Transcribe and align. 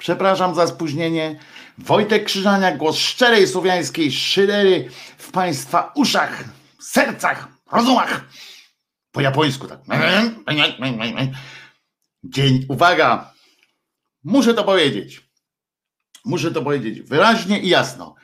Przepraszam 0.00 0.54
za 0.54 0.66
spóźnienie. 0.66 1.38
Wojtek 1.78 2.24
Krzyżania, 2.24 2.76
głos 2.76 2.96
szczerej 2.96 3.46
słowiańskiej 3.48 4.12
szydery 4.12 4.88
w 5.18 5.30
Państwa 5.30 5.92
uszach, 5.94 6.44
sercach, 6.78 7.48
rozumach. 7.72 8.24
Po 9.12 9.20
japońsku 9.20 9.66
tak. 9.66 9.80
Dzień, 12.24 12.66
uwaga, 12.68 13.32
muszę 14.24 14.54
to 14.54 14.64
powiedzieć. 14.64 15.30
Muszę 16.24 16.50
to 16.50 16.62
powiedzieć 16.62 17.02
wyraźnie 17.02 17.60
i 17.60 17.68
jasno. 17.68 18.14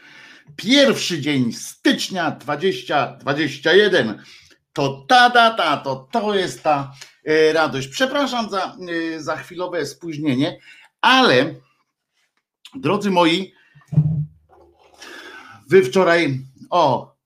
Pierwszy 0.57 1.21
dzień 1.21 1.53
stycznia 1.53 2.31
2021 2.31 4.23
to 4.73 5.05
ta 5.09 5.31
data, 5.31 5.77
to 5.77 6.09
to 6.13 6.35
jest 6.35 6.63
ta 6.63 6.93
e, 7.25 7.53
radość. 7.53 7.89
Przepraszam 7.89 8.51
za, 8.51 8.77
e, 9.17 9.21
za 9.21 9.37
chwilowe 9.37 9.87
spóźnienie, 9.87 10.59
ale 11.01 11.66
drodzy 12.75 13.11
moi, 13.11 13.53
wy 15.69 15.83
wczoraj, 15.83 16.41
o, 16.71 17.17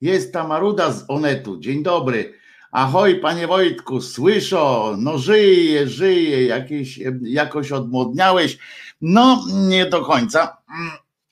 jest 0.00 0.32
ta 0.32 0.48
Maruda 0.48 0.92
z 0.92 1.04
Onetu. 1.08 1.60
Dzień 1.60 1.82
dobry. 1.82 2.34
Ahoj, 2.72 3.20
panie 3.20 3.46
Wojtku, 3.46 4.00
słyszę, 4.00 4.96
no 4.98 5.18
żyje, 5.18 5.88
żyje, 5.88 6.46
jakieś, 6.46 7.00
jakoś 7.22 7.72
odmłodniałeś. 7.72 8.58
No, 9.00 9.44
nie 9.68 9.86
do 9.86 10.04
końca. 10.04 10.56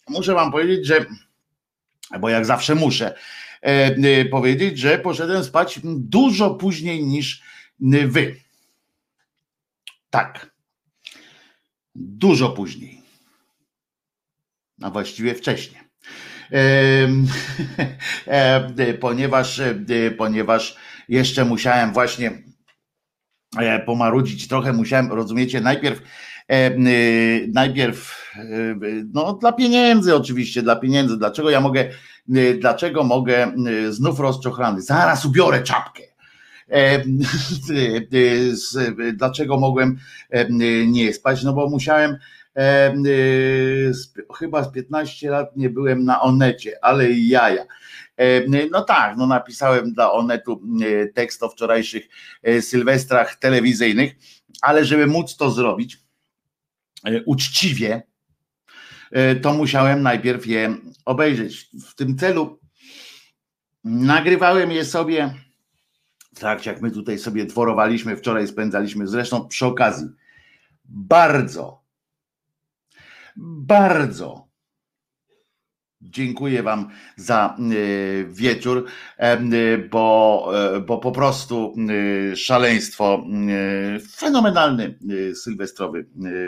Muszę 0.09 0.35
wam 0.35 0.53
powiedzieć, 0.53 0.87
że, 0.87 1.07
bo 2.21 2.29
jak 2.29 2.47
zawsze 2.47 2.75
muszę 2.75 3.15
e, 3.61 4.25
powiedzieć, 4.25 4.79
że 4.79 4.99
poszedłem 4.99 5.45
spać 5.45 5.81
dużo 5.85 6.55
później 6.55 7.05
niż 7.05 7.43
wy. 8.07 8.37
Tak. 10.11 10.55
Dużo 11.95 12.51
później. 12.51 13.04
A 14.83 14.91
właściwie 14.91 15.35
wcześniej. 15.35 15.85
E, 18.27 18.95
ponieważ, 19.01 19.61
e, 19.61 19.75
ponieważ 20.19 20.77
jeszcze 21.09 21.45
musiałem 21.45 21.93
właśnie 21.93 22.43
e, 23.59 23.79
pomarudzić 23.79 24.49
trochę, 24.49 24.73
musiałem, 24.73 25.13
rozumiecie, 25.13 25.61
najpierw 25.61 26.03
najpierw 27.53 28.33
no 29.13 29.33
dla 29.33 29.53
pieniędzy 29.53 30.17
oczywiście, 30.17 30.63
dla 30.63 30.77
pieniędzy. 30.77 31.17
Dlaczego 31.17 31.51
ja 31.51 31.61
mogę, 31.61 31.91
dlaczego 32.59 33.05
mogę 33.05 33.53
znów 33.91 34.21
rozczochrany? 34.21 34.83
Zaraz 34.83 35.25
ubiorę 35.25 35.63
czapkę. 35.63 36.03
Dlaczego 39.19 39.59
mogłem 39.59 39.99
nie 40.87 41.13
spać? 41.13 41.43
No 41.43 41.53
bo 41.53 41.71
musiałem 41.71 42.17
chyba 44.39 44.65
z 44.65 44.73
15 44.73 45.31
lat 45.31 45.57
nie 45.57 45.71
byłem 45.71 46.05
na 46.05 46.23
Onecie, 46.23 46.79
ale 46.83 47.11
jaja. 47.13 47.65
No 48.71 48.83
tak, 48.83 49.17
no 49.17 49.27
napisałem 49.27 49.93
dla 49.93 50.13
Onetu 50.13 50.63
tekst 51.15 51.43
o 51.43 51.49
wczorajszych 51.49 52.09
e, 52.43 52.63
sylwestrach 52.63 53.37
telewizyjnych, 53.37 54.15
ale 54.63 54.85
żeby 54.85 55.07
móc 55.07 55.37
to 55.37 55.51
zrobić 55.51 55.99
e, 57.05 57.23
uczciwie, 57.23 58.03
e, 59.13 59.37
to 59.37 59.55
musiałem 59.55 60.03
najpierw 60.03 60.47
je 60.47 60.77
obejrzeć. 61.05 61.71
W 61.87 61.95
tym 61.95 62.19
celu 62.19 62.61
nagrywałem 63.85 64.73
je 64.73 64.85
sobie 64.85 65.35
w 66.35 66.39
trakcie, 66.39 66.71
jak 66.71 66.83
my 66.83 66.91
tutaj 66.91 67.19
sobie 67.19 67.45
dworowaliśmy, 67.45 68.17
wczoraj 68.17 68.49
spędzaliśmy, 68.49 69.07
zresztą 69.07 69.49
przy 69.49 69.67
okazji, 69.67 70.09
bardzo, 70.85 71.84
bardzo 73.37 74.55
Dziękuję 76.05 76.63
Wam 76.63 76.89
za 77.17 77.57
e, 77.59 77.65
wieczór, 78.25 78.87
e, 79.17 79.79
bo, 79.79 80.51
e, 80.55 80.81
bo 80.81 80.99
po 80.99 81.13
prostu 81.13 81.75
szaleństwo, 82.35 83.27
fenomenalny 84.17 84.99
sylwestrowy 85.35 86.07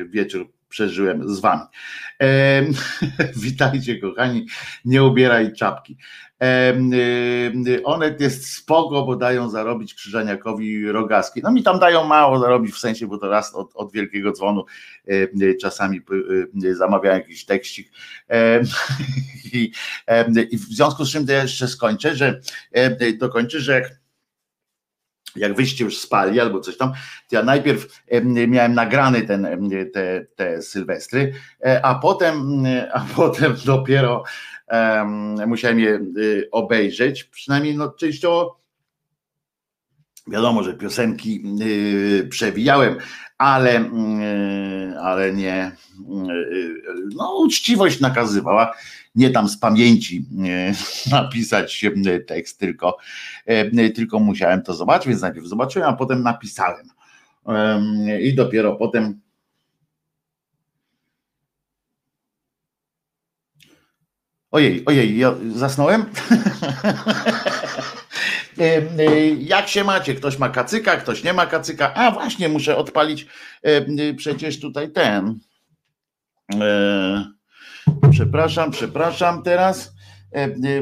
wieczór 0.09 0.53
przeżyłem 0.69 1.35
z 1.35 1.41
Wami. 1.41 1.63
Witajcie, 3.45 3.99
kochani, 3.99 4.47
nie 4.85 5.05
ubieraj 5.05 5.53
czapki. 5.53 5.97
Onet 7.85 8.21
jest 8.21 8.53
spoko, 8.55 9.03
bo 9.03 9.17
dają 9.17 9.51
zarobić 9.51 9.95
Krzyżaniakowi 9.95 10.93
rogaski. 10.93 11.41
No 11.43 11.53
mi 11.53 11.63
tam 11.63 11.79
dają 11.79 12.05
mało 12.05 12.39
zarobić, 12.39 12.75
w 12.75 12.79
sensie, 12.79 13.07
bo 13.07 13.19
to 13.19 13.29
raz 13.29 13.55
od, 13.55 13.71
od 13.75 13.93
wielkiego 13.93 14.33
dzwonu 14.33 14.65
czasami 15.61 16.01
zamawiałem 16.73 17.19
jakiś 17.19 17.45
tekścik 17.45 17.93
i, 19.53 19.73
i 20.51 20.59
w 20.59 20.63
związku 20.63 21.05
z 21.05 21.13
czym 21.13 21.27
to 21.27 21.33
jeszcze 21.33 21.69
skończę, 21.69 22.17
że 22.17 22.41
dokończę, 23.19 23.61
że 23.61 23.73
jak 23.73 24.07
jak 25.37 25.55
wyście 25.55 25.85
już 25.85 25.99
spali 25.99 26.41
albo 26.41 26.61
coś 26.61 26.77
tam, 26.77 26.93
to 27.29 27.37
ja 27.37 27.43
najpierw 27.43 28.03
miałem 28.49 28.75
nagrany 28.75 29.23
ten, 29.23 29.71
te, 29.95 30.27
te 30.37 30.63
sylwestry, 30.63 31.33
e, 31.65 31.85
a 31.85 31.95
potem, 31.95 32.65
a 32.93 33.01
potem 33.17 33.57
dopiero 33.65 34.25
musiałem 35.47 35.81
je 35.81 36.01
y, 36.19 36.49
obejrzeć, 36.53 37.25
przynajmniej 37.25 37.77
no, 37.77 37.89
częściowo 37.91 38.61
wiadomo, 40.27 40.63
że 40.63 40.75
piosenki 40.75 41.43
y, 41.63 42.29
przewijałem, 42.31 42.97
ale, 43.39 43.81
y, 43.81 44.99
ale 45.01 45.33
nie, 45.33 45.73
no 47.17 47.37
uczciwość 47.39 48.01
nakazywała, 48.01 48.75
nie 49.15 49.31
tam 49.31 49.49
z 49.49 49.59
pamięci 49.59 50.25
napisać 51.11 51.85
tekst, 52.27 52.59
tylko, 52.61 52.97
tylko 53.95 54.21
musiałem 54.21 54.63
to 54.63 54.75
zobaczyć, 54.75 55.09
więc 55.09 55.23
najpierw 55.23 55.47
zobaczyłem, 55.47 55.89
a 55.89 55.93
potem 55.93 56.23
napisałem. 56.23 56.87
I 58.21 58.35
dopiero 58.35 58.77
potem 58.77 59.21
Ojej, 64.57 64.83
ojej, 64.87 65.19
ja 65.19 65.35
zasnąłem? 65.55 66.05
Jak 69.39 69.69
się 69.69 69.85
macie? 69.85 70.15
Ktoś 70.15 70.39
ma 70.39 70.49
kacyka, 70.49 70.97
ktoś 70.97 71.25
nie 71.25 71.33
ma 71.33 71.47
kacyka. 71.47 71.95
A 71.95 72.11
właśnie, 72.11 72.49
muszę 72.49 72.77
odpalić 72.77 73.27
przecież 74.17 74.61
tutaj 74.61 74.93
ten. 74.93 75.39
Przepraszam, 78.11 78.71
przepraszam 78.71 79.43
teraz. 79.43 79.93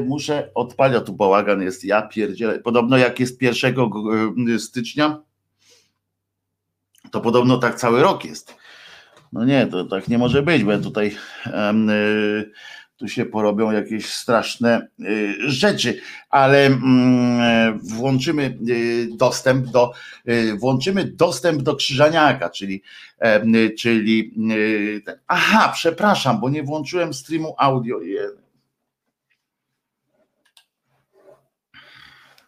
Muszę 0.05 0.49
odpalić, 0.53 1.05
tu 1.05 1.13
bałagan 1.13 1.61
jest, 1.61 1.83
ja 1.83 2.01
pierdzielę. 2.01 2.59
Podobno 2.59 2.97
jak 2.97 3.19
jest 3.19 3.41
1 3.41 3.75
stycznia, 4.59 5.21
to 7.11 7.21
podobno 7.21 7.57
tak 7.57 7.75
cały 7.75 8.01
rok 8.01 8.25
jest. 8.25 8.55
No 9.33 9.45
nie, 9.45 9.67
to 9.67 9.85
tak 9.85 10.07
nie 10.07 10.17
może 10.17 10.43
być, 10.43 10.63
bo 10.63 10.71
ja 10.71 10.79
tutaj 10.79 11.17
tu 12.97 13.07
się 13.07 13.25
porobią 13.25 13.71
jakieś 13.71 14.13
straszne 14.13 14.87
y, 14.99 15.35
rzeczy, 15.51 16.01
ale 16.29 16.65
mm, 16.65 17.79
włączymy 17.79 18.57
y, 18.69 19.07
dostęp 19.11 19.67
do 19.67 19.91
y, 20.29 20.55
włączymy 20.55 21.05
dostęp 21.05 21.61
do 21.61 21.75
Krzyżaniaka, 21.75 22.49
czyli 22.49 22.83
czyli 23.79 24.33
aha, 25.27 25.71
przepraszam, 25.73 26.39
bo 26.39 26.49
nie 26.49 26.63
włączyłem 26.63 27.13
streamu 27.13 27.55
audio. 27.57 27.99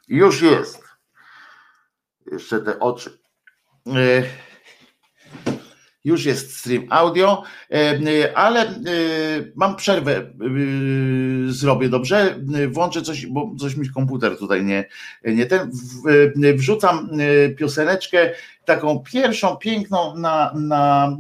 Już 0.08 0.42
jest. 0.42 0.84
Jeszcze 2.32 2.60
te 2.60 2.80
oczy 2.80 3.18
już 6.06 6.26
jest 6.26 6.58
stream 6.58 6.86
audio, 6.90 7.44
e, 7.72 7.76
e, 7.76 8.38
ale 8.38 8.62
e, 8.62 8.74
mam 9.56 9.76
przerwę, 9.76 10.34
zrobię 11.48 11.90
dobrze, 11.90 12.36
włączę 12.68 13.02
coś, 13.02 13.26
bo 13.26 13.56
coś 13.60 13.76
mi 13.76 13.90
komputer 13.90 14.38
tutaj 14.38 14.66
nie, 14.66 14.86
nie 15.24 15.46
ten, 15.46 15.72
wrzucam 16.56 17.10
pioseneczkę, 17.58 18.32
taką 18.66 19.00
pierwszą, 19.00 19.56
piękną 19.56 20.18
na, 20.18 20.54
na 20.56 21.18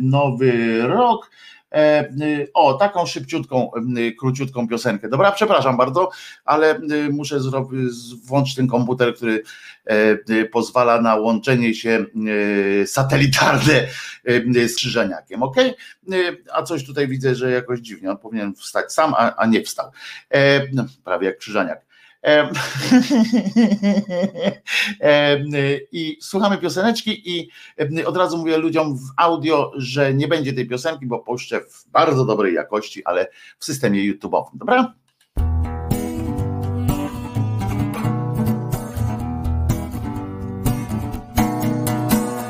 nowy 0.00 0.82
rok, 0.82 1.30
o, 2.54 2.74
taką 2.74 3.06
szybciutką, 3.06 3.70
króciutką 4.18 4.68
piosenkę. 4.68 5.08
Dobra, 5.08 5.32
przepraszam 5.32 5.76
bardzo, 5.76 6.10
ale 6.44 6.80
muszę 7.10 7.38
włączyć 8.24 8.54
ten 8.54 8.66
komputer, 8.66 9.14
który 9.14 9.42
e, 9.84 10.44
pozwala 10.44 11.00
na 11.00 11.16
łączenie 11.16 11.74
się 11.74 12.04
satelitarne 12.86 13.86
z 14.68 14.74
krzyżeniakiem, 14.74 15.42
ok? 15.42 15.56
A 16.52 16.62
coś 16.62 16.84
tutaj 16.84 17.08
widzę, 17.08 17.34
że 17.34 17.50
jakoś 17.50 17.80
dziwnie, 17.80 18.10
on 18.10 18.18
powinien 18.18 18.54
wstać 18.54 18.92
sam, 18.92 19.14
a, 19.14 19.36
a 19.36 19.46
nie 19.46 19.62
wstał. 19.62 19.90
E, 20.30 20.66
no, 20.72 20.84
prawie 21.04 21.26
jak 21.26 21.38
krzyżeniak. 21.38 21.89
I 25.92 26.18
słuchamy 26.20 26.58
pioseneczki 26.58 27.30
i 27.30 27.48
od 28.06 28.16
razu 28.16 28.38
mówię 28.38 28.58
ludziom 28.58 28.96
w 28.96 29.00
audio, 29.16 29.72
że 29.76 30.14
nie 30.14 30.28
będzie 30.28 30.52
tej 30.52 30.68
piosenki, 30.68 31.06
bo 31.06 31.18
puszczę 31.18 31.60
w 31.60 31.88
bardzo 31.88 32.24
dobrej 32.24 32.54
jakości, 32.54 33.04
ale 33.04 33.28
w 33.58 33.64
systemie 33.64 34.12
YouTube'owym. 34.12 34.50
Dobra? 34.54 34.94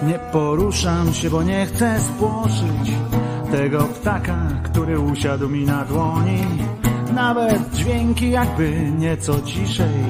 Nie 0.07 0.19
poruszam 0.33 1.15
się, 1.15 1.31
bo 1.31 1.43
nie 1.43 1.67
chcę 1.67 2.01
spłoszyć 2.01 2.91
tego 3.51 3.85
ptaka, 3.85 4.63
który 4.65 5.01
usiadł 5.01 5.49
mi 5.49 5.65
na 5.65 5.85
dłoni. 5.85 6.47
Nawet 7.21 7.75
dźwięki 7.75 8.31
jakby 8.31 8.93
nieco 8.99 9.41
ciszej 9.43 10.05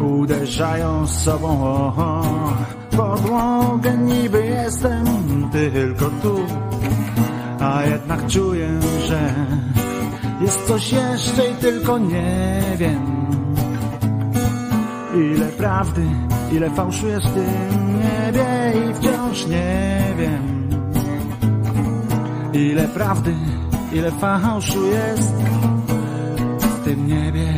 uderzają 0.00 1.06
z 1.06 1.22
sobą 1.22 1.64
o, 1.64 2.22
podłogę. 2.96 3.98
Niby 3.98 4.46
jestem 4.46 5.06
tylko 5.52 6.04
tu, 6.22 6.36
a 7.60 7.82
jednak 7.82 8.26
czuję, 8.26 8.68
że 9.06 9.34
jest 10.40 10.66
coś 10.66 10.92
jeszcze 10.92 11.50
i 11.50 11.54
tylko 11.54 11.98
nie 11.98 12.62
wiem. 12.76 13.26
Ile 15.14 15.46
prawdy, 15.46 16.06
ile 16.52 16.70
fałszu 16.70 17.08
jest 17.08 17.26
w 17.26 17.34
tym 17.34 17.98
niebie 17.98 18.46
i 18.90 18.94
wciąż 18.94 19.46
nie 19.46 20.02
wiem. 20.18 20.68
Ile 22.52 22.88
prawdy, 22.88 23.34
ile 23.92 24.10
fałszu 24.10 24.86
jest 24.86 25.34
w 26.86 26.88
tym 26.88 27.06
niebie. 27.06 27.54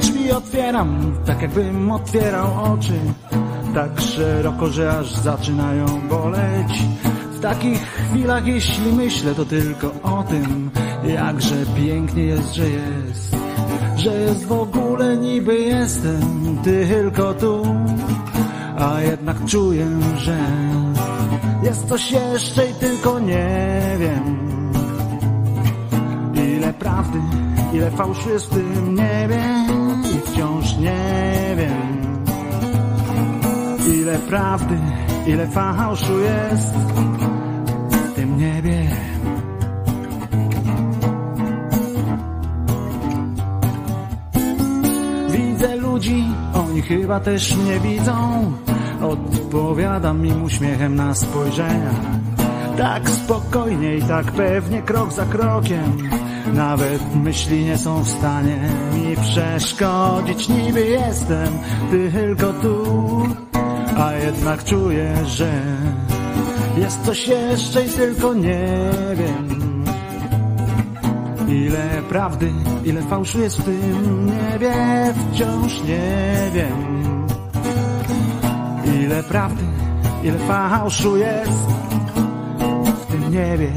Drzwi 0.00 0.32
otwieram, 0.32 1.12
tak 1.26 1.42
jakbym 1.42 1.90
otwierał 1.90 2.72
oczy, 2.72 3.00
tak 3.74 4.00
szeroko, 4.00 4.66
że 4.66 4.98
aż 4.98 5.12
zaczynają 5.12 5.86
boleć. 6.08 6.82
W 7.32 7.40
takich 7.40 7.78
chwilach, 7.78 8.46
jeśli 8.46 8.92
myślę, 8.92 9.34
to 9.34 9.44
tylko 9.44 9.92
o 10.02 10.22
tym, 10.22 10.70
jakże 11.04 11.56
pięknie 11.76 12.22
jest, 12.22 12.54
że 12.54 12.68
jest, 12.70 13.36
że 13.96 14.20
jest 14.20 14.46
w 14.46 14.52
ogóle 14.52 15.16
niby 15.16 15.54
jestem 15.58 16.58
tylko 16.64 17.34
tu, 17.34 17.62
a 18.78 19.00
jednak 19.00 19.44
czuję, 19.44 19.86
że 20.16 20.38
jest 21.64 21.88
coś 21.88 22.12
jeszcze 22.12 22.70
i 22.70 22.74
tylko 22.74 23.18
nie 23.18 23.96
wiem. 23.98 24.38
Ile 26.34 26.72
prawdy, 26.72 27.18
ile 27.72 27.90
fałszu 27.90 28.30
jest 28.30 28.46
w 28.46 28.54
tym 28.54 28.94
niebie 28.94 29.42
i 30.14 30.30
wciąż 30.30 30.76
nie 30.76 31.54
wiem. 31.56 32.14
Ile 33.94 34.18
prawdy, 34.18 34.78
ile 35.26 35.46
fałszu 35.46 36.20
jest 36.20 36.74
w 37.90 38.12
tym 38.14 38.38
niebie. 38.38 38.90
Widzę 45.30 45.76
ludzi, 45.76 46.24
oni 46.54 46.82
chyba 46.82 47.20
też 47.20 47.56
mnie 47.56 47.80
widzą. 47.80 48.52
Odpowiadam 49.04 50.26
im 50.26 50.42
uśmiechem 50.42 50.94
na 50.94 51.14
spojrzenia. 51.14 51.90
Tak 52.76 53.10
spokojnie 53.10 53.96
i 53.96 54.02
tak 54.02 54.32
pewnie, 54.32 54.82
krok 54.82 55.12
za 55.12 55.24
krokiem. 55.24 55.98
Nawet 56.54 57.14
myśli 57.14 57.64
nie 57.64 57.78
są 57.78 58.02
w 58.02 58.08
stanie 58.08 58.58
mi 58.94 59.16
przeszkodzić. 59.16 60.48
Niby 60.48 60.86
jestem 60.86 61.48
tylko 61.90 62.52
tu, 62.52 62.84
a 63.98 64.12
jednak 64.12 64.64
czuję, 64.64 65.14
że 65.26 65.52
jest 66.78 67.02
coś 67.02 67.28
jeszcze 67.28 67.84
i 67.84 67.88
tylko 67.88 68.34
nie 68.34 68.68
wiem. 69.16 69.84
Ile 71.48 72.02
prawdy, 72.08 72.52
ile 72.84 73.02
fałszu 73.02 73.40
jest 73.40 73.60
w 73.60 73.64
tym 73.64 74.26
niebie, 74.26 74.74
wciąż 75.32 75.82
nie 75.82 76.50
wiem. 76.54 76.83
Ile 79.04 79.22
prawdy, 79.22 79.64
ile 80.22 80.38
fałszu 80.38 81.16
jest 81.16 81.68
w 83.02 83.06
tym 83.06 83.32
niebie. 83.32 83.72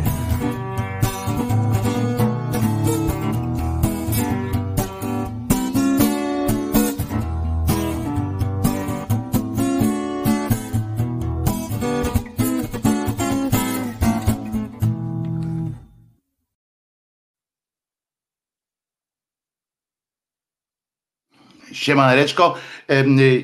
Siemaneczko, 21.88 22.56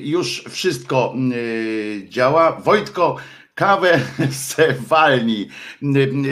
już 0.02 0.44
wszystko 0.50 1.14
działa. 2.08 2.52
Wojtko, 2.52 3.16
kawę 3.54 4.00
se 4.30 4.72
walni. 4.72 5.48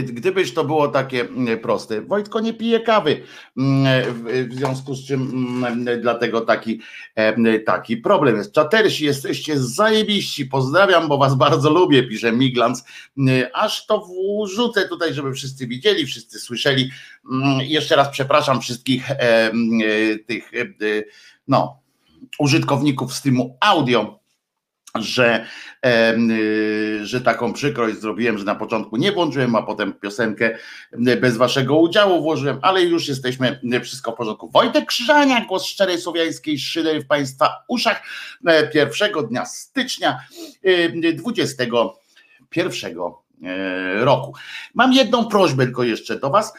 Gdybyś 0.04 0.54
to 0.54 0.64
było 0.64 0.88
takie 0.88 1.24
proste. 1.62 2.00
Wojtko 2.00 2.40
nie 2.40 2.54
pije 2.54 2.80
kawy, 2.80 3.22
w 4.26 4.48
związku 4.50 4.94
z 4.94 5.06
czym 5.06 5.64
dlatego 6.00 6.40
taki, 6.40 6.80
taki 7.66 7.96
problem 7.96 8.36
jest. 8.36 8.52
Czatersi, 8.52 9.04
jesteście 9.04 9.58
zajebiści, 9.58 10.46
pozdrawiam, 10.46 11.08
bo 11.08 11.18
was 11.18 11.34
bardzo 11.44 11.70
lubię, 11.70 12.02
pisze 12.02 12.32
Miglans. 12.32 12.84
Aż 13.54 13.86
to 13.86 14.08
wrzucę 14.44 14.88
tutaj, 14.88 15.14
żeby 15.14 15.32
wszyscy 15.32 15.66
widzieli, 15.66 16.06
wszyscy 16.06 16.40
słyszeli. 16.40 16.90
Jeszcze 17.58 17.96
raz 17.96 18.08
przepraszam 18.08 18.60
wszystkich 18.60 19.08
tych, 20.26 20.52
no, 21.48 21.81
użytkowników 22.38 23.14
streamu 23.14 23.56
audio, 23.60 24.22
że, 24.94 25.46
e, 25.84 26.16
że 27.02 27.20
taką 27.20 27.52
przykrość 27.52 28.00
zrobiłem, 28.00 28.38
że 28.38 28.44
na 28.44 28.54
początku 28.54 28.96
nie 28.96 29.12
włączyłem, 29.12 29.56
a 29.56 29.62
potem 29.62 29.92
piosenkę 29.92 30.58
bez 31.20 31.36
waszego 31.36 31.76
udziału 31.76 32.22
włożyłem, 32.22 32.58
ale 32.62 32.82
już 32.82 33.08
jesteśmy 33.08 33.60
wszystko 33.82 34.12
w 34.12 34.14
porządku. 34.14 34.50
Wojtek 34.50 34.86
Krzyżania, 34.86 35.44
głos 35.44 35.66
szczerej 35.66 36.00
słowiańskiej 36.00 36.58
szydery 36.58 37.00
w 37.00 37.06
Państwa 37.06 37.64
uszach 37.68 38.02
pierwszego 38.72 39.22
dnia 39.22 39.46
stycznia 39.46 40.20
21 41.14 42.96
roku. 44.00 44.34
Mam 44.74 44.92
jedną 44.92 45.28
prośbę 45.28 45.64
tylko 45.64 45.84
jeszcze 45.84 46.18
do 46.18 46.30
Was. 46.30 46.52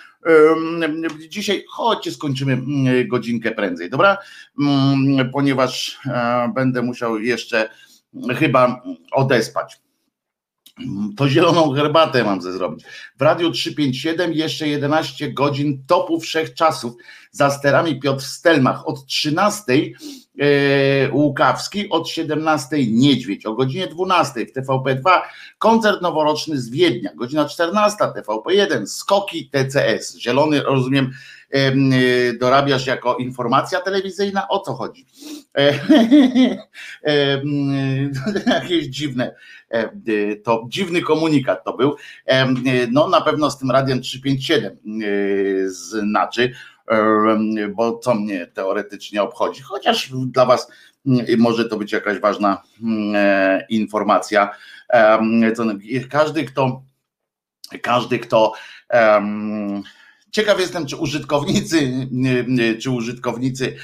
Dzisiaj 1.30 1.66
chodźcie, 1.70 2.12
skończymy 2.12 2.62
godzinkę 3.08 3.52
prędzej, 3.52 3.90
dobra? 3.90 4.18
Ponieważ 5.34 6.00
będę 6.56 6.82
musiał 6.82 7.20
jeszcze 7.20 7.70
chyba 8.36 8.84
odespać. 9.12 9.84
To 11.18 11.30
zieloną 11.30 11.72
herbatę 11.72 12.24
mam 12.24 12.42
ze 12.42 12.54
zrobić. 12.54 12.86
W 13.20 13.22
Radiu 13.22 13.52
357 13.52 14.34
jeszcze 14.34 14.68
11 14.68 15.34
godzin 15.34 15.84
topu 15.88 16.20
wszechczasów 16.20 16.94
za 17.32 17.52
sterami 17.52 18.00
Piotr 18.00 18.24
Stelmach 18.24 18.88
od 18.88 19.06
13 19.06 19.74
e, 19.74 19.90
Łukawski, 21.12 21.90
od 21.90 22.10
17 22.10 22.78
Niedźwiedź, 22.88 23.46
o 23.46 23.54
godzinie 23.54 23.88
12 23.88 24.46
w 24.46 24.54
TVP2 24.54 25.22
koncert 25.58 26.02
noworoczny 26.02 26.58
z 26.58 26.70
Wiednia, 26.70 27.10
godzina 27.16 27.50
14 27.50 27.98
TVP1 28.04 28.86
skoki 28.86 29.50
TCS. 29.50 30.18
Zielony 30.18 30.64
rozumiem 30.64 31.12
E, 31.54 31.74
dorabiasz 32.34 32.88
jako 32.88 33.16
informacja 33.16 33.82
telewizyjna? 33.82 34.48
O 34.48 34.60
co 34.60 34.74
chodzi? 34.74 35.06
E, 35.58 35.80
jakieś 38.62 38.88
dziwne, 38.88 39.36
e, 39.70 39.90
to 40.36 40.66
dziwny 40.70 41.02
komunikat 41.02 41.64
to 41.64 41.78
był. 41.78 41.96
No 42.92 43.08
na 43.08 43.22
pewno 43.22 43.52
z 43.52 43.58
tym 43.58 43.72
radiem 43.72 44.02
357 44.02 44.78
znaczy, 45.68 46.54
bo 47.76 48.00
co 48.00 48.16
mnie 48.16 48.48
teoretycznie 48.48 49.24
obchodzi, 49.24 49.62
chociaż 49.62 50.12
dla 50.28 50.46
Was 50.46 50.72
może 51.38 51.70
to 51.70 51.78
być 51.78 51.92
jakaś 51.92 52.20
ważna 52.20 52.64
informacja. 53.70 54.50
Każdy, 56.10 56.44
kto 56.44 56.82
każdy, 57.82 58.20
kto 58.20 58.54
Ciekaw 60.34 60.60
jestem, 60.60 60.86
czy 60.86 60.96
użytkownicy, 60.96 62.08
czy 62.82 62.92
użytkownicy 62.92 63.76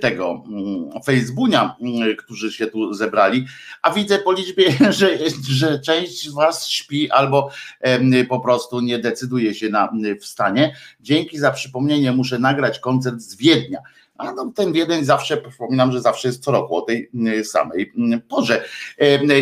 tego 0.00 0.44
mm, 0.46 1.02
Facebooka, 1.04 1.76
mm, 1.80 2.16
którzy 2.16 2.52
się 2.52 2.66
tu 2.66 2.94
zebrali, 2.94 3.46
a 3.82 3.90
widzę 3.90 4.18
po 4.18 4.32
liczbie, 4.32 4.72
że, 4.98 5.18
że 5.48 5.78
część 5.78 6.28
z 6.30 6.34
Was 6.34 6.68
śpi 6.68 7.10
albo 7.10 7.50
po 8.28 8.40
prostu 8.40 8.80
nie 8.80 8.98
decyduje 8.98 9.54
się 9.54 9.68
na 9.68 9.92
wstanie. 10.20 10.76
Dzięki 11.00 11.38
za 11.38 11.50
przypomnienie, 11.50 12.12
muszę 12.12 12.38
nagrać 12.38 12.78
koncert 12.78 13.20
z 13.20 13.36
Wiednia. 13.36 13.78
A 14.18 14.32
no, 14.32 14.52
ten 14.54 14.72
Wiedeń 14.72 15.04
zawsze, 15.04 15.36
przypominam, 15.36 15.92
że 15.92 16.00
zawsze 16.00 16.28
jest 16.28 16.44
co 16.44 16.52
roku 16.52 16.76
o 16.76 16.82
tej 16.82 17.10
mm, 17.14 17.44
samej 17.44 17.92
mm, 17.96 18.20
porze. 18.20 18.64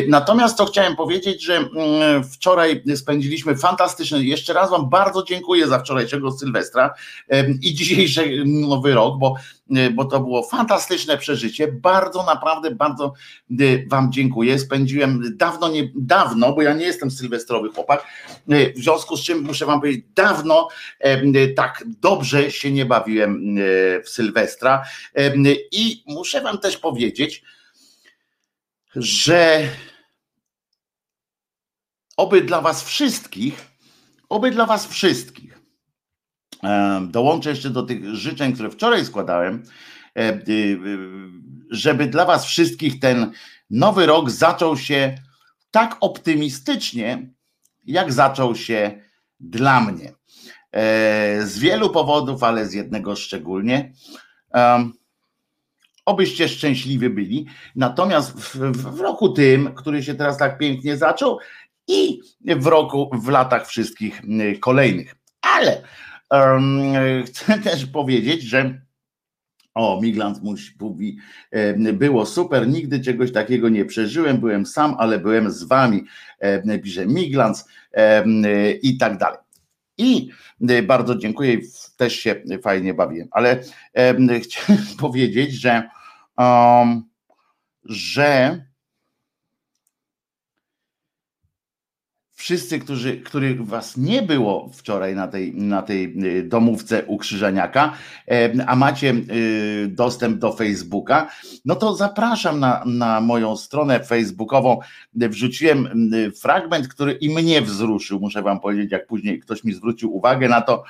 Natomiast 0.08 0.58
to 0.58 0.66
chciałem 0.66 0.96
powiedzieć, 0.96 1.44
że 1.44 1.56
mm, 1.56 2.24
wczoraj 2.24 2.82
spędziliśmy 2.96 3.56
fantastyczny, 3.56 4.24
jeszcze 4.24 4.52
raz 4.52 4.70
Wam 4.70 4.90
bardzo 4.90 5.22
dziękuję 5.22 5.66
za 5.66 5.78
wczorajszego 5.78 6.32
Sylwestra 6.32 6.94
i 7.62 7.74
dzisiejszy 7.74 8.44
nowy 8.46 8.94
rok, 8.94 9.18
bo 9.18 9.34
bo 9.94 10.04
to 10.04 10.20
było 10.20 10.42
fantastyczne 10.42 11.18
przeżycie. 11.18 11.72
Bardzo, 11.72 12.22
naprawdę, 12.22 12.70
bardzo 12.70 13.12
Wam 13.86 14.12
dziękuję. 14.12 14.58
Spędziłem 14.58 15.22
dawno, 15.36 15.68
nie, 15.68 15.90
dawno, 15.94 16.52
bo 16.52 16.62
ja 16.62 16.74
nie 16.74 16.84
jestem 16.84 17.10
sylwestrowy 17.10 17.68
chłopak, 17.68 18.04
w 18.48 18.78
związku 18.78 19.16
z 19.16 19.22
czym 19.22 19.42
muszę 19.42 19.66
Wam 19.66 19.80
powiedzieć, 19.80 20.04
dawno 20.14 20.68
tak 21.56 21.84
dobrze 22.00 22.50
się 22.50 22.70
nie 22.70 22.86
bawiłem 22.86 23.56
w 24.04 24.08
Sylwestra. 24.08 24.61
I 25.72 26.04
muszę 26.06 26.40
Wam 26.40 26.58
też 26.58 26.76
powiedzieć, 26.76 27.44
że 28.96 29.68
oby 32.16 32.40
dla 32.40 32.60
Was 32.60 32.84
wszystkich, 32.84 33.66
oby 34.28 34.50
dla 34.50 34.66
Was 34.66 34.86
wszystkich, 34.86 35.62
Dołączę 37.08 37.50
jeszcze 37.50 37.70
do 37.70 37.82
tych 37.82 38.14
życzeń, 38.14 38.52
które 38.52 38.70
wczoraj 38.70 39.04
składałem, 39.04 39.62
e, 40.16 40.20
e, 40.20 40.40
żeby 41.70 42.06
dla 42.06 42.24
Was 42.24 42.44
wszystkich 42.44 43.00
ten 43.00 43.32
nowy 43.70 44.06
rok 44.06 44.30
zaczął 44.30 44.76
się 44.76 45.18
tak 45.70 45.96
optymistycznie, 46.00 47.30
jak 47.84 48.12
zaczął 48.12 48.56
się 48.56 49.02
dla 49.40 49.80
mnie. 49.80 50.12
E, 50.72 51.46
z 51.46 51.58
wielu 51.58 51.90
powodów, 51.90 52.42
ale 52.42 52.66
z 52.66 52.72
jednego 52.72 53.16
szczególnie. 53.16 53.92
Obyście 56.04 56.48
szczęśliwi 56.48 57.10
byli. 57.10 57.46
Natomiast 57.76 58.40
w, 58.40 58.56
w 58.72 59.00
roku 59.00 59.28
tym, 59.28 59.74
który 59.74 60.02
się 60.02 60.14
teraz 60.14 60.38
tak 60.38 60.58
pięknie 60.58 60.96
zaczął, 60.96 61.38
i 61.88 62.20
w 62.56 62.66
roku, 62.66 63.10
w 63.12 63.28
latach 63.28 63.66
wszystkich 63.66 64.22
kolejnych. 64.60 65.14
Ale 65.40 65.82
Chcę 67.26 67.58
też 67.64 67.86
powiedzieć, 67.86 68.42
że 68.42 68.80
o, 69.74 70.00
Miglant 70.02 70.42
mówi, 70.80 71.16
było 71.92 72.26
super, 72.26 72.68
nigdy 72.68 73.00
czegoś 73.00 73.32
takiego 73.32 73.68
nie 73.68 73.84
przeżyłem, 73.84 74.38
byłem 74.38 74.66
sam, 74.66 74.94
ale 74.98 75.18
byłem 75.18 75.50
z 75.50 75.62
wami, 75.62 76.04
pisze 76.82 77.06
Miglans 77.06 77.64
i 78.82 78.96
tak 78.96 79.18
dalej. 79.18 79.38
I 79.98 80.28
bardzo 80.82 81.16
dziękuję, 81.16 81.58
też 81.96 82.16
się 82.16 82.42
fajnie 82.62 82.94
bawiłem, 82.94 83.28
ale 83.30 83.60
chciałem 84.44 84.82
powiedzieć, 84.98 85.52
że, 85.52 85.88
um, 86.38 87.02
że 87.84 88.60
wszyscy, 92.42 92.78
którzy, 92.78 93.16
których 93.16 93.66
was 93.66 93.96
nie 93.96 94.22
było 94.22 94.70
wczoraj 94.72 95.14
na 95.14 95.28
tej, 95.28 95.54
na 95.54 95.82
tej 95.82 96.24
y, 96.24 96.42
domówce 96.42 97.04
u 97.04 97.18
Krzyżaniaka, 97.18 97.92
a 98.66 98.76
macie 98.76 99.10
y, 99.10 99.88
dostęp 99.88 100.38
do 100.38 100.52
Facebooka, 100.52 101.30
no 101.64 101.74
to 101.74 101.94
zapraszam 101.94 102.60
na, 102.60 102.82
na 102.86 103.20
moją 103.20 103.56
stronę 103.56 104.04
facebookową. 104.04 104.78
Wrzuciłem 105.14 106.14
y, 106.14 106.32
fragment, 106.32 106.88
który 106.88 107.12
i 107.12 107.34
mnie 107.34 107.62
wzruszył, 107.62 108.20
muszę 108.20 108.42
wam 108.42 108.60
powiedzieć, 108.60 108.92
jak 108.92 109.06
później 109.06 109.40
ktoś 109.40 109.64
mi 109.64 109.72
zwrócił 109.72 110.16
uwagę 110.16 110.48
na 110.48 110.60
to, 110.60 110.84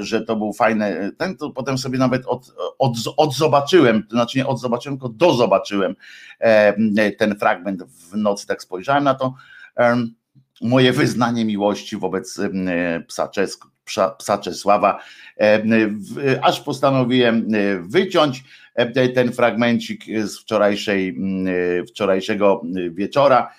że 0.00 0.22
to 0.22 0.36
był 0.36 0.52
fajny 0.52 1.10
ten, 1.18 1.36
to 1.36 1.50
potem 1.50 1.78
sobie 1.78 1.98
nawet 1.98 2.26
od, 2.26 2.54
od, 2.78 2.96
odzobaczyłem, 3.16 4.02
to 4.02 4.10
znaczy 4.10 4.38
nie 4.38 4.46
odzobaczyłem, 4.46 4.98
tylko 4.98 5.08
dozobaczyłem 5.08 5.96
ten 7.18 7.38
fragment 7.38 7.82
w 7.82 8.16
nocy, 8.16 8.46
tak 8.46 8.62
spojrzałem 8.62 9.04
na 9.04 9.14
to, 9.14 9.34
moje 10.60 10.92
wyznanie 10.92 11.44
miłości 11.44 11.96
wobec 11.96 12.40
psa, 13.06 13.30
psa, 13.84 14.10
psa 14.10 14.38
Czesława, 14.38 15.00
aż 16.42 16.60
postanowiłem 16.60 17.48
wyciąć 17.82 18.44
ten 19.14 19.32
fragmencik 19.32 20.04
z 20.24 20.38
wczorajszej, 20.38 21.18
wczorajszego 21.88 22.62
wieczora 22.90 23.52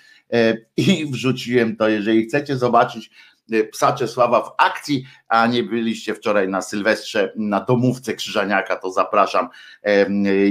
i 0.76 1.06
wrzuciłem 1.06 1.76
to, 1.76 1.88
jeżeli 1.88 2.24
chcecie 2.24 2.56
zobaczyć 2.56 3.10
Y, 3.10 3.31
psa 3.72 3.92
Czesława 3.92 4.42
w 4.42 4.54
akcji, 4.58 5.04
a 5.28 5.46
nie 5.46 5.62
byliście 5.62 6.14
wczoraj 6.14 6.48
na 6.48 6.62
Sylwestrze 6.62 7.32
na 7.36 7.60
domówce 7.60 8.14
Krzyżaniaka, 8.14 8.76
to 8.76 8.90
zapraszam. 8.90 9.48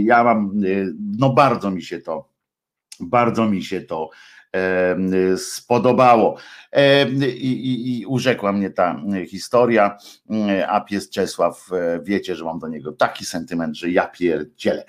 Ja 0.01 0.23
mam, 0.23 0.63
y, 0.63 0.93
no 1.17 1.29
bardzo 1.33 1.71
mi 1.71 1.83
się 1.83 1.99
to, 1.99 2.29
bardzo 2.99 3.45
mi 3.45 3.63
się 3.63 3.81
to 3.81 4.09
spodobało. 5.37 6.37
I, 7.17 7.47
i, 7.47 7.99
I, 7.99 8.05
urzekła 8.05 8.51
mnie 8.51 8.69
ta 8.69 9.01
historia, 9.27 9.97
a 10.67 10.81
pies 10.81 11.09
Czesław, 11.09 11.69
e, 11.71 11.99
wiecie, 12.03 12.35
że 12.35 12.45
mam 12.45 12.59
do 12.59 12.67
niego 12.67 12.91
taki 12.91 13.25
sentyment, 13.25 13.77
że 13.77 13.89
ja 13.91 14.07
pierdzielę. 14.07 14.85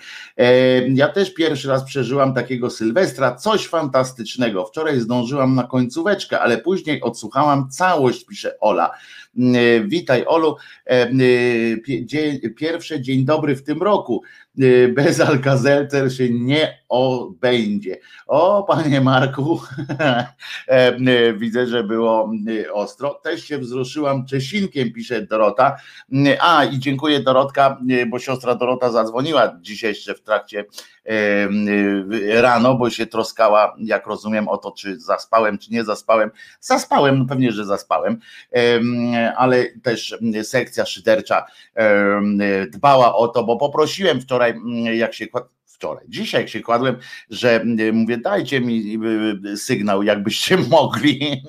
Ja 0.95 1.09
też 1.09 1.35
pierwszy 1.35 1.69
raz 1.69 1.85
przeżyłam 1.85 2.35
takiego 2.35 2.71
Sylwestra, 2.71 3.35
coś 3.35 3.67
fantastycznego. 3.67 4.67
Wczoraj 4.67 5.01
zdążyłam 5.01 5.55
na 5.55 5.63
końcóweczkę, 5.63 6.41
ale 6.41 6.59
później 6.59 7.03
odsłuchałam 7.03 7.71
całość, 7.71 8.27
pisze 8.27 8.61
Ola. 8.61 8.91
Witaj 9.85 10.25
Olu, 10.27 10.57
pierwszy 12.57 13.01
dzień 13.01 13.25
dobry 13.25 13.57
w 13.57 13.63
tym 13.63 13.83
roku. 13.83 14.23
Bez 14.95 15.21
Alkazelter 15.21 16.15
się 16.17 16.31
nie 16.31 16.83
obędzie. 16.89 17.99
O, 18.27 18.63
panie 18.63 19.01
Marku, 19.01 19.61
widzę, 21.37 21.67
że 21.67 21.85
było 21.85 22.33
y, 22.49 22.73
ostro. 22.73 23.15
Też 23.15 23.45
się 23.45 23.59
wzruszyłam 23.59 24.27
Czesinkiem, 24.27 24.93
pisze 24.93 25.23
Dorota. 25.23 25.77
Y, 26.13 26.41
a 26.41 26.65
i 26.65 26.79
dziękuję 26.79 27.21
Dorotka, 27.21 27.79
y, 27.91 28.07
bo 28.07 28.19
siostra 28.19 28.55
Dorota 28.55 28.91
zadzwoniła 28.91 29.59
dzisiaj 29.61 29.91
jeszcze 29.91 30.15
w 30.15 30.23
trakcie 30.23 30.65
rano, 32.35 32.75
bo 32.75 32.91
się 32.91 33.07
troskała, 33.07 33.77
jak 33.79 34.07
rozumiem, 34.07 34.49
o 34.49 34.59
to, 34.59 34.73
czy 34.73 35.01
zaspałem, 35.01 35.59
czy 35.59 35.73
nie 35.73 35.85
zaspałem. 35.85 36.31
Zaspałem, 36.61 37.19
no 37.19 37.25
pewnie, 37.25 37.53
że 37.53 37.65
zaspałem, 37.65 38.19
ale 39.37 39.65
też 39.83 40.19
sekcja 40.43 40.87
szydercza 40.87 41.47
dbała 42.71 43.17
o 43.17 43.29
to, 43.29 43.45
bo 43.45 43.57
poprosiłem 43.57 44.21
wczoraj, 44.21 44.42
jak 44.95 45.15
się 45.15 45.27
wczoraj. 45.67 46.05
Dzisiaj 46.09 46.41
jak 46.41 46.51
się 46.51 46.61
kładłem, 46.61 46.97
że 47.31 47.65
mówię, 47.93 48.19
dajcie 48.19 48.61
mi 48.61 48.99
sygnał, 49.57 50.03
jakbyście 50.03 50.57
mogli. 50.71 51.43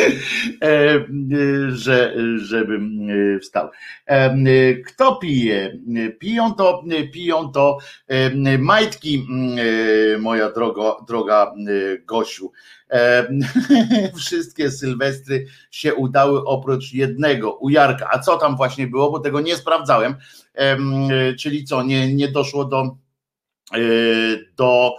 E, 0.62 1.06
że, 1.68 2.14
żebym 2.36 3.08
e, 3.10 3.38
wstał. 3.38 3.70
E, 4.06 4.74
kto 4.74 5.16
pije? 5.16 5.78
Piją 6.18 6.54
to, 6.54 6.84
piją 7.12 7.52
to 7.52 7.78
majtki, 8.58 9.26
moja 10.18 10.50
drogo, 10.50 11.04
droga 11.08 11.52
Gosiu. 12.06 12.52
Wszystkie 14.18 14.70
sylwestry 14.70 15.46
się 15.70 15.94
udały 15.94 16.44
oprócz 16.44 16.92
jednego, 16.92 17.52
u 17.52 17.68
Jarka. 17.68 18.08
A 18.12 18.18
co 18.18 18.36
tam 18.36 18.56
właśnie 18.56 18.86
było, 18.86 19.10
bo 19.10 19.20
tego 19.20 19.40
nie 19.40 19.56
sprawdzałem. 19.56 20.14
Czyli 21.38 21.64
co, 21.64 21.82
nie, 21.82 22.14
nie 22.14 22.28
doszło 22.28 22.64
do 22.64 22.96
do 24.56 24.96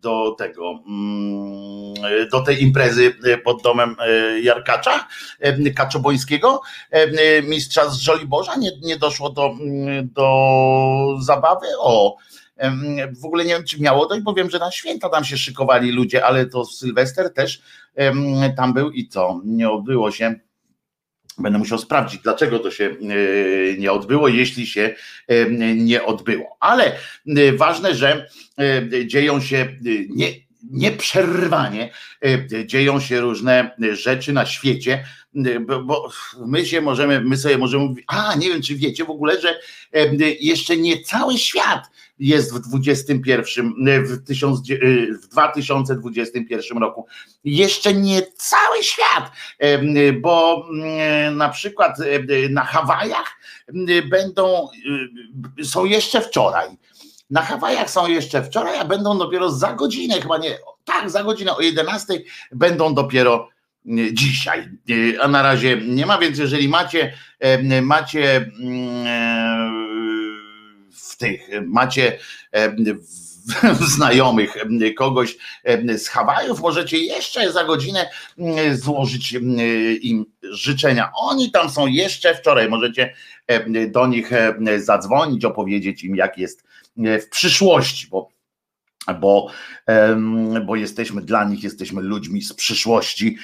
do 0.00 0.34
tego, 0.38 0.82
mm, 0.86 1.94
do 2.32 2.40
tej 2.40 2.62
imprezy 2.62 3.14
pod 3.44 3.62
domem 3.62 3.96
e, 3.98 4.40
Jarkacza 4.40 5.08
Kaczobońskiego, 5.76 6.60
mistrza 7.42 7.90
z 7.90 7.98
Żoliborza, 7.98 8.56
nie, 8.56 8.70
nie 8.82 8.96
doszło 8.96 9.30
do, 9.30 9.46
mm, 9.46 10.08
do 10.12 11.16
zabawy, 11.20 11.66
o, 11.78 12.16
w 13.20 13.24
ogóle 13.24 13.44
nie 13.44 13.54
wiem, 13.54 13.64
czy 13.64 13.82
miało 13.82 14.06
dojść, 14.06 14.24
bo 14.24 14.34
wiem, 14.34 14.50
że 14.50 14.58
na 14.58 14.70
święta 14.70 15.08
tam 15.08 15.24
się 15.24 15.36
szykowali 15.36 15.92
ludzie, 15.92 16.26
ale 16.26 16.46
to 16.46 16.64
Sylwester 16.64 17.34
też 17.34 17.62
tam 18.56 18.74
był 18.74 18.90
i 18.90 19.08
co? 19.08 19.40
Nie 19.44 19.70
odbyło 19.70 20.10
się 20.10 20.40
Będę 21.42 21.58
musiał 21.58 21.78
sprawdzić, 21.78 22.20
dlaczego 22.22 22.58
to 22.58 22.70
się 22.70 22.84
e, 22.84 23.78
nie 23.78 23.92
odbyło, 23.92 24.28
jeśli 24.28 24.66
się 24.66 24.94
e, 25.28 25.74
nie 25.74 26.04
odbyło. 26.04 26.56
Ale 26.60 26.92
e, 27.26 27.52
ważne, 27.52 27.94
że 27.94 28.26
dzieją 29.06 29.40
się 29.40 29.68
nie, 30.10 30.28
nieprzerwanie 30.70 31.90
dzieją 32.64 33.00
się 33.00 33.20
różne 33.20 33.70
rzeczy 33.92 34.32
na 34.32 34.46
świecie, 34.46 35.04
bo 35.84 36.10
my 36.46 36.66
się 36.66 36.80
możemy, 36.80 37.20
my 37.20 37.36
sobie 37.36 37.58
możemy 37.58 37.84
mówić, 37.84 38.04
a 38.06 38.34
nie 38.34 38.48
wiem, 38.48 38.62
czy 38.62 38.74
wiecie 38.74 39.04
w 39.04 39.10
ogóle, 39.10 39.40
że 39.40 39.60
jeszcze 40.40 40.76
nie 40.76 41.02
cały 41.02 41.38
świat 41.38 41.90
jest 42.22 42.54
w 42.54 42.60
21, 42.60 43.74
w, 44.04 44.24
tysiąc, 44.26 44.60
w 45.22 45.28
2021 45.28 46.78
roku. 46.78 47.06
Jeszcze 47.44 47.94
nie 47.94 48.22
cały 48.22 48.82
świat, 48.82 49.32
bo 50.20 50.66
na 51.32 51.48
przykład 51.48 51.96
na 52.50 52.64
Hawajach 52.64 53.40
będą, 54.10 54.68
są 55.64 55.84
jeszcze 55.84 56.20
wczoraj. 56.20 56.68
Na 57.30 57.42
Hawajach 57.42 57.90
są 57.90 58.06
jeszcze 58.06 58.42
wczoraj, 58.42 58.78
a 58.78 58.84
będą 58.84 59.18
dopiero 59.18 59.50
za 59.50 59.72
godzinę, 59.72 60.20
chyba 60.20 60.38
nie, 60.38 60.58
tak, 60.84 61.10
za 61.10 61.22
godzinę 61.22 61.56
o 61.56 61.60
11 61.60 62.22
będą 62.52 62.94
dopiero 62.94 63.48
dzisiaj. 64.12 64.68
A 65.20 65.28
na 65.28 65.42
razie 65.42 65.76
nie 65.76 66.06
ma, 66.06 66.18
więc 66.18 66.38
jeżeli 66.38 66.68
macie, 66.68 67.12
macie 67.82 68.50
mm, 68.60 69.81
w 71.12 71.16
tych, 71.16 71.48
macie 71.66 72.18
znajomych 73.80 74.56
kogoś 74.96 75.36
z 75.98 76.08
Hawajów, 76.08 76.60
możecie 76.60 76.98
jeszcze 76.98 77.52
za 77.52 77.64
godzinę 77.64 78.10
złożyć 78.74 79.32
im 80.02 80.26
życzenia. 80.42 81.10
Oni 81.16 81.50
tam 81.50 81.70
są 81.70 81.86
jeszcze 81.86 82.34
wczoraj, 82.34 82.68
możecie 82.68 83.14
do 83.88 84.06
nich 84.06 84.30
zadzwonić, 84.76 85.44
opowiedzieć 85.44 86.04
im, 86.04 86.16
jak 86.16 86.38
jest 86.38 86.64
w 86.96 87.28
przyszłości, 87.30 88.06
bo 88.10 88.28
bo, 89.20 89.46
bo 90.66 90.76
jesteśmy 90.76 91.22
dla 91.22 91.44
nich, 91.44 91.64
jesteśmy 91.64 92.02
ludźmi 92.02 92.42
z 92.42 92.54
przyszłości 92.54 93.36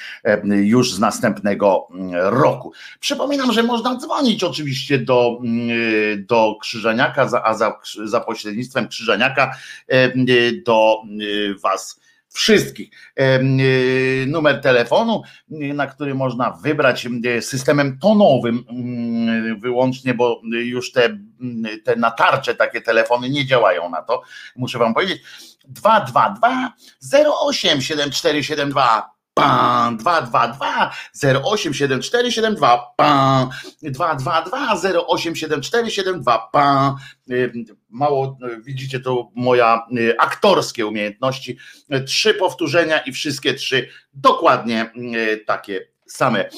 już 0.51 0.93
z 0.93 0.99
następnego 0.99 1.89
mm, 1.91 2.15
roku. 2.15 2.73
Przypominam, 3.01 3.53
że 3.53 3.63
można 3.63 3.97
dzwonić 3.97 4.45
oczywiście 4.45 4.99
do, 4.99 5.41
mm, 5.45 5.69
do 6.27 6.57
Krzyżaniaka, 6.61 7.43
a 7.45 7.55
za, 7.55 7.81
za 8.05 8.21
pośrednictwem 8.21 8.89
Krzyżaniaka 8.89 9.55
do 10.65 11.03
Was 11.63 11.98
wszystkich. 12.33 12.91
Numer 14.27 14.61
telefonu, 14.61 15.23
na 15.51 15.87
który 15.87 16.15
można 16.15 16.51
wybrać 16.51 17.09
systemem 17.41 17.99
tonowym 17.99 18.65
wyłącznie, 19.61 20.15
bo 20.15 20.41
już 20.53 20.93
te, 20.93 21.19
te 21.85 21.97
natarcze 21.97 22.55
takie 22.55 22.81
telefony 22.81 23.31
nie 23.31 23.47
działają 23.47 23.91
na 23.91 24.03
to, 24.03 24.23
muszę 24.57 24.79
wam 24.79 24.95
powiedzieć. 24.95 25.23
222 25.69 26.73
08 27.49 27.83
7472 27.83 29.18
pan 29.39 29.97
222 29.97 30.91
087472 31.23 32.95
pan. 32.97 33.49
222 33.83 34.75
087472 35.09 36.39
pan. 36.53 36.95
Mało 37.91 38.39
widzicie 38.63 39.01
to 39.01 39.31
moja 39.35 39.87
y, 39.99 40.19
aktorskie 40.19 40.87
umiejętności. 40.87 41.59
Trzy 42.07 42.35
powtórzenia 42.35 42.99
i 42.99 43.13
wszystkie 43.13 43.55
trzy 43.55 43.89
dokładnie 44.13 44.93
y, 45.15 45.45
takie 45.47 45.81
same. 46.07 46.49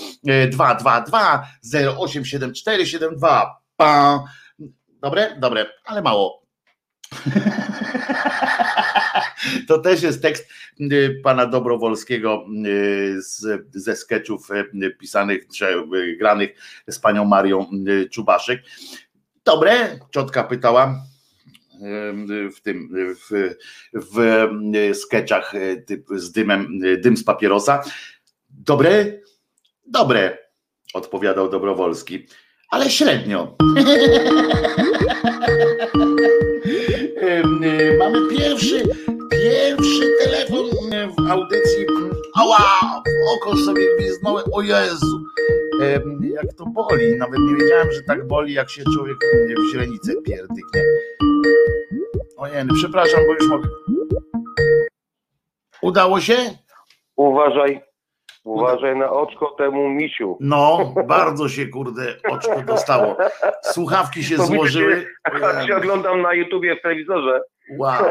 222 0.50 1.46
087472 1.62 3.60
pan. 3.76 4.20
Dobre? 5.02 5.36
Dobre. 5.38 5.66
Ale 5.84 6.02
mało 6.02 6.39
To 9.68 9.78
też 9.78 10.02
jest 10.02 10.22
tekst 10.22 10.48
y, 10.80 11.20
pana 11.22 11.46
Dobrowolskiego 11.46 12.46
y, 12.66 13.22
z, 13.22 13.66
ze 13.72 13.96
sketchów 13.96 14.48
y, 14.74 14.90
pisanych 14.90 15.48
czy 15.48 15.66
granych 16.18 16.50
z 16.88 16.98
panią 16.98 17.24
Marią 17.24 17.70
Czubaszek. 18.10 18.62
Dobre? 19.44 19.98
Ciotka 20.14 20.44
pytała 20.44 21.02
w 22.56 22.60
tym 22.62 22.88
w, 23.30 23.54
w 23.94 24.48
sketchach 24.94 25.52
z 26.16 26.32
dymem, 26.32 26.78
dym 26.98 27.16
z 27.16 27.24
papierosa. 27.24 27.82
Dobre? 28.50 29.06
Dobre, 29.86 30.38
odpowiadał 30.94 31.50
Dobrowolski, 31.50 32.26
ale 32.70 32.90
średnio. 32.90 33.56
Mamy 37.98 38.28
pierwszy, 38.30 38.82
pierwszy 39.30 40.12
telefon 40.24 40.64
w 41.16 41.30
audycji. 41.30 41.86
Ała, 42.34 43.02
oko 43.36 43.56
sobie 43.56 43.82
gwizdnąłem, 43.98 44.44
o 44.52 44.62
Jezu. 44.62 45.24
Jak 46.34 46.54
to 46.58 46.66
boli, 46.66 47.16
nawet 47.16 47.38
nie 47.40 47.56
wiedziałem, 47.56 47.92
że 47.92 48.02
tak 48.02 48.26
boli, 48.26 48.52
jak 48.52 48.70
się 48.70 48.82
człowiek 48.94 49.16
w 49.58 49.72
źrenicę 49.72 50.12
pierdyknie. 50.22 50.82
Ojej, 52.36 52.64
przepraszam, 52.74 53.20
bo 53.26 53.32
już 53.32 53.48
mogę. 53.48 53.68
Udało 55.82 56.20
się? 56.20 56.36
Uważaj, 57.16 57.82
Uważaj 58.44 58.96
na 58.96 59.10
oczko 59.10 59.46
temu 59.46 59.88
misiu. 59.88 60.36
No, 60.40 60.92
bardzo 61.06 61.48
się 61.48 61.66
kurde 61.66 62.02
oczko 62.30 62.62
dostało. 62.62 63.16
Słuchawki 63.62 64.24
się 64.24 64.36
to 64.36 64.42
złożyły. 64.42 65.06
Jak 65.42 65.66
się 65.66 65.76
oglądam 65.76 66.22
na 66.22 66.34
YouTubie 66.34 66.76
w 66.76 66.82
telewizorze. 66.82 67.40
Wow. 67.78 68.04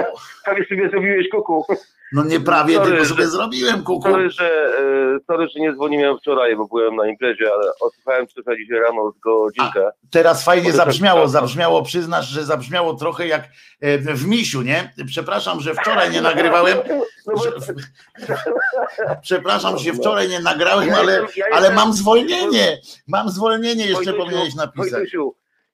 Prawie 0.46 0.65
sobie 0.65 0.89
zrobiłeś 0.89 1.30
kuku. 1.30 1.65
No 2.12 2.24
nie 2.24 2.39
prawie, 2.39 2.76
sorry, 2.76 2.89
tylko 2.89 3.06
sobie 3.06 3.24
że, 3.24 3.30
zrobiłem 3.30 3.84
kuku. 3.84 4.10
Sorry 4.10 4.30
że, 4.30 4.45
e, 4.45 5.19
sorry, 5.28 5.48
że 5.56 5.60
nie 5.60 5.74
dzwoniłem 5.74 6.17
wczoraj, 6.17 6.56
bo 6.56 6.67
byłem 6.67 6.95
na 6.95 7.08
imprezie, 7.08 7.45
ale 7.54 7.72
odsłuchałem 7.82 8.28
tylko 8.28 8.56
dzisiaj 8.56 8.80
rano 8.80 9.12
z 9.12 9.19
godzinkę. 9.19 9.88
A 9.88 9.91
teraz 10.12 10.43
fajnie 10.43 10.72
zabrzmiało, 10.72 11.28
zabrzmiało, 11.28 11.84
przyznasz, 11.84 12.28
że 12.28 12.43
zabrzmiało 12.45 12.93
trochę 12.93 13.28
jak 13.28 13.43
e, 13.82 13.98
w 13.98 14.28
misiu, 14.28 14.62
nie? 14.62 14.93
Przepraszam, 15.08 15.60
że 15.60 15.74
wczoraj 15.74 16.12
nie 16.12 16.22
nagrywałem. 16.22 16.78
No 17.28 17.34
przepraszam, 19.22 19.78
że 19.78 19.93
wczoraj 19.93 20.30
nie 20.30 20.39
nagrałem, 20.39 20.93
ale, 20.93 21.26
ale 21.54 21.74
mam 21.74 21.93
zwolnienie. 21.93 22.78
Mam 23.08 23.30
zwolnienie, 23.30 23.86
jeszcze 23.86 24.13
powinieneś 24.13 24.56
napisać. 24.56 25.10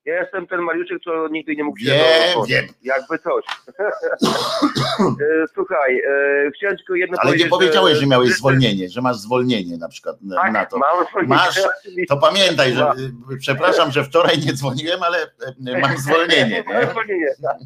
Ja 0.06 0.22
jestem 0.22 0.48
ten 0.48 0.62
Mariuszek, 0.62 1.04
co 1.04 1.28
nigdy 1.28 1.56
nie 1.56 1.64
mógł 1.64 1.80
się 1.80 1.86
Wiem, 1.86 2.46
wiem. 2.48 2.66
Jakby 2.84 3.20
coś. 3.20 3.46
E, 5.00 5.48
słuchaj, 5.54 6.00
e, 6.00 6.52
chciałem 6.56 6.78
tylko 6.78 6.96
jedno 6.96 7.18
Ale 7.22 7.38
nie 7.38 7.46
powiedziałeś, 7.46 7.98
że, 7.98 8.08
miałeś 8.08 8.30
zwolnienie, 8.30 8.90
że 8.90 9.02
masz 9.02 9.16
zwolnienie 9.16 9.78
na 9.78 9.88
przykład 9.88 10.16
tak, 10.36 10.54
na 10.54 10.66
to. 10.66 10.78
Mam 10.78 11.28
masz, 11.28 11.62
to 12.10 12.18
pamiętaj, 12.18 12.74
że 12.74 12.92
przepraszam, 13.40 13.92
że 13.92 14.04
wczoraj 14.04 14.40
nie 14.40 14.54
dzwoniłem, 14.54 15.04
ale 15.04 15.18
e, 15.68 15.80
mam 15.80 15.98
zwolnienie. 15.98 16.64
Mam 16.74 16.90
zwolnienie, 16.92 17.28
tak. 17.44 17.58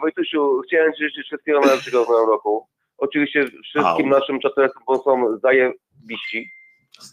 Wojtusiu, 0.00 0.62
chciałem 0.66 0.92
Ci 0.92 1.04
życzyć 1.04 1.26
wszystkiego 1.26 1.60
najlepszego 1.60 2.04
w 2.04 2.08
nowym 2.08 2.28
roku. 2.28 2.68
Oczywiście 2.98 3.44
wszystkim 3.46 4.12
Au. 4.12 4.20
naszym 4.20 4.38
bo 4.86 5.02
są 5.02 5.38
zajebiści. 5.38 6.50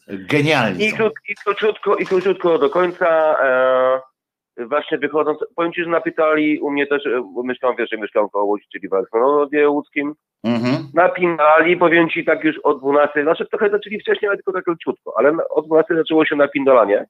Genialnie. 0.08 0.88
I, 0.88 0.94
krót, 0.94 1.14
i, 1.30 1.36
króciutko, 1.36 1.96
I 1.96 2.06
króciutko 2.06 2.58
do 2.58 2.70
końca. 2.70 3.36
E, 3.44 4.11
właśnie 4.58 4.98
wychodząc, 4.98 5.40
powiem 5.56 5.74
Ci, 5.74 5.84
że 5.84 5.90
napytali 5.90 6.60
u 6.60 6.72
mnie 6.72 6.88
też, 6.88 7.06
e, 7.06 7.24
mieszkam, 7.44 7.76
wiesz, 7.76 7.92
mieszkam 7.92 8.30
koło 8.30 8.46
Łodzi, 8.46 8.66
czyli 8.72 8.90
w 8.90 8.94
Alfredowie 8.94 9.70
łódzkim, 9.70 10.14
mhm. 10.44 10.76
napinali, 10.94 11.78
powiem 11.78 12.10
Ci 12.10 12.26
tak 12.26 12.44
już 12.44 12.60
o 12.64 12.74
12, 12.74 13.24
znaczy 13.24 13.46
trochę 13.46 13.70
zaczęli 13.70 14.00
wcześniej, 14.00 14.30
ale 14.30 14.38
tylko 14.38 14.54
tak 14.54 14.64
króciutko, 14.64 15.14
ale 15.18 15.34
o 15.50 15.62
12 15.62 15.96
zaczęło 15.96 16.26
się 16.26 16.36
napindalanie. 16.36 17.06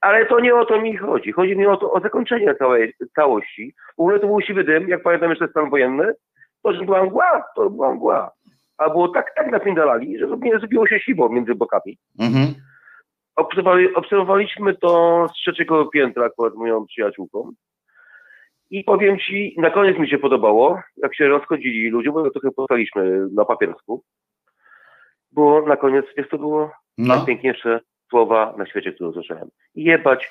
Ale 0.00 0.26
to 0.26 0.40
nie 0.40 0.54
o 0.54 0.64
to 0.64 0.80
mi 0.80 0.96
chodzi. 0.96 1.32
Chodzi 1.32 1.56
mi 1.56 1.66
o 1.66 1.76
to, 1.76 1.92
o 1.92 2.00
zakończenie 2.00 2.54
całej 2.54 2.94
całości. 3.14 3.74
W 3.96 4.00
ogóle 4.00 4.20
to 4.20 4.26
był 4.26 4.40
siwy 4.40 4.64
dym, 4.64 4.88
jak 4.88 5.02
pamiętam 5.02 5.30
jeszcze 5.30 5.48
stan 5.48 5.70
wojenny, 5.70 6.12
to 6.62 6.72
że 6.72 6.84
była 6.84 7.04
mgła, 7.04 7.44
to 7.56 7.70
była 7.70 7.94
mgła. 7.94 8.30
A 8.78 8.90
było 8.90 9.08
tak, 9.08 9.34
tak 9.36 9.50
napindalali, 9.50 10.18
że 10.18 10.26
zrobiło 10.58 10.86
się 10.86 11.00
siwo 11.00 11.28
między 11.28 11.54
bokami. 11.54 11.98
Mhm. 12.20 12.54
Obserwowali, 13.38 13.94
obserwowaliśmy 13.94 14.76
to 14.76 15.26
z 15.28 15.32
trzeciego 15.32 15.86
piętra 15.86 16.24
akurat 16.24 16.54
moją 16.54 16.86
przyjaciółką. 16.86 17.50
I 18.70 18.84
powiem 18.84 19.18
Ci, 19.18 19.54
na 19.58 19.70
koniec 19.70 19.98
mi 19.98 20.08
się 20.10 20.18
podobało, 20.18 20.80
jak 20.96 21.16
się 21.16 21.28
rozchodzili 21.28 21.90
ludzie, 21.90 22.12
bo 22.12 22.30
trochę 22.30 22.50
postaliśmy 22.50 23.26
na 23.32 23.44
papiersku. 23.44 24.02
Bo 25.32 25.62
na 25.66 25.76
koniec, 25.76 26.06
jest 26.16 26.30
to 26.30 26.38
było 26.38 26.70
no. 26.98 27.16
najpiękniejsze 27.16 27.80
słowa 28.10 28.54
na 28.58 28.66
świecie, 28.66 28.92
które 28.92 29.10
usłyszałem. 29.10 29.48
Jebać 29.74 30.30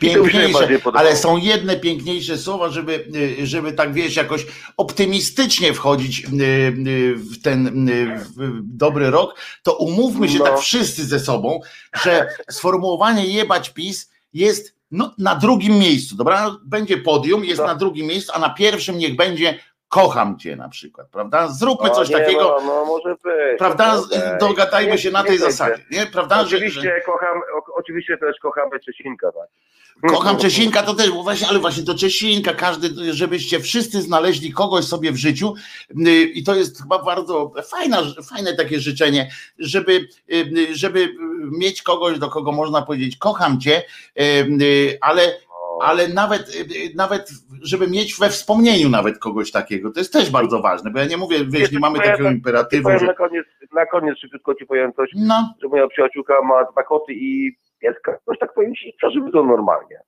Piękniejsze, 0.00 0.68
ale 0.92 1.16
są 1.16 1.36
jedne 1.36 1.76
piękniejsze 1.76 2.38
słowa, 2.38 2.68
żeby, 2.68 3.08
y, 3.40 3.46
żeby 3.46 3.72
tak 3.72 3.94
wiesz, 3.94 4.16
jakoś 4.16 4.46
optymistycznie 4.76 5.72
wchodzić 5.72 6.24
y, 6.24 6.26
y, 6.88 7.14
w 7.16 7.42
ten 7.42 7.90
w 8.36 8.60
dobry 8.62 9.10
rok, 9.10 9.34
to 9.62 9.76
umówmy 9.76 10.28
się 10.28 10.38
no. 10.38 10.44
tak 10.44 10.58
wszyscy 10.58 11.06
ze 11.06 11.20
sobą, 11.20 11.60
że 12.04 12.28
sformułowanie 12.50 13.26
jebać 13.26 13.70
PiS 13.70 14.10
jest 14.32 14.76
no, 14.90 15.14
na 15.18 15.36
drugim 15.36 15.78
miejscu, 15.78 16.16
dobra? 16.16 16.56
Będzie 16.64 16.96
podium, 16.96 17.44
jest 17.44 17.60
no. 17.60 17.66
na 17.66 17.74
drugim 17.74 18.06
miejscu, 18.06 18.32
a 18.34 18.38
na 18.38 18.50
pierwszym 18.50 18.98
niech 18.98 19.16
będzie 19.16 19.58
kocham 19.96 20.38
cię 20.38 20.56
na 20.56 20.68
przykład, 20.68 21.08
prawda? 21.08 21.48
Zróbmy 21.48 21.90
coś 21.90 22.08
nie, 22.08 22.18
takiego. 22.18 22.56
No, 22.60 22.66
no 22.66 22.84
może 22.84 23.08
być. 23.08 23.58
Prawda? 23.58 23.96
Okay. 23.96 24.38
Dogadajmy 24.40 24.92
nie, 24.92 24.98
się 24.98 25.10
na 25.10 25.24
tej 25.24 25.38
zasadzie, 25.38 25.84
nie? 25.90 26.06
Prawda? 26.06 26.40
Oczywiście 26.40 26.80
że, 26.80 26.88
że... 26.88 27.00
kocham, 27.00 27.40
oczywiście 27.74 28.18
też 28.18 28.36
kochamy 28.38 28.80
Czesinka, 28.80 29.32
tak. 29.32 29.48
Kocham 30.02 30.36
Czesinka, 30.36 30.82
to 30.82 30.94
też, 30.94 31.10
właśnie, 31.10 31.48
ale 31.48 31.58
właśnie 31.58 31.82
to 31.82 31.94
Czesinka, 31.94 32.54
każdy, 32.54 33.14
żebyście 33.14 33.60
wszyscy 33.60 34.02
znaleźli 34.02 34.52
kogoś 34.52 34.84
sobie 34.84 35.12
w 35.12 35.16
życiu 35.16 35.54
y, 35.90 36.22
i 36.22 36.44
to 36.44 36.54
jest 36.54 36.82
chyba 36.82 37.02
bardzo 37.02 37.52
fajna, 37.70 38.02
fajne 38.30 38.56
takie 38.56 38.80
życzenie, 38.80 39.30
żeby, 39.58 40.08
y, 40.32 40.76
żeby 40.76 41.08
mieć 41.58 41.82
kogoś, 41.82 42.18
do 42.18 42.28
kogo 42.28 42.52
można 42.52 42.82
powiedzieć 42.82 43.16
kocham 43.16 43.60
cię, 43.60 43.82
y, 44.20 44.98
ale 45.00 45.45
ale 45.82 46.08
nawet, 46.08 46.42
nawet, 46.94 47.30
żeby 47.62 47.88
mieć 47.90 48.18
we 48.18 48.28
wspomnieniu 48.28 48.88
nawet 48.88 49.18
kogoś 49.18 49.52
takiego, 49.52 49.90
to 49.90 50.00
jest 50.00 50.12
też 50.12 50.30
bardzo 50.30 50.60
ważne, 50.62 50.90
bo 50.90 50.98
ja 50.98 51.06
nie 51.06 51.16
mówię, 51.16 51.38
wiesz, 51.48 51.72
nie 51.72 51.78
mamy 51.78 51.98
takiego 51.98 52.30
imperatywu, 52.30 52.90
że... 52.98 53.06
Na 53.06 53.14
koniec, 53.14 53.46
na 53.72 53.86
koniec 53.86 54.18
szybciutko 54.18 54.54
ci 54.54 54.66
powiem 54.66 54.92
coś, 54.92 55.10
no. 55.16 55.54
że 55.62 55.68
moja 55.68 55.88
przyjaciółka 55.88 56.42
ma 56.42 56.64
dwa 56.64 56.82
koty 56.82 57.12
i 57.12 57.56
pieska, 57.78 58.18
coś 58.24 58.38
tak 58.38 58.54
powiem 58.54 58.74
ci, 58.74 58.94
przeżyły 58.96 59.32
to 59.32 59.44
normalnie. 59.44 60.00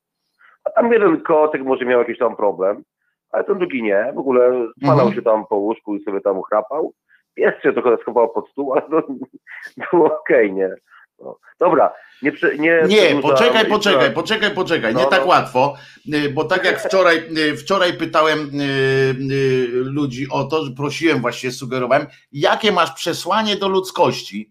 A 0.65 0.71
tam 0.71 0.93
jeden 0.93 1.21
kotek 1.21 1.63
może 1.65 1.85
miał 1.85 2.01
jakiś 2.01 2.19
tam 2.19 2.37
problem, 2.37 2.83
ale 3.31 3.45
ten 3.45 3.59
drugi 3.59 3.83
nie, 3.83 4.13
w 4.15 4.19
ogóle 4.19 4.69
spadał 4.77 4.99
mhm. 4.99 5.15
się 5.15 5.23
tam 5.23 5.47
po 5.47 5.57
łóżku 5.57 5.97
i 5.97 6.05
sobie 6.05 6.21
tam 6.21 6.43
chrapał. 6.43 6.93
Pies 7.35 7.55
się 7.63 7.73
trochę 7.73 7.97
schował 8.03 8.31
pod 8.31 8.49
stół, 8.51 8.73
ale 8.73 8.83
to 8.83 9.03
było 9.93 10.21
okej, 10.21 10.47
okay, 10.47 10.51
nie. 10.51 10.75
No. 11.21 11.39
Dobra, 11.61 11.93
nie, 12.23 12.33
nie, 12.59 12.83
nie 12.89 13.23
poczekaj, 13.23 13.67
poczekaj, 13.67 14.13
poczekaj, 14.13 14.51
poczekaj, 14.51 14.95
no, 14.95 15.01
nie 15.01 15.07
tak 15.07 15.21
no. 15.21 15.27
łatwo, 15.27 15.75
y, 16.15 16.29
bo 16.29 16.45
tak 16.45 16.65
jak 16.65 16.81
wczoraj, 16.87 17.17
y, 17.17 17.57
wczoraj 17.57 17.93
pytałem 17.93 18.39
y, 18.39 19.15
ludzi 19.71 20.27
o 20.33 20.45
to, 20.45 20.61
prosiłem 20.77 21.21
właśnie, 21.21 21.51
sugerowałem, 21.51 22.07
jakie 22.33 22.73
masz 22.73 22.95
przesłanie 22.95 23.57
do 23.57 23.69
ludzkości 23.69 24.51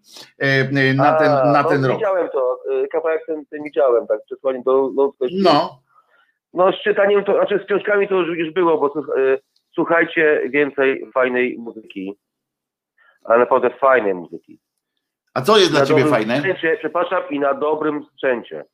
na 0.96 1.14
ten, 1.14 1.52
na 1.52 1.64
ten 1.64 1.82
no, 1.82 1.88
rok. 1.88 1.98
Widziałem 1.98 2.30
to, 2.30 2.60
kawałek 2.92 3.26
ten, 3.28 3.46
ten 3.46 3.64
widziałem, 3.64 4.08
tak, 4.08 4.20
przesłanie 4.26 4.62
do 4.66 4.78
ludzkości. 4.78 5.42
No. 5.44 5.80
No 6.54 6.72
z 6.72 6.84
czytaniem 6.84 7.24
to, 7.24 7.34
znaczy 7.34 7.60
z 7.64 7.66
książkami 7.66 8.08
to 8.08 8.16
już, 8.16 8.38
już 8.38 8.54
było, 8.54 8.78
bo 8.78 8.94
słuchajcie 9.76 10.42
więcej 10.50 11.12
fajnej 11.14 11.58
muzyki, 11.58 12.14
ale 13.24 13.40
naprawdę 13.40 13.70
fajnej 13.70 14.14
muzyki. 14.14 14.60
A 15.38 15.42
co 15.42 15.58
jest 15.58 15.72
dla 15.72 15.86
ciebie 15.86 16.06
fajne? 16.06 16.40
Sprzęcie, 16.40 16.78
przepraszam, 16.80 17.24
i 17.30 17.40
na 17.40 17.54
dobrym 17.54 18.06
sprzęcie. 18.14 18.66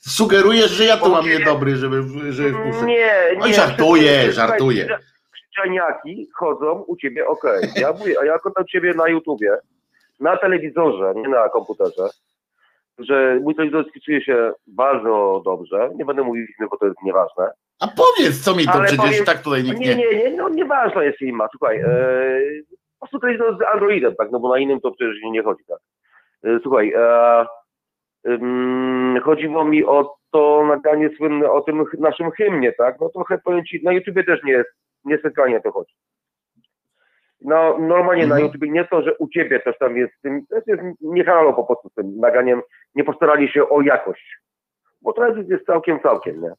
Sugerujesz, 0.00 0.70
że 0.70 0.84
ja 0.84 0.96
tu 0.96 1.10
mam 1.10 1.24
niedobry, 1.24 1.76
żeby... 1.76 2.02
żeby 2.32 2.52
nie, 2.84 2.84
nie. 2.86 3.42
Oj, 3.42 3.54
żartuję, 3.54 4.32
żartuję. 4.32 4.98
Krzyczaniaki 5.32 6.28
chodzą 6.34 6.84
u 6.86 6.96
ciebie 6.96 7.26
ok. 7.26 7.44
Ja 7.76 7.92
mówię, 7.92 8.14
a 8.20 8.24
ja 8.24 8.34
oglądam 8.34 8.64
ciebie 8.66 8.94
na 8.94 9.08
YouTubie, 9.08 9.56
na 10.20 10.36
telewizorze, 10.36 11.12
nie 11.16 11.28
na 11.28 11.48
komputerze, 11.48 12.08
że 12.98 13.38
mój 13.42 13.54
telewizor 13.54 13.84
spisuje 13.90 14.24
się 14.24 14.52
bardzo 14.66 15.42
dobrze. 15.44 15.90
Nie 15.94 16.04
będę 16.04 16.22
mówił, 16.22 16.46
bo 16.70 16.76
to 16.76 16.86
jest 16.86 17.02
nieważne. 17.02 17.50
A 17.80 17.88
powiedz, 17.88 18.40
co 18.40 18.54
mi 18.54 18.64
to 18.64 18.72
Ale 18.72 18.86
przecież 18.86 19.06
powiem, 19.06 19.24
tak 19.24 19.42
tutaj 19.42 19.64
nikt 19.64 19.78
nie... 19.78 19.94
Nie, 19.94 20.08
nie, 20.08 20.16
nie, 20.16 20.36
no 20.36 20.48
nieważne 20.48 21.04
jest 21.04 21.18
ma. 21.20 21.48
Słuchaj, 21.52 21.78
yy, 21.78 22.64
po 23.02 23.08
prostu 23.08 23.20
to 23.20 23.28
jest 23.28 23.58
z 23.58 23.74
Androidem, 23.74 24.14
tak, 24.16 24.30
no 24.30 24.40
bo 24.40 24.48
na 24.48 24.58
innym 24.58 24.80
to 24.80 24.90
przecież 24.90 25.16
nie 25.22 25.42
chodzi, 25.42 25.64
tak. 25.68 25.78
E, 26.44 26.58
słuchaj, 26.62 26.92
e, 26.96 27.46
um, 28.24 29.20
chodziło 29.24 29.64
mi 29.64 29.84
o 29.84 30.14
to 30.30 30.64
nagranie 30.66 31.10
słynne 31.16 31.50
o 31.50 31.60
tym 31.60 31.84
naszym 31.98 32.30
hymnie, 32.30 32.72
tak, 32.72 33.00
no 33.00 33.08
trochę 33.08 33.38
powiem 33.44 33.64
Ci, 33.64 33.80
na 33.84 33.92
YouTubie 33.92 34.24
też 34.24 34.42
nie 34.44 34.52
jest, 34.52 34.70
niespecjalnie 35.04 35.60
to 35.60 35.72
chodzi. 35.72 35.94
No, 37.40 37.78
normalnie 37.78 38.26
na 38.26 38.34
mhm. 38.34 38.42
YouTubie 38.42 38.70
nie 38.70 38.84
to, 38.84 39.02
że 39.02 39.16
u 39.18 39.28
Ciebie 39.28 39.60
też 39.60 39.78
tam 39.78 39.96
jest, 39.96 40.12
tym, 40.22 40.46
to 40.46 40.56
jest 40.66 40.82
nie 41.00 41.24
halo 41.24 41.52
po 41.52 41.64
prostu 41.64 41.88
z 41.88 41.94
tym 41.94 42.16
nagraniem, 42.20 42.62
nie 42.94 43.04
postarali 43.04 43.48
się 43.48 43.68
o 43.68 43.80
jakość, 43.80 44.38
bo 45.00 45.12
to 45.12 45.26
jest 45.26 45.66
całkiem, 45.66 46.00
całkiem, 46.00 46.42
nie. 46.42 46.52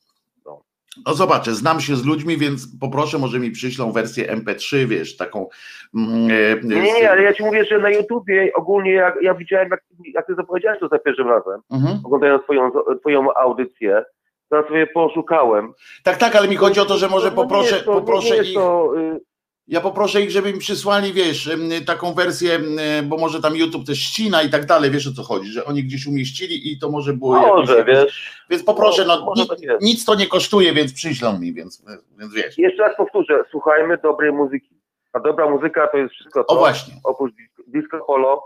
No 1.06 1.14
zobaczę, 1.14 1.52
znam 1.52 1.80
się 1.80 1.96
z 1.96 2.06
ludźmi, 2.06 2.38
więc 2.38 2.80
poproszę, 2.80 3.18
może 3.18 3.40
mi 3.40 3.52
przyślą 3.52 3.92
wersję 3.92 4.36
MP3, 4.36 4.86
wiesz, 4.86 5.18
taką. 5.18 5.48
Mm, 5.96 6.32
e, 6.32 6.64
nie, 6.64 6.94
nie, 6.94 7.12
ale 7.12 7.24
ja 7.24 7.34
ci 7.34 7.44
mówię, 7.44 7.66
że 7.66 7.80
na 7.80 7.90
YouTubie 7.90 8.52
ogólnie 8.56 8.92
jak, 8.92 9.16
ja 9.22 9.34
widziałem, 9.34 9.70
jak, 9.72 9.84
jak 10.14 10.28
ty 10.28 10.36
zapowiedziałeś 10.36 10.80
to 10.80 10.88
za 10.88 11.00
pierwszym 11.00 11.28
razem, 11.28 11.62
mhm. 11.72 12.00
oglądając 12.04 12.44
twoją, 12.44 12.72
twoją 13.00 13.34
audycję, 13.34 14.04
to 14.50 14.64
sobie 14.68 14.88
poszukałem. 14.88 15.74
Tak, 16.04 16.18
tak, 16.18 16.36
ale 16.36 16.48
mi 16.48 16.56
chodzi 16.56 16.80
o 16.80 16.86
to, 16.86 16.98
że 16.98 17.08
może 17.08 17.32
poproszę, 17.32 17.76
to, 17.76 17.94
poproszę 17.94 18.38
ich. 18.38 18.54
To, 18.54 18.94
y 18.98 19.33
ja 19.68 19.82
poproszę 19.82 20.22
ich, 20.22 20.32
żeby 20.32 20.54
mi 20.54 20.60
przysłali, 20.60 21.14
wiesz, 21.14 21.50
taką 21.86 22.14
wersję, 22.14 22.60
bo 23.04 23.18
może 23.18 23.42
tam 23.42 23.56
YouTube 23.56 23.86
też 23.86 24.00
ścina 24.00 24.42
i 24.42 24.50
tak 24.50 24.66
dalej, 24.66 24.92
wiesz 24.92 25.08
o 25.08 25.14
co 25.14 25.24
chodzi, 25.24 25.52
że 25.52 25.66
oni 25.66 25.84
gdzieś 25.84 26.08
umieścili 26.08 26.72
i 26.72 26.80
to 26.80 26.90
może 26.92 27.14
było 27.14 27.42
Może, 27.42 27.78
jakieś, 27.78 27.96
wiesz. 27.96 28.44
Więc 28.50 28.64
poproszę, 28.64 29.06
no, 29.06 29.26
no 29.26 29.34
nic, 29.36 29.48
tak 29.48 29.60
nic 29.82 30.06
to 30.06 30.16
nie 30.16 30.28
kosztuje, 30.28 30.74
więc 30.74 30.94
przyślą 30.94 31.40
mi, 31.40 31.54
więc, 31.54 31.84
więc 32.20 32.34
wiesz. 32.34 32.58
Jeszcze 32.58 32.84
raz 32.84 32.98
powtórzę, 32.98 33.44
słuchajmy 33.52 33.98
dobrej 33.98 34.32
muzyki. 34.32 34.76
A 35.14 35.20
dobra 35.20 35.50
muzyka 35.50 35.88
to 35.88 35.98
jest 35.98 36.14
wszystko 36.14 36.44
to, 36.44 36.54
o 36.54 36.58
właśnie. 36.60 36.94
oprócz 37.04 37.34
disco 37.68 38.00
polo, 38.08 38.44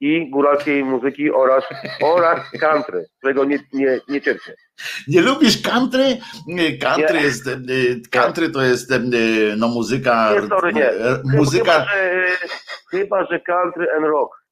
i 0.00 0.30
góralskiej 0.30 0.84
muzyki 0.84 1.30
oraz, 1.30 1.64
oraz 2.02 2.50
country, 2.60 3.06
którego 3.18 3.44
nie, 3.44 3.58
nie, 3.72 4.00
nie 4.08 4.20
cierpię. 4.20 4.54
Nie 5.08 5.22
lubisz 5.22 5.62
country? 5.62 6.18
Country, 6.80 7.18
nie. 7.18 7.22
jest, 7.22 7.46
e, 7.48 7.52
country 8.10 8.50
to 8.50 8.62
jest 8.62 8.92
e, 8.92 9.00
no, 9.56 9.68
muzyka. 9.68 10.32
Nie, 10.34 10.48
sorry, 10.48 10.72
nie. 10.72 10.90
E, 10.90 11.22
muzyka... 11.24 11.72
Chyba, 11.72 11.84
że, 11.84 12.36
chyba, 12.90 13.26
że 13.26 13.40
country 13.40 13.86
and 13.96 14.06
rock. 14.06 14.46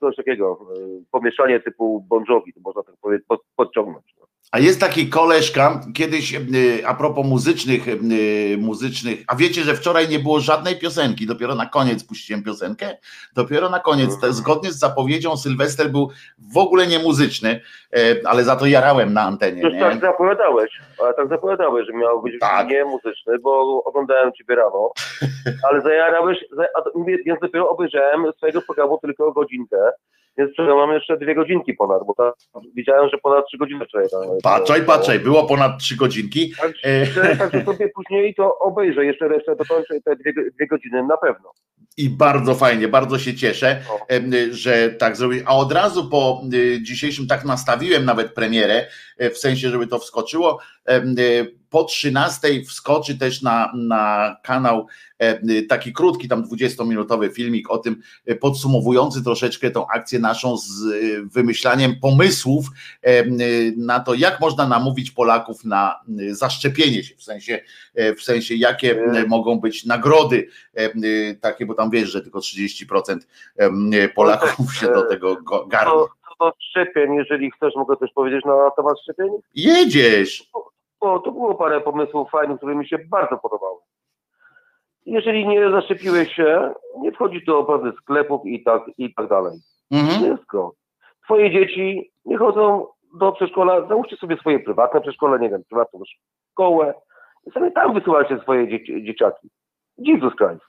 Coś 0.00 0.16
takiego. 0.16 0.68
Pomieszanie 1.10 1.60
typu 1.60 2.06
Bon 2.08 2.24
Jovi, 2.28 2.52
to 2.52 2.60
można 2.60 2.82
tak 2.82 2.94
powiedzieć, 3.00 3.26
podciągnąć. 3.56 4.04
A 4.52 4.58
jest 4.58 4.80
taki 4.80 5.08
koleżka, 5.08 5.80
kiedyś 5.94 6.34
y, 6.34 6.86
a 6.86 6.94
propos 6.94 7.26
muzycznych, 7.26 7.88
y, 7.88 7.98
muzycznych, 8.58 9.24
a 9.26 9.36
wiecie, 9.36 9.62
że 9.62 9.74
wczoraj 9.74 10.08
nie 10.08 10.18
było 10.18 10.40
żadnej 10.40 10.78
piosenki, 10.78 11.26
dopiero 11.26 11.54
na 11.54 11.66
koniec 11.66 12.04
puściłem 12.04 12.42
piosenkę, 12.42 12.96
dopiero 13.34 13.70
na 13.70 13.80
koniec, 13.80 14.14
mhm. 14.14 14.32
zgodnie 14.32 14.72
z 14.72 14.78
zapowiedzią 14.78 15.36
Sylwester 15.36 15.90
był 15.90 16.10
w 16.52 16.58
ogóle 16.58 16.86
nie 16.86 16.98
muzyczny, 16.98 17.60
e, 17.92 17.98
ale 18.24 18.44
za 18.44 18.56
to 18.56 18.66
jarałem 18.66 19.12
na 19.12 19.22
antenie. 19.22 19.62
Już 19.62 19.80
tak 19.80 20.00
zapowiadałeś, 20.00 20.70
ale 20.98 21.14
tak 21.14 21.28
zapowiadałeś, 21.28 21.86
że 21.86 21.92
miał 21.92 22.22
być 22.22 22.40
tak. 22.40 22.68
nie 22.68 22.84
muzyczny, 22.84 23.38
bo 23.38 23.84
oglądałem 23.84 24.32
Ciebie 24.32 24.54
rano, 24.54 24.90
ale 25.70 25.80
zajarałeś, 25.80 26.38
więc 27.26 27.40
dopiero 27.40 27.70
obejrzałem 27.70 28.32
swojego 28.36 28.62
programu 28.62 28.98
tylko 28.98 29.32
godzinkę, 29.32 29.76
więc 30.38 30.50
mam 30.58 30.92
jeszcze 30.92 31.16
dwie 31.16 31.34
godzinki 31.34 31.74
ponad, 31.74 32.02
bo 32.06 32.14
ta, 32.14 32.32
widziałem, 32.74 33.10
że 33.10 33.18
ponad 33.18 33.46
trzy 33.46 33.58
godziny 33.58 33.84
wczoraj. 33.84 34.08
Patrzaj, 34.42 34.82
patrzaj, 34.82 35.18
było 35.18 35.46
ponad 35.46 35.78
trzy 35.78 35.96
godzinki. 35.96 36.52
Także, 36.60 37.36
także 37.36 37.64
sobie 37.64 37.88
później 37.88 38.34
to 38.34 38.58
obejrzę, 38.58 39.04
jeszcze 39.04 39.28
resztę 39.28 39.56
dokończę 39.56 40.00
te 40.04 40.16
dwie, 40.16 40.32
dwie 40.32 40.66
godziny 40.66 41.02
na 41.02 41.16
pewno. 41.16 41.52
I 41.96 42.10
bardzo 42.10 42.54
fajnie, 42.54 42.88
bardzo 42.88 43.18
się 43.18 43.34
cieszę, 43.34 43.80
o. 43.90 44.06
że 44.50 44.88
tak 44.88 45.16
zrobił. 45.16 45.42
A 45.46 45.56
od 45.56 45.72
razu 45.72 46.10
po 46.10 46.42
y, 46.54 46.82
dzisiejszym 46.82 47.26
tak 47.26 47.44
nastawiłem 47.44 48.04
nawet 48.04 48.34
premierę, 48.34 48.86
e, 49.18 49.30
w 49.30 49.38
sensie, 49.38 49.68
żeby 49.68 49.86
to 49.86 49.98
wskoczyło 49.98 50.58
y, 50.90 51.59
po 51.70 51.84
13 51.84 52.48
wskoczy 52.68 53.18
też 53.18 53.42
na, 53.42 53.72
na 53.74 54.36
kanał 54.42 54.86
e, 55.18 55.62
taki 55.62 55.92
krótki, 55.92 56.28
tam 56.28 56.44
20-minutowy 56.44 57.32
filmik 57.32 57.70
o 57.70 57.78
tym 57.78 58.00
e, 58.26 58.34
podsumowujący 58.34 59.24
troszeczkę 59.24 59.70
tą 59.70 59.86
akcję 59.86 60.18
naszą 60.18 60.56
z 60.56 60.70
e, 60.82 60.96
wymyślaniem 61.22 61.92
pomysłów 62.02 62.66
na 63.76 64.00
to, 64.00 64.14
jak 64.14 64.40
można 64.40 64.68
namówić 64.68 65.10
Polaków 65.10 65.64
na 65.64 66.00
zaszczepienie 66.30 67.04
się, 67.04 67.14
w 67.16 67.22
sensie, 67.22 67.60
w 68.16 68.22
sensie 68.22 68.54
jakie 68.54 69.02
mogą 69.28 69.60
być 69.60 69.86
nagrody 69.86 70.48
takie, 71.40 71.66
bo 71.66 71.74
tam 71.74 71.90
wiesz, 71.90 72.10
że 72.10 72.22
tylko 72.22 72.38
30% 72.38 73.18
Polaków 74.14 74.74
się 74.74 74.86
do 74.86 75.02
tego 75.02 75.36
garnie. 75.68 75.92
Do 76.40 76.52
szczepień, 76.70 77.14
jeżeli 77.14 77.50
chcesz, 77.50 77.74
mogę 77.76 77.96
też 77.96 78.10
powiedzieć 78.14 78.44
na 78.44 78.70
temat 78.76 79.00
szczepień? 79.02 79.28
Jedziesz! 79.54 80.50
Bo 81.00 81.18
to 81.18 81.32
było 81.32 81.54
parę 81.54 81.80
pomysłów 81.80 82.30
fajnych, 82.30 82.56
które 82.56 82.74
mi 82.74 82.88
się 82.88 82.98
bardzo 82.98 83.36
podobały. 83.36 83.78
Jeżeli 85.06 85.48
nie 85.48 85.70
zaszczepiłeś 85.70 86.34
się, 86.34 86.72
nie 86.98 87.12
wchodzi 87.12 87.44
do 87.44 87.64
pewnych 87.64 87.94
sklepów 87.94 88.46
i 88.46 88.62
tak, 88.62 88.82
i 88.98 89.14
tak 89.14 89.28
dalej. 89.28 89.58
Mhm. 89.90 90.22
Wszystko. 90.22 90.72
Twoje 91.24 91.50
dzieci 91.50 92.10
nie 92.24 92.38
chodzą 92.38 92.86
do 93.18 93.32
przedszkola, 93.32 93.88
załóżcie 93.88 94.16
sobie 94.16 94.36
swoje 94.36 94.60
prywatne 94.60 95.00
przedszkole, 95.00 95.38
nie 95.38 95.50
wiem, 95.50 95.62
prywatną 95.68 96.00
szkołę 96.52 96.94
i 97.46 97.50
sobie 97.50 97.70
tam 97.70 97.94
wysyłajcie 97.94 98.38
swoje 98.38 98.68
dzieci, 98.68 99.04
dzieciaki. 99.04 99.48
Jesus 99.98 100.34
Christ. 100.34 100.64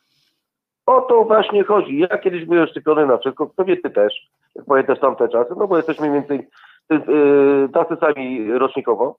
O 0.86 1.02
to 1.02 1.24
właśnie 1.24 1.64
chodzi. 1.64 2.00
Ja 2.00 2.18
kiedyś 2.18 2.46
byłem 2.46 2.68
szczepiony 2.68 3.06
na 3.06 3.18
wszystko, 3.18 3.52
pewnie 3.56 3.78
ty 3.78 3.90
też, 3.90 4.14
jak 4.56 4.66
pamiętasz 4.66 5.00
tamte 5.00 5.30
czasy, 5.30 5.54
no 5.58 5.68
bo 5.68 5.78
jesteśmy 5.78 6.10
mniej 6.10 6.22
więcej 6.22 6.48
yy, 6.90 7.70
tacy 7.74 7.96
sami 7.96 8.52
rocznikowo. 8.52 9.16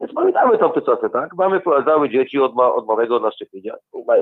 Więc 0.00 0.14
pamiętamy 0.14 0.58
tamte 0.58 0.82
czasy, 0.82 1.10
tak? 1.12 1.34
Mamy 1.34 1.60
wprowadzały 1.60 2.10
dzieci 2.10 2.38
od, 2.38 2.54
ma, 2.54 2.74
od 2.74 2.86
małego 2.86 3.20
na 3.20 3.30
szczepienia. 3.30 3.74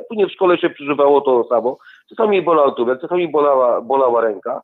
Później 0.09 0.27
w 0.27 0.33
szkole 0.33 0.59
się 0.59 0.71
przeżywało 0.71 1.21
to 1.21 1.45
samo. 1.49 1.79
Czasami 2.09 2.43
bolał 2.43 2.75
tubek, 2.75 3.01
czasami 3.01 3.29
bolała, 3.29 3.81
bolała 3.81 4.21
ręka, 4.21 4.63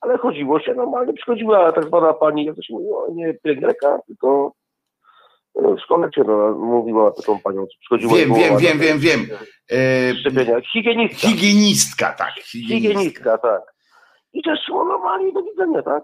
ale 0.00 0.18
chodziło 0.18 0.60
się 0.60 0.74
normalnie. 0.74 1.12
Przychodziła 1.12 1.72
tak 1.72 1.84
zwana 1.84 2.12
pani, 2.12 2.44
jak 2.44 2.56
to 2.56 2.62
się 2.62 2.74
mówiło, 2.74 3.06
nie 3.12 3.34
pielęgniarka, 3.34 3.98
tylko 4.06 4.52
no, 5.54 5.74
w 5.74 5.80
szkole 5.80 6.10
cię 6.10 6.22
no, 6.26 6.52
mówiła 6.52 7.10
taką 7.10 7.40
panią, 7.40 7.66
przychodziła 7.80 8.14
Wiem, 8.14 8.34
wiem, 8.34 8.58
wiem, 8.58 8.78
wiem, 8.78 8.98
wiem. 8.98 9.20
E, 9.70 10.14
szczepienia. 10.14 10.60
Higienistka. 10.72 11.28
Higienistka, 11.28 12.12
tak. 12.12 12.32
Higienistka, 12.34 12.88
higienistka 12.88 13.38
tak. 13.38 13.62
I 14.32 14.42
też 14.42 14.58
szło 14.66 14.84
normalnie 14.84 15.32
do 15.32 15.42
widzenia, 15.42 15.82
tak? 15.82 16.02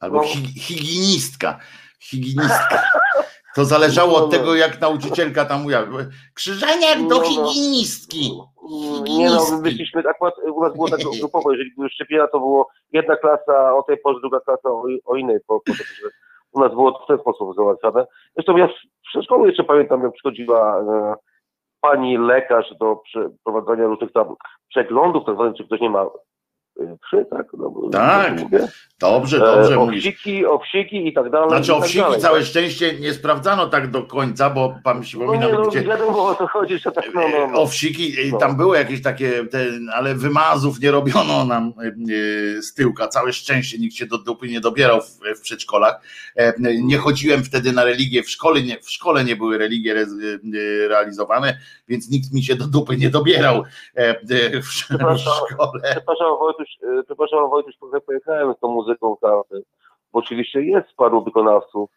Albo 0.00 0.16
no. 0.16 0.22
higienistka. 0.56 1.58
Higienistka. 2.00 2.82
To 3.54 3.64
zależało 3.64 4.16
od 4.16 4.20
no, 4.20 4.26
no. 4.26 4.32
tego, 4.32 4.54
jak 4.54 4.80
nauczycielka 4.80 5.44
tam 5.44 5.62
mówiła. 5.62 5.80
Krzyżeniak 6.34 7.08
do 7.08 7.16
no, 7.16 7.20
higienistki. 7.20 8.30
Nie 9.02 9.30
no, 9.30 9.40
my 9.50 9.62
byliśmy, 9.62 10.02
akurat 10.10 10.34
u 10.54 10.62
nas 10.62 10.72
było 10.74 10.88
tak 10.88 11.00
grupowo, 11.20 11.52
jeżeli 11.52 11.70
były 11.76 11.88
szczepienia, 11.88 12.26
to 12.26 12.38
było 12.38 12.68
jedna 12.92 13.16
klasa 13.16 13.74
o 13.74 13.82
tej 13.82 13.98
porze, 13.98 14.20
druga 14.20 14.40
klasa 14.40 14.68
o, 14.68 14.84
o 15.04 15.16
innej 15.16 15.38
po, 15.46 15.60
po, 15.60 15.72
u 16.52 16.60
nas 16.60 16.70
było 16.70 16.92
to 16.92 17.04
w 17.04 17.06
ten 17.06 17.18
sposób 17.18 17.56
załatwiane. 17.56 18.06
Zresztą 18.34 18.56
ja 18.56 18.68
w 18.68 19.08
przedszkolu 19.10 19.46
jeszcze 19.46 19.64
pamiętam, 19.64 20.02
jak 20.02 20.12
przychodziła 20.12 20.80
e, 20.80 21.14
pani 21.80 22.18
lekarz 22.18 22.74
do 22.80 22.96
przeprowadzania 22.96 23.86
różnych 23.86 24.12
tam 24.12 24.34
przeglądów, 24.68 25.24
tak 25.26 25.34
zwanych, 25.34 25.56
czy 25.56 25.64
ktoś 25.64 25.80
nie 25.80 25.90
ma 25.90 26.06
Wszy, 27.06 27.26
tak? 27.30 27.46
No, 27.52 27.72
tak, 27.92 28.34
dobrze, 29.00 29.38
dobrze 29.38 29.74
e, 29.74 29.78
Owsiki, 29.78 30.46
owsiki 30.46 31.08
i 31.08 31.12
tak 31.12 31.30
dalej. 31.30 31.48
Znaczy 31.48 31.68
tak 31.68 31.76
owsiki 31.76 31.98
dalej, 31.98 32.20
całe 32.20 32.38
tak? 32.38 32.48
szczęście 32.48 32.94
nie 33.00 33.14
sprawdzano 33.14 33.66
tak 33.66 33.90
do 33.90 34.02
końca, 34.02 34.50
bo 34.50 34.74
pan 34.84 34.96
się 34.96 35.02
przypomina, 35.02 35.48
no 35.48 35.52
nie, 35.52 35.58
no, 35.58 35.70
gdzie... 35.70 35.82
wiadomo 35.82 36.24
o 36.24 36.34
co 36.34 36.46
chodzi, 36.46 36.78
że 36.78 36.92
tak, 36.92 37.14
no, 37.14 37.20
no, 37.28 37.46
no. 37.46 37.60
Owsiki, 37.60 38.14
no. 38.32 38.38
tam 38.38 38.56
było 38.56 38.74
jakieś 38.74 39.02
takie, 39.02 39.46
te, 39.46 39.66
ale 39.94 40.14
wymazów 40.14 40.80
nie 40.80 40.90
robiono 40.90 41.44
nam 41.44 41.72
e, 42.58 42.62
z 42.62 42.74
tyłka, 42.74 43.08
całe 43.08 43.32
szczęście, 43.32 43.78
nikt 43.78 43.94
się 43.94 44.06
do 44.06 44.18
dupy 44.18 44.48
nie 44.48 44.60
dobierał 44.60 45.00
w, 45.00 45.38
w 45.38 45.40
przedszkolach. 45.40 46.00
E, 46.36 46.52
nie 46.82 46.98
chodziłem 46.98 47.44
wtedy 47.44 47.72
na 47.72 47.84
religię, 47.84 48.22
w 48.22 48.30
szkole 48.30 48.62
nie, 48.62 48.80
w 48.80 48.90
szkole 48.90 49.24
nie 49.24 49.36
były 49.36 49.58
religie 49.58 49.92
re, 49.92 50.02
e, 50.02 50.88
realizowane, 50.88 51.58
więc 51.88 52.10
nikt 52.10 52.32
mi 52.32 52.42
się 52.42 52.56
do 52.56 52.66
dupy 52.66 52.96
nie 52.96 53.10
dobierał 53.10 53.64
e, 53.94 54.14
w, 54.60 54.66
w 54.66 54.72
szkole. 54.72 55.16
Przepraszam, 55.92 56.38
Wojtuś, 56.38 56.69
E, 56.82 57.02
przepraszam 57.02 57.50
Wojtuś, 57.50 57.76
trochę 57.76 58.00
pojechałem 58.00 58.54
z 58.54 58.60
tą 58.60 58.68
muzyką 58.68 59.16
country, 59.16 59.62
bo 60.12 60.18
oczywiście 60.18 60.62
jest 60.62 60.88
paru 60.96 61.24
wykonawców, 61.24 61.90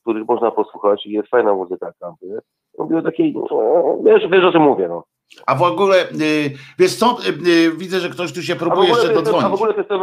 których 0.00 0.28
można 0.28 0.50
posłuchać 0.50 1.06
i 1.06 1.12
jest 1.12 1.28
fajna 1.28 1.54
muzyka 1.54 1.92
country. 2.00 2.38
Mówię 2.78 3.02
takiej, 3.02 3.34
no, 3.34 3.98
wiesz, 4.04 4.30
wiesz 4.30 4.44
o 4.44 4.52
czym 4.52 4.62
mówię, 4.62 4.88
no. 4.88 5.04
A 5.46 5.54
w 5.54 5.62
ogóle, 5.62 6.10
y, 6.10 6.50
wiesz 6.78 6.96
co, 6.96 7.16
y, 7.46 7.76
widzę, 7.76 8.00
że 8.00 8.08
ktoś 8.08 8.32
tu 8.32 8.42
się 8.42 8.56
próbuje 8.56 8.88
jeszcze 8.88 9.14
dodzwonić. 9.14 9.44
A 9.44 9.48
w 9.48 9.54
ogóle 9.54 9.74
jestem 9.76 10.00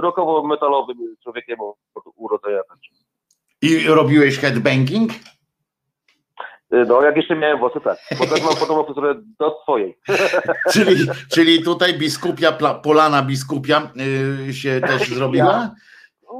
rockowo-metalowym 0.00 0.96
człowiekiem 1.22 1.60
od 1.60 2.04
urodzenia. 2.16 2.60
I 3.62 3.88
robiłeś 3.88 4.38
headbanging? 4.38 5.10
No, 6.70 7.02
jak 7.02 7.16
jeszcze 7.16 7.36
miałem 7.36 7.58
włosy, 7.58 7.80
tak. 7.80 7.98
Bo 8.18 8.26
też 8.26 8.42
mam 8.42 8.56
podobną 8.56 8.84
fryzurę 8.84 9.14
do 9.38 9.60
swojej. 9.62 9.98
czyli, 10.72 10.96
czyli 11.30 11.62
tutaj 11.64 11.94
biskupia, 11.94 12.52
polana 12.82 13.22
biskupia 13.22 13.90
yy, 14.46 14.54
się 14.54 14.80
też 14.80 15.08
zrobiła? 15.08 15.70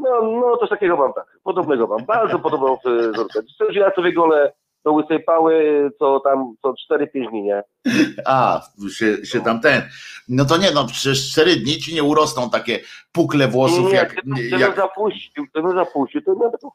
No, 0.02 0.22
no, 0.22 0.56
coś 0.56 0.68
takiego 0.68 0.96
mam, 0.96 1.12
tak. 1.12 1.24
Podobnego 1.44 1.86
mam. 1.86 2.04
Bardzo 2.06 2.38
podobną 2.38 2.76
fryzurkę. 2.76 3.40
Ja 3.70 3.94
sobie 3.94 4.12
gole 4.12 4.52
do 4.84 4.92
łysej 4.92 5.22
pały 5.24 5.90
co 5.98 6.20
tam 6.20 6.54
co 6.62 6.74
4-5 6.94 7.30
dni, 7.30 7.42
nie? 7.42 7.62
A, 8.24 8.62
się, 8.98 9.26
się 9.26 9.40
tam 9.40 9.60
ten. 9.60 9.82
No 10.28 10.44
to 10.44 10.56
nie, 10.56 10.70
no 10.70 10.86
przecież 10.86 11.30
4 11.32 11.56
dni 11.56 11.78
ci 11.78 11.94
nie 11.94 12.02
urosną 12.02 12.50
takie 12.50 12.80
pukle 13.12 13.48
włosów 13.48 13.90
nie, 13.90 13.96
jak. 13.96 14.24
Nie, 14.24 14.42
jak... 14.42 14.76
zapuścił, 14.76 15.46
to 15.54 15.72
zapuścił, 15.72 16.22
to 16.22 16.34
nie 16.34 16.50
taką 16.50 16.70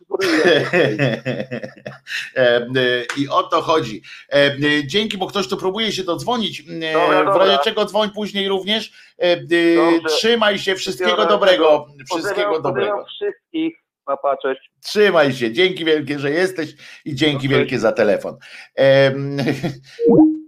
I 3.17 3.29
o 3.29 3.43
to 3.43 3.61
chodzi. 3.61 4.01
E, 4.33 4.51
dzięki, 4.85 5.17
bo 5.17 5.27
ktoś 5.27 5.47
tu 5.47 5.57
próbuje 5.57 5.91
się 5.91 6.03
dodzwonić. 6.03 6.59
E, 6.59 7.33
w 7.33 7.35
razie 7.35 7.57
czego 7.63 7.85
dzwoń 7.85 8.09
później 8.09 8.47
również. 8.49 8.91
E, 9.17 9.37
Dobrze. 9.37 10.09
Trzymaj 10.09 10.59
się, 10.59 10.75
wszystkiego 10.75 11.25
dobrego. 11.25 11.85
Wszystkiego 12.11 12.61
dobrego. 12.61 13.05
Wszystkich. 13.05 13.83
Papa, 14.05 14.37
cześć. 14.37 14.71
Trzymaj 14.81 15.33
się, 15.33 15.51
dzięki 15.51 15.85
wielkie, 15.85 16.19
że 16.19 16.31
jesteś 16.31 16.75
i 17.05 17.15
dzięki 17.15 17.49
no, 17.49 17.57
wielkie 17.57 17.79
za 17.79 17.91
telefon. 17.91 18.37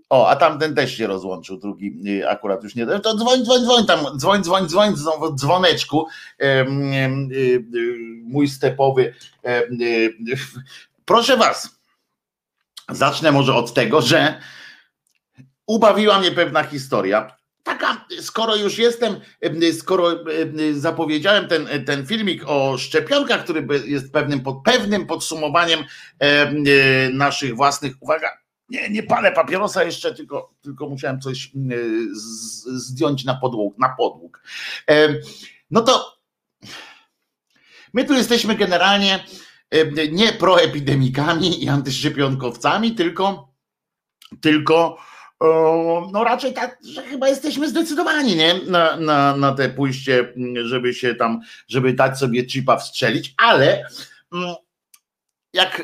O, 0.09 0.29
a 0.29 0.35
tamten 0.35 0.75
też 0.75 0.97
się 0.97 1.07
rozłączył, 1.07 1.57
drugi 1.57 1.99
y, 2.07 2.29
akurat 2.29 2.63
już 2.63 2.75
nie. 2.75 2.85
To 2.85 3.17
dzwoń, 3.17 3.43
dzwoń, 3.43 3.61
dzwoń 3.61 3.85
tam, 3.85 3.99
dzwoń, 4.17 4.43
dzwoń, 4.43 4.67
dzwoń, 4.67 4.95
znowu 4.95 5.35
dzwoneczku. 5.35 6.07
Y, 6.41 6.45
y, 6.45 7.63
mój 8.23 8.47
stepowy. 8.47 9.13
Proszę 11.05 11.37
Was, 11.37 11.79
zacznę 12.89 13.31
może 13.31 13.55
od 13.55 13.73
tego, 13.73 14.01
że 14.01 14.41
ubawiła 15.67 16.19
mnie 16.19 16.31
pewna 16.31 16.63
historia 16.63 17.35
taka, 17.65 18.05
skoro 18.21 18.55
już 18.55 18.77
jestem, 18.77 19.19
skoro 19.79 20.23
zapowiedziałem 20.73 21.47
ten, 21.47 21.67
ten 21.85 22.07
filmik 22.07 22.43
o 22.45 22.77
szczepionkach, 22.77 23.43
który 23.43 23.67
jest 23.85 24.13
pewnym, 24.13 24.41
pod, 24.41 24.63
pewnym 24.63 25.05
podsumowaniem 25.05 25.79
naszych 27.13 27.55
własnych, 27.55 27.93
uwaga, 27.99 28.29
nie, 28.69 28.89
nie 28.89 29.03
palę 29.03 29.31
papierosa 29.31 29.83
jeszcze, 29.83 30.15
tylko, 30.15 30.53
tylko 30.61 30.89
musiałem 30.89 31.21
coś 31.21 31.51
zdjąć 32.65 33.25
na 33.25 33.35
podłóg, 33.35 33.77
na 33.77 33.95
podłóg. 33.97 34.41
No 35.71 35.81
to 35.81 36.17
my 37.93 38.05
tu 38.05 38.13
jesteśmy 38.13 38.55
generalnie 38.55 39.25
nie 40.11 40.33
proepidemikami 40.33 41.63
i 41.63 41.69
antyszczepionkowcami, 41.69 42.95
tylko, 42.95 43.53
tylko 44.41 44.97
no 46.11 46.23
raczej 46.23 46.53
tak, 46.53 46.77
że 46.83 47.03
chyba 47.03 47.29
jesteśmy 47.29 47.69
zdecydowani, 47.69 48.35
nie? 48.35 48.53
Na, 48.53 48.97
na, 48.97 49.37
na 49.37 49.51
te 49.51 49.69
pójście, 49.69 50.33
żeby 50.63 50.93
się 50.93 51.15
tam, 51.15 51.41
żeby 51.67 51.93
dać 51.93 52.19
sobie 52.19 52.45
chipa 52.45 52.77
wstrzelić, 52.77 53.33
ale 53.37 53.87
mm, 54.33 54.55
jak, 55.53 55.81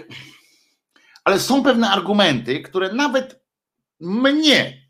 ale 1.23 1.39
są 1.39 1.63
pewne 1.63 1.89
argumenty, 1.89 2.61
które 2.61 2.93
nawet 2.93 3.41
mnie, 3.99 4.87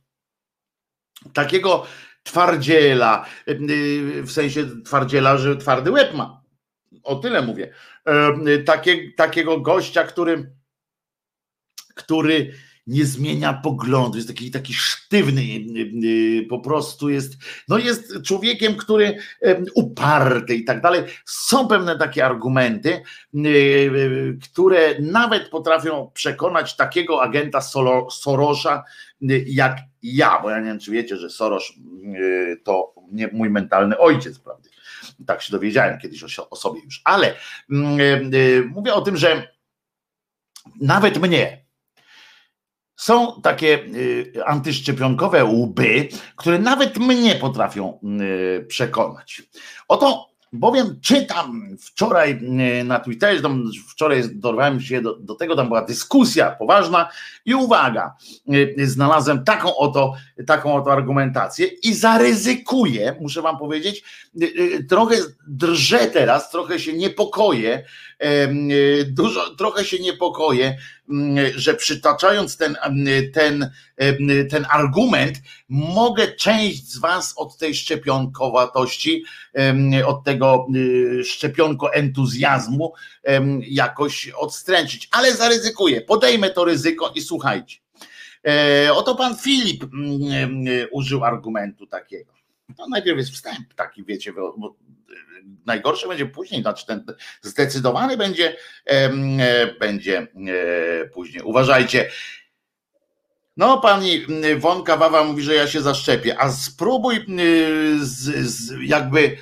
takiego 1.33 1.85
twardziela, 2.23 3.25
y, 3.47 4.23
w 4.23 4.31
sensie 4.31 4.83
twardziela, 4.85 5.37
że 5.37 5.57
twardy 5.57 5.91
łeb 5.91 6.13
ma, 6.13 6.41
o 7.03 7.15
tyle 7.15 7.41
mówię, 7.41 7.73
takie, 8.65 9.11
takiego 9.11 9.59
gościa, 9.59 10.03
który, 10.03 10.55
który 11.95 12.53
nie 12.87 13.05
zmienia 13.05 13.53
poglądu, 13.53 14.17
jest 14.17 14.27
taki, 14.27 14.51
taki 14.51 14.73
sztywny, 14.73 15.41
y, 15.41 16.07
y, 16.41 16.47
po 16.49 16.59
prostu 16.59 17.09
jest, 17.09 17.33
no 17.67 17.77
jest 17.77 18.21
człowiekiem, 18.23 18.75
który 18.75 19.17
uparty 19.75 20.55
i 20.55 20.63
tak 20.63 20.81
dalej. 20.81 21.03
Są 21.25 21.67
pewne 21.67 21.97
takie 21.97 22.25
argumenty, 22.25 23.01
y, 23.35 24.37
które 24.43 24.99
nawet 24.99 25.49
potrafią 25.49 26.11
przekonać 26.13 26.75
takiego 26.75 27.21
agenta 27.21 27.61
Sorosza 28.09 28.83
jak 29.45 29.77
ja, 30.03 30.39
bo 30.41 30.49
ja 30.49 30.59
nie 30.59 30.65
wiem, 30.65 30.79
czy 30.79 30.91
wiecie, 30.91 31.17
że 31.17 31.29
Soros 31.29 31.73
to 32.63 32.93
nie 33.11 33.27
mój 33.27 33.49
mentalny 33.49 33.97
ojciec, 33.97 34.39
prawda? 34.39 34.69
Tak 35.25 35.41
się 35.41 35.51
dowiedziałem 35.51 35.99
kiedyś 35.99 36.39
o, 36.49 36.55
sobie 36.55 36.81
już, 36.85 37.01
ale 37.03 37.35
mówię 38.73 38.93
o 38.93 39.01
tym, 39.01 39.17
że 39.17 39.47
nawet 40.81 41.17
mnie, 41.17 41.60
są 43.01 43.41
takie 43.41 43.79
y, 43.95 44.33
antyszczepionkowe 44.45 45.45
łby, 45.45 46.07
które 46.35 46.59
nawet 46.59 46.97
mnie 46.97 47.35
potrafią 47.35 47.99
y, 48.59 48.65
przekonać. 48.65 49.41
Oto 49.87 50.31
bowiem 50.53 50.99
czytam 51.01 51.77
wczoraj 51.81 52.31
y, 52.81 52.83
na 52.83 52.99
Twitterze, 52.99 53.41
wczoraj 53.89 54.23
dorwałem 54.33 54.81
się 54.81 55.01
do, 55.01 55.15
do, 55.15 55.35
tego, 55.35 55.55
tam 55.55 55.67
była 55.67 55.81
dyskusja 55.81 56.51
poważna 56.51 57.09
i 57.45 57.55
uwaga, 57.55 58.15
znalazłem 58.83 59.43
taką 59.43 59.75
oto, 59.75 60.13
taką 60.47 60.75
oto 60.75 60.91
argumentację 60.91 61.67
i 61.67 61.93
zaryzykuję, 61.93 63.15
muszę 63.21 63.41
wam 63.41 63.57
powiedzieć, 63.57 64.03
trochę 64.89 65.15
drżę 65.47 66.07
teraz, 66.07 66.51
trochę 66.51 66.79
się 66.79 66.93
niepokoję, 66.93 67.85
dużo, 69.07 69.55
trochę 69.55 69.85
się 69.85 69.99
niepokoję, 69.99 70.77
że 71.55 71.73
przytaczając 71.73 72.57
ten, 72.57 72.77
mm, 72.81 73.31
ten, 73.31 73.71
mm, 73.97 74.47
ten 74.49 74.65
argument, 74.71 75.37
mogę 75.69 76.27
część 76.27 76.87
z 76.87 76.97
Was 76.97 77.33
od 77.37 77.57
tej 77.57 77.75
szczepionkowatości, 77.75 79.23
od 80.05 80.23
tego 80.23 80.67
szczepionko 81.23 81.93
entuzjazmu 81.93 82.93
jakoś 83.61 84.29
odstręczyć, 84.29 85.09
ale 85.11 85.33
zaryzykuję, 85.33 86.01
podejmę 86.01 86.49
to 86.49 86.65
ryzyko 86.65 87.11
i 87.15 87.21
słuchajcie. 87.21 87.77
Oto 88.93 89.15
pan 89.15 89.37
Filip 89.37 89.83
użył 90.91 91.23
argumentu 91.23 91.87
takiego. 91.87 92.33
No 92.77 92.87
najpierw 92.87 93.17
jest 93.17 93.31
wstęp 93.31 93.73
taki, 93.73 94.03
wiecie, 94.03 94.33
bo 94.33 94.75
najgorsze 95.65 96.07
będzie 96.07 96.25
później, 96.25 96.61
znaczy 96.61 96.85
ten 96.85 97.05
zdecydowany 97.41 98.17
będzie, 98.17 98.57
będzie 99.79 100.27
później. 101.13 101.43
Uważajcie, 101.43 102.09
no, 103.57 103.81
pani 103.81 104.25
Wonka 104.57 104.97
Wawa 104.97 105.23
mówi, 105.23 105.43
że 105.43 105.55
ja 105.55 105.67
się 105.67 105.81
zaszczepię, 105.81 106.39
a 106.39 106.51
spróbuj 106.51 107.25
z, 107.99 108.47
z, 108.47 108.73
jakby 108.81 109.37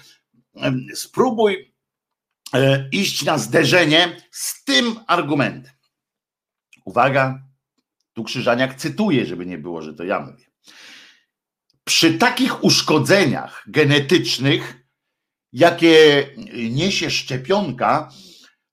spróbuj 0.94 1.74
e, 2.54 2.90
iść 2.92 3.24
na 3.24 3.38
zderzenie 3.38 4.18
z 4.32 4.64
tym 4.64 5.00
argumentem. 5.08 5.74
Uwaga, 6.86 7.44
tu 8.14 8.24
Krzyżaniak 8.24 8.76
cytuje, 8.76 9.26
żeby 9.26 9.46
nie 9.46 9.58
było, 9.58 9.82
że 9.82 9.94
to 9.94 10.04
ja 10.04 10.20
mówię. 10.20 10.46
Przy 11.84 12.14
takich 12.14 12.64
uszkodzeniach 12.64 13.64
genetycznych, 13.68 14.79
jakie 15.54 16.28
niesie 16.70 17.12
szczepionka, 17.12 18.10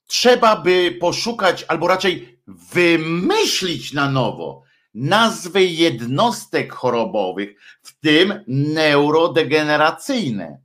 trzeba 0.07 0.57
by 0.57 0.99
poszukać, 1.01 1.65
albo 1.69 1.89
raczej 1.89 2.39
wymyślić 2.47 3.93
na 3.93 4.11
nowo 4.11 4.67
nazwy 4.97 5.65
jednostek 5.65 6.73
chorobowych, 6.73 7.61
w 7.83 8.01
tym 8.01 8.45
neurodegeneracyjne. 8.47 10.61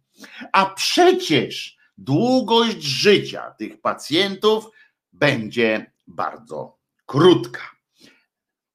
A 0.52 0.66
przecież 0.66 1.78
długość 1.98 2.84
życia 2.84 3.52
tych 3.52 3.82
pacjentów 3.82 4.66
będzie 5.14 5.92
bardzo 6.08 6.78
krótka. 7.06 7.62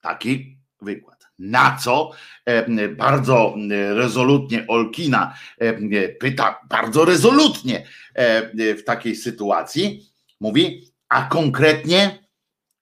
Taki 0.00 0.58
wykład. 0.80 1.15
Na 1.38 1.76
co 1.76 2.10
e, 2.44 2.88
bardzo 2.88 3.54
rezolutnie 3.94 4.66
Olkina 4.68 5.34
e, 5.58 6.08
pyta, 6.08 6.60
bardzo 6.68 7.04
rezolutnie 7.04 7.86
e, 8.14 8.74
w 8.74 8.84
takiej 8.84 9.16
sytuacji, 9.16 10.10
mówi, 10.40 10.82
a 11.08 11.22
konkretnie 11.22 12.18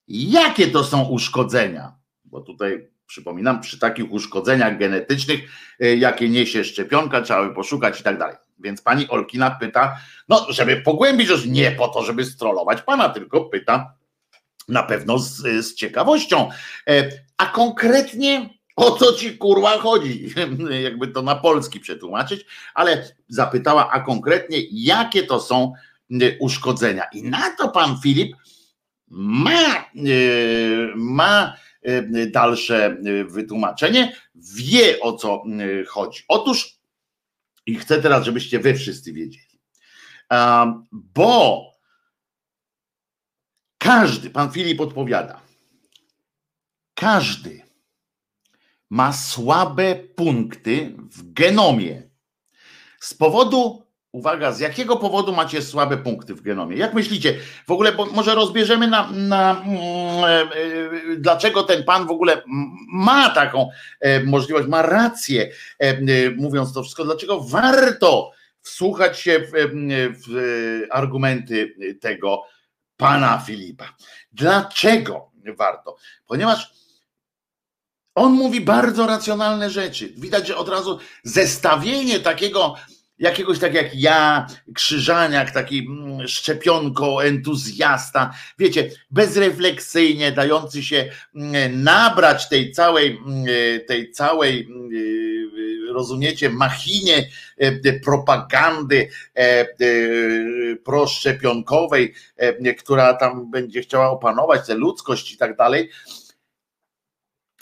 jakie 0.07 0.67
to 0.67 0.83
są 0.83 1.03
uszkodzenia? 1.03 1.95
bo 2.35 2.41
tutaj 2.41 2.87
przypominam, 3.07 3.61
przy 3.61 3.79
takich 3.79 4.11
uszkodzeniach 4.11 4.77
genetycznych, 4.77 5.39
jakie 5.79 6.29
niesie 6.29 6.63
szczepionka, 6.63 7.21
trzeba 7.21 7.47
by 7.47 7.55
poszukać 7.55 7.99
i 7.99 8.03
tak 8.03 8.17
dalej. 8.17 8.35
Więc 8.59 8.81
pani 8.81 9.09
Olkina 9.09 9.51
pyta, 9.51 9.97
no 10.29 10.45
żeby 10.49 10.77
pogłębić, 10.77 11.29
już 11.29 11.45
nie 11.45 11.71
po 11.71 11.87
to, 11.87 12.03
żeby 12.03 12.25
strollować 12.25 12.81
pana, 12.81 13.09
tylko 13.09 13.45
pyta 13.45 13.93
na 14.67 14.83
pewno 14.83 15.19
z, 15.19 15.37
z 15.41 15.75
ciekawością. 15.75 16.49
A 17.37 17.45
konkretnie 17.45 18.49
o 18.75 18.91
co 18.91 19.13
ci 19.13 19.37
kurwa 19.37 19.77
chodzi? 19.77 20.29
Jakby 20.83 21.07
to 21.07 21.21
na 21.21 21.35
polski 21.35 21.79
przetłumaczyć, 21.79 22.45
ale 22.73 23.09
zapytała, 23.27 23.89
a 23.91 23.99
konkretnie 23.99 24.57
jakie 24.71 25.23
to 25.23 25.39
są 25.39 25.73
y, 26.11 26.37
uszkodzenia. 26.39 27.03
I 27.13 27.23
na 27.23 27.55
to 27.57 27.69
pan 27.69 27.97
Filip 28.01 28.35
ma, 29.07 29.85
y, 29.95 30.93
ma 30.95 31.55
Y, 31.87 32.31
dalsze 32.31 32.97
wytłumaczenie, 33.27 34.15
wie 34.35 34.99
o 34.99 35.13
co 35.13 35.43
chodzi. 35.87 36.23
Otóż, 36.27 36.79
i 37.65 37.75
chcę 37.75 38.01
teraz, 38.01 38.25
żebyście 38.25 38.59
wy 38.59 38.73
wszyscy 38.73 39.13
wiedzieli, 39.13 39.59
bo 40.91 41.63
każdy, 43.77 44.29
pan 44.29 44.51
Filip 44.51 44.81
odpowiada, 44.81 45.41
każdy 46.95 47.61
ma 48.89 49.13
słabe 49.13 49.95
punkty 49.95 50.95
w 50.97 51.33
genomie 51.33 52.03
z 52.99 53.13
powodu 53.13 53.85
Uwaga, 54.15 54.51
z 54.51 54.59
jakiego 54.59 54.97
powodu 54.97 55.33
macie 55.33 55.61
słabe 55.61 55.97
punkty 55.97 56.35
w 56.35 56.41
genomie? 56.41 56.77
Jak 56.77 56.93
myślicie? 56.93 57.39
W 57.67 57.71
ogóle 57.71 57.91
może 58.11 58.35
rozbierzemy 58.35 58.87
na, 58.87 59.11
na 59.11 59.61
mm, 59.61 59.79
e, 60.23 60.41
e, 60.41 61.15
dlaczego 61.17 61.63
ten 61.63 61.83
pan 61.83 62.07
w 62.07 62.11
ogóle 62.11 62.41
ma 62.91 63.29
taką 63.29 63.69
e, 63.99 64.23
możliwość, 64.23 64.67
ma 64.67 64.81
rację, 64.81 65.51
mówiąc 66.37 66.73
to 66.73 66.83
wszystko, 66.83 67.05
dlaczego 67.05 67.39
warto 67.41 68.31
wsłuchać 68.61 69.19
się 69.19 69.39
w, 69.39 69.51
w 70.27 70.81
argumenty 70.91 71.75
tego 72.01 72.41
pana 72.97 73.43
Filipa. 73.47 73.95
Dlaczego 74.31 75.31
warto? 75.57 75.95
Ponieważ 76.27 76.73
on 78.15 78.31
mówi 78.33 78.61
bardzo 78.61 79.07
racjonalne 79.07 79.69
rzeczy. 79.69 80.13
Widać, 80.17 80.47
że 80.47 80.57
od 80.57 80.69
razu 80.69 80.99
zestawienie 81.23 82.19
takiego 82.19 82.75
jakiegoś 83.19 83.59
tak 83.59 83.73
jak 83.73 83.95
ja, 83.95 84.47
krzyżaniak, 84.75 85.51
taki 85.51 85.79
mm, 85.79 86.27
szczepionko, 86.27 87.25
entuzjasta, 87.25 88.33
wiecie, 88.59 88.89
bezrefleksyjnie 89.11 90.31
dający 90.31 90.83
się 90.83 91.09
mm, 91.35 91.83
nabrać 91.83 92.49
tej 92.49 92.71
całej, 92.71 93.17
mm, 93.25 93.45
tej 93.87 94.11
całej, 94.11 94.67
rozumiecie, 95.95 96.49
machinie 96.49 97.29
e, 97.57 97.99
propagandy 97.99 99.09
e, 99.35 99.41
e, 99.41 99.65
proszczepionkowej, 100.83 102.13
która 102.77 103.13
tam 103.13 103.51
będzie 103.51 103.81
chciała 103.81 104.09
opanować 104.09 104.67
tę 104.67 104.75
ludzkość 104.75 105.33
i 105.33 105.37
tak 105.37 105.57
dalej. 105.57 105.89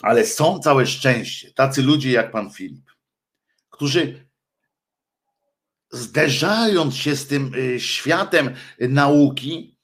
Ale 0.04 0.26
są 0.26 0.58
całe 0.58 0.86
szczęście 0.86 1.52
tacy 1.52 1.82
ludzie 1.82 2.12
jak 2.12 2.30
pan 2.30 2.50
Filip, 2.50 2.90
którzy 3.70 4.28
zderzając 5.92 6.96
się 6.96 7.16
z 7.16 7.26
tym 7.26 7.54
y, 7.54 7.80
światem 7.80 8.54
nauki, 8.80 9.76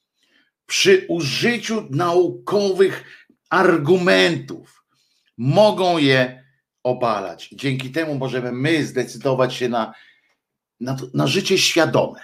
przy 0.66 1.06
użyciu 1.08 1.86
naukowych 1.90 3.26
argumentów, 3.50 4.84
mogą 5.36 5.98
je 5.98 6.44
obalać. 6.82 7.48
Dzięki 7.52 7.90
temu 7.90 8.14
możemy 8.14 8.52
my 8.52 8.86
zdecydować 8.86 9.54
się 9.54 9.68
na, 9.68 9.94
na, 10.80 10.96
na 11.14 11.26
życie 11.26 11.58
świadome. 11.58 12.20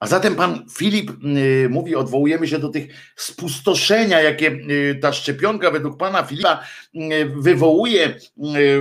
A 0.00 0.06
zatem 0.06 0.36
pan 0.36 0.66
Filip 0.70 1.10
y, 1.10 1.68
mówi, 1.70 1.96
odwołujemy 1.96 2.48
się 2.48 2.58
do 2.58 2.68
tych 2.68 3.12
spustoszenia, 3.16 4.20
jakie 4.20 4.50
y, 4.50 4.98
ta 5.02 5.12
szczepionka 5.12 5.70
według 5.70 5.98
pana 5.98 6.22
Filipa 6.22 6.64
y, 6.94 7.32
wywołuje 7.36 8.18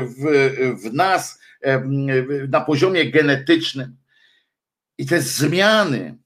w, 0.05 0.77
w 0.83 0.93
nas 0.93 1.39
na 2.49 2.61
poziomie 2.61 3.11
genetycznym 3.11 3.97
i 4.97 5.05
te 5.05 5.21
zmiany, 5.21 6.17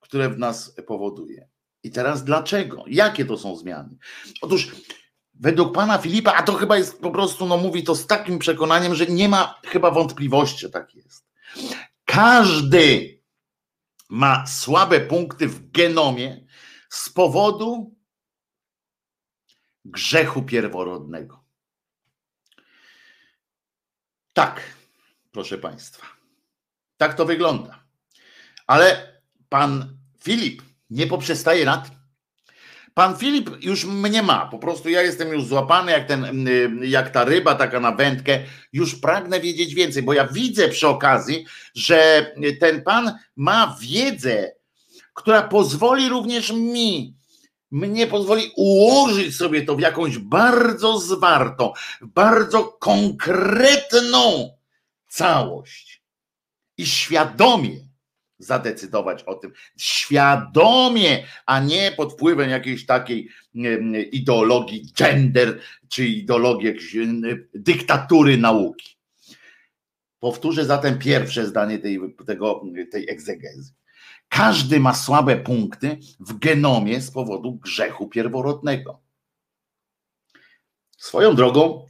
które 0.00 0.28
w 0.28 0.38
nas 0.38 0.74
powoduje. 0.86 1.48
I 1.82 1.90
teraz 1.90 2.24
dlaczego? 2.24 2.84
Jakie 2.86 3.24
to 3.24 3.38
są 3.38 3.56
zmiany? 3.56 3.96
Otóż 4.42 4.70
według 5.34 5.74
pana 5.74 5.98
Filipa, 5.98 6.32
a 6.32 6.42
to 6.42 6.52
chyba 6.52 6.78
jest 6.78 7.00
po 7.00 7.10
prostu, 7.10 7.46
no 7.46 7.56
mówi 7.56 7.84
to 7.84 7.94
z 7.94 8.06
takim 8.06 8.38
przekonaniem, 8.38 8.94
że 8.94 9.06
nie 9.06 9.28
ma 9.28 9.60
chyba 9.66 9.90
wątpliwości, 9.90 10.58
że 10.58 10.70
tak 10.70 10.94
jest. 10.94 11.24
Każdy 12.04 13.19
ma 14.10 14.46
słabe 14.46 15.00
punkty 15.00 15.48
w 15.48 15.70
genomie 15.70 16.46
z 16.88 17.10
powodu 17.10 17.96
grzechu 19.84 20.42
pierworodnego. 20.42 21.44
Tak, 24.32 24.62
proszę 25.32 25.58
Państwa. 25.58 26.06
Tak 26.96 27.14
to 27.14 27.26
wygląda. 27.26 27.84
Ale 28.66 29.20
pan 29.48 29.98
Filip 30.22 30.62
nie 30.90 31.06
poprzestaje 31.06 31.64
na 31.64 31.78
tym. 31.78 31.99
Pan 32.94 33.16
Filip 33.16 33.64
już 33.64 33.84
mnie 33.84 34.22
ma, 34.22 34.46
po 34.46 34.58
prostu 34.58 34.88
ja 34.88 35.02
jestem 35.02 35.28
już 35.28 35.44
złapany 35.44 35.92
jak, 35.92 36.06
ten, 36.06 36.48
jak 36.82 37.10
ta 37.10 37.24
ryba 37.24 37.54
taka 37.54 37.80
na 37.80 37.92
wędkę, 37.92 38.38
już 38.72 38.94
pragnę 38.94 39.40
wiedzieć 39.40 39.74
więcej, 39.74 40.02
bo 40.02 40.12
ja 40.12 40.26
widzę 40.26 40.68
przy 40.68 40.88
okazji, 40.88 41.44
że 41.74 42.30
ten 42.60 42.82
pan 42.82 43.18
ma 43.36 43.76
wiedzę, 43.80 44.52
która 45.14 45.42
pozwoli 45.42 46.08
również 46.08 46.52
mi 46.52 47.20
mnie 47.70 48.06
pozwoli 48.06 48.52
ułożyć 48.56 49.36
sobie 49.36 49.62
to 49.62 49.76
w 49.76 49.80
jakąś 49.80 50.18
bardzo 50.18 50.98
zwartą, 50.98 51.72
bardzo 52.00 52.64
konkretną 52.64 54.50
całość 55.08 56.02
i 56.76 56.86
świadomie 56.86 57.89
zadecydować 58.40 59.22
o 59.22 59.34
tym. 59.34 59.52
Świadomie, 59.76 61.26
a 61.46 61.60
nie 61.60 61.92
pod 61.96 62.12
wpływem 62.12 62.50
jakiejś 62.50 62.86
takiej 62.86 63.28
ideologii 64.12 64.92
gender, 64.98 65.60
czy 65.88 66.06
ideologii 66.06 66.66
jakiejś 66.66 66.96
dyktatury 67.54 68.36
nauki. 68.36 68.96
Powtórzę 70.20 70.64
zatem 70.64 70.98
pierwsze 70.98 71.46
zdanie 71.46 71.78
tej, 71.78 72.00
tego, 72.26 72.62
tej 72.90 73.10
egzegezy. 73.10 73.72
Każdy 74.28 74.80
ma 74.80 74.94
słabe 74.94 75.36
punkty 75.36 75.98
w 76.20 76.38
genomie 76.38 77.00
z 77.00 77.10
powodu 77.10 77.52
grzechu 77.52 78.08
pierworodnego. 78.08 79.00
Swoją 80.96 81.34
drogą, 81.34 81.86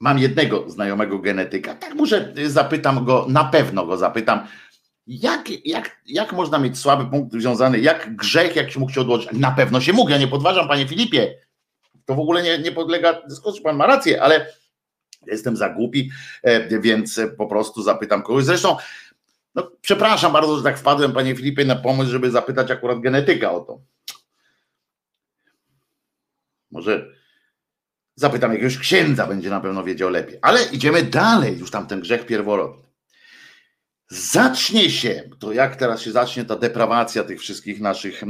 mam 0.00 0.18
jednego 0.18 0.70
znajomego 0.70 1.18
genetyka, 1.18 1.74
tak 1.74 1.94
może 1.94 2.34
zapytam 2.46 3.04
go, 3.04 3.26
na 3.28 3.44
pewno 3.44 3.86
go 3.86 3.96
zapytam, 3.96 4.46
jak, 5.08 5.66
jak, 5.66 6.00
jak 6.06 6.32
można 6.32 6.58
mieć 6.58 6.78
słaby 6.78 7.10
punkt 7.10 7.32
związany, 7.32 7.80
jak 7.80 8.16
grzech, 8.16 8.56
jak 8.56 8.70
się 8.70 8.80
mógł 8.80 8.92
się 8.92 9.00
odłożyć? 9.00 9.28
Na 9.32 9.50
pewno 9.50 9.80
się 9.80 9.92
mógł, 9.92 10.10
ja 10.10 10.18
nie 10.18 10.28
podważam, 10.28 10.68
panie 10.68 10.88
Filipie, 10.88 11.34
to 12.04 12.14
w 12.14 12.20
ogóle 12.20 12.42
nie, 12.42 12.58
nie 12.58 12.72
podlega 12.72 13.22
dyskusji, 13.28 13.62
pan 13.62 13.76
ma 13.76 13.86
rację, 13.86 14.22
ale 14.22 14.46
jestem 15.26 15.56
za 15.56 15.68
głupi, 15.68 16.10
e, 16.42 16.80
więc 16.80 17.20
po 17.38 17.46
prostu 17.46 17.82
zapytam 17.82 18.22
kogoś. 18.22 18.44
Zresztą, 18.44 18.76
no, 19.54 19.70
przepraszam 19.80 20.32
bardzo, 20.32 20.56
że 20.56 20.62
tak 20.62 20.78
wpadłem, 20.78 21.12
panie 21.12 21.36
Filipie, 21.36 21.64
na 21.64 21.76
pomysł, 21.76 22.10
żeby 22.10 22.30
zapytać 22.30 22.70
akurat 22.70 23.00
genetyka 23.00 23.52
o 23.52 23.60
to. 23.60 23.80
Może 26.70 27.06
zapytam 28.14 28.52
jakiegoś 28.52 28.78
księdza, 28.78 29.26
będzie 29.26 29.50
na 29.50 29.60
pewno 29.60 29.84
wiedział 29.84 30.10
lepiej. 30.10 30.38
Ale 30.42 30.64
idziemy 30.64 31.02
dalej, 31.02 31.58
już 31.58 31.70
tam 31.70 31.86
ten 31.86 32.00
grzech 32.00 32.26
pierworodny. 32.26 32.87
Zacznie 34.08 34.90
się, 34.90 35.30
to 35.38 35.52
jak 35.52 35.76
teraz 35.76 36.02
się 36.02 36.12
zacznie 36.12 36.44
ta 36.44 36.56
deprawacja 36.56 37.24
tych 37.24 37.40
wszystkich 37.40 37.80
naszych, 37.80 38.22
e, 38.22 38.26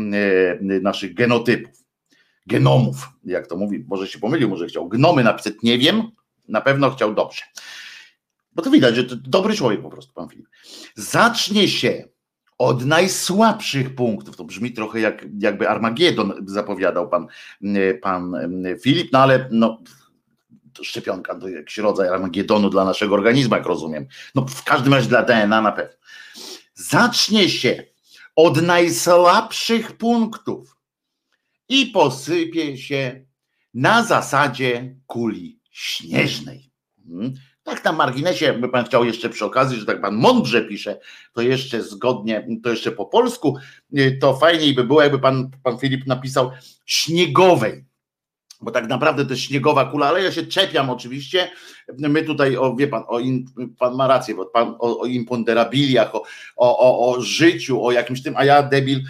naszych 0.60 1.14
genotypów, 1.14 1.84
genomów, 2.46 3.08
jak 3.24 3.46
to 3.46 3.56
mówi, 3.56 3.84
może 3.88 4.06
się 4.06 4.18
pomylił, 4.18 4.48
może 4.48 4.66
chciał 4.66 4.88
gnomy 4.88 5.24
napisać, 5.24 5.54
nie 5.62 5.78
wiem, 5.78 6.02
na 6.48 6.60
pewno 6.60 6.90
chciał 6.90 7.14
dobrze. 7.14 7.42
Bo 8.52 8.62
to 8.62 8.70
widać, 8.70 8.96
że 8.96 9.04
to 9.04 9.16
dobry 9.16 9.54
człowiek 9.54 9.82
po 9.82 9.90
prostu, 9.90 10.12
pan 10.14 10.28
Filip. 10.28 10.46
Zacznie 10.94 11.68
się 11.68 12.04
od 12.58 12.84
najsłabszych 12.84 13.94
punktów. 13.94 14.36
To 14.36 14.44
brzmi 14.44 14.72
trochę 14.72 15.00
jak 15.00 15.26
jakby 15.38 15.68
Armagedon 15.68 16.32
zapowiadał 16.46 17.08
pan, 17.08 17.26
pan 18.02 18.34
Filip, 18.82 19.12
no 19.12 19.18
ale 19.18 19.48
no, 19.50 19.78
szczepionka 20.84 21.34
to 21.34 21.48
jakiś 21.48 21.78
rodzaj 21.78 22.08
dla 22.70 22.84
naszego 22.84 23.14
organizmu, 23.14 23.54
jak 23.54 23.66
rozumiem. 23.66 24.06
No 24.34 24.46
w 24.46 24.64
każdym 24.64 24.94
razie 24.94 25.08
dla 25.08 25.22
DNA 25.22 25.60
na 25.60 25.72
pewno. 25.72 25.96
Zacznie 26.74 27.48
się 27.48 27.84
od 28.36 28.62
najsłabszych 28.62 29.96
punktów 29.96 30.76
i 31.68 31.86
posypie 31.86 32.78
się 32.78 33.26
na 33.74 34.04
zasadzie 34.04 34.96
kuli 35.06 35.60
śnieżnej. 35.70 36.70
Hmm? 37.08 37.34
Tak 37.62 37.84
na 37.84 37.92
marginesie, 37.92 38.52
by 38.52 38.68
pan 38.68 38.84
chciał 38.84 39.04
jeszcze 39.04 39.28
przy 39.28 39.44
okazji, 39.44 39.78
że 39.78 39.86
tak 39.86 40.00
pan 40.00 40.14
mądrze 40.14 40.62
pisze, 40.62 41.00
to 41.32 41.42
jeszcze 41.42 41.82
zgodnie, 41.82 42.46
to 42.62 42.70
jeszcze 42.70 42.92
po 42.92 43.06
polsku, 43.06 43.56
y, 43.98 44.18
to 44.20 44.36
fajniej 44.36 44.74
by 44.74 44.84
było, 44.84 45.02
jakby 45.02 45.18
pan, 45.18 45.50
pan 45.62 45.78
Filip 45.78 46.06
napisał 46.06 46.50
śniegowej 46.86 47.87
bo 48.60 48.70
tak 48.70 48.88
naprawdę 48.88 49.24
to 49.24 49.30
jest 49.30 49.42
śniegowa 49.42 49.84
kula, 49.84 50.06
ale 50.06 50.22
ja 50.22 50.32
się 50.32 50.46
czepiam 50.46 50.90
oczywiście. 50.90 51.50
My 51.98 52.22
tutaj, 52.22 52.56
o, 52.56 52.76
wie 52.76 52.88
pan, 52.88 53.04
o 53.08 53.18
in, 53.18 53.46
pan 53.78 53.94
ma 53.94 54.06
rację, 54.06 54.34
bo 54.34 54.46
pan 54.46 54.76
o, 54.78 55.00
o 55.00 55.06
imponderabiliach, 55.06 56.14
o, 56.14 56.24
o, 56.56 57.12
o 57.12 57.20
życiu, 57.20 57.84
o 57.84 57.92
jakimś 57.92 58.22
tym, 58.22 58.34
a 58.36 58.44
ja 58.44 58.62
debil 58.62 59.00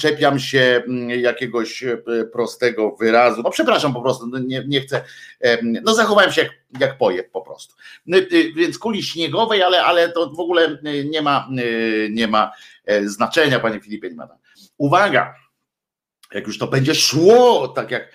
czepiam 0.00 0.38
się 0.38 0.82
jakiegoś 1.08 1.82
e, 1.82 1.98
prostego 2.32 2.96
wyrazu. 2.96 3.42
No 3.42 3.50
przepraszam 3.50 3.94
po 3.94 4.02
prostu, 4.02 4.26
no 4.26 4.38
nie, 4.38 4.64
nie 4.66 4.80
chcę, 4.80 5.04
no 5.84 5.94
zachowałem 5.94 6.32
się 6.32 6.42
jak, 6.42 6.50
jak 6.80 6.98
pojeb 6.98 7.30
po 7.30 7.42
prostu. 7.42 7.74
Y, 8.14 8.52
więc 8.56 8.78
kuli 8.78 9.02
śniegowej, 9.02 9.62
ale, 9.62 9.84
ale 9.84 10.12
to 10.12 10.30
w 10.30 10.40
ogóle 10.40 10.78
nie 11.04 11.22
ma, 11.22 11.48
nie 12.10 12.28
ma 12.28 12.52
e, 12.84 13.08
znaczenia, 13.08 13.60
panie 13.60 13.80
Filipie, 13.80 14.08
nie 14.08 14.16
ma. 14.16 14.28
Uwaga, 14.78 15.34
jak 16.32 16.46
już 16.46 16.58
to 16.58 16.66
będzie 16.66 16.94
szło, 16.94 17.68
tak 17.68 17.90
jak 17.90 18.12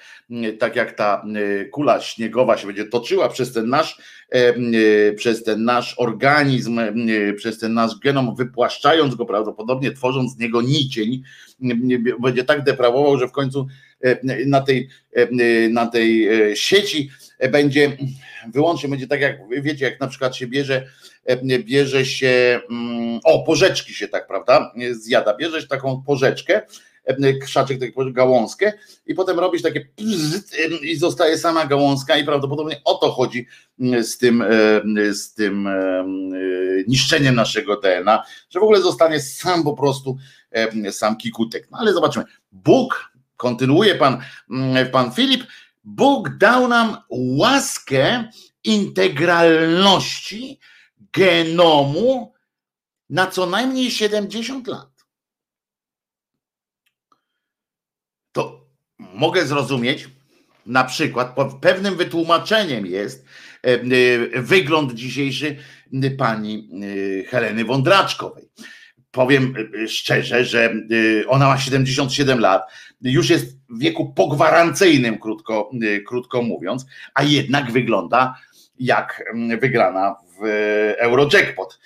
tak 0.59 0.75
jak 0.75 0.91
ta 0.91 1.25
e, 1.35 1.65
kula 1.65 2.01
śniegowa 2.01 2.57
się 2.57 2.67
będzie 2.67 2.85
toczyła 2.85 3.29
przez 3.29 3.53
ten 3.53 3.69
nasz, 3.69 3.97
e, 4.31 4.55
e, 5.09 5.13
przez 5.13 5.43
ten 5.43 5.63
nasz 5.63 5.95
organizm, 5.97 6.79
przez 7.37 7.59
ten 7.59 7.73
nasz 7.73 7.99
genom, 7.99 8.35
wypłaszczając 8.35 9.15
go 9.15 9.25
prawdopodobnie, 9.25 9.91
tworząc 9.91 10.31
z 10.35 10.39
niego 10.39 10.61
nicień, 10.61 11.23
będzie 12.21 12.43
tak 12.43 12.63
deprawował, 12.63 13.17
że 13.17 13.27
w 13.27 13.31
końcu 13.31 13.67
na 14.45 14.61
tej, 14.61 14.89
na 15.69 15.87
tej 15.87 16.27
sieci 16.55 17.09
będzie 17.51 17.97
wyłącznie 18.53 18.89
będzie 18.89 19.07
tak 19.07 19.21
jak 19.21 19.37
wiecie, 19.61 19.85
jak 19.85 19.99
na 19.99 20.07
przykład 20.07 20.35
się 20.35 20.47
bierze, 20.47 20.87
bierze 21.65 22.05
się 22.05 22.59
mm, 22.69 23.19
o 23.23 23.43
porzeczki 23.43 23.93
się 23.93 24.07
tak, 24.07 24.27
prawda? 24.27 24.71
Zjada, 24.91 25.37
bierzesz 25.37 25.67
taką 25.67 26.03
porzeczkę 26.05 26.61
krzaczek, 27.41 27.79
tak 27.79 28.13
gałązkę 28.13 28.73
i 29.05 29.15
potem 29.15 29.39
robisz 29.39 29.61
takie 29.61 29.87
i 30.81 30.95
zostaje 30.95 31.37
sama 31.37 31.65
gałązka 31.65 32.17
i 32.17 32.23
prawdopodobnie 32.23 32.81
o 32.85 32.93
to 32.93 33.11
chodzi 33.11 33.47
mm, 33.79 34.03
z 34.03 34.17
tym, 34.17 34.43
z 35.11 35.33
tym 35.33 35.69
niszczeniem 36.87 37.35
naszego 37.35 37.79
DNA, 37.81 38.23
że 38.49 38.59
w 38.59 38.63
ogóle 38.63 38.81
zostanie 38.81 39.19
sam 39.19 39.63
po 39.63 39.73
prostu 39.73 40.17
sam 40.91 41.17
kikutek. 41.17 41.67
No 41.71 41.77
ale 41.77 41.93
zobaczymy. 41.93 42.25
Bóg, 42.51 43.11
kontynuuje 43.37 43.95
pan, 43.95 44.17
mm, 44.49 44.91
pan 44.91 45.11
Filip, 45.11 45.43
Bóg 45.83 46.37
dał 46.37 46.67
nam 46.67 46.97
łaskę 47.09 48.29
integralności 48.63 50.59
genomu 51.13 52.33
na 53.09 53.27
co 53.27 53.45
najmniej 53.45 53.91
70 53.91 54.67
lat. 54.67 54.93
to 58.33 58.67
mogę 58.99 59.45
zrozumieć, 59.45 60.09
na 60.65 60.83
przykład 60.83 61.35
pewnym 61.61 61.95
wytłumaczeniem 61.95 62.85
jest 62.85 63.25
e, 63.63 63.67
e, 63.67 64.41
wygląd 64.41 64.93
dzisiejszy 64.93 65.55
pani 66.17 66.69
e, 67.21 67.23
Heleny 67.23 67.65
Wądraczkowej. 67.65 68.49
Powiem 69.11 69.55
szczerze, 69.87 70.45
że 70.45 70.73
ona 71.27 71.47
ma 71.47 71.57
77 71.57 72.39
lat, 72.39 72.61
już 73.01 73.29
jest 73.29 73.57
w 73.69 73.79
wieku 73.79 74.13
pogwarancyjnym, 74.13 75.19
krótko, 75.19 75.71
krótko 76.07 76.41
mówiąc, 76.41 76.85
a 77.13 77.23
jednak 77.23 77.71
wygląda 77.71 78.35
jak 78.79 79.23
wygrana 79.59 80.15
w 80.39 80.45
Eurojackpot. 80.97 81.79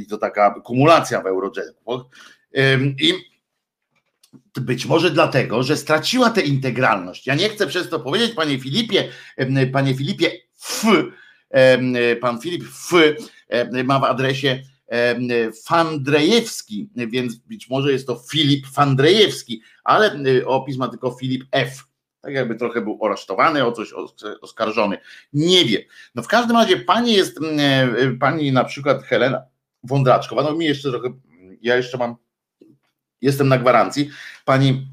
I 0.00 0.06
to 0.06 0.18
taka 0.18 0.50
kumulacja 0.50 1.22
w 1.22 1.26
Eurojackpot. 1.26 2.08
I 2.98 3.31
być 4.60 4.86
może 4.86 5.10
dlatego, 5.10 5.62
że 5.62 5.76
straciła 5.76 6.30
tę 6.30 6.40
integralność. 6.40 7.26
Ja 7.26 7.34
nie 7.34 7.48
chcę 7.48 7.66
przez 7.66 7.88
to 7.88 8.00
powiedzieć, 8.00 8.32
panie 8.34 8.60
Filipie, 8.60 9.08
panie 9.72 9.94
Filipie, 9.94 10.30
F, 10.64 10.86
pan 12.20 12.40
Filip 12.40 12.64
F 12.64 12.90
ma 13.84 13.98
w 13.98 14.04
adresie 14.04 14.62
Fandrejewski, 15.64 16.90
więc 16.96 17.34
być 17.34 17.70
może 17.70 17.92
jest 17.92 18.06
to 18.06 18.22
Filip 18.30 18.66
Fandrejewski, 18.66 19.62
ale 19.84 20.20
opis 20.46 20.76
ma 20.76 20.88
tylko 20.88 21.10
Filip 21.20 21.44
F. 21.52 21.84
Tak 22.20 22.34
jakby 22.34 22.54
trochę 22.54 22.80
był 22.80 22.98
aresztowany, 23.04 23.66
o 23.66 23.72
coś 23.72 23.92
oskarżony. 24.40 24.98
Nie 25.32 25.64
wiem. 25.64 25.82
No 26.14 26.22
w 26.22 26.28
każdym 26.28 26.56
razie 26.56 26.76
pani 26.76 27.12
jest, 27.12 27.38
pani 28.20 28.52
na 28.52 28.64
przykład 28.64 29.02
Helena 29.02 29.42
Wądraczkowa, 29.84 30.42
no 30.42 30.54
mi 30.54 30.66
jeszcze 30.66 30.90
trochę, 30.90 31.12
ja 31.62 31.76
jeszcze 31.76 31.98
mam 31.98 32.16
jestem 33.22 33.48
na 33.48 33.58
gwarancji. 33.58 34.10
Pani 34.44 34.86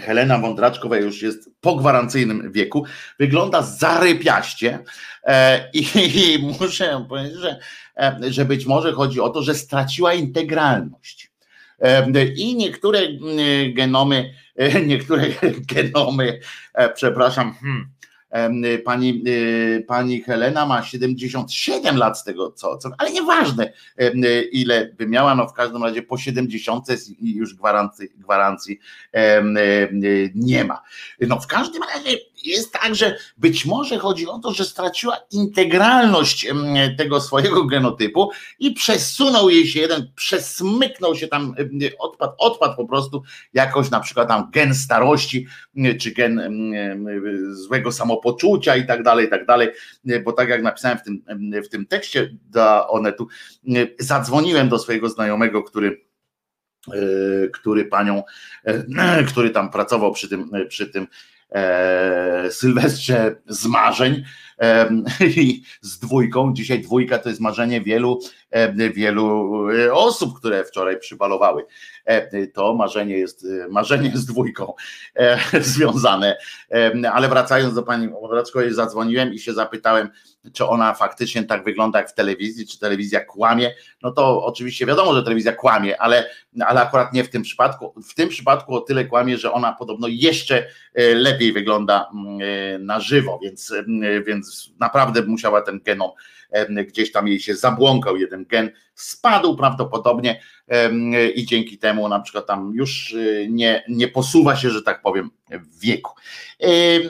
Helena 0.00 0.38
Wądraczkowa 0.38 0.96
już 0.96 1.22
jest 1.22 1.50
po 1.60 1.76
gwarancyjnym 1.76 2.52
wieku, 2.52 2.84
wygląda 3.18 3.62
zarypiaście 3.62 4.78
e, 5.24 5.70
i, 5.72 5.86
i 5.94 6.38
muszę 6.60 7.06
powiedzieć, 7.08 7.38
że, 7.38 7.58
e, 7.96 8.18
że 8.28 8.44
być 8.44 8.66
może 8.66 8.92
chodzi 8.92 9.20
o 9.20 9.28
to, 9.28 9.42
że 9.42 9.54
straciła 9.54 10.14
integralność. 10.14 11.30
E, 11.80 12.10
I 12.24 12.56
niektóre 12.56 13.00
genomy, 13.74 14.34
niektóre 14.86 15.26
genomy, 15.74 16.40
przepraszam, 16.94 17.54
hmm, 17.54 17.88
Pani, 18.84 19.22
y, 19.26 19.84
pani 19.88 20.22
Helena 20.22 20.66
ma 20.66 20.82
77 20.82 21.96
lat 21.96 22.18
z 22.18 22.24
tego 22.24 22.50
co, 22.50 22.78
co 22.78 22.90
ale 22.98 23.12
nieważne 23.12 23.72
ile 24.52 24.94
by 24.98 25.06
miała, 25.06 25.34
no 25.34 25.48
w 25.48 25.52
każdym 25.52 25.84
razie 25.84 26.02
po 26.02 26.18
70 26.18 26.86
i 27.18 27.34
już 27.34 27.54
gwarancji, 27.54 28.08
gwarancji 28.16 28.78
nie 30.34 30.64
ma. 30.64 30.82
No 31.20 31.40
w 31.40 31.46
każdym 31.46 31.82
razie 31.82 32.16
jest 32.46 32.72
tak, 32.72 32.94
że 32.94 33.16
być 33.36 33.66
może 33.66 33.98
chodzi 33.98 34.26
o 34.26 34.38
to, 34.38 34.52
że 34.52 34.64
straciła 34.64 35.16
integralność 35.30 36.46
tego 36.98 37.20
swojego 37.20 37.64
genotypu 37.64 38.30
i 38.58 38.72
przesunął 38.72 39.50
jej 39.50 39.66
się 39.66 39.80
jeden, 39.80 40.12
przesmyknął 40.14 41.14
się 41.14 41.28
tam, 41.28 41.54
odpadł, 41.98 42.32
odpadł 42.38 42.76
po 42.76 42.86
prostu 42.86 43.22
jakoś 43.54 43.90
na 43.90 44.00
przykład 44.00 44.28
tam 44.28 44.50
gen 44.50 44.74
starości, 44.74 45.46
czy 46.00 46.10
gen 46.10 46.40
złego 47.50 47.92
samopoczucia 47.92 48.76
i 48.76 48.86
tak 48.86 49.02
dalej, 49.02 49.26
i 49.26 49.30
tak 49.30 49.46
dalej, 49.46 49.68
bo 50.24 50.32
tak 50.32 50.48
jak 50.48 50.62
napisałem 50.62 50.98
w 50.98 51.02
tym, 51.02 51.22
w 51.64 51.68
tym 51.68 51.86
tekście 51.86 52.30
do 52.50 52.88
Onetu, 52.88 53.28
zadzwoniłem 53.98 54.68
do 54.68 54.78
swojego 54.78 55.08
znajomego, 55.08 55.62
który 55.62 56.06
który 57.52 57.84
panią, 57.84 58.22
który 59.28 59.50
tam 59.50 59.70
pracował 59.70 60.12
przy 60.12 60.28
tym, 60.28 60.50
przy 60.68 60.86
tym 60.86 61.02
e, 61.02 61.06
Sylwestrze 62.50 63.36
z 63.46 63.66
marzeń 63.66 64.24
e, 64.58 64.88
i 65.36 65.62
z 65.80 65.98
dwójką. 65.98 66.52
Dzisiaj 66.54 66.80
dwójka 66.80 67.18
to 67.18 67.28
jest 67.28 67.40
marzenie 67.40 67.80
wielu, 67.80 68.20
e, 68.20 68.45
wielu 68.94 69.50
osób, 69.92 70.38
które 70.38 70.64
wczoraj 70.64 70.98
przybalowały. 70.98 71.66
E, 72.06 72.46
to 72.46 72.74
marzenie 72.74 73.18
jest 73.18 73.46
marzenie 73.70 74.10
z 74.14 74.26
dwójką 74.26 74.74
e, 75.16 75.38
związane. 75.60 76.38
E, 76.72 77.12
ale 77.12 77.28
wracając 77.28 77.74
do 77.74 77.82
pani 77.82 78.08
Wodrocko, 78.08 78.60
zadzwoniłem 78.70 79.34
i 79.34 79.38
się 79.38 79.52
zapytałem, 79.52 80.08
czy 80.52 80.66
ona 80.66 80.94
faktycznie 80.94 81.44
tak 81.44 81.64
wygląda 81.64 81.98
jak 81.98 82.10
w 82.10 82.14
telewizji, 82.14 82.66
czy 82.66 82.78
telewizja 82.78 83.24
kłamie. 83.24 83.74
No 84.02 84.12
to 84.12 84.44
oczywiście 84.44 84.86
wiadomo, 84.86 85.14
że 85.14 85.22
telewizja 85.22 85.52
kłamie, 85.52 86.00
ale, 86.00 86.30
ale 86.66 86.80
akurat 86.80 87.12
nie 87.12 87.24
w 87.24 87.30
tym 87.30 87.42
przypadku. 87.42 87.94
W 88.10 88.14
tym 88.14 88.28
przypadku 88.28 88.74
o 88.74 88.80
tyle 88.80 89.04
kłamie, 89.04 89.38
że 89.38 89.52
ona 89.52 89.72
podobno 89.72 90.08
jeszcze 90.10 90.66
lepiej 91.14 91.52
wygląda 91.52 92.10
mm, 92.14 92.86
na 92.86 93.00
żywo, 93.00 93.38
więc, 93.42 93.74
więc 94.26 94.70
naprawdę 94.78 95.22
musiała 95.22 95.62
ten 95.62 95.80
genom 95.84 96.10
gdzieś 96.86 97.12
tam 97.12 97.28
jej 97.28 97.40
się 97.40 97.56
zabłąkał 97.56 98.16
jeden 98.16 98.44
gen, 98.44 98.70
spadł 98.94 99.56
prawdopodobnie 99.56 100.40
i 101.34 101.46
dzięki 101.46 101.78
temu 101.78 102.08
na 102.08 102.20
przykład 102.20 102.46
tam 102.46 102.72
już 102.74 103.12
y, 103.12 103.46
nie, 103.50 103.84
nie 103.88 104.08
posuwa 104.08 104.56
się, 104.56 104.70
że 104.70 104.82
tak 104.82 105.02
powiem, 105.02 105.30
w 105.50 105.80
wieku. 105.80 106.12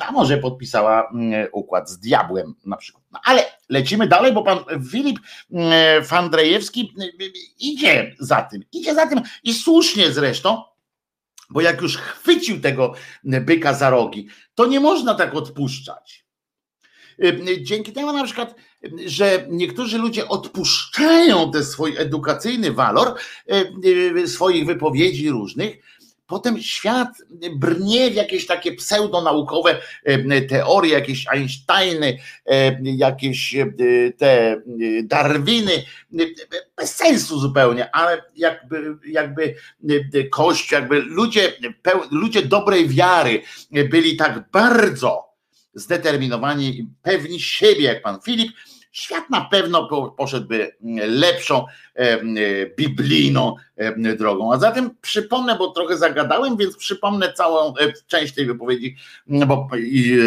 A 0.00 0.12
może 0.12 0.38
podpisała 0.38 1.10
mm, 1.10 1.48
układ 1.52 1.90
z 1.90 1.98
diabłem 1.98 2.54
na 2.64 2.76
przykład. 2.76 3.04
No, 3.12 3.20
ale 3.24 3.44
lecimy 3.68 4.06
dalej, 4.06 4.32
bo 4.32 4.42
pan 4.42 4.58
Filip 4.90 5.18
mm, 5.52 6.04
Fandrejewski 6.04 6.94
y, 7.00 7.24
y, 7.24 7.32
idzie 7.58 8.14
za 8.18 8.42
tym, 8.42 8.62
idzie 8.72 8.94
za 8.94 9.06
tym 9.06 9.20
i 9.44 9.54
słusznie 9.54 10.12
zresztą, 10.12 10.62
bo 11.50 11.60
jak 11.60 11.82
już 11.82 11.96
chwycił 11.96 12.60
tego 12.60 12.94
byka 13.24 13.74
za 13.74 13.90
rogi, 13.90 14.28
to 14.54 14.66
nie 14.66 14.80
można 14.80 15.14
tak 15.14 15.34
odpuszczać. 15.34 16.26
Dzięki 17.62 17.92
temu 17.92 18.12
na 18.12 18.24
przykład 18.24 18.54
że 19.06 19.46
niektórzy 19.50 19.98
ludzie 19.98 20.28
odpuszczają 20.28 21.50
ten 21.50 21.64
swój 21.64 21.96
edukacyjny 21.96 22.72
walor 22.72 23.08
e, 23.08 23.64
e, 24.22 24.26
swoich 24.26 24.66
wypowiedzi 24.66 25.30
różnych, 25.30 25.76
potem 26.26 26.62
świat 26.62 27.08
brnie 27.56 28.10
w 28.10 28.14
jakieś 28.14 28.46
takie 28.46 28.72
pseudonaukowe 28.72 29.80
e, 30.04 30.42
teorie, 30.42 30.92
jakieś 30.92 31.28
Einsteiny, 31.28 32.18
jakieś 32.82 33.56
te 34.18 34.62
Darwiny, 35.02 35.84
bez 36.76 36.96
sensu 36.96 37.38
zupełnie, 37.38 37.94
ale 37.94 38.22
jakby, 38.36 38.96
jakby 39.06 39.54
Kościół, 40.30 40.78
jakby 40.78 41.00
ludzie, 41.00 41.52
ludzie 42.10 42.42
dobrej 42.42 42.88
wiary 42.88 43.42
byli 43.70 44.16
tak 44.16 44.50
bardzo 44.52 45.26
zdeterminowani 45.76 46.68
i 46.68 46.88
pewni 47.02 47.40
siebie, 47.40 47.82
jak 47.82 48.02
pan 48.02 48.20
Filip, 48.24 48.52
świat 48.96 49.30
na 49.30 49.40
pewno 49.40 49.88
poszedłby 50.16 50.76
lepszą 51.06 51.64
biblijną 52.76 53.54
drogą. 54.18 54.52
A 54.52 54.58
zatem 54.58 54.90
przypomnę, 55.00 55.56
bo 55.58 55.70
trochę 55.70 55.96
zagadałem, 55.96 56.56
więc 56.56 56.76
przypomnę 56.76 57.32
całą 57.32 57.76
e, 57.76 57.92
część 58.06 58.34
tej 58.34 58.46
wypowiedzi 58.46 58.96
bo, 59.26 59.68
i, 59.78 60.18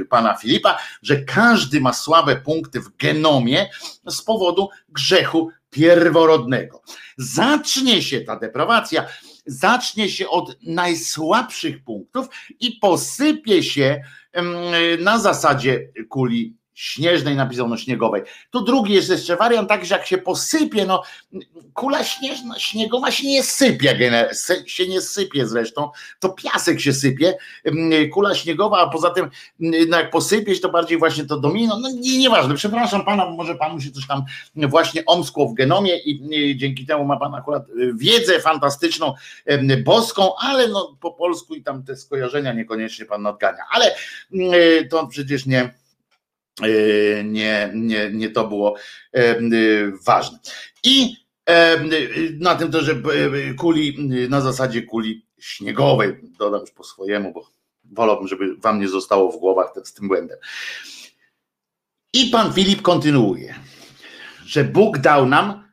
e, 0.00 0.04
pana 0.04 0.34
Filipa, 0.34 0.78
że 1.02 1.16
każdy 1.16 1.80
ma 1.80 1.92
słabe 1.92 2.36
punkty 2.36 2.80
w 2.80 2.96
genomie 2.96 3.70
z 4.06 4.22
powodu 4.22 4.68
grzechu 4.88 5.50
pierworodnego. 5.70 6.82
Zacznie 7.16 8.02
się 8.02 8.20
ta 8.20 8.36
deprawacja, 8.36 9.06
zacznie 9.46 10.08
się 10.08 10.28
od 10.28 10.56
najsłabszych 10.62 11.84
punktów 11.84 12.26
i 12.60 12.72
posypie 12.72 13.62
się 13.62 14.02
na 14.98 15.18
zasadzie 15.18 15.88
kuli 16.08 16.56
śnieżnej 16.74 17.36
napisano 17.36 17.76
śniegowej. 17.76 18.22
Tu 18.50 18.60
drugi 18.60 18.94
jest 18.94 19.10
jeszcze 19.10 19.36
wariant 19.36 19.68
tak, 19.68 19.84
że 19.84 19.94
jak 19.94 20.06
się 20.06 20.18
posypie, 20.18 20.86
no 20.86 21.02
kula 21.74 22.04
śnieżna, 22.04 22.58
śniegowa 22.58 23.10
się 23.10 23.28
nie 23.28 23.42
sypie, 23.42 24.12
się 24.66 24.88
nie 24.88 25.00
sypie 25.00 25.46
zresztą, 25.46 25.90
to 26.20 26.28
piasek 26.28 26.80
się 26.80 26.92
sypie, 26.92 27.36
kula 28.12 28.34
śniegowa, 28.34 28.78
a 28.78 28.88
poza 28.88 29.10
tym 29.10 29.30
no 29.58 29.98
jak 29.98 30.10
posypieć, 30.10 30.60
to 30.60 30.68
bardziej 30.68 30.98
właśnie 30.98 31.24
to 31.24 31.40
domino, 31.40 31.78
no 31.78 31.88
nie, 31.90 32.18
nieważne, 32.18 32.54
przepraszam 32.54 33.04
pana, 33.04 33.30
może 33.30 33.54
panu 33.54 33.80
się 33.80 33.90
coś 33.90 34.06
tam 34.06 34.24
właśnie 34.56 35.04
omskło 35.04 35.48
w 35.48 35.54
genomie 35.54 35.98
i 35.98 36.56
dzięki 36.56 36.86
temu 36.86 37.04
ma 37.04 37.16
pan 37.16 37.34
akurat 37.34 37.68
y, 37.68 37.94
wiedzę 37.96 38.40
fantastyczną, 38.40 39.14
boską, 39.84 40.36
ale 40.36 40.68
no 40.68 40.96
po 41.00 41.12
polsku 41.12 41.54
i 41.54 41.62
tam 41.62 41.82
te 41.82 41.96
skojarzenia 41.96 42.52
niekoniecznie 42.52 43.04
pan 43.06 43.22
nadgania, 43.22 43.62
ale 43.70 43.94
y, 44.34 44.88
to 44.90 45.06
przecież 45.06 45.46
nie 45.46 45.83
nie, 47.24 47.70
nie, 47.74 48.10
nie 48.12 48.30
to 48.30 48.48
było 48.48 48.76
e, 49.12 49.36
ważne. 50.06 50.38
I 50.84 51.16
e, 51.48 51.84
na 52.38 52.54
tym 52.54 52.70
to, 52.70 52.80
że 52.80 53.02
kuli, 53.58 53.96
na 54.28 54.40
zasadzie 54.40 54.82
kuli 54.82 55.26
śniegowej, 55.38 56.16
dodam 56.38 56.60
już 56.60 56.70
po 56.70 56.84
swojemu, 56.84 57.32
bo 57.32 57.50
wolałbym, 57.84 58.28
żeby 58.28 58.56
wam 58.56 58.80
nie 58.80 58.88
zostało 58.88 59.32
w 59.32 59.36
głowach 59.36 59.72
z 59.84 59.94
tym 59.94 60.08
błędem. 60.08 60.38
I 62.12 62.26
pan 62.26 62.52
Filip 62.52 62.82
kontynuuje, 62.82 63.54
że 64.46 64.64
Bóg 64.64 64.98
dał 64.98 65.26
nam 65.26 65.63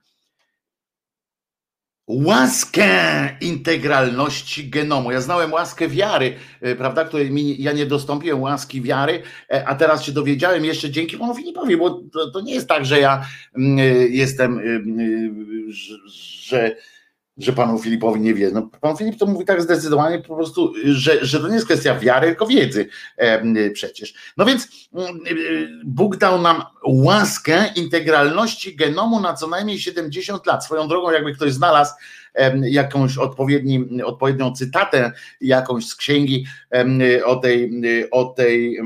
łaskę 2.07 2.89
integralności 3.41 4.69
genomu. 4.69 5.11
Ja 5.11 5.21
znałem 5.21 5.53
łaskę 5.53 5.87
wiary, 5.87 6.35
e, 6.61 6.75
prawda, 6.75 7.05
której 7.05 7.31
mi, 7.31 7.63
ja 7.63 7.71
nie 7.71 7.85
dostąpiłem 7.85 8.41
łaski 8.41 8.81
wiary, 8.81 9.21
e, 9.51 9.67
a 9.67 9.75
teraz 9.75 10.03
się 10.03 10.11
dowiedziałem 10.11 10.65
jeszcze 10.65 10.89
dzięki 10.89 11.17
panu 11.17 11.35
Filipowi, 11.35 11.77
bo 11.77 11.89
to, 12.13 12.31
to 12.31 12.41
nie 12.41 12.53
jest 12.53 12.67
tak, 12.67 12.85
że 12.85 12.99
ja 12.99 13.25
mm, 13.57 13.79
e, 13.79 13.83
jestem, 14.07 14.61
że 16.47 16.75
że 17.37 17.53
panu 17.53 17.79
Filipowi 17.79 18.21
nie 18.21 18.33
wie. 18.33 18.51
No, 18.51 18.69
pan 18.81 18.97
Filip 18.97 19.19
to 19.19 19.25
mówi 19.25 19.45
tak 19.45 19.61
zdecydowanie 19.61 20.19
po 20.19 20.35
prostu, 20.35 20.73
że, 20.85 21.25
że 21.25 21.39
to 21.39 21.47
nie 21.47 21.53
jest 21.53 21.65
kwestia 21.65 21.99
wiary, 21.99 22.27
tylko 22.27 22.47
wiedzy 22.47 22.87
e, 23.17 23.69
przecież. 23.69 24.13
No 24.37 24.45
więc 24.45 24.67
mm, 24.93 25.19
Bóg 25.85 26.17
dał 26.17 26.41
nam 26.41 26.63
łaskę 26.87 27.65
integralności 27.75 28.75
genomu 28.75 29.19
na 29.19 29.33
co 29.33 29.47
najmniej 29.47 29.79
70 29.79 30.45
lat. 30.45 30.65
Swoją 30.65 30.87
drogą, 30.87 31.11
jakby 31.11 31.33
ktoś 31.33 31.53
znalazł 31.53 31.93
jakąś 32.63 33.17
odpowiedni, 33.17 34.03
odpowiednią 34.03 34.51
cytatę 34.51 35.11
jakąś 35.41 35.85
z 35.85 35.95
księgi 35.95 36.45
o 37.25 37.35
tej, 37.35 37.71
o 38.11 38.25
tej, 38.25 38.79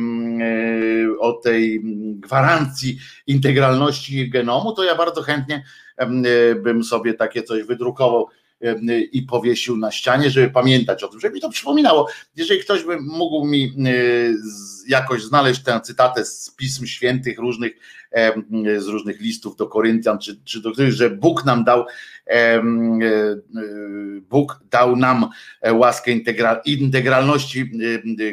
o 1.20 1.34
tej 1.34 1.82
gwarancji 2.20 2.98
integralności 3.28 4.30
genomu, 4.30 4.72
to 4.74 4.84
ja 4.84 4.96
bardzo 4.96 5.22
chętnie 5.22 5.64
bym 6.64 6.84
sobie 6.84 7.14
takie 7.14 7.44
coś 7.44 7.64
wydrukował 7.64 8.28
i 9.12 9.22
powiesił 9.22 9.78
na 9.78 9.92
ścianie, 9.92 10.30
żeby 10.30 10.50
pamiętać 10.50 11.04
o 11.04 11.08
tym, 11.08 11.20
żeby 11.20 11.36
mi 11.36 11.42
to 11.42 11.50
przypominało. 11.50 12.08
Jeżeli 12.36 12.60
ktoś 12.60 12.84
by 12.84 12.98
mógł 13.02 13.46
mi 13.46 13.74
jakoś 14.88 15.24
znaleźć 15.24 15.64
tę 15.64 15.82
cytatę 15.84 16.26
z 16.26 16.52
pism 16.58 16.86
świętych 16.86 17.40
różnych, 17.40 17.74
z 18.78 18.88
różnych 18.88 19.22
listów 19.22 19.56
do 19.56 19.68
Koryntian, 19.68 20.20
czy, 20.20 20.40
czy 20.44 20.62
do 20.62 20.72
których, 20.72 20.92
że 20.92 21.10
Bóg 21.10 21.46
nam 21.46 21.64
dał, 21.64 21.86
e, 22.28 22.64
Bóg 24.30 24.60
dał 24.72 24.96
nam 24.96 25.30
łaskę 25.72 26.12
integralności 26.66 27.72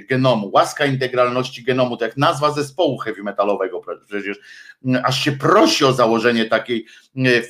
genomu. 0.08 0.50
Łaska 0.54 0.86
integralności 0.86 1.62
genomu, 1.62 1.96
to 1.96 2.04
jak 2.04 2.16
nazwa 2.16 2.52
zespołu 2.52 2.98
heavy 2.98 3.22
metalowego 3.22 3.82
przecież, 4.08 4.38
aż 5.04 5.24
się 5.24 5.32
prosi 5.32 5.84
o 5.84 5.92
założenie 5.92 6.44
takiej 6.44 6.86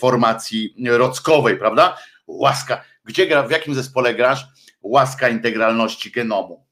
formacji 0.00 0.74
rockowej, 0.86 1.58
prawda? 1.58 1.96
Łaska. 2.40 2.84
Gdzie 3.04 3.26
gra, 3.26 3.42
w 3.42 3.50
jakim 3.50 3.74
zespole 3.74 4.14
grasz? 4.14 4.46
Łaska 4.82 5.28
integralności 5.28 6.10
genomu. 6.10 6.66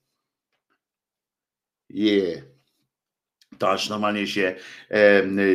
Je. 1.88 2.14
Yeah. 2.14 2.42
To 3.58 3.70
aż 3.70 3.88
normalnie 3.88 4.26
się, 4.26 4.56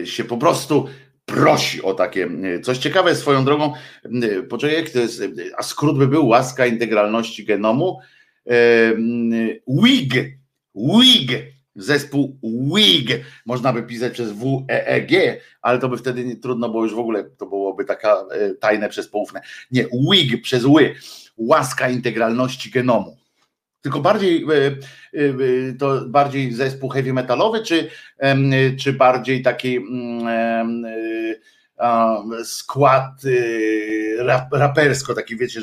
się 0.06 0.24
po 0.24 0.38
prostu 0.38 0.90
prosi 1.26 1.82
o 1.82 1.94
takie 1.94 2.30
coś 2.64 2.78
ciekawe 2.78 3.16
swoją 3.16 3.46
drogą. 3.46 3.74
Poczekaj, 4.50 4.76
jak 4.76 4.90
to 4.90 5.00
jest, 5.00 5.22
a 5.58 5.64
skrót 5.64 5.98
by 5.98 6.08
był 6.08 6.28
łaska 6.28 6.66
integralności 6.66 7.46
genomu. 7.46 8.00
WIG. 9.68 10.40
WIG 10.76 11.55
zespół 11.76 12.38
WIG, 12.76 13.26
można 13.46 13.74
by 13.74 13.84
pisać 13.84 14.14
przez 14.14 14.32
W-E-E-G, 14.32 15.38
ale 15.62 15.80
to 15.80 15.90
by 15.90 15.98
wtedy 15.98 16.26
nie, 16.26 16.36
trudno 16.36 16.70
było 16.70 16.84
już 16.84 16.94
w 16.96 17.00
ogóle, 17.00 17.24
to 17.24 17.46
byłoby 17.46 17.86
taka 17.86 18.26
e, 18.32 18.54
tajne 18.54 18.90
przez 18.90 19.08
poufne. 19.08 19.42
Nie, 19.72 19.86
WIG 20.12 20.42
przez 20.42 20.66
ły, 20.66 20.96
łaska 21.38 21.90
integralności 21.90 22.72
genomu. 22.72 23.18
tylko 23.82 24.00
bardziej 24.00 24.46
to 25.80 26.02
bardziej 26.06 26.54
zespół 26.54 26.90
heavy 26.90 27.14
metalowy, 27.14 27.64
czy, 27.64 27.90
czy 28.80 28.94
bardziej 28.94 29.42
taki 29.42 29.78
mm, 29.78 30.86
skład 32.44 33.22
rapersko, 34.52 35.14
taki 35.14 35.38
wiecie, 35.38 35.62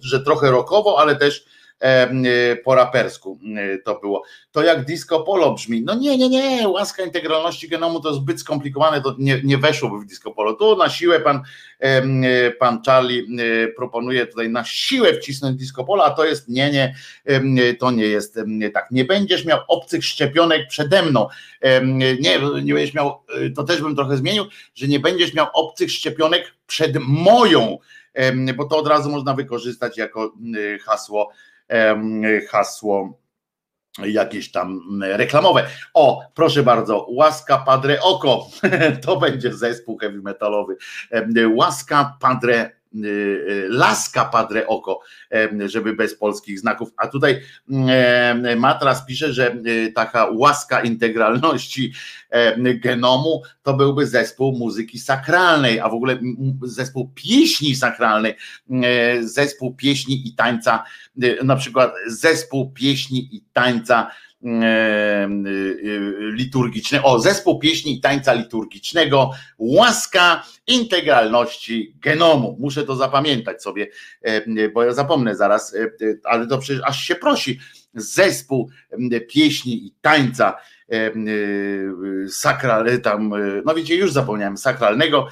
że 0.00 0.20
trochę 0.20 0.50
rockowo, 0.50 0.98
ale 1.00 1.16
też 1.16 1.46
E, 1.46 1.63
po 2.64 2.74
rapersku 2.74 3.38
e, 3.56 3.78
to 3.78 4.00
było. 4.00 4.22
To 4.52 4.62
jak 4.62 4.84
disco 4.84 5.20
polo 5.20 5.54
brzmi. 5.54 5.82
No 5.82 5.94
nie, 5.94 6.18
nie, 6.18 6.28
nie, 6.28 6.68
łaska 6.68 7.02
integralności 7.02 7.68
genomu 7.68 8.00
to 8.00 8.14
zbyt 8.14 8.40
skomplikowane, 8.40 9.02
to 9.02 9.14
nie, 9.18 9.40
nie 9.44 9.58
weszłoby 9.58 9.98
w 9.98 10.04
disco 10.04 10.30
polo. 10.30 10.52
Tu 10.52 10.76
na 10.76 10.88
siłę 10.88 11.20
pan, 11.20 11.42
e, 11.78 12.50
pan 12.50 12.82
Charlie 12.86 13.26
proponuje 13.76 14.26
tutaj 14.26 14.48
na 14.48 14.64
siłę 14.64 15.14
wcisnąć 15.14 15.56
disco 15.56 15.84
polo, 15.84 16.04
a 16.04 16.10
to 16.10 16.24
jest 16.24 16.48
nie, 16.48 16.70
nie, 17.42 17.74
to 17.74 17.90
nie 17.90 18.06
jest 18.06 18.38
tak. 18.74 18.90
Nie 18.90 19.04
będziesz 19.04 19.44
miał 19.44 19.58
obcych 19.68 20.04
szczepionek 20.04 20.68
przede 20.68 21.02
mną. 21.02 21.28
Nie, 21.84 22.16
nie 22.62 22.74
będziesz 22.74 22.94
miał, 22.94 23.22
to 23.56 23.64
też 23.64 23.80
bym 23.82 23.96
trochę 23.96 24.16
zmienił, 24.16 24.44
że 24.74 24.88
nie 24.88 25.00
będziesz 25.00 25.34
miał 25.34 25.46
obcych 25.54 25.90
szczepionek 25.90 26.54
przed 26.66 26.96
moją, 27.00 27.78
bo 28.56 28.64
to 28.64 28.76
od 28.76 28.88
razu 28.88 29.10
można 29.10 29.34
wykorzystać 29.34 29.98
jako 29.98 30.32
hasło 30.84 31.32
hasło 32.48 33.18
jakieś 33.98 34.52
tam 34.52 34.80
reklamowe. 35.02 35.66
O, 35.94 36.22
proszę 36.34 36.62
bardzo, 36.62 37.06
Łaska 37.08 37.58
Padre 37.58 38.00
Oko, 38.02 38.48
to 39.06 39.16
będzie 39.16 39.52
zespół 39.52 39.98
heavy 39.98 40.22
metalowy. 40.22 40.76
Łaska 41.54 42.16
Padre 42.20 42.70
laska 43.68 44.24
Padre 44.24 44.66
Oko, 44.66 45.00
żeby 45.66 45.96
bez 45.96 46.14
polskich 46.14 46.60
znaków. 46.60 46.88
A 46.96 47.06
tutaj 47.06 47.40
Matras 48.56 49.06
pisze, 49.06 49.32
że 49.32 49.56
y, 49.66 49.92
taka 49.94 50.26
łaska 50.32 50.80
integralności 50.80 51.92
genomu 52.74 53.42
to 53.62 53.74
byłby 53.74 54.06
zespół 54.06 54.52
muzyki 54.52 54.98
sakralnej, 54.98 55.80
a 55.80 55.88
w 55.88 55.94
ogóle 55.94 56.18
zespół 56.62 57.10
pieśni 57.14 57.74
sakralnej, 57.74 58.34
zespół 59.20 59.74
pieśni 59.74 60.28
i 60.28 60.34
tańca, 60.34 60.84
na 61.44 61.56
przykład 61.56 61.94
zespół 62.06 62.72
pieśni 62.72 63.28
i 63.32 63.44
tańca 63.52 64.10
liturgiczne, 66.32 67.02
o 67.02 67.20
zespół 67.20 67.58
pieśni 67.58 67.96
i 67.96 68.00
tańca 68.00 68.32
liturgicznego, 68.32 69.30
łaska 69.58 70.44
integralności 70.66 71.96
genomu. 72.00 72.56
Muszę 72.60 72.84
to 72.84 72.96
zapamiętać 72.96 73.62
sobie, 73.62 73.86
bo 74.74 74.82
ja 74.82 74.92
zapomnę 74.92 75.36
zaraz, 75.36 75.76
ale 76.24 76.46
to 76.46 76.58
przecież 76.58 76.82
aż 76.84 77.04
się 77.04 77.14
prosi. 77.14 77.58
Zespół 77.94 78.70
pieśni 79.28 79.86
i 79.86 79.94
tańca 80.00 80.56
sakral, 82.28 83.00
tam, 83.00 83.34
no 83.64 83.74
wiecie, 83.74 83.94
już 83.94 84.12
zapomniałem, 84.12 84.56
sakralnego 84.56 85.28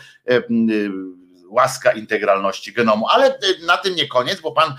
łaska 1.48 1.92
integralności 1.92 2.72
genomu, 2.72 3.06
ale 3.08 3.38
na 3.66 3.76
tym 3.76 3.94
nie 3.94 4.08
koniec, 4.08 4.40
bo 4.40 4.52
pan, 4.52 4.74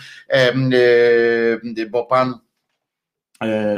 bo 1.89 2.05
pan 2.05 2.33
E, 2.33 2.42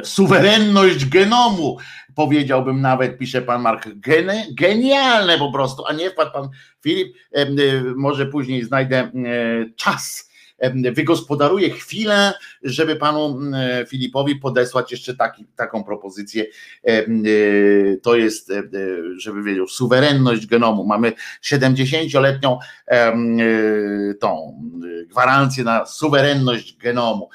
suwerenność 0.03 1.05
genomu, 1.05 1.77
powiedziałbym 2.15 2.81
nawet, 2.81 3.17
pisze 3.17 3.41
pan 3.41 3.61
Mark, 3.61 3.89
geny, 3.95 4.45
genialne 4.51 5.37
po 5.37 5.51
prostu, 5.51 5.85
a 5.85 5.93
nie 5.93 6.09
wpadł 6.09 6.31
pan 6.31 6.49
Filip, 6.83 7.15
e, 7.35 7.41
e, 7.41 7.47
może 7.95 8.25
później 8.25 8.63
znajdę 8.63 9.11
czas, 9.75 10.29
wygospodaruję 10.93 11.69
chwilę, 11.69 12.33
żeby 12.63 12.95
panu 12.95 13.39
Filipowi 13.87 14.35
podesłać 14.35 14.91
jeszcze 14.91 15.15
taki, 15.15 15.45
taką 15.55 15.83
propozycję. 15.83 16.45
To 18.01 18.15
jest, 18.15 18.53
żeby 19.17 19.43
wiedział, 19.43 19.67
suwerenność 19.67 20.47
genomu. 20.47 20.85
Mamy 20.85 21.13
70-letnią 21.43 22.57
tą 24.19 24.61
gwarancję 25.07 25.63
na 25.63 25.85
suwerenność 25.85 26.77
genomu. 26.77 27.29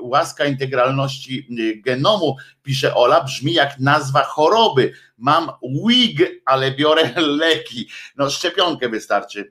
Łaska 0.00 0.44
integralności 0.44 1.48
genomu, 1.84 2.36
pisze 2.62 2.94
Ola, 2.94 3.24
brzmi 3.24 3.52
jak 3.52 3.78
nazwa 3.80 4.22
choroby. 4.22 4.92
Mam 5.18 5.50
WIG, 5.86 6.42
ale 6.44 6.70
biorę 6.72 7.12
leki. 7.16 7.88
No 8.16 8.30
szczepionkę 8.30 8.88
wystarczy 8.88 9.50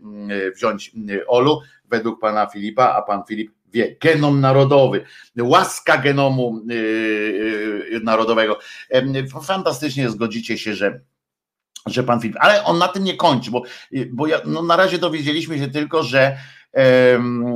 wziąć 0.56 0.92
Olu, 1.28 1.62
według 1.90 2.22
pana 2.22 2.46
Filipa, 2.46 2.94
a 2.94 3.02
pan 3.02 3.24
Filip 3.28 3.52
wie, 3.74 3.96
genom 4.02 4.42
narodowy, 4.42 5.06
łaska 5.40 5.98
genomu 5.98 6.62
narodowego. 8.04 8.60
Fantastycznie 9.44 10.10
zgodzicie 10.10 10.58
się, 10.58 10.76
że 10.76 11.02
że 11.86 12.04
pan 12.04 12.22
Filip, 12.22 12.38
ale 12.40 12.64
on 12.64 12.78
na 12.78 12.88
tym 12.88 13.04
nie 13.04 13.18
kończy, 13.18 13.52
bo, 13.52 13.64
bo 14.12 14.28
ja, 14.28 14.42
no 14.46 14.62
na 14.62 14.76
razie 14.76 14.98
dowiedzieliśmy 14.98 15.60
się 15.60 15.68
tylko, 15.68 16.04
że 16.04 16.38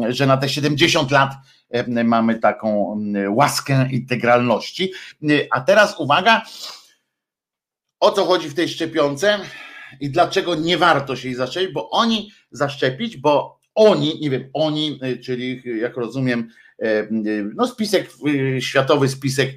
że 0.10 0.28
na 0.28 0.38
te 0.38 0.50
70 0.50 1.12
lat 1.12 1.34
mamy 2.04 2.40
taką 2.40 2.98
łaskę 3.30 3.90
integralności. 3.92 4.92
A 5.52 5.62
teraz 5.62 6.00
uwaga, 6.00 6.42
o 8.00 8.12
co 8.12 8.26
chodzi 8.26 8.50
w 8.50 8.54
tej 8.54 8.70
szczepionce 8.70 9.40
i 10.00 10.10
dlaczego 10.10 10.56
nie 10.56 10.78
warto 10.78 11.16
się 11.16 11.28
jej 11.28 11.38
zaszczepić, 11.38 11.74
bo 11.74 11.90
oni 11.90 12.32
zaszczepić, 12.52 13.18
bo 13.18 13.60
oni, 13.76 14.20
nie 14.20 14.30
wiem, 14.30 14.50
oni, 14.54 15.00
czyli 15.24 15.62
jak 15.82 15.98
rozumiem, 15.98 16.50
no 17.56 17.68
spisek, 17.68 18.10
światowy 18.60 19.10
spisek, 19.10 19.50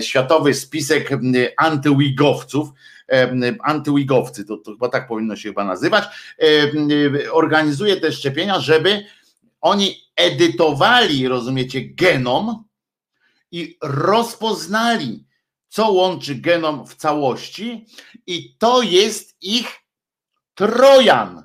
światowy 0.00 0.54
spisek 0.54 1.10
antywigowców, 1.56 2.68
antywigowcy, 3.62 4.44
to, 4.44 4.56
to 4.56 4.72
chyba 4.72 4.88
tak 4.88 5.08
powinno 5.08 5.36
się 5.36 5.48
chyba 5.48 5.64
nazywać, 5.64 6.04
organizuje 7.32 7.96
te 7.96 8.12
szczepienia, 8.12 8.60
żeby 8.60 9.04
oni 9.60 9.96
edytowali, 10.16 11.28
rozumiecie, 11.28 11.80
genom 11.80 12.64
i 13.52 13.76
rozpoznali, 13.82 15.24
co 15.68 15.90
łączy 15.90 16.34
genom 16.34 16.86
w 16.86 16.94
całości, 16.94 17.86
i 18.26 18.56
to 18.58 18.82
jest 18.82 19.36
ich 19.40 19.68
Trojan. 20.54 21.42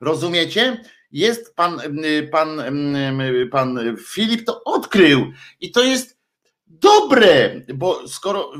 Rozumiecie? 0.00 0.82
Jest 1.12 1.54
pan, 1.56 1.80
pan, 2.32 2.62
pan 3.50 3.96
Filip 4.06 4.44
to 4.46 4.64
odkrył 4.64 5.32
i 5.60 5.70
to 5.70 5.82
jest 5.82 6.13
dobre, 6.84 7.60
bo 7.74 8.08
skoro 8.08 8.52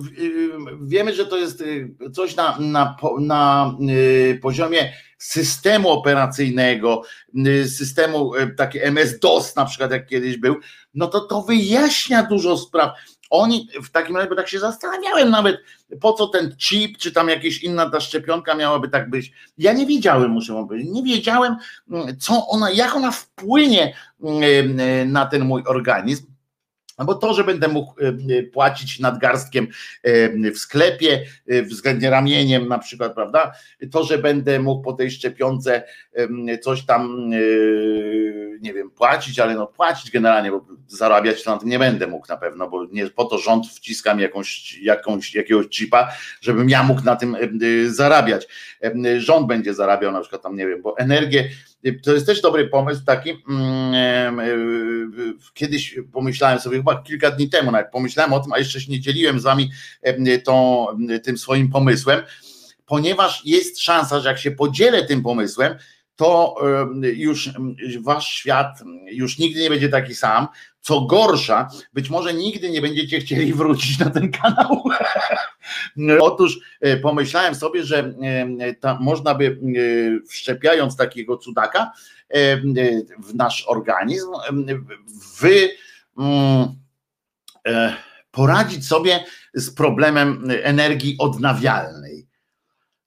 wiemy, 0.83 1.15
że 1.15 1.27
to 1.27 1.37
jest 1.37 1.61
y, 1.61 1.95
coś 2.13 2.37
na, 2.37 2.59
na, 2.61 2.97
na 3.21 3.75
y, 3.91 4.39
poziomie 4.43 4.93
systemu 5.19 5.91
operacyjnego, 5.91 7.03
y, 7.47 7.69
systemu 7.69 8.33
taki 8.57 8.79
MS-DOS 8.79 9.57
na 9.57 9.65
przykład 9.65 9.91
jak 9.91 10.07
kiedyś 10.07 10.37
był, 10.37 10.57
no 10.95 11.07
to 11.07 11.21
to 11.21 11.43
wyjaśnia 11.43 12.23
dużo 12.23 12.57
spraw. 12.57 12.91
Oni 13.31 13.69
w 13.83 13.91
takim 13.91 14.17
razie, 14.17 14.29
bo 14.29 14.37
tak 14.37 14.49
się 14.49 14.59
zastanawiałem 14.59 15.31
nawet, 15.31 15.57
po 16.01 16.13
co 16.13 16.27
ten 16.27 16.57
chip, 16.57 16.99
czy 16.99 17.13
tam 17.13 17.29
jakaś 17.29 17.63
inna 17.63 17.91
ta 17.91 18.01
szczepionka 18.01 18.55
miałaby 18.55 18.89
tak 18.89 19.11
być. 19.11 19.33
Ja 19.59 19.73
nie 19.73 19.87
wiedziałem, 19.87 20.31
muszę 20.31 20.55
wam 20.55 20.69
powiedzieć, 20.69 20.93
nie 20.93 21.03
wiedziałem, 21.03 21.57
co 22.19 22.47
ona, 22.49 22.71
jak 22.71 22.97
ona 22.97 23.11
wpłynie 23.11 23.97
na 25.07 25.27
ten 25.27 25.45
mój 25.45 25.63
organizm 25.67 26.34
bo 26.99 27.15
to, 27.15 27.35
że 27.35 27.45
będę 27.45 27.69
mógł 27.69 28.01
e, 28.01 28.09
e, 28.39 28.43
płacić 28.43 29.01
nadgarstkiem 29.01 29.67
e, 30.03 30.51
w 30.51 30.59
sklepie, 30.59 31.25
względnie 31.63 32.11
ramieniem 32.11 32.69
na 32.69 32.79
przykład, 32.79 33.15
prawda? 33.15 33.53
To, 33.93 34.05
że 34.05 34.19
będę 34.19 34.61
mógł 34.61 34.83
po 34.83 34.93
tej 34.93 35.11
szczepionce 35.11 35.83
coś 36.63 36.87
tam, 36.87 37.31
nie 38.61 38.73
wiem, 38.75 38.91
płacić, 38.91 39.39
ale 39.39 39.55
no 39.55 39.67
płacić 39.67 40.11
generalnie, 40.11 40.51
bo 40.51 40.67
zarabiać 40.89 41.47
na 41.47 41.57
tym 41.57 41.69
nie 41.69 41.79
będę 41.79 42.07
mógł 42.07 42.27
na 42.29 42.37
pewno, 42.37 42.71
bo 42.71 42.87
nie 42.93 43.07
po 43.07 43.25
to 43.25 43.39
rząd 43.39 43.67
wciska 43.67 44.15
mi 44.15 44.23
jakąś, 44.23 44.79
jakąś, 44.79 45.35
jakiegoś 45.35 45.67
chipa, 45.69 46.13
żebym 46.41 46.69
ja 46.69 46.83
mógł 46.83 47.05
na 47.05 47.17
tym 47.17 47.37
zarabiać. 47.87 48.49
Rząd 49.19 49.47
będzie 49.47 49.75
zarabiał 49.75 50.13
na 50.13 50.21
przykład 50.21 50.43
tam, 50.43 50.57
nie 50.57 50.67
wiem, 50.67 50.83
bo 50.83 50.99
energię 50.99 51.49
to 52.03 52.13
jest 52.13 52.27
też 52.27 52.41
dobry 52.41 52.69
pomysł 52.69 53.05
taki. 53.05 53.43
Mm, 53.49 54.41
kiedyś 55.55 55.99
pomyślałem 56.13 56.61
sobie, 56.61 56.77
chyba 56.77 57.03
kilka 57.03 57.31
dni 57.31 57.49
temu, 57.49 57.71
nawet 57.71 57.91
pomyślałem 57.91 58.33
o 58.33 58.41
tym, 58.41 58.53
a 58.53 58.59
jeszcze 58.59 58.81
się 58.81 58.93
nie 58.93 59.01
dzieliłem 59.01 59.41
z 59.41 59.43
wami 59.43 59.71
tą, 60.45 60.87
tym 61.23 61.39
swoim 61.39 61.71
pomysłem, 61.71 62.23
ponieważ 62.87 63.43
jest 63.45 63.81
szansa, 63.81 64.21
że 64.21 64.29
jak 64.29 64.39
się 64.39 64.51
podzielę 64.51 65.05
tym 65.05 65.23
pomysłem, 65.23 65.75
to 66.17 66.57
już 67.03 67.51
wasz 68.01 68.29
świat 68.29 68.79
już 69.07 69.39
nigdy 69.39 69.61
nie 69.61 69.71
będzie 69.71 69.89
taki 69.89 70.15
sam. 70.15 70.49
Co 70.85 71.01
gorsza, 71.01 71.69
być 71.93 72.11
może 72.11 72.35
nigdy 72.35 72.71
nie 72.71 72.81
będziecie 72.81 73.21
chcieli 73.21 73.55
wrócić 73.55 73.99
na 73.99 74.11
ten 74.11 74.33
kanał. 74.33 74.85
Otóż 76.21 76.59
e, 76.81 76.97
pomyślałem 76.97 77.55
sobie, 77.55 77.85
że 77.85 78.15
ta, 78.81 78.99
można 79.01 79.35
by 79.35 79.59
wszczepiając 80.29 80.97
takiego 80.97 81.37
cudaka 81.37 81.93
w 83.19 83.35
nasz 83.35 83.65
organizm, 83.69 84.29
wy 85.41 85.69
mm, 86.19 86.69
poradzić 88.31 88.87
sobie 88.87 89.25
z 89.55 89.75
problemem 89.75 90.49
energii 90.63 91.17
odnawialnej. 91.19 92.24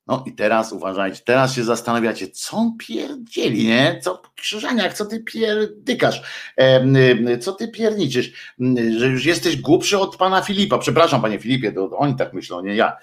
No 0.08 0.24
i 0.28 0.34
teraz 0.34 0.74
uważajcie, 0.74 1.22
teraz 1.26 1.56
się 1.56 1.64
zastanawiacie, 1.64 2.28
co 2.28 2.58
on 2.58 2.78
pierdzieli, 2.78 3.68
nie? 3.68 4.00
Co 4.04 4.22
Krzyżaniak, 4.36 4.94
co 4.94 5.06
ty 5.06 5.24
pierdykasz? 5.24 6.22
Co 7.42 7.54
ty 7.54 7.68
pierniczysz? 7.68 8.32
Że 8.98 9.08
już 9.08 9.26
jesteś 9.26 9.58
głupszy 9.58 10.00
od 10.00 10.18
pana 10.18 10.42
Filipa. 10.42 10.78
Przepraszam, 10.78 11.22
panie 11.22 11.40
Filipie, 11.40 11.72
to 11.72 11.90
oni 11.98 12.16
tak 12.16 12.34
myślą, 12.34 12.62
nie 12.62 12.76
ja. 12.76 12.98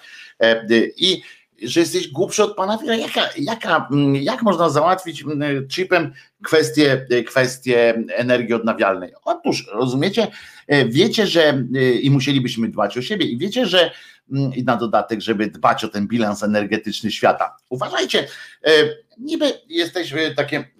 I 0.97 1.21
że 1.63 1.79
jesteś 1.79 2.07
głupszy 2.07 2.43
od 2.43 2.55
pana. 2.55 2.79
Jaka, 2.97 3.29
jaka, 3.37 3.89
jak 4.13 4.41
można 4.41 4.69
załatwić 4.69 5.23
chipem 5.71 6.13
kwestię, 6.43 7.07
kwestię 7.27 8.03
energii 8.07 8.53
odnawialnej? 8.53 9.13
Otóż, 9.23 9.67
rozumiecie, 9.73 10.27
e, 10.67 10.85
wiecie, 10.85 11.27
że 11.27 11.65
e, 11.75 11.91
i 11.91 12.11
musielibyśmy 12.11 12.67
dbać 12.67 12.97
o 12.97 13.01
siebie 13.01 13.25
i 13.25 13.37
wiecie, 13.37 13.65
że 13.65 13.91
Mm, 14.31 14.53
i 14.53 14.63
na 14.63 14.77
dodatek, 14.77 15.21
żeby 15.21 15.47
dbać 15.47 15.83
o 15.83 15.87
ten 15.87 16.07
bilans 16.07 16.43
energetyczny 16.43 17.11
świata. 17.11 17.57
Uważajcie, 17.69 18.27
e, 18.63 18.71
niby 19.17 19.51
jesteśmy 19.67 20.35
takie 20.35 20.71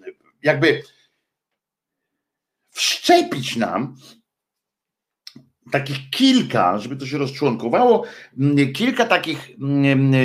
jakby 0.43 0.81
wszczepić 2.71 3.55
nam 3.55 3.95
takich 5.79 6.09
kilka, 6.09 6.77
żeby 6.77 6.95
to 6.95 7.05
się 7.05 7.17
rozczłonkowało, 7.17 8.03
mm, 8.39 8.73
kilka 8.73 9.05
takich 9.05 9.49
mm, 9.61 10.13
e, 10.13 10.17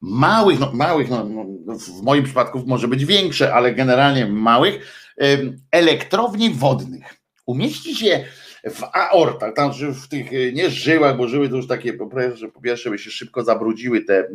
małych, 0.00 0.60
no, 0.60 0.72
małych, 0.72 1.10
no, 1.10 1.24
no, 1.66 1.78
w 1.78 2.02
moim 2.02 2.24
przypadku 2.24 2.62
może 2.66 2.88
być 2.88 3.04
większe, 3.04 3.54
ale 3.54 3.74
generalnie 3.74 4.26
małych 4.26 4.94
elektrowni 5.70 6.50
wodnych. 6.50 7.14
Umieścić 7.46 8.02
je 8.02 8.24
w 8.64 8.82
aortach, 8.92 9.54
tam 9.54 9.72
w 9.92 10.08
tych 10.08 10.32
e, 10.32 10.52
nie 10.52 10.70
żyłach, 10.70 11.16
bo 11.16 11.28
żyły 11.28 11.48
to 11.48 11.56
już 11.56 11.66
takie, 11.66 11.92
pierwsze, 12.08 12.48
po 12.48 12.60
pierwsze 12.60 12.90
by 12.90 12.98
się 12.98 13.10
szybko 13.10 13.44
zabrudziły 13.44 14.00
te 14.00 14.18
e, 14.18 14.28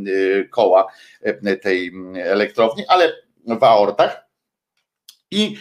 koła 0.49 0.87
tej 1.61 1.91
elektrowni, 2.15 2.83
ale 2.87 3.13
w 3.59 3.63
aortach 3.63 4.23
i, 5.31 5.57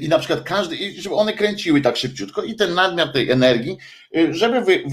i 0.00 0.08
na 0.08 0.18
przykład 0.18 0.42
każdy, 0.42 0.76
żeby 0.98 1.14
one 1.14 1.32
kręciły 1.32 1.80
tak 1.80 1.96
szybciutko 1.96 2.42
i 2.42 2.54
ten 2.54 2.74
nadmiar 2.74 3.12
tej 3.12 3.30
energii, 3.30 3.78
żeby 4.30 4.60
wy, 4.60 4.84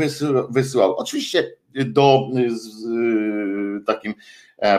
wysyłał. 0.49 0.95
Oczywiście 0.95 1.51
do 1.85 2.27
z, 2.47 2.85
takim 3.85 4.13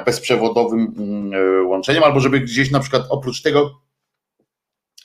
bezprzewodowym 0.06 0.94
mm, 0.98 1.68
łączeniem, 1.68 2.02
albo 2.02 2.20
żeby 2.20 2.40
gdzieś 2.40 2.70
na 2.70 2.80
przykład 2.80 3.02
oprócz 3.10 3.42
tego 3.42 3.82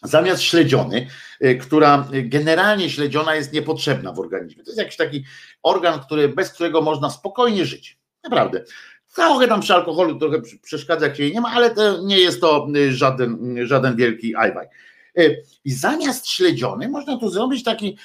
zamiast 0.04 0.42
śledziony, 0.42 1.08
y, 1.44 1.56
która 1.56 2.08
generalnie 2.24 2.90
śledziona 2.90 3.36
jest 3.36 3.54
niepotrzebna 3.54 4.14
w 4.14 4.20
organizmie. 4.20 4.64
To 4.64 4.70
jest 4.70 4.80
jakiś 4.80 4.98
taki 4.98 5.24
organ, 5.64 6.00
który, 6.00 6.30
bez 6.30 6.50
którego 6.50 6.82
można 6.82 7.10
spokojnie 7.10 7.66
żyć. 7.66 7.98
Naprawdę. 8.24 8.64
Trochę 9.18 9.48
tam 9.48 9.62
przy 9.62 9.74
alkoholu 9.74 10.20
trochę 10.20 10.42
przeszkadza, 10.64 11.06
jak 11.06 11.16
się 11.16 11.24
jej 11.24 11.34
nie 11.34 11.42
ma, 11.42 11.52
ale 11.52 11.76
nie 12.04 12.20
jest 12.20 12.42
to 12.42 12.68
y, 12.76 12.94
żaden, 12.94 13.58
żaden 13.68 13.96
wielki 13.96 14.36
ajwaj. 14.36 14.68
Y, 15.20 15.44
I 15.66 15.72
zamiast 15.72 16.28
śledziony 16.28 16.90
można 16.90 17.18
tu 17.18 17.30
zrobić 17.30 17.64
taki 17.64 17.98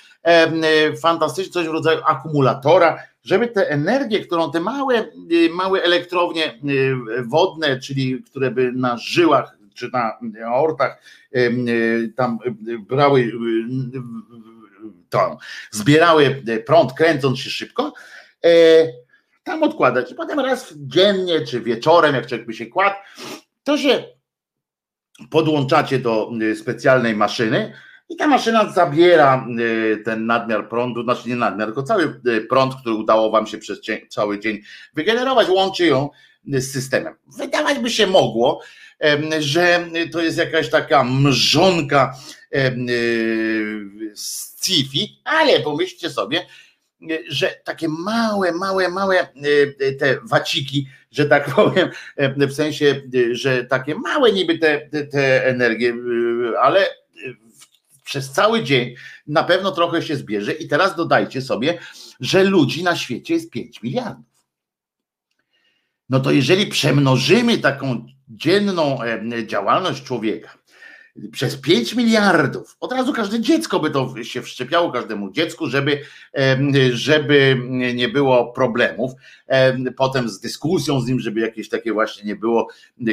fantastyczny 1.03 1.53
coś 1.53 1.67
w 1.67 1.73
rodzaju 1.73 2.01
akumulatora, 2.07 2.99
żeby 3.25 3.49
tę 3.49 3.71
energię, 3.71 4.21
którą 4.21 4.51
te 4.51 4.61
małe, 4.61 5.05
małe 5.51 5.83
elektrownie 5.83 6.59
wodne, 7.27 7.81
czyli 7.81 8.23
które 8.23 8.51
by 8.51 8.73
na 8.73 8.97
żyłach 8.97 9.59
czy 9.75 9.91
na 9.93 10.19
aortach 10.47 11.03
tam 12.17 12.39
brały 12.89 13.33
to, 15.09 15.37
zbierały 15.71 16.43
prąd 16.67 16.93
kręcąc 16.93 17.39
się 17.39 17.51
szybko, 17.51 17.93
tam 19.45 19.62
odkładać 19.62 20.12
i 20.12 20.14
potem 20.14 20.40
raz 20.40 20.74
dziennie 20.76 21.47
czy 21.47 21.61
wieczorem, 21.61 22.14
jak 22.14 22.26
człowiek 22.26 22.47
by 22.47 22.55
się 22.55 22.66
kładł, 22.66 22.97
to 23.64 23.78
się 23.78 24.05
podłączacie 25.30 25.99
do 25.99 26.30
specjalnej 26.57 27.16
maszyny 27.16 27.72
i 28.09 28.16
ta 28.16 28.26
maszyna 28.26 28.72
zabiera 28.72 29.47
ten 30.05 30.26
nadmiar 30.26 30.68
prądu, 30.68 31.03
znaczy 31.03 31.28
nie 31.28 31.36
nadmiar, 31.36 31.66
tylko 31.66 31.82
cały 31.82 32.20
prąd, 32.49 32.74
który 32.74 32.95
udało 32.95 33.30
wam 33.30 33.47
się 33.47 33.59
przez 33.59 33.80
cały 34.09 34.40
dzień 34.40 34.61
wygenerować, 34.95 35.49
łączy 35.49 35.86
ją 35.86 36.11
z 36.45 36.72
systemem. 36.72 37.14
Wydawać 37.38 37.78
by 37.78 37.90
się 37.90 38.07
mogło, 38.07 38.61
że 39.38 39.86
to 40.12 40.22
jest 40.22 40.38
jakaś 40.38 40.70
taka 40.70 41.05
mrzonka 41.05 42.14
z 44.14 44.53
sci 44.62 45.20
ale 45.24 45.61
pomyślcie 45.61 46.11
sobie, 46.11 46.47
że 47.29 47.55
takie 47.65 47.89
małe, 47.89 48.53
małe, 48.53 48.89
małe 48.89 49.29
te 49.99 50.19
waciki, 50.25 50.89
że 51.11 51.27
tak 51.27 51.51
powiem, 51.55 51.89
w 52.37 52.53
sensie, 52.53 53.03
że 53.33 53.65
takie 53.65 53.95
małe 53.95 54.33
niby 54.33 54.59
te, 54.59 54.81
te, 54.81 55.07
te 55.07 55.47
energie, 55.47 55.95
ale 56.63 56.89
przez 58.05 58.33
cały 58.33 58.63
dzień 58.63 58.95
na 59.27 59.45
pewno 59.45 59.73
trochę 59.73 60.03
się 60.03 60.17
zbierze 60.17 60.53
i 60.53 60.69
teraz 60.69 60.97
dodajcie 60.97 61.43
sobie, 61.43 61.79
że 62.21 62.45
ludzi 62.45 62.83
na 62.83 62.97
świecie 62.97 63.35
jest 63.35 63.51
5 63.51 63.83
miliardów. 63.83 64.33
No 66.09 66.21
to 66.21 66.31
jeżeli 66.31 66.67
przemnożymy 66.67 67.59
taką 67.59 68.07
dzienną 68.29 68.99
działalność 69.47 70.03
człowieka 70.03 70.59
przez 71.33 71.57
5 71.57 71.95
miliardów. 71.95 72.77
Od 72.81 72.93
razu 72.93 73.13
każde 73.13 73.41
dziecko 73.41 73.81
by 73.81 73.91
to 73.91 74.15
się 74.23 74.43
wszczepiało 74.43 74.93
każdemu 74.93 75.31
dziecku, 75.31 75.67
żeby, 75.67 76.01
żeby 76.93 77.61
nie 77.95 78.09
było 78.09 78.53
problemów. 78.53 79.13
Potem 79.97 80.29
z 80.29 80.41
dyskusją 80.41 81.01
z 81.01 81.07
nim, 81.07 81.21
żeby 81.21 81.41
jakieś 81.41 81.69
takie 81.69 81.93
właśnie 81.93 82.25
nie 82.25 82.37
było 82.37 82.69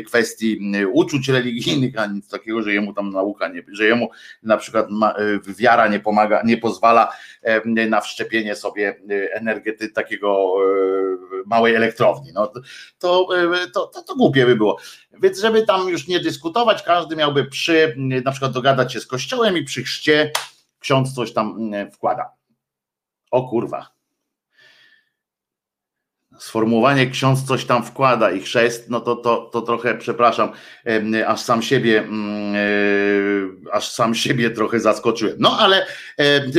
kwestii 0.06 0.62
uczuć 0.94 1.30
religijnych, 1.30 1.98
a 1.98 2.06
nic 2.06 2.30
takiego, 2.30 2.62
że 2.62 2.74
jemu 2.74 2.94
tam 2.94 3.10
nauka 3.10 3.48
nie, 3.48 3.64
że 3.72 3.86
jemu 3.86 4.10
na 4.44 4.58
przykład 4.58 4.88
wiara 5.48 5.88
nie 5.88 6.00
pomaga, 6.00 6.42
nie 6.46 6.58
pozwala 6.58 7.14
na 7.66 8.02
wszczepienie 8.02 8.56
sobie 8.56 8.96
energety 9.34 9.90
takiego 9.90 10.54
małej 11.46 11.76
elektrowni. 11.76 12.32
No, 12.34 12.48
to, 13.00 13.28
to, 13.74 13.88
to, 13.88 14.04
to 14.04 14.16
głupie 14.16 14.46
by 14.46 14.56
było. 14.56 14.78
Więc 15.22 15.40
żeby 15.40 15.66
tam 15.66 15.90
już 15.90 16.08
nie 16.08 16.20
dyskutować, 16.20 16.84
każdy 16.84 17.16
miałby 17.16 17.46
przy, 17.46 17.96
na 17.98 18.32
przykład 18.32 18.52
dogadać 18.52 18.94
się 18.94 19.00
z 19.00 19.08
kościołem 19.08 19.58
i 19.58 19.64
przy 19.64 19.84
chrzcie 19.84 20.32
ksiądz 20.80 21.14
coś 21.14 21.34
tam 21.34 21.56
mm, 21.58 21.92
wkłada. 21.92 22.30
O 23.32 23.50
kurwa 23.50 23.99
sformułowanie 26.40 27.08
ksiądz 27.08 27.44
coś 27.44 27.66
tam 27.66 27.84
wkłada 27.84 28.32
i 28.32 28.42
chrzest, 28.42 28.90
no 28.90 29.02
to, 29.02 29.16
to, 29.16 29.50
to 29.54 29.62
trochę, 29.62 29.98
przepraszam, 29.98 30.52
aż 31.28 31.42
sam 31.42 31.62
siebie, 31.62 32.00
mm, 32.00 32.56
e, 32.56 33.72
aż 33.72 33.92
sam 33.92 34.16
siebie 34.16 34.50
trochę 34.50 34.80
zaskoczyłem. 34.80 35.36
No 35.40 35.58
ale 35.60 35.86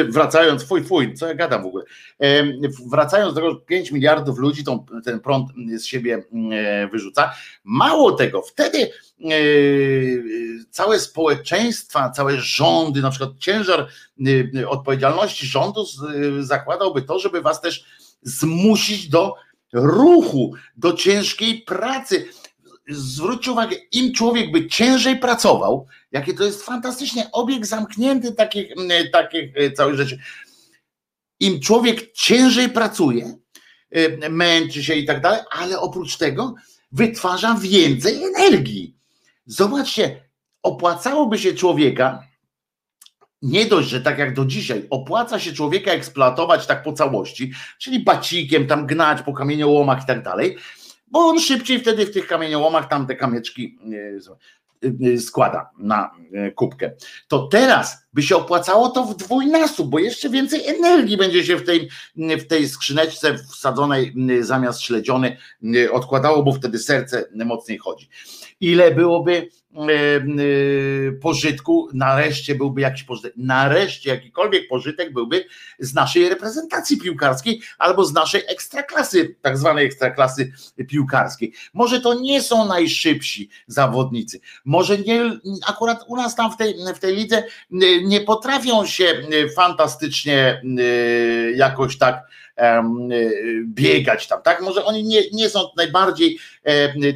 wracając, 0.09 0.64
fuj, 0.64 0.85
fuj, 0.85 1.14
co 1.14 1.26
ja 1.26 1.35
gadam 1.35 1.62
w 1.62 1.66
ogóle, 1.66 1.85
wracając 2.91 3.35
do 3.35 3.41
tego, 3.41 3.57
5 3.57 3.93
miliardów 3.93 4.39
ludzi 4.39 4.64
tą, 4.64 4.87
ten 5.05 5.20
prąd 5.20 5.49
z 5.76 5.85
siebie 5.85 6.24
mm, 6.33 6.53
e, 6.53 6.89
wyrzuca. 6.89 7.33
Mało 7.64 8.12
tego, 8.12 8.43
wtedy 8.43 8.78
e, 8.81 9.31
całe 10.70 11.01
społeczeństwa, 11.01 12.11
całe 12.11 12.37
rządy, 12.37 13.03
na 13.03 13.11
przykład 13.11 13.31
ciężar 13.39 13.89
odpowiedzialności 14.68 15.47
rządu 15.47 15.87
zakładałby 16.41 17.03
to, 17.03 17.18
żeby 17.18 17.41
was 17.41 17.61
też 17.61 17.85
zmusić 18.22 19.09
do 19.09 19.35
ruchu, 19.72 20.52
do 20.76 20.92
ciężkiej 20.92 21.62
pracy. 21.62 22.28
Zwróćcie 22.88 23.52
uwagę, 23.52 23.76
im 23.92 24.14
człowiek 24.14 24.52
by 24.52 24.68
ciężej 24.68 25.18
pracował, 25.18 25.86
jakie 26.12 26.34
to 26.34 26.44
jest 26.44 26.62
fantastycznie 26.62 27.32
obieg 27.32 27.66
zamknięty 27.66 28.32
takich, 28.32 28.74
takich 29.12 29.56
e, 29.56 29.72
całych 29.72 29.96
rzeczy. 29.96 30.18
Im 31.40 31.60
człowiek 31.60 32.12
ciężej 32.12 32.68
pracuje, 32.68 33.34
e, 33.90 34.28
męczy 34.28 34.84
się 34.84 34.94
i 34.94 35.06
tak 35.06 35.20
dalej, 35.20 35.40
ale 35.50 35.80
oprócz 35.80 36.16
tego 36.16 36.54
wytwarza 36.92 37.54
więcej 37.54 38.24
energii. 38.24 38.96
Zobaczcie, 39.46 40.24
opłacałoby 40.62 41.38
się 41.38 41.54
człowieka 41.54 42.30
nie 43.43 43.66
dość, 43.66 43.88
że 43.88 44.01
tak 44.01 44.18
jak 44.18 44.34
do 44.34 44.45
dzisiaj 44.45 44.86
opłaca 44.91 45.38
się 45.38 45.53
człowieka 45.53 45.91
eksploatować 45.91 46.66
tak 46.66 46.82
po 46.82 46.93
całości, 46.93 47.53
czyli 47.78 48.05
bacikiem 48.05 48.66
tam 48.66 48.86
gnać 48.86 49.22
po 49.22 49.32
kamieniołomach 49.32 50.03
i 50.03 50.07
tak 50.07 50.22
dalej, 50.22 50.57
bo 51.11 51.18
on 51.18 51.41
szybciej 51.41 51.80
wtedy 51.80 52.07
w 52.07 52.12
tych 52.12 52.26
kamieniołomach 52.26 52.88
tam 52.88 53.07
te 53.07 53.16
kamieczki 53.16 53.78
e, 54.82 55.12
e, 55.12 55.18
składa 55.18 55.70
na 55.78 56.11
e, 56.32 56.51
kubkę. 56.51 56.93
To 57.28 57.47
teraz 57.47 58.07
by 58.12 58.22
się 58.22 58.36
opłacało 58.36 58.88
to 58.88 59.05
w 59.05 59.16
dwójnasób, 59.16 59.91
bo 59.91 59.99
jeszcze 59.99 60.30
więcej 60.30 60.66
energii 60.66 61.16
będzie 61.16 61.45
się 61.45 61.57
w 61.57 61.66
tej, 61.66 61.88
w 62.16 62.47
tej 62.47 62.68
skrzyneczce 62.68 63.38
wsadzonej 63.38 64.14
zamiast 64.41 64.80
śledziony 64.80 65.36
odkładało, 65.93 66.43
bo 66.43 66.53
wtedy 66.53 66.78
serce 66.78 67.24
mocniej 67.34 67.78
chodzi. 67.78 68.09
Ile 68.61 68.91
byłoby 68.91 69.49
pożytku, 71.22 71.88
nareszcie 71.94 72.54
byłby 72.54 72.80
jakiś 72.80 73.02
pożytek, 73.02 73.32
nareszcie 73.36 74.10
jakikolwiek 74.10 74.68
pożytek 74.68 75.12
byłby 75.12 75.44
z 75.78 75.94
naszej 75.94 76.28
reprezentacji 76.28 76.98
piłkarskiej 76.98 77.60
albo 77.78 78.04
z 78.04 78.12
naszej 78.12 78.42
ekstraklasy, 78.48 79.36
tak 79.42 79.58
zwanej 79.58 79.86
ekstraklasy 79.86 80.52
piłkarskiej. 80.88 81.52
Może 81.74 82.00
to 82.00 82.14
nie 82.14 82.42
są 82.42 82.64
najszybsi 82.64 83.48
zawodnicy, 83.66 84.40
może 84.64 84.98
nie, 84.98 85.38
akurat 85.66 86.04
u 86.06 86.16
nas 86.16 86.34
tam 86.34 86.52
w 86.52 86.56
tej, 86.56 86.74
w 86.94 86.98
tej 86.98 87.16
lidze 87.16 87.42
nie 88.04 88.20
potrafią 88.20 88.86
się 88.86 89.22
fantastycznie 89.56 90.62
jakoś 91.54 91.98
tak 91.98 92.30
biegać 93.64 94.26
tam, 94.26 94.42
tak? 94.42 94.62
Może 94.62 94.84
oni 94.84 95.04
nie, 95.04 95.22
nie 95.32 95.50
są 95.50 95.61
najbardziej 95.76 96.38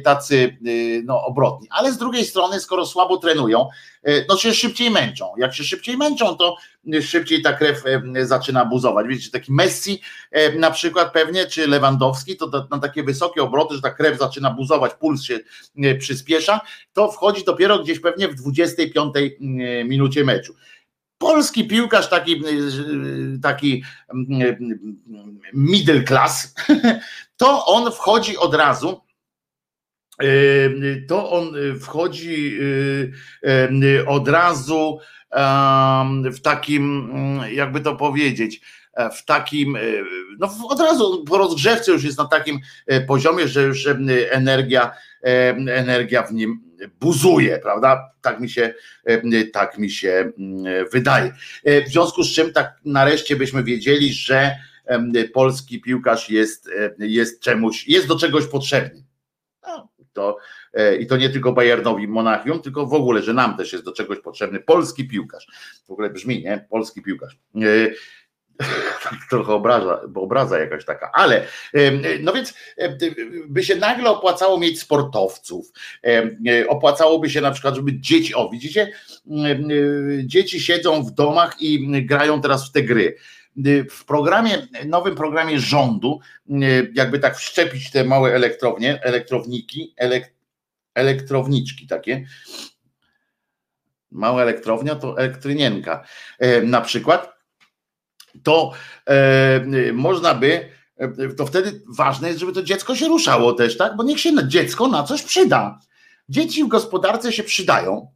tacy 0.03 0.57
no, 1.03 1.25
obrotni, 1.25 1.67
ale 1.71 1.91
z 1.91 1.97
drugiej 1.97 2.25
strony, 2.25 2.59
skoro 2.59 2.85
słabo 2.85 3.17
trenują, 3.17 3.67
e, 4.03 4.25
no 4.29 4.37
się 4.37 4.53
szybciej 4.53 4.91
męczą. 4.91 5.31
Jak 5.37 5.55
się 5.55 5.63
szybciej 5.63 5.97
męczą, 5.97 6.37
to 6.37 6.55
szybciej 7.01 7.41
ta 7.41 7.53
krew 7.53 7.83
zaczyna 8.21 8.65
buzować. 8.65 9.07
Wiecie, 9.07 9.31
taki 9.31 9.53
Messi 9.53 10.01
na 10.57 10.71
przykład 10.71 11.13
pewnie, 11.13 11.45
czy 11.45 11.67
Lewandowski, 11.67 12.37
to 12.37 12.67
na 12.71 12.79
takie 12.79 13.03
wysokie 13.03 13.43
obroty, 13.43 13.75
że 13.75 13.81
ta 13.81 13.89
krew 13.89 14.19
zaczyna 14.19 14.51
buzować, 14.51 14.93
puls 14.93 15.23
się 15.23 15.39
przyspiesza, 15.99 16.61
to 16.93 17.11
wchodzi 17.11 17.43
dopiero 17.43 17.79
gdzieś 17.79 17.99
pewnie 17.99 18.27
w 18.27 18.35
25 18.35 19.13
minucie 19.85 20.23
meczu 20.23 20.55
polski 21.17 21.67
piłkarz, 21.67 22.09
taki, 22.09 22.43
taki 23.41 23.83
middle 25.53 26.03
class, 26.03 26.55
to 27.37 27.65
on 27.65 27.91
wchodzi 27.91 28.37
od 28.37 28.55
razu. 28.55 29.01
To 31.07 31.31
on 31.31 31.53
wchodzi 31.81 32.59
od 34.07 34.27
razu 34.27 34.99
w 36.23 36.41
takim, 36.41 37.11
jakby 37.51 37.81
to 37.81 37.95
powiedzieć, 37.95 38.61
w 39.15 39.25
takim, 39.25 39.77
no 40.39 40.49
od 40.69 40.79
razu 40.79 41.23
po 41.23 41.37
rozgrzewce 41.37 41.91
już 41.91 42.03
jest 42.03 42.17
na 42.17 42.25
takim 42.25 42.59
poziomie, 43.07 43.47
że 43.47 43.63
już 43.63 43.87
energia, 44.31 44.91
energia 45.67 46.23
w 46.23 46.33
nim 46.33 46.64
buzuje, 46.99 47.59
prawda? 47.59 48.11
Tak 48.21 48.39
mi 48.39 48.49
się, 48.49 48.73
e, 49.05 49.45
tak 49.45 49.77
mi 49.77 49.89
się 49.89 50.31
mm, 50.37 50.85
wydaje. 50.91 51.33
E, 51.63 51.81
w 51.81 51.87
związku 51.87 52.23
z 52.23 52.33
czym 52.33 52.53
tak 52.53 52.79
nareszcie 52.85 53.35
byśmy 53.35 53.63
wiedzieli, 53.63 54.13
że 54.13 54.55
polski 55.33 55.81
piłkarz 55.81 56.29
jest, 56.29 56.69
e, 56.69 56.95
jest 56.99 57.41
czemuś, 57.41 57.87
jest 57.87 58.07
do 58.07 58.19
czegoś 58.19 58.47
potrzebny. 58.47 59.03
No, 59.67 59.89
to, 60.13 60.37
I 60.99 61.07
to 61.07 61.17
nie 61.17 61.29
tylko 61.29 61.53
Bayernowi 61.53 62.07
Monachium, 62.07 62.61
tylko 62.61 62.85
w 62.85 62.93
ogóle, 62.93 63.21
że 63.21 63.33
nam 63.33 63.57
też 63.57 63.73
jest 63.73 63.85
do 63.85 63.91
czegoś 63.91 64.19
potrzebny 64.19 64.59
polski 64.59 65.07
piłkarz. 65.07 65.47
W 65.87 65.91
ogóle 65.91 66.09
brzmi, 66.09 66.43
nie? 66.43 66.65
Polski 66.69 67.01
piłkarz. 67.01 67.37
Tak 69.03 69.19
trochę 69.29 69.53
obraza, 69.53 70.01
obraza 70.15 70.59
jakaś 70.59 70.85
taka, 70.85 71.11
ale 71.13 71.47
no 72.19 72.33
więc 72.33 72.53
by 73.47 73.63
się 73.63 73.75
nagle 73.75 74.09
opłacało 74.09 74.59
mieć 74.59 74.79
sportowców, 74.79 75.71
opłacałoby 76.67 77.29
się 77.29 77.41
na 77.41 77.51
przykład, 77.51 77.75
żeby 77.75 77.99
dzieci, 77.99 78.35
o 78.35 78.49
widzicie, 78.49 78.91
dzieci 80.23 80.59
siedzą 80.59 81.03
w 81.03 81.11
domach 81.11 81.61
i 81.61 82.05
grają 82.05 82.41
teraz 82.41 82.69
w 82.69 82.71
te 82.71 82.83
gry. 82.83 83.15
W 83.89 84.05
programie, 84.05 84.67
nowym 84.85 85.15
programie 85.15 85.59
rządu, 85.59 86.19
jakby 86.93 87.19
tak 87.19 87.37
wszczepić 87.37 87.91
te 87.91 88.03
małe 88.03 88.33
elektrownie, 88.33 88.99
elektrowniki, 89.03 89.93
elek, 89.97 90.33
elektrowniczki 90.95 91.87
takie, 91.87 92.25
mała 94.11 94.41
elektrownia 94.41 94.95
to 94.95 95.17
elektrynienka 95.17 96.05
na 96.63 96.81
przykład, 96.81 97.34
to 98.43 98.71
e, 99.07 99.93
można 99.93 100.33
by, 100.33 100.69
e, 100.97 101.27
to 101.27 101.45
wtedy 101.45 101.81
ważne 101.87 102.27
jest, 102.27 102.39
żeby 102.39 102.51
to 102.51 102.63
dziecko 102.63 102.95
się 102.95 103.07
ruszało 103.07 103.53
też, 103.53 103.77
tak? 103.77 103.95
Bo 103.95 104.03
niech 104.03 104.19
się 104.19 104.47
dziecko 104.47 104.87
na 104.87 105.03
coś 105.03 105.23
przyda. 105.23 105.79
Dzieci 106.29 106.63
w 106.63 106.67
gospodarce 106.67 107.31
się 107.31 107.43
przydają. 107.43 108.15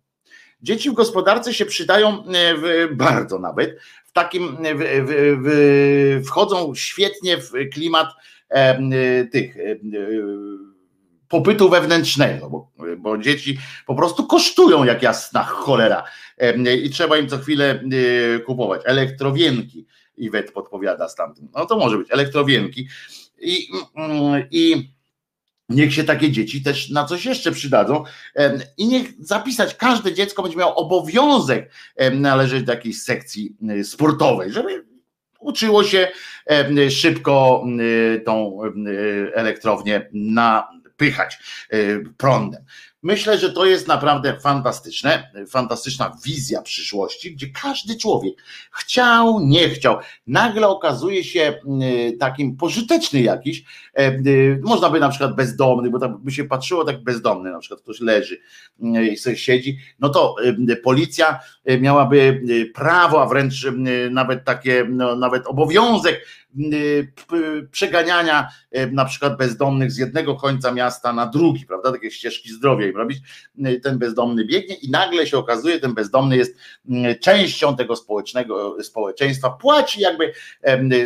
Dzieci 0.61 0.89
w 0.89 0.93
gospodarce 0.93 1.53
się 1.53 1.65
przydają 1.65 2.23
e, 2.25 2.55
w, 2.55 2.89
bardzo 2.95 3.39
nawet. 3.39 3.79
W 4.05 4.11
takim 4.11 4.57
w, 4.57 5.05
w, 5.43 6.27
wchodzą 6.27 6.75
świetnie 6.75 7.37
w 7.37 7.51
klimat 7.73 8.07
e, 8.49 9.25
tych 9.25 9.57
e, 9.57 9.61
popytu 11.27 11.69
wewnętrznego, 11.69 12.49
bo, 12.49 12.71
bo, 12.97 13.17
dzieci 13.17 13.59
po 13.85 13.95
prostu 13.95 14.27
kosztują 14.27 14.83
jak 14.83 15.03
jasna 15.03 15.43
cholera 15.43 16.03
i 16.83 16.89
trzeba 16.89 17.17
im 17.17 17.29
co 17.29 17.37
chwilę 17.37 17.83
kupować. 18.45 18.81
Elektrowienki, 18.85 19.85
Iwet 20.19 20.51
podpowiada 20.51 21.09
stamtąd. 21.09 21.53
No 21.53 21.65
to 21.65 21.77
może 21.77 21.97
być 21.97 22.11
elektrowienki. 22.11 22.87
I, 23.41 23.67
mm, 23.95 24.43
i 24.51 24.91
niech 25.69 25.93
się 25.93 26.03
takie 26.03 26.31
dzieci 26.31 26.63
też 26.63 26.89
na 26.89 27.05
coś 27.05 27.25
jeszcze 27.25 27.51
przydadzą 27.51 28.03
i 28.77 28.87
niech 28.87 29.07
zapisać, 29.19 29.75
każde 29.75 30.13
dziecko 30.13 30.43
będzie 30.43 30.57
miało 30.57 30.75
obowiązek 30.75 31.71
należeć 32.11 32.63
do 32.63 32.73
jakiejś 32.73 33.01
sekcji 33.01 33.55
y, 33.71 33.83
sportowej, 33.83 34.51
żeby 34.51 34.85
uczyło 35.39 35.83
się 35.83 36.11
szybko 36.89 37.65
y, 37.79 38.21
tą 38.25 38.59
y, 38.87 39.31
elektrownię 39.35 40.09
napychać 40.13 41.39
prądem. 42.17 42.63
Myślę, 43.03 43.37
że 43.37 43.53
to 43.53 43.65
jest 43.65 43.87
naprawdę 43.87 44.39
fantastyczne, 44.39 45.31
fantastyczna 45.47 46.17
wizja 46.25 46.61
przyszłości, 46.61 47.35
gdzie 47.35 47.47
każdy 47.61 47.95
człowiek 47.95 48.43
chciał, 48.71 49.39
nie 49.39 49.69
chciał, 49.69 49.97
nagle 50.27 50.67
okazuje 50.67 51.23
się 51.23 51.59
y, 51.81 52.17
takim 52.17 52.57
pożyteczny 52.57 53.21
jakiś. 53.21 53.63
E, 53.93 54.11
można 54.63 54.89
by 54.89 54.99
na 54.99 55.09
przykład 55.09 55.35
bezdomny, 55.35 55.89
bo 55.89 55.99
tam 55.99 56.17
by 56.23 56.31
się 56.31 56.43
patrzyło 56.43 56.85
tak 56.85 57.03
bezdomny, 57.03 57.51
na 57.51 57.59
przykład 57.59 57.81
ktoś 57.81 58.01
leży 58.01 58.41
y, 58.83 59.07
i 59.07 59.17
sobie 59.17 59.37
siedzi, 59.37 59.77
no 59.99 60.09
to 60.09 60.35
policja 60.83 61.39
miałaby 61.81 62.41
prawo, 62.73 63.21
a 63.21 63.25
wręcz 63.25 63.67
nawet 64.11 64.43
takie, 64.45 64.85
no, 64.89 65.15
nawet 65.15 65.47
obowiązek 65.47 66.25
przeganiania 67.71 68.49
na 68.91 69.05
przykład 69.05 69.37
bezdomnych 69.37 69.91
z 69.91 69.97
jednego 69.97 70.35
końca 70.35 70.71
miasta 70.71 71.13
na 71.13 71.25
drugi, 71.27 71.65
prawda? 71.65 71.91
Takie 71.91 72.11
ścieżki 72.11 72.49
zdrowia 72.49 72.87
im 72.87 72.97
robić. 72.97 73.19
Ten 73.83 73.97
bezdomny 73.97 74.45
biegnie 74.45 74.75
i 74.75 74.89
nagle 74.89 75.27
się 75.27 75.37
okazuje, 75.37 75.79
ten 75.79 75.93
bezdomny 75.93 76.37
jest 76.37 76.57
częścią 77.21 77.75
tego 77.75 77.95
społecznego 77.95 78.83
społeczeństwa, 78.83 79.49
płaci 79.49 80.01
jakby 80.01 80.33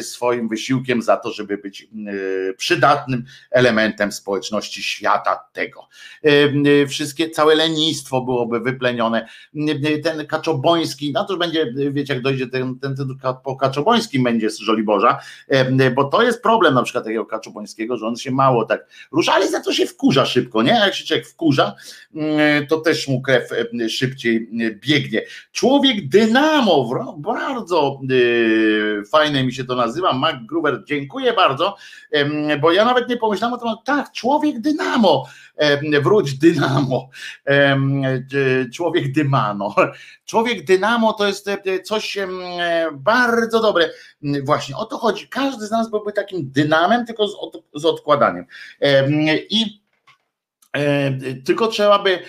swoim 0.01 0.49
wysiłkiem 0.49 1.01
za 1.01 1.17
to, 1.17 1.31
żeby 1.31 1.57
być 1.57 1.87
przydatnym 2.57 3.25
elementem 3.51 4.11
społeczności 4.11 4.83
świata 4.83 5.49
tego. 5.53 5.87
Wszystkie, 6.89 7.29
całe 7.29 7.55
lenistwo 7.55 8.21
byłoby 8.21 8.59
wyplenione. 8.59 9.27
Ten 10.03 10.27
Kaczoboński, 10.27 11.11
na 11.11 11.23
to 11.23 11.37
będzie, 11.37 11.73
wiecie, 11.91 12.13
jak 12.13 12.23
dojdzie 12.23 12.47
ten, 12.47 12.79
ten, 12.79 12.95
ten 12.95 13.07
po 13.43 13.55
Kaczobońskim 13.55 14.23
będzie 14.23 14.49
z 14.49 14.59
Żoliborza, 14.59 15.19
bo 15.95 16.03
to 16.03 16.23
jest 16.23 16.43
problem 16.43 16.73
na 16.73 16.83
przykład 16.83 17.03
takiego 17.03 17.25
Kaczobońskiego, 17.25 17.97
że 17.97 18.07
on 18.07 18.15
się 18.15 18.31
mało 18.31 18.65
tak 18.65 18.85
rusza, 19.11 19.33
ale 19.33 19.47
za 19.47 19.59
to 19.59 19.73
się 19.73 19.85
wkurza 19.85 20.25
szybko, 20.25 20.61
nie? 20.61 20.71
Jak 20.71 20.95
się 20.95 21.05
człowiek 21.05 21.27
wkurza, 21.27 21.75
mm, 22.15 22.67
to 22.67 22.79
też 22.79 23.07
mu 23.07 23.21
krew 23.21 23.49
szybciej 23.89 24.49
biegnie. 24.73 25.21
Człowiek 25.51 26.07
dynamo, 26.07 27.15
bardzo 27.17 27.99
y, 28.11 29.03
fajne 29.11 29.43
mi 29.43 29.53
się 29.53 29.63
to 29.63 29.75
nazywa, 29.75 30.13
Mac 30.13 30.35
Gruber, 30.45 30.83
dziękuję 30.85 31.33
bardzo, 31.33 31.75
bo 32.61 32.71
ja 32.71 32.85
nawet 32.85 33.09
nie 33.09 33.17
pomyślałem 33.17 33.53
o 33.53 33.57
tym, 33.57 33.69
tak, 33.85 34.11
człowiek 34.11 34.59
dynamo, 34.59 35.25
wróć 36.01 36.33
dynamo, 36.33 37.09
człowiek 38.73 39.11
dymano. 39.11 39.75
Człowiek 40.25 40.65
dynamo 40.65 41.13
to 41.13 41.27
jest 41.27 41.47
e, 41.47 41.79
coś 41.83 42.17
bardzo 42.93 43.61
dobre. 43.61 43.89
Właśnie 44.43 44.77
o 44.77 44.85
to 44.85 44.97
chodzi. 44.97 45.27
Każdy 45.27 45.67
z 45.67 45.71
nas 45.71 45.89
byłby 45.89 46.13
takim 46.13 46.51
dynamem, 46.51 47.05
tylko 47.05 47.27
z, 47.27 47.35
z 47.73 47.85
odkładaniem. 47.85 48.45
I 49.49 49.83
tylko 51.45 51.67
trzeba 51.67 51.99
by, 51.99 52.19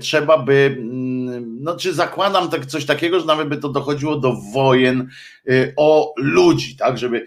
trzeba 0.00 0.38
by, 0.38 0.76
no 1.60 1.76
czy 1.76 1.94
zakładam 1.94 2.50
tak 2.50 2.66
coś 2.66 2.86
takiego, 2.86 3.20
że 3.20 3.26
nawet 3.26 3.48
by 3.48 3.56
to 3.56 3.68
dochodziło 3.68 4.16
do 4.16 4.36
wojen 4.52 5.08
y, 5.48 5.72
o 5.76 6.14
ludzi, 6.16 6.76
tak, 6.76 6.98
żeby 6.98 7.26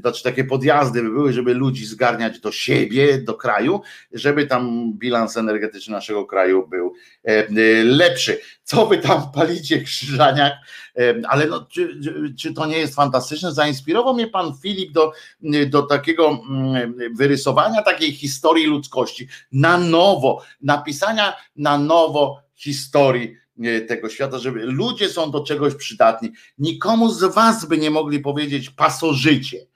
znaczy 0.00 0.22
takie 0.22 0.44
podjazdy 0.44 1.02
by 1.02 1.10
były, 1.10 1.32
żeby 1.32 1.54
ludzi 1.54 1.86
zgarniać 1.86 2.40
do 2.40 2.52
siebie, 2.52 3.18
do 3.18 3.34
kraju, 3.34 3.80
żeby 4.12 4.46
tam 4.46 4.92
bilans 4.92 5.36
energetyczny 5.36 5.92
naszego 5.92 6.26
kraju 6.26 6.68
był 6.68 6.94
lepszy. 7.84 8.40
Co 8.64 8.86
wy 8.86 8.98
tam 8.98 9.32
palicie, 9.32 9.80
Krzyżaniak? 9.82 10.52
Ale 11.28 11.46
no, 11.46 11.66
czy, 11.70 12.00
czy 12.38 12.54
to 12.54 12.66
nie 12.66 12.78
jest 12.78 12.94
fantastyczne? 12.94 13.52
Zainspirował 13.52 14.14
mnie 14.14 14.26
pan 14.26 14.52
Filip 14.62 14.92
do, 14.92 15.12
do 15.66 15.82
takiego 15.82 16.40
mm, 16.50 16.94
wyrysowania 17.14 17.82
takiej 17.82 18.12
historii 18.12 18.66
ludzkości 18.66 19.28
na 19.52 19.78
nowo, 19.78 20.42
napisania 20.62 21.36
na 21.56 21.78
nowo 21.78 22.42
historii 22.54 23.28
e, 23.32 23.49
tego 23.88 24.08
świata, 24.08 24.38
żeby 24.38 24.60
ludzie 24.66 25.08
są 25.08 25.30
do 25.30 25.44
czegoś 25.44 25.74
przydatni. 25.74 26.32
Nikomu 26.58 27.10
z 27.10 27.34
was 27.34 27.64
by 27.64 27.78
nie 27.78 27.90
mogli 27.90 28.20
powiedzieć 28.20 28.70
pasożycie. 28.70 29.66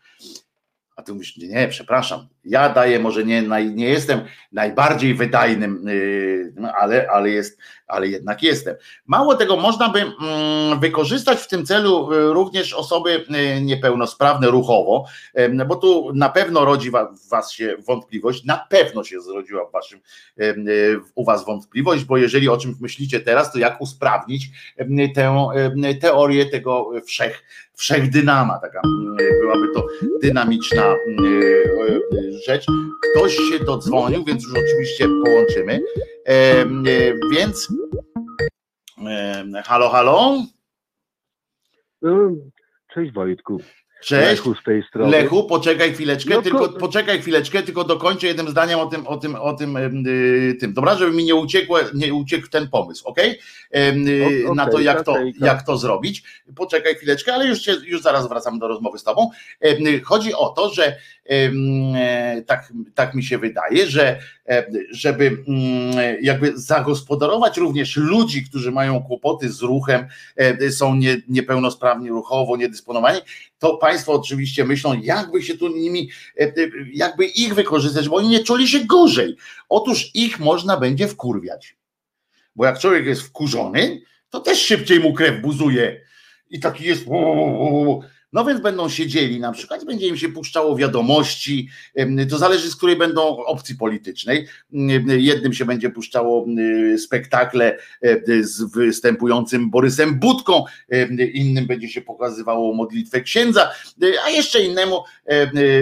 A 0.97 1.03
ty 1.03 1.13
mówisz, 1.13 1.37
nie, 1.37 1.49
nie, 1.49 1.69
przepraszam, 1.69 2.27
ja 2.45 2.69
daję, 2.69 2.99
może 2.99 3.25
nie, 3.25 3.43
nie 3.75 3.89
jestem 3.89 4.21
najbardziej 4.53 5.15
wydajnym, 5.15 5.89
y, 5.89 6.53
no, 6.57 6.73
ale, 6.73 7.11
ale, 7.11 7.31
jest, 7.31 7.59
ale 7.87 8.09
jednak 8.09 8.43
jestem. 8.43 8.77
Mało 9.07 9.35
tego, 9.35 9.57
można 9.57 9.89
by 9.89 10.01
mm, 10.01 10.81
wykorzystać 10.81 11.39
w 11.39 11.49
tym 11.49 11.67
celu 11.67 12.13
y, 12.13 12.33
również 12.33 12.75
osoby 12.75 13.27
y, 13.57 13.61
niepełnosprawne 13.61 14.47
ruchowo, 14.47 15.05
bo 15.67 15.77
tu 15.77 16.13
na 16.15 16.29
pewno 16.29 16.65
rodzi 16.65 16.91
w 16.91 17.29
was 17.29 17.53
się 17.53 17.77
wątpliwość, 17.87 18.45
na 18.45 18.57
pewno 18.57 19.05
się 19.05 19.21
zrodziła 19.21 19.65
w 19.65 19.73
waszym, 19.73 20.01
u 21.15 21.25
was 21.25 21.45
wątpliwość, 21.45 22.05
bo 22.05 22.17
jeżeli 22.17 22.49
o 22.49 22.57
czymś 22.57 22.81
myślicie 22.81 23.21
teraz, 23.21 23.53
to 23.53 23.59
jak 23.59 23.81
usprawnić 23.81 24.51
tę 25.15 25.51
teorię 26.01 26.47
tego 26.47 26.91
wszech, 27.07 27.45
wszechdynama, 27.77 28.59
taka 28.59 28.81
byłaby 29.41 29.69
to 29.75 29.87
dynamiczna 30.23 30.95
rzecz. 32.47 32.67
Ktoś 33.11 33.37
się 33.37 33.65
dodzwonił, 33.65 34.25
więc 34.25 34.45
już 34.45 34.53
oczywiście 34.53 35.09
połączymy. 35.25 35.81
E, 36.27 36.67
więc 37.33 37.73
halo, 39.65 39.91
halo. 39.91 40.43
Cześć 42.95 43.13
Wojtku. 43.13 43.61
Cześć. 44.05 44.31
Lechu 44.31 44.55
z 44.55 44.63
tej 44.65 44.83
strony. 44.83 45.11
Lechu, 45.11 45.45
poczekaj 45.45 45.95
chwileczkę, 45.95 46.35
no, 46.35 46.43
tylko 46.43 46.69
poczekaj 46.69 47.21
chwileczkę, 47.21 47.63
tylko 47.63 47.85
dokończę 47.85 48.27
jednym 48.27 48.49
zdaniem 48.49 48.79
o 48.79 48.87
tym, 48.87 49.07
o 49.07 49.17
tym, 49.17 49.35
o 49.35 49.53
tym, 49.53 49.75
yy, 50.05 50.55
tym. 50.55 50.73
Dobra, 50.73 50.97
żeby 50.97 51.13
mi 51.13 51.25
nie 51.25 51.35
uciekło, 51.35 51.79
nie 51.95 52.15
uciekł 52.15 52.49
ten 52.49 52.69
pomysł, 52.69 53.09
ok? 53.09 53.19
Yy, 53.19 54.55
na 54.55 54.67
to 54.67 54.81
jak, 54.81 55.01
okay, 55.01 55.33
to, 55.41 55.47
jak 55.47 55.67
to 55.67 55.79
zrobić. 55.79 56.23
Poczekaj 56.57 56.95
chwileczkę, 56.95 57.35
ale 57.35 57.47
już, 57.47 57.63
się, 57.63 57.73
już 57.85 58.03
zaraz 58.03 58.29
wracam 58.29 58.59
do 58.59 58.69
rozmowy 58.69 58.99
z 58.99 59.05
tobą. 59.05 59.31
Yy, 59.61 60.01
chodzi 60.01 60.35
o 60.35 60.49
to, 60.49 60.75
że 60.75 60.97
tak, 62.47 62.73
tak 62.95 63.15
mi 63.15 63.25
się 63.25 63.39
wydaje, 63.39 63.87
że 63.87 64.19
żeby 64.91 65.25
mm, 65.49 66.17
jakby 66.23 66.53
zagospodarować 66.59 67.57
również 67.57 67.97
ludzi, 67.97 68.45
którzy 68.45 68.73
mają 68.73 69.03
kłopoty 69.03 69.53
z 69.53 69.63
ruchem, 69.63 70.07
są 70.71 70.95
nie, 70.95 71.17
niepełnosprawni 71.29 72.09
ruchowo, 72.09 72.57
niedysponowani, 72.57 73.21
to 73.65 73.77
Państwo 73.77 74.13
oczywiście 74.13 74.65
myślą, 74.65 75.01
jakby 75.03 75.43
się 75.43 75.59
tu 75.59 75.69
nimi, 75.69 76.11
jakby 76.93 77.27
ich 77.27 77.55
wykorzystać, 77.55 78.09
bo 78.09 78.17
oni 78.17 78.29
nie 78.29 78.45
czuli 78.45 78.69
się 78.69 78.85
gorzej. 78.85 79.37
Otóż 79.69 80.11
ich 80.15 80.41
można 80.41 80.77
będzie 80.77 81.09
wkurwiać. 81.09 81.77
Bo 82.57 82.65
jak 82.65 82.79
człowiek 82.79 83.07
jest 83.07 83.23
wkurzony, 83.23 84.01
to 84.31 84.41
też 84.41 84.59
szybciej 84.59 85.01
mu 85.01 85.13
krew 85.13 85.43
buzuje 85.43 86.01
i 86.51 86.61
taki 86.61 86.85
jest. 86.85 87.05
No 88.35 88.45
więc 88.45 88.61
będą 88.61 88.89
siedzieli 88.89 89.41
na 89.41 89.53
przykład, 89.53 89.85
będzie 89.85 90.09
im 90.09 90.17
się 90.17 90.29
puszczało 90.29 90.77
wiadomości, 90.77 91.69
to 92.31 92.39
zależy 92.39 92.71
z 92.71 92.77
której 92.77 92.97
będą 92.97 93.23
opcji 93.23 93.77
politycznej. 93.77 94.47
Jednym 95.19 95.53
się 95.53 95.65
będzie 95.65 95.91
puszczało 95.91 96.47
spektakle 96.99 97.79
z 98.41 98.63
występującym 98.63 99.71
Borysem 99.71 100.21
Budką, 100.21 100.65
innym 101.33 101.67
będzie 101.67 101.89
się 101.89 102.03
pokazywało 102.03 102.75
modlitwę 102.75 103.21
księdza, 103.21 103.71
a 104.27 104.31
jeszcze 104.31 104.65
innemu, 104.65 105.03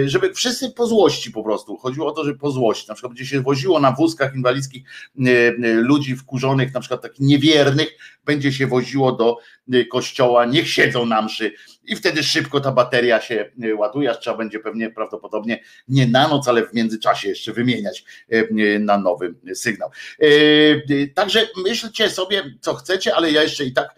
żeby 0.05 0.33
wszyscy 0.33 0.71
po 0.71 0.87
złości 0.87 1.31
po 1.31 1.43
prostu. 1.43 1.77
Chodziło 1.77 2.07
o 2.07 2.11
to, 2.11 2.23
że 2.23 2.33
po 2.33 2.51
złości. 2.51 2.85
Na 2.87 2.93
przykład 2.93 3.13
będzie 3.13 3.25
się 3.25 3.41
woziło 3.41 3.79
na 3.79 3.91
wózkach 3.91 4.35
inwalidzkich 4.35 4.83
ludzi 5.63 6.15
wkurzonych, 6.15 6.73
na 6.73 6.79
przykład 6.79 7.01
takich 7.01 7.19
niewiernych, 7.19 7.97
będzie 8.25 8.51
się 8.51 8.67
woziło 8.67 9.11
do 9.11 9.37
kościoła, 9.91 10.45
niech 10.45 10.69
siedzą 10.69 11.05
na 11.05 11.21
mszy 11.21 11.51
i 11.85 11.95
wtedy 11.95 12.23
szybko 12.23 12.59
ta 12.59 12.71
bateria 12.71 13.21
się 13.21 13.51
e, 13.63 13.75
ładuje, 13.75 14.11
aż 14.11 14.19
trzeba 14.19 14.37
będzie 14.37 14.59
pewnie 14.59 14.89
prawdopodobnie 14.89 15.59
nie 15.87 16.07
na 16.07 16.27
noc, 16.27 16.47
ale 16.47 16.67
w 16.67 16.73
międzyczasie 16.73 17.29
jeszcze 17.29 17.53
wymieniać 17.53 18.05
e, 18.29 18.79
na 18.79 18.97
nowy 18.97 19.33
sygnał. 19.53 19.89
Także 21.15 21.47
myślcie 21.63 22.09
sobie, 22.09 22.43
co 22.61 22.73
chcecie, 22.73 23.15
ale 23.15 23.31
ja 23.31 23.43
jeszcze 23.43 23.65
i 23.65 23.73
tak 23.73 23.95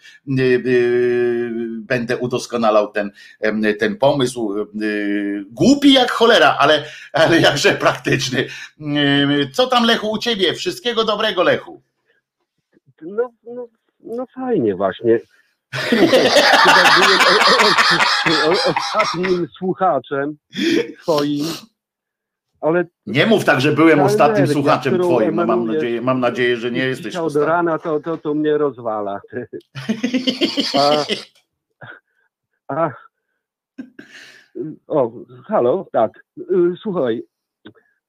będę 1.80 2.18
udoskonalał 2.18 2.92
ten, 2.92 3.12
ten 3.80 3.98
pomysł. 3.98 4.56
Głupi 5.52 5.94
jak 5.94 6.12
cholera, 6.12 6.58
ale, 6.60 6.86
ale 7.14 7.40
jakże 7.40 7.72
praktyczny. 7.72 8.48
Co 9.54 9.68
tam 9.68 9.86
Lechu 9.86 10.12
u 10.12 10.18
ciebie? 10.18 10.54
Wszystkiego 10.54 11.04
dobrego 11.04 11.44
Lechu. 11.44 11.82
No, 13.02 13.32
no, 13.44 13.68
no 14.00 14.26
fajnie 14.36 14.76
właśnie 14.76 15.20
ostatnim 18.69 19.47
słuchaczem 19.57 20.38
twoim, 21.01 21.45
ale... 22.61 22.86
Nie 23.05 23.26
mów 23.26 23.45
tak, 23.45 23.61
że 23.61 23.71
byłem 23.71 23.99
ostatnim 23.99 24.47
słuchaczem 24.47 24.99
twoim, 24.99 25.36
no, 25.36 25.45
mam 25.45 25.65
nadzieję, 25.65 26.01
mam 26.01 26.19
nadzieję, 26.19 26.57
że 26.57 26.71
nie 26.71 26.86
jesteś 26.86 27.15
ostatnim. 27.15 27.34
do 27.34 27.45
rana 27.45 27.80
to, 27.80 27.99
to, 27.99 28.17
to 28.17 28.34
mnie 28.34 28.57
rozwala. 28.57 29.21
A, 30.78 31.05
a, 32.67 32.89
o, 34.88 35.11
halo, 35.47 35.88
tak, 35.91 36.11
słuchaj, 36.82 37.23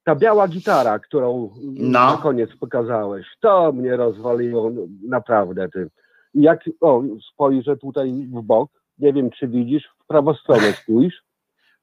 ta 0.05 0.15
biała 0.15 0.49
gitara, 0.49 0.99
którą 0.99 1.55
no. 1.63 2.11
na 2.11 2.17
koniec 2.23 2.51
pokazałeś, 2.61 3.27
to 3.41 3.73
mnie 3.73 3.97
rozwaliło 3.97 4.73
naprawdę, 5.09 5.69
ty 5.69 5.91
jak, 6.37 6.61
o, 6.81 7.03
spojrzę 7.33 7.77
tutaj 7.77 8.13
w 8.13 8.43
bok, 8.43 8.71
nie 8.99 9.13
wiem 9.13 9.31
czy 9.31 9.49
widzisz, 9.49 9.85
w 9.99 10.07
prawą 10.07 10.35
stronę 10.35 10.73
spójrz. 10.73 11.15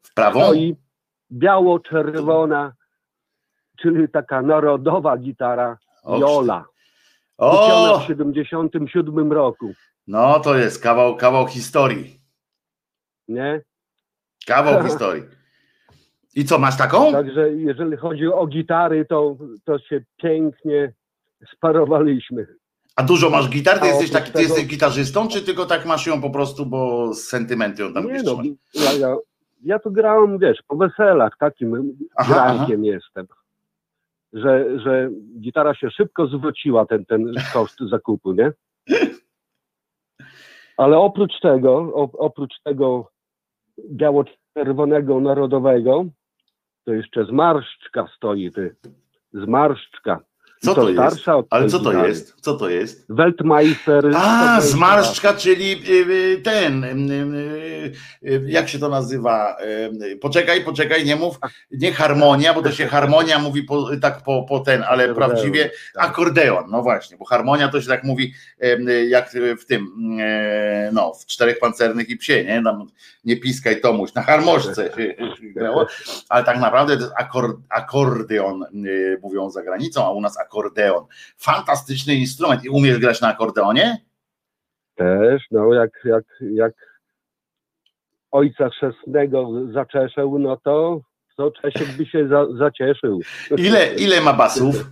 W 0.01 0.13
prawą? 0.13 0.53
i 0.53 0.75
biało-czerwona, 1.31 2.73
czyli 3.79 4.09
taka 4.09 4.41
narodowa 4.41 5.17
gitara 5.17 5.77
Jola. 6.19 6.65
O! 7.37 7.99
w 7.99 8.07
77 8.07 9.31
roku. 9.31 9.73
No 10.07 10.39
to 10.39 10.57
jest 10.57 10.83
kawał, 10.83 11.17
kawał 11.17 11.47
historii. 11.47 12.19
Nie? 13.27 13.61
Kawał 14.47 14.83
historii. 14.87 15.23
I 16.35 16.45
co, 16.45 16.59
masz 16.59 16.77
taką? 16.77 17.11
Także 17.11 17.51
jeżeli 17.51 17.97
chodzi 17.97 18.27
o 18.27 18.47
gitary, 18.47 19.05
to, 19.05 19.37
to 19.65 19.79
się 19.79 20.01
pięknie 20.17 20.93
sparowaliśmy. 21.55 22.47
A 22.95 23.03
dużo 23.03 23.29
masz 23.29 23.49
gitar? 23.49 23.79
Ty, 23.79 23.87
jesteś, 23.87 24.11
taki, 24.11 24.25
ty 24.27 24.33
tego... 24.33 24.43
jesteś 24.43 24.67
gitarzystą, 24.67 25.27
czy 25.27 25.41
tylko 25.41 25.65
tak 25.65 25.85
masz 25.85 26.07
ją 26.07 26.21
po 26.21 26.29
prostu, 26.29 26.65
bo 26.65 27.13
z 27.13 27.23
sentymenty 27.23 27.83
ją 27.83 27.93
tam 27.93 28.07
Nie 28.07 28.23
no, 28.23 28.41
ja, 28.73 28.93
ja, 28.93 29.15
ja 29.63 29.79
tu 29.79 29.91
grałem, 29.91 30.39
wiesz, 30.39 30.57
po 30.67 30.75
weselach, 30.75 31.37
takim 31.39 31.97
aha, 32.15 32.33
grankiem 32.33 32.81
aha. 32.81 32.93
jestem. 32.93 33.27
Że, 34.33 34.79
że 34.79 35.09
gitara 35.39 35.75
się 35.75 35.91
szybko 35.91 36.27
zwróciła, 36.27 36.85
ten, 36.85 37.05
ten 37.05 37.33
koszt 37.53 37.79
zakupu, 37.89 38.33
nie? 38.33 38.51
Ale 40.77 40.97
oprócz 40.97 41.39
tego, 41.41 41.93
oprócz 42.13 42.53
tego 42.63 43.11
biało-czerwonego 43.89 45.19
narodowego, 45.19 46.05
to 46.85 46.93
jeszcze 46.93 47.25
zmarszczka 47.25 48.07
stoi, 48.17 48.51
ty. 48.51 48.75
Zmarszczka. 49.33 50.19
Co 50.63 50.75
to, 50.75 50.89
jest? 50.89 51.25
Ale 51.49 51.69
co 51.69 51.79
to 51.79 52.07
jest? 52.07 52.35
Co 52.41 52.53
to 52.53 52.69
jest? 52.69 53.05
Weltmeister. 53.09 54.11
A, 54.15 54.61
zmarszczka, 54.61 55.33
czyli 55.33 55.71
y, 55.89 56.11
y, 56.11 56.41
ten, 56.41 56.83
y, 56.83 57.93
jak 58.45 58.69
się 58.69 58.79
to 58.79 58.89
nazywa? 58.89 59.57
Poczekaj, 60.21 60.63
poczekaj, 60.63 61.05
nie 61.05 61.15
mów, 61.15 61.39
nie 61.71 61.91
harmonia, 61.91 62.53
bo 62.53 62.61
to 62.61 62.71
się 62.71 62.87
harmonia 62.87 63.39
mówi 63.39 63.63
po, 63.63 63.89
tak 64.01 64.23
po, 64.23 64.45
po 64.49 64.59
ten, 64.59 64.83
ale 64.87 65.15
prawdziwie 65.15 65.71
tak. 65.93 66.05
akordeon, 66.05 66.63
no 66.69 66.81
właśnie, 66.81 67.17
bo 67.17 67.25
harmonia 67.25 67.67
to 67.67 67.81
się 67.81 67.87
tak 67.87 68.03
mówi 68.03 68.33
jak 69.07 69.29
w 69.61 69.65
tym, 69.65 69.87
no, 70.93 71.13
w 71.13 71.25
czterech 71.25 71.59
pancernych 71.59 72.09
i 72.09 72.17
psie, 72.17 72.43
nie? 72.43 72.63
Nie 73.25 73.37
piskaj 73.37 73.81
Tomuś, 73.81 74.13
na 74.13 74.21
harmoszce 74.21 74.91
się 74.95 75.15
grało, 75.41 75.87
ale 76.29 76.43
tak 76.43 76.59
naprawdę 76.59 76.97
to 76.97 77.03
jest 77.03 77.15
akordeon, 77.69 78.65
mówią 79.21 79.49
za 79.49 79.63
granicą, 79.63 80.05
a 80.05 80.11
u 80.11 80.21
nas 80.21 80.37
akordeon 80.37 80.52
akordeon. 80.53 81.05
Fantastyczny 81.37 82.15
instrument. 82.15 82.65
I 82.65 82.69
umiesz 82.69 82.99
grać 82.99 83.21
na 83.21 83.27
akordeonie? 83.27 83.97
Też, 84.95 85.43
no 85.51 85.73
jak, 85.73 85.89
jak, 86.05 86.23
jak 86.53 86.73
ojca 88.31 88.69
chrzestnego 88.69 89.49
zaczeszył, 89.73 90.39
no 90.39 90.57
to, 90.63 91.01
to 91.37 91.51
Czesiek 91.51 91.97
by 91.97 92.05
się 92.05 92.27
za, 92.27 92.45
zacieszył. 92.57 93.19
Ile, 93.57 93.95
ile 93.95 94.21
ma 94.21 94.33
basów? 94.33 94.85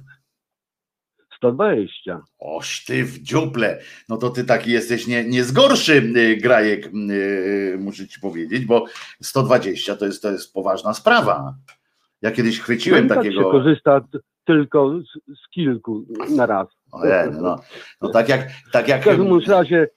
120. 1.38 2.22
Oś 2.39 2.86
ty 2.86 3.03
w 3.05 3.22
dziuple. 3.22 3.80
No 4.09 4.18
to 4.18 4.30
ty 4.30 4.43
taki 4.43 4.72
jesteś 4.72 5.07
nie, 5.07 5.24
nie 5.24 5.43
z 5.43 5.51
gorszy 5.51 6.14
y, 6.18 6.38
grajek, 6.38 6.93
yy, 6.93 7.78
muszę 7.80 8.07
ci 8.07 8.20
powiedzieć, 8.20 8.66
bo 8.66 8.86
120 9.22 9.95
to 9.95 10.05
jest, 10.05 10.22
to 10.22 10.32
jest 10.32 10.53
poważna 10.53 10.93
sprawa. 10.93 11.55
Ja 12.22 12.32
kiedyś 12.32 12.59
chwyciłem 12.59 13.07
no 13.07 13.16
takiego. 13.16 13.36
Tak 13.36 13.45
się 13.45 13.51
korzysta 13.51 14.01
tylko 14.45 14.99
z, 14.99 15.39
z 15.39 15.49
kilku 15.49 16.05
na 16.35 16.45
raz. 16.45 16.67
Ojej, 16.91 17.31
no, 17.41 17.55
no 18.01 18.09
tak 18.09 18.29
jak. 18.29 18.47
Tak 18.71 18.87
jak... 18.87 19.01
W 19.01 19.05
każdym 19.05 19.39
razie. 19.47 19.87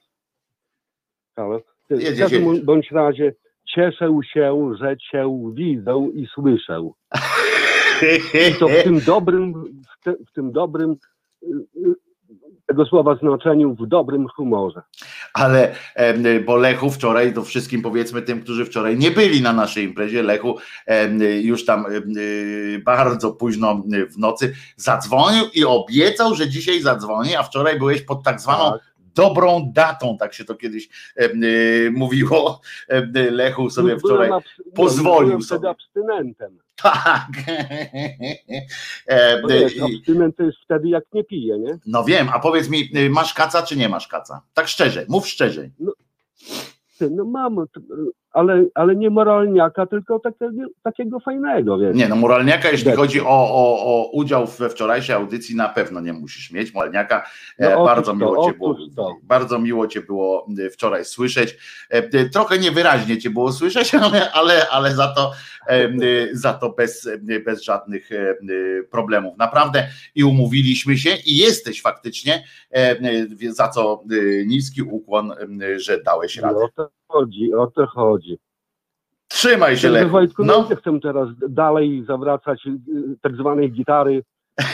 W 1.89 2.19
każdym 2.19 2.65
bądź 2.65 2.91
razie 2.91 3.33
cieszę 3.75 4.19
się, 4.33 4.73
że 4.79 4.97
cię 4.97 5.51
widzę 5.53 6.09
i 6.13 6.27
słyszę. 6.33 6.81
I 8.49 8.53
to 8.59 8.67
w 8.67 8.83
tym 8.83 8.99
dobrym, 8.99 9.53
w, 9.63 10.03
te, 10.03 10.13
w 10.13 10.31
tym 10.33 10.51
dobrym 10.51 10.95
tego 12.65 12.85
słowa 12.85 13.15
znaczeniu 13.15 13.75
w 13.75 13.87
dobrym 13.87 14.27
humorze. 14.27 14.81
Ale 15.33 15.75
bo 16.45 16.55
Lechu 16.55 16.91
wczoraj, 16.91 17.33
to 17.33 17.43
wszystkim 17.43 17.81
powiedzmy 17.81 18.21
tym, 18.21 18.41
którzy 18.41 18.65
wczoraj 18.65 18.97
nie 18.97 19.11
byli 19.11 19.41
na 19.41 19.53
naszej 19.53 19.83
imprezie, 19.83 20.23
Lechu 20.23 20.57
już 21.41 21.65
tam 21.65 21.85
bardzo 22.85 23.31
późno 23.31 23.83
w 24.09 24.17
nocy 24.17 24.53
zadzwonił 24.75 25.45
i 25.53 25.65
obiecał, 25.65 26.35
że 26.35 26.49
dzisiaj 26.49 26.81
zadzwoni, 26.81 27.35
a 27.35 27.43
wczoraj 27.43 27.79
byłeś 27.79 28.01
pod 28.01 28.23
tak 28.23 28.41
zwaną 28.41 28.71
tak 28.71 28.95
dobrą 29.15 29.71
datą, 29.73 30.17
tak 30.17 30.33
się 30.33 30.45
to 30.45 30.55
kiedyś 30.55 30.89
e, 31.15 31.29
mówiło. 31.91 32.61
E, 32.87 33.31
Lechu 33.31 33.69
sobie 33.69 33.99
wczoraj 33.99 34.29
pozwolił 34.75 35.27
byłem 35.27 35.41
sobie. 35.41 35.69
abstynentem. 35.69 36.64
Tak. 36.75 37.27
E, 39.07 39.47
wiesz, 39.47 39.73
abstynent 39.81 40.37
to 40.37 40.43
jest 40.43 40.57
wtedy 40.63 40.89
jak 40.89 41.03
nie 41.13 41.23
pije, 41.23 41.59
nie? 41.59 41.77
No 41.85 42.03
wiem, 42.03 42.29
a 42.33 42.39
powiedz 42.39 42.69
mi, 42.69 42.89
masz 43.09 43.33
kaca 43.33 43.61
czy 43.63 43.77
nie 43.77 43.89
masz 43.89 44.07
kaca? 44.07 44.41
Tak 44.53 44.67
szczerze, 44.67 45.05
mów 45.09 45.27
szczerze. 45.27 45.69
No, 45.79 45.93
no 47.11 47.25
mam, 47.25 47.65
ale, 48.35 48.65
ale 48.73 48.95
nie 48.95 49.09
moralniaka, 49.09 49.85
tylko 49.85 50.19
takiego, 50.19 50.67
takiego 50.83 51.19
fajnego. 51.19 51.77
Nie, 51.93 52.07
no 52.07 52.15
moralniaka, 52.15 52.69
jeśli 52.69 52.91
chodzi 52.91 53.21
o, 53.21 53.25
o, 53.29 53.85
o 53.85 54.09
udział 54.11 54.47
we 54.47 54.69
wczorajszej 54.69 55.15
audycji, 55.15 55.55
na 55.55 55.69
pewno 55.69 56.01
nie 56.01 56.13
musisz 56.13 56.51
mieć 56.51 56.73
moralniaka. 56.73 57.25
No, 57.59 57.67
e, 57.67 57.85
bardzo 57.85 58.11
to, 58.11 58.17
miło 58.17 58.51
cię 58.51 58.57
było. 58.57 58.77
To. 58.95 59.15
Bardzo 59.23 59.59
miło 59.59 59.87
cię 59.87 60.01
było 60.01 60.47
e, 60.65 60.69
wczoraj 60.69 61.05
słyszeć. 61.05 61.57
E, 61.89 62.29
trochę 62.29 62.59
niewyraźnie 62.59 63.17
cię 63.17 63.29
było 63.29 63.51
słyszeć, 63.51 63.95
ale, 64.05 64.31
ale, 64.31 64.69
ale 64.69 64.95
za 64.95 65.07
to, 65.07 65.31
za 66.31 66.53
to 66.53 66.69
bez, 66.69 67.09
bez 67.45 67.63
żadnych 67.63 68.09
problemów. 68.91 69.37
Naprawdę 69.37 69.87
i 70.15 70.23
umówiliśmy 70.23 70.97
się 70.97 71.09
i 71.25 71.37
jesteś 71.37 71.81
faktycznie, 71.81 72.43
za 73.49 73.67
co 73.67 74.03
niski 74.45 74.81
ukłon, 74.81 75.33
że 75.77 76.03
dałeś 76.03 76.37
radę. 76.37 76.59
No, 77.09 77.19
chodzi, 77.19 77.53
o 77.53 77.67
to 77.67 77.87
chodzi. 77.87 78.37
Trzymaj 79.27 79.77
się, 79.77 79.89
Lechu. 79.89 80.09
Wojtku, 80.09 80.43
no. 80.45 80.67
nie 80.69 80.75
chcę 80.75 80.99
teraz 80.99 81.29
dalej 81.49 82.05
zawracać 82.07 82.67
y, 82.67 83.17
tak 83.21 83.35
zwanej 83.35 83.71
gitary. 83.71 84.23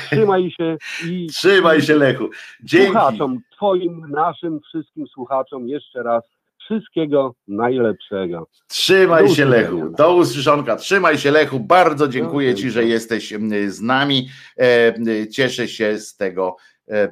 Trzymaj 0.06 0.52
się 0.52 0.78
i... 1.08 1.28
Trzymaj 1.38 1.82
się, 1.82 1.96
Lechu. 1.96 2.30
Dzięki. 2.64 2.92
Słuchaczom, 2.92 3.40
twoim, 3.52 4.06
naszym, 4.10 4.60
wszystkim 4.60 5.08
słuchaczom 5.08 5.68
jeszcze 5.68 6.04
raz 6.04 6.24
wszystkiego 6.58 7.36
najlepszego. 7.48 8.48
Trzymaj 8.68 9.30
się, 9.30 9.46
Lechu. 9.46 9.90
Do 9.90 10.16
usłyszonka. 10.16 10.76
Trzymaj 10.76 11.18
się, 11.18 11.32
Lechu. 11.32 11.60
Bardzo 11.60 12.08
dziękuję 12.08 12.56
Ci, 12.56 12.72
że 12.72 12.86
jesteś 12.86 13.34
z 13.68 13.82
nami. 13.82 14.30
E, 14.58 15.28
cieszę 15.28 15.68
się 15.68 16.00
z 16.00 16.16
tego, 16.16 16.56
e, 16.90 17.10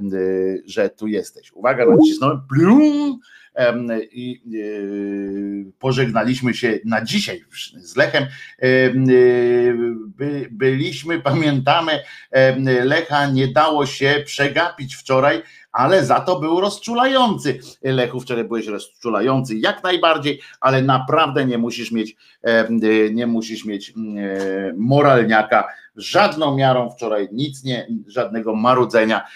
że 0.66 0.90
tu 0.90 1.08
jesteś. 1.08 1.52
Uwaga, 1.52 1.86
nacisnąłem. 1.86 2.42
Blum 2.50 3.20
i 4.12 4.41
e, 4.45 5.72
pożegnaliśmy 5.80 6.53
się 6.53 6.80
na 6.86 7.01
dzisiaj 7.01 7.43
z 7.76 7.95
Lechem. 7.95 8.24
E, 8.24 8.68
byliśmy, 10.51 11.20
pamiętamy, 11.20 11.99
Lecha 12.84 13.30
nie 13.32 13.47
dało 13.47 13.86
się 13.86 14.24
przegapić 14.26 14.95
wczoraj, 14.95 15.41
ale 15.72 16.05
za 16.05 16.20
to 16.20 16.39
był 16.39 16.62
rozczulający. 16.62 17.60
Lechu, 17.84 18.20
wczoraj 18.20 18.43
byłeś 18.43 18.68
rozczulający 18.68 19.55
jak 19.55 19.84
najbardziej, 19.84 20.41
ale 20.62 20.82
naprawdę 20.82 21.45
nie 21.45 21.57
musisz 21.57 21.91
mieć, 21.91 22.16
nie 23.12 23.28
musisz 23.28 23.66
mieć 23.66 23.93
moralniaka 24.78 25.68
żadną 26.00 26.56
miarą 26.56 26.89
wczoraj 26.89 27.28
nic 27.32 27.64
nie, 27.64 27.88
żadnego 28.08 28.56
marudzenia 28.56 29.28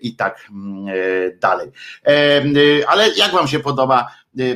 i 0.00 0.16
tak 0.16 0.48
dalej. 1.40 1.70
Ale 2.88 3.08
jak 3.16 3.32
wam 3.32 3.48
się 3.48 3.60
podoba, 3.60 4.10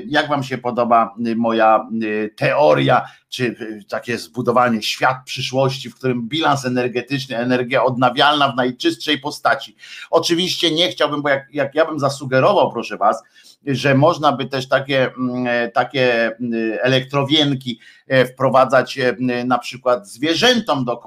jak 0.06 0.28
wam 0.28 0.42
się 0.42 0.58
podoba 0.58 1.14
moja 1.36 1.88
teoria, 2.36 3.06
czy 3.28 3.56
takie 3.88 4.18
zbudowanie 4.18 4.82
świat 4.82 5.16
przyszłości, 5.24 5.90
w 5.90 5.94
którym 5.94 6.28
bilans 6.28 6.64
energetyczny, 6.64 7.36
energia 7.36 7.84
odnawialna 7.84 8.52
w 8.52 8.56
najczystszej 8.56 9.18
postaci. 9.18 9.76
Oczywiście 10.10 10.70
nie 10.70 10.88
chciałbym, 10.88 11.22
bo 11.22 11.28
jak, 11.28 11.46
jak 11.52 11.74
ja 11.74 11.86
bym 11.86 11.98
zasugerował, 11.98 12.72
proszę 12.72 12.96
was, 12.96 13.22
że 13.66 13.94
można 13.94 14.32
by 14.32 14.46
też 14.46 14.68
takie, 14.68 15.12
mm, 15.14 15.70
takie 15.70 16.26
mm, 16.26 16.52
elektrowienki 16.82 17.80
e, 18.06 18.26
wprowadzać 18.26 18.98
e, 18.98 19.16
na 19.44 19.58
przykład 19.58 20.08
zwierzętom 20.08 20.84
do 20.84 21.02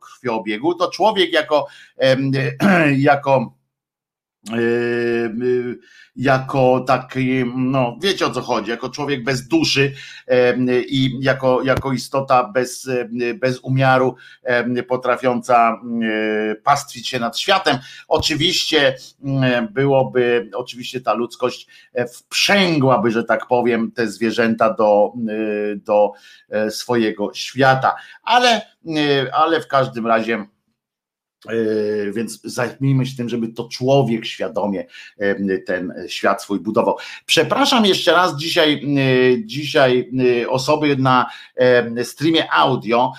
krwiobiegu, 0.00 0.74
to 0.74 0.90
człowiek 0.90 1.32
jako, 1.32 1.66
jako 2.96 3.59
jako 6.16 6.84
taki, 6.86 7.44
no 7.56 7.96
wiecie 8.02 8.26
o 8.26 8.30
co 8.30 8.40
chodzi, 8.40 8.70
jako 8.70 8.88
człowiek 8.88 9.24
bez 9.24 9.48
duszy 9.48 9.92
i 10.88 11.18
jako, 11.20 11.62
jako 11.62 11.92
istota 11.92 12.44
bez, 12.54 12.88
bez 13.34 13.58
umiaru 13.58 14.16
potrafiąca 14.88 15.80
pastwić 16.64 17.08
się 17.08 17.18
nad 17.18 17.38
światem. 17.38 17.78
Oczywiście 18.08 18.96
byłoby, 19.70 20.50
oczywiście 20.54 21.00
ta 21.00 21.14
ludzkość 21.14 21.66
e, 21.94 22.06
wprzęgłaby, 22.06 23.10
że 23.10 23.24
tak 23.24 23.46
powiem, 23.46 23.92
te 23.92 24.08
zwierzęta 24.08 24.74
do, 24.74 25.12
do 25.74 26.12
e, 26.48 26.70
swojego 26.70 27.34
świata, 27.34 27.94
ale, 28.22 28.62
ale 29.32 29.60
w 29.60 29.66
każdym 29.66 30.06
razie 30.06 30.46
więc 32.12 32.42
zajmijmy 32.44 33.06
się 33.06 33.16
tym, 33.16 33.28
żeby 33.28 33.48
to 33.48 33.68
człowiek 33.68 34.26
świadomie 34.26 34.86
e, 35.18 35.58
ten 35.58 35.94
świat 36.08 36.42
swój 36.42 36.60
budował. 36.60 36.96
Przepraszam 37.26 37.86
jeszcze 37.86 38.12
raz 38.12 38.36
dzisiaj, 38.36 38.72
e, 38.74 39.44
dzisiaj 39.44 40.10
osoby 40.48 40.96
na 40.96 41.26
streamie 42.02 42.52
audio, 42.52 43.12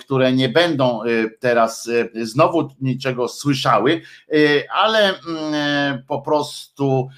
które 0.00 0.32
nie 0.32 0.48
będą 0.48 1.00
teraz 1.40 1.90
znowu 2.22 2.68
niczego 2.80 3.28
słyszały, 3.28 4.00
ale 4.72 5.14
mm, 5.20 6.02
po 6.08 6.20
prostu 6.20 7.08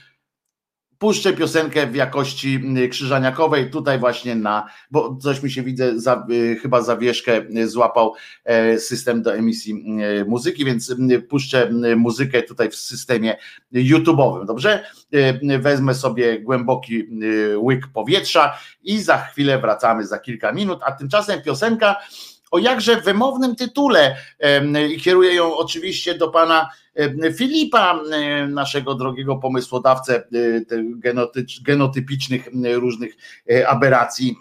puszczę 1.01 1.33
piosenkę 1.33 1.87
w 1.87 1.95
jakości 1.95 2.63
krzyżaniakowej, 2.91 3.71
tutaj 3.71 3.99
właśnie 3.99 4.35
na, 4.35 4.67
bo 4.91 5.17
coś 5.17 5.43
mi 5.43 5.51
się 5.51 5.63
widzę, 5.63 6.01
za, 6.01 6.27
y, 6.31 6.57
chyba 6.63 6.83
zawieszkę 6.83 7.43
złapał 7.65 8.15
e, 8.45 8.79
system 8.79 9.23
do 9.23 9.35
emisji 9.35 9.85
e, 10.21 10.25
muzyki, 10.25 10.65
więc 10.65 10.95
puszczę 11.29 11.71
muzykę 11.97 12.43
tutaj 12.43 12.71
w 12.71 12.77
systemie 12.77 13.37
YouTube'owym, 13.73 14.47
dobrze? 14.47 14.85
E, 15.13 15.59
wezmę 15.59 15.95
sobie 15.95 16.41
głęboki 16.41 17.07
łyk 17.57 17.87
powietrza 17.95 18.59
i 18.83 19.03
za 19.03 19.19
chwilę 19.19 19.59
wracamy 19.59 20.07
za 20.07 20.19
kilka 20.19 20.53
minut, 20.53 20.81
a 20.85 20.93
tymczasem 20.93 21.43
piosenka 21.43 21.97
o 22.51 22.59
jakże 22.59 23.01
wymownym 23.01 23.57
tytule 23.57 24.17
kieruję 25.05 25.35
ją 25.35 25.57
oczywiście 25.57 26.15
do 26.15 26.29
pana 26.29 26.71
Filipa, 27.37 28.01
naszego 28.49 28.95
drogiego 28.95 29.37
pomysłodawcę 29.37 30.23
genotypicznych 31.63 32.49
różnych 32.75 33.17
e, 33.51 33.69
aberracji 33.69 34.37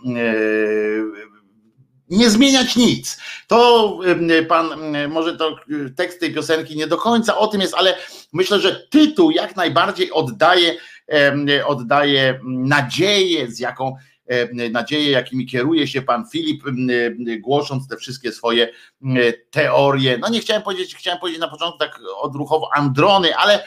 nie 2.09 2.29
zmieniać 2.29 2.75
nic. 2.75 3.21
To 3.47 3.99
pan, 4.47 4.69
może 5.09 5.37
to 5.37 5.55
tekst 5.95 6.19
tej 6.19 6.33
piosenki 6.33 6.77
nie 6.77 6.87
do 6.87 6.97
końca 6.97 7.37
o 7.37 7.47
tym 7.47 7.61
jest, 7.61 7.73
ale 7.73 7.95
myślę, 8.33 8.59
że 8.59 8.87
tytuł 8.89 9.31
jak 9.31 9.55
najbardziej 9.55 10.11
oddaje, 10.11 10.75
oddaje 11.65 12.39
nadzieję, 12.43 13.51
z 13.51 13.59
jaką 13.59 13.95
E, 13.95 14.08
nadzieje, 14.71 15.11
jakimi 15.11 15.45
kieruje 15.45 15.87
się 15.87 16.01
pan 16.01 16.25
Filip, 16.31 16.63
głosząc 17.39 17.87
te 17.87 17.97
wszystkie 17.97 18.31
swoje 18.31 18.69
teorie. 19.51 20.17
No 20.17 20.29
nie 20.29 20.39
chciałem 20.39 20.63
powiedzieć, 20.63 20.95
chciałem 20.95 21.19
powiedzieć 21.19 21.41
na 21.41 21.47
początku 21.47 21.79
tak 21.79 21.99
odruchowo 22.21 22.69
androny, 22.75 23.35
ale 23.35 23.63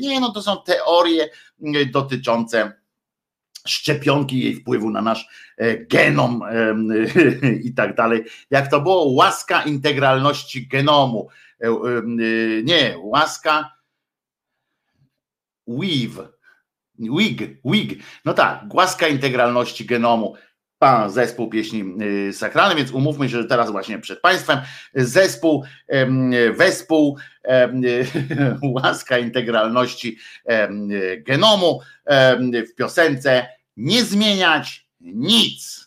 nie, 0.00 0.20
no 0.20 0.32
to 0.32 0.42
są 0.42 0.56
teorie 0.56 1.28
dotyczące 1.92 2.72
szczepionki, 3.66 4.40
jej 4.40 4.54
wpływu 4.54 4.90
na 4.90 5.02
nasz 5.02 5.28
e, 5.56 5.78
genom 5.78 6.40
i 7.64 7.74
tak 7.74 7.96
dalej. 7.96 8.24
Jak 8.50 8.70
to 8.70 8.80
było? 8.80 9.04
Łaska 9.04 9.62
integralności 9.62 10.68
genomu. 10.68 11.28
E, 11.60 12.02
nie, 12.64 12.96
łaska 12.98 13.70
weave. 15.66 16.33
WIG, 16.98 17.58
WIG. 17.64 18.02
No 18.24 18.34
tak, 18.34 18.74
łaska 18.74 19.08
integralności 19.08 19.86
genomu 19.86 20.34
pan 20.78 21.10
zespół 21.10 21.50
pieśni 21.50 21.84
y, 22.28 22.32
sakralnej, 22.32 22.76
więc 22.76 22.90
umówmy 22.90 23.28
się, 23.28 23.36
że 23.36 23.44
teraz 23.44 23.70
właśnie 23.70 23.98
przed 23.98 24.20
Państwem 24.20 24.58
zespół, 24.94 25.64
wespół 26.56 27.16
łaska 28.82 29.18
integralności 29.18 30.18
genomu 31.18 31.80
w 32.52 32.74
piosence 32.76 33.46
nie 33.76 34.04
zmieniać 34.04 34.86
nic. 35.00 35.83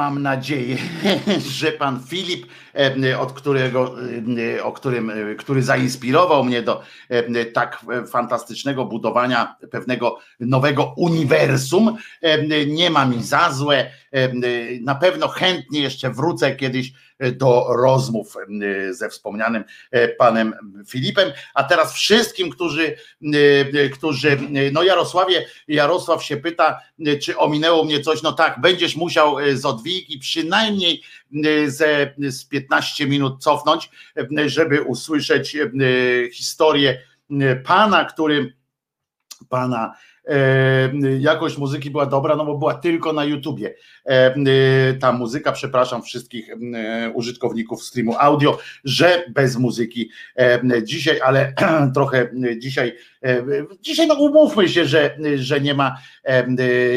Mam 0.00 0.22
nadzieję, 0.22 0.76
że 1.58 1.72
pan 1.72 2.00
Filip, 2.08 2.46
od 3.18 3.32
którego, 3.32 3.94
o 4.62 4.72
którym, 4.72 5.12
który 5.38 5.62
zainspirował 5.62 6.44
mnie 6.44 6.62
do 6.62 6.82
tak 7.52 7.84
fantastycznego 8.10 8.84
budowania 8.84 9.56
pewnego 9.70 10.18
nowego 10.40 10.94
uniwersum, 10.96 11.96
nie 12.66 12.90
ma 12.90 13.06
mi 13.06 13.22
za 13.22 13.52
złe. 13.52 13.90
Na 14.80 14.94
pewno 14.94 15.28
chętnie 15.28 15.80
jeszcze 15.80 16.10
wrócę 16.10 16.56
kiedyś 16.56 16.92
do 17.32 17.66
rozmów 17.68 18.36
ze 18.90 19.08
wspomnianym 19.08 19.64
panem 20.18 20.54
Filipem. 20.88 21.32
A 21.54 21.64
teraz 21.64 21.94
wszystkim, 21.94 22.50
którzy, 22.50 22.96
którzy 23.92 24.38
no 24.72 24.82
Jarosławie, 24.82 25.46
Jarosław 25.68 26.24
się 26.24 26.36
pyta, 26.36 26.80
czy 27.22 27.38
ominęło 27.38 27.84
mnie 27.84 28.00
coś, 28.00 28.22
no 28.22 28.32
tak, 28.32 28.60
będziesz 28.60 28.96
musiał 28.96 29.36
z 29.54 29.64
odwiki 29.64 30.18
przynajmniej 30.18 31.02
ze, 31.66 32.14
z 32.18 32.44
15 32.44 33.06
minut 33.06 33.42
cofnąć, 33.42 33.90
żeby 34.46 34.82
usłyszeć 34.82 35.56
historię 36.32 37.00
pana, 37.64 38.04
który 38.04 38.54
pana 39.48 39.94
E, 40.09 40.09
jakość 41.18 41.58
muzyki 41.58 41.90
była 41.90 42.06
dobra, 42.06 42.36
no 42.36 42.44
bo 42.44 42.58
była 42.58 42.74
tylko 42.74 43.12
na 43.12 43.24
YouTubie. 43.24 43.74
E, 44.06 44.10
e, 44.10 44.34
ta 44.94 45.12
muzyka, 45.12 45.52
przepraszam 45.52 46.02
wszystkich 46.02 46.48
użytkowników 47.14 47.82
streamu 47.82 48.14
audio, 48.18 48.58
że 48.84 49.24
bez 49.28 49.56
muzyki 49.56 50.10
dzisiaj, 50.82 51.20
ale 51.20 51.52
trochę 51.94 52.30
dzisiaj, 52.58 52.96
dzisiaj 53.80 54.06
no 54.06 54.14
umówmy 54.14 54.68
się, 54.68 54.84
że, 54.84 55.16
że 55.36 55.60
nie 55.60 55.74
ma 55.74 55.96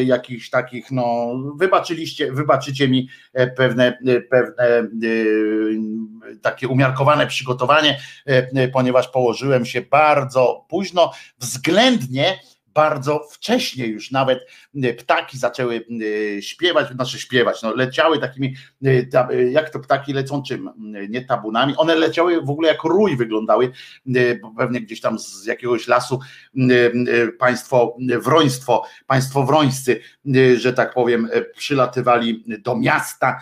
jakichś 0.04 0.50
takich, 0.50 0.90
no 0.90 1.34
wybaczyliście, 1.56 2.32
wybaczycie 2.32 2.88
mi 2.88 3.08
pewne, 3.56 3.98
pewne 4.30 4.88
takie 6.42 6.68
umiarkowane 6.68 7.26
przygotowanie, 7.26 8.00
ponieważ 8.72 9.08
położyłem 9.08 9.66
się 9.66 9.82
bardzo 9.82 10.66
późno, 10.68 11.12
względnie 11.38 12.38
bardzo 12.74 13.28
wcześnie 13.30 13.86
już 13.86 14.10
nawet 14.10 14.46
e, 14.82 14.94
ptaki 14.94 15.38
zaczęły 15.38 15.84
e, 16.38 16.42
śpiewać, 16.42 16.88
znaczy 16.88 17.18
śpiewać, 17.18 17.62
no 17.62 17.74
leciały 17.74 18.18
takimi, 18.18 18.54
e, 18.84 19.42
jak 19.50 19.70
to 19.70 19.80
ptaki 19.80 20.12
lecą 20.12 20.42
czym, 20.42 20.70
nie 21.08 21.24
tabunami, 21.24 21.76
one 21.76 21.94
leciały 21.94 22.42
w 22.42 22.50
ogóle 22.50 22.68
jak 22.68 22.84
rój 22.84 23.16
wyglądały, 23.16 23.72
pewnie 24.58 24.80
gdzieś 24.80 25.00
tam 25.00 25.18
z 25.18 25.46
jakiegoś 25.46 25.88
lasu 25.88 26.20
państwo 27.38 27.96
wroństwo, 28.20 28.84
państwo 29.06 29.44
wrońscy, 29.44 30.00
że 30.56 30.72
tak 30.72 30.94
powiem, 30.94 31.28
przylatywali 31.56 32.44
do 32.58 32.76
miasta, 32.76 33.40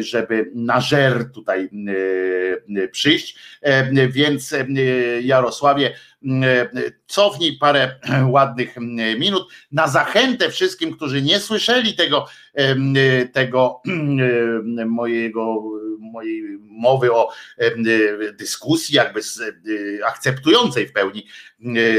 żeby 0.00 0.50
na 0.54 0.80
żer 0.80 1.32
tutaj 1.32 1.70
przyjść, 2.92 3.38
więc 4.10 4.54
Jarosławie 5.22 5.94
cofnij 7.06 7.58
parę 7.58 7.94
ładnych 8.36 8.76
minut 9.18 9.48
na 9.72 9.88
zachętę 9.88 10.50
wszystkim, 10.50 10.96
którzy 10.96 11.22
nie 11.22 11.40
słyszeli 11.40 11.94
tego, 11.94 12.26
tego 13.32 13.82
mojego, 14.86 15.62
mojej 15.98 16.42
mowy 16.60 17.12
o 17.12 17.32
dyskusji, 18.38 18.94
jakby 18.94 19.20
akceptującej 20.04 20.86
w 20.86 20.92
pełni 20.92 21.26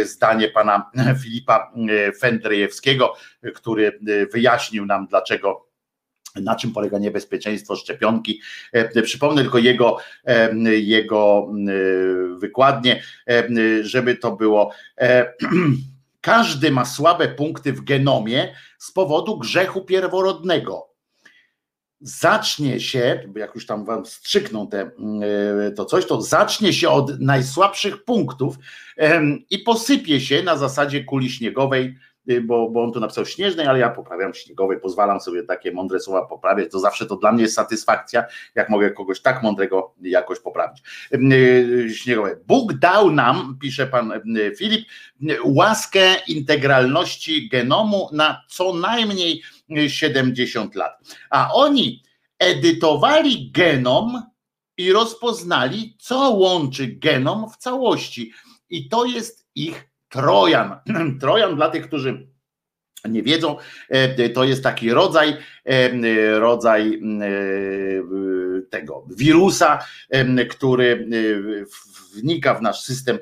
zdanie 0.03 0.47
pana 0.49 0.91
Filipa 1.23 1.73
Fendryjewskiego, 2.19 3.13
który 3.55 3.99
wyjaśnił 4.33 4.85
nam, 4.85 5.07
dlaczego 5.07 5.66
na 6.41 6.55
czym 6.55 6.71
polega 6.73 6.97
niebezpieczeństwo 6.97 7.75
szczepionki. 7.75 8.41
E, 8.73 9.01
przypomnę 9.01 9.41
tylko 9.41 9.57
jego, 9.57 9.97
e, 10.25 10.55
jego 10.75 11.49
e, 11.49 12.39
wykładnie, 12.39 13.03
żeby 13.81 14.15
to 14.15 14.35
było. 14.35 14.71
Każdy 16.21 16.71
ma 16.71 16.85
słabe 16.85 17.27
punkty 17.27 17.73
w 17.73 17.81
genomie 17.81 18.53
z 18.77 18.91
powodu 18.91 19.37
grzechu 19.37 19.81
pierworodnego. 19.81 20.87
Zacznie 22.01 22.79
się, 22.79 23.23
jak 23.35 23.55
już 23.55 23.65
tam 23.65 23.85
wam 23.85 24.05
strzykną 24.05 24.67
te, 24.67 24.91
to 25.75 25.85
coś, 25.85 26.05
to 26.05 26.21
zacznie 26.21 26.73
się 26.73 26.89
od 26.89 27.19
najsłabszych 27.19 28.03
punktów 28.03 28.55
i 29.49 29.59
posypie 29.59 30.21
się 30.21 30.43
na 30.43 30.57
zasadzie 30.57 31.03
kuli 31.03 31.29
śniegowej 31.29 31.95
bo, 32.41 32.69
bo 32.69 32.83
on 32.83 32.91
tu 32.93 32.99
napisał 32.99 33.25
śnieżnej, 33.25 33.67
ale 33.67 33.79
ja 33.79 33.89
poprawiam 33.89 34.33
śniegowej, 34.33 34.79
pozwalam 34.79 35.21
sobie 35.21 35.43
takie 35.43 35.71
mądre 35.71 35.99
słowa 35.99 36.25
poprawiać, 36.25 36.71
to 36.71 36.79
zawsze 36.79 37.05
to 37.05 37.15
dla 37.15 37.31
mnie 37.31 37.43
jest 37.43 37.55
satysfakcja, 37.55 38.23
jak 38.55 38.69
mogę 38.69 38.91
kogoś 38.91 39.21
tak 39.21 39.43
mądrego 39.43 39.93
jakoś 40.01 40.39
poprawić. 40.39 40.83
Y, 41.13 41.89
śniegowej. 41.95 42.33
Bóg 42.47 42.73
dał 42.73 43.11
nam, 43.11 43.57
pisze 43.61 43.87
pan 43.87 44.11
y, 44.11 44.55
Filip, 44.57 44.87
łaskę 45.43 46.15
integralności 46.27 47.49
genomu 47.49 48.09
na 48.11 48.43
co 48.49 48.73
najmniej 48.73 49.41
70 49.87 50.75
lat. 50.75 51.01
A 51.29 51.53
oni 51.53 52.03
edytowali 52.39 53.51
genom 53.51 54.23
i 54.77 54.91
rozpoznali, 54.91 55.95
co 55.99 56.29
łączy 56.29 56.87
genom 56.87 57.49
w 57.49 57.57
całości. 57.57 58.31
I 58.69 58.89
to 58.89 59.05
jest 59.05 59.47
ich 59.55 59.89
Trojan. 60.09 60.75
Trojan 61.21 61.55
dla 61.55 61.69
tych, 61.69 61.87
którzy 61.87 62.27
nie 63.09 63.23
wiedzą, 63.23 63.57
e, 63.89 64.29
to 64.29 64.43
jest 64.43 64.63
taki 64.63 64.91
rodzaj, 64.91 65.37
e, 65.65 66.39
rodzaj 66.39 66.93
e, 66.93 66.99
tego 68.69 69.05
wirusa, 69.17 69.79
który 70.49 71.07
wnika 72.15 72.53
w 72.53 72.61
nasz 72.61 72.81
system 72.81 73.19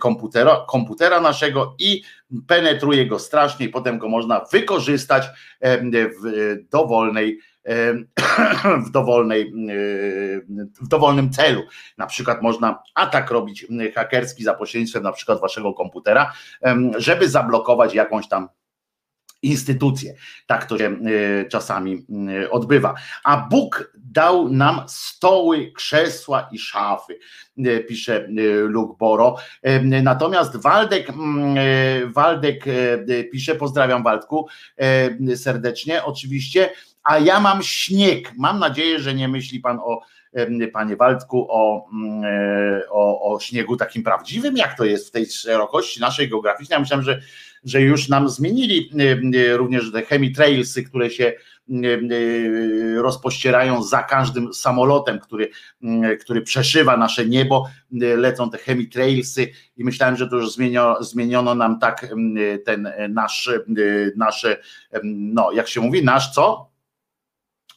komputera, 0.00 0.64
komputera 0.68 1.20
naszego 1.20 1.74
i 1.78 2.02
penetruje 2.46 3.06
go 3.06 3.18
strasznie 3.18 3.66
i 3.66 3.68
potem 3.68 3.98
go 3.98 4.08
można 4.08 4.44
wykorzystać 4.52 5.26
w 6.22 6.56
dowolnej 6.70 7.38
w, 8.86 8.90
dowolnej, 8.90 9.52
w 10.80 10.88
dowolnym 10.88 11.30
celu. 11.30 11.62
Na 11.98 12.06
przykład 12.06 12.42
można 12.42 12.82
atak 12.94 13.30
robić 13.30 13.66
hakerski 13.94 14.44
za 14.44 14.54
pośrednictwem 14.54 15.02
na 15.02 15.12
przykład 15.12 15.40
waszego 15.40 15.74
komputera, 15.74 16.32
żeby 16.98 17.28
zablokować 17.28 17.94
jakąś 17.94 18.28
tam 18.28 18.48
instytucje. 19.42 20.14
Tak 20.46 20.64
to 20.64 20.78
się 20.78 20.96
czasami 21.50 22.06
odbywa. 22.50 22.94
A 23.24 23.36
Bóg 23.36 23.92
dał 23.94 24.48
nam 24.48 24.80
stoły, 24.88 25.72
krzesła 25.72 26.48
i 26.52 26.58
szafy, 26.58 27.18
pisze 27.88 28.28
Luke 28.66 28.96
Boro. 28.98 29.36
Natomiast 29.82 30.56
Waldek, 30.56 31.08
Waldek 32.06 32.64
pisze, 33.32 33.54
pozdrawiam 33.54 34.02
Waldku 34.02 34.48
serdecznie, 35.34 36.04
oczywiście 36.04 36.70
a 37.04 37.18
ja 37.18 37.40
mam 37.40 37.62
śnieg. 37.62 38.32
Mam 38.38 38.58
nadzieję, 38.58 38.98
że 38.98 39.14
nie 39.14 39.28
myśli 39.28 39.60
pan 39.60 39.78
o 39.78 40.00
panie 40.72 40.96
Waldku 40.96 41.46
o, 41.50 41.88
mm, 41.92 42.24
e, 42.24 42.82
o, 42.90 43.32
o 43.32 43.40
śniegu 43.40 43.76
takim 43.76 44.02
prawdziwym, 44.02 44.56
jak 44.56 44.76
to 44.76 44.84
jest 44.84 45.08
w 45.08 45.10
tej 45.10 45.26
szerokości 45.26 46.00
naszej 46.00 46.28
geograficznej. 46.28 46.76
Ja 46.76 46.80
myślałem, 46.80 47.04
że, 47.04 47.20
że 47.64 47.80
już 47.80 48.08
nam 48.08 48.28
zmienili 48.28 48.90
również 49.52 49.92
te 49.92 50.02
chemitrailsy, 50.02 50.82
które 50.82 51.10
się 51.10 51.32
rozpościerają 52.96 53.82
za 53.82 54.02
każdym 54.02 54.54
samolotem, 54.54 55.18
który, 55.18 55.48
który 56.20 56.42
przeszywa 56.42 56.96
nasze 56.96 57.26
niebo, 57.26 57.66
lecą 58.16 58.50
te 58.50 58.58
chemitrailsy 58.58 59.48
i 59.76 59.84
myślałem, 59.84 60.16
że 60.16 60.28
to 60.28 60.36
już 60.36 60.52
zmieniono, 60.52 61.02
zmieniono 61.02 61.54
nam 61.54 61.78
tak 61.78 62.14
ten 62.64 62.92
nasz, 63.08 63.50
nasze, 64.16 64.56
no 65.04 65.52
jak 65.52 65.68
się 65.68 65.80
mówi, 65.80 66.04
nasz 66.04 66.30
co? 66.30 66.71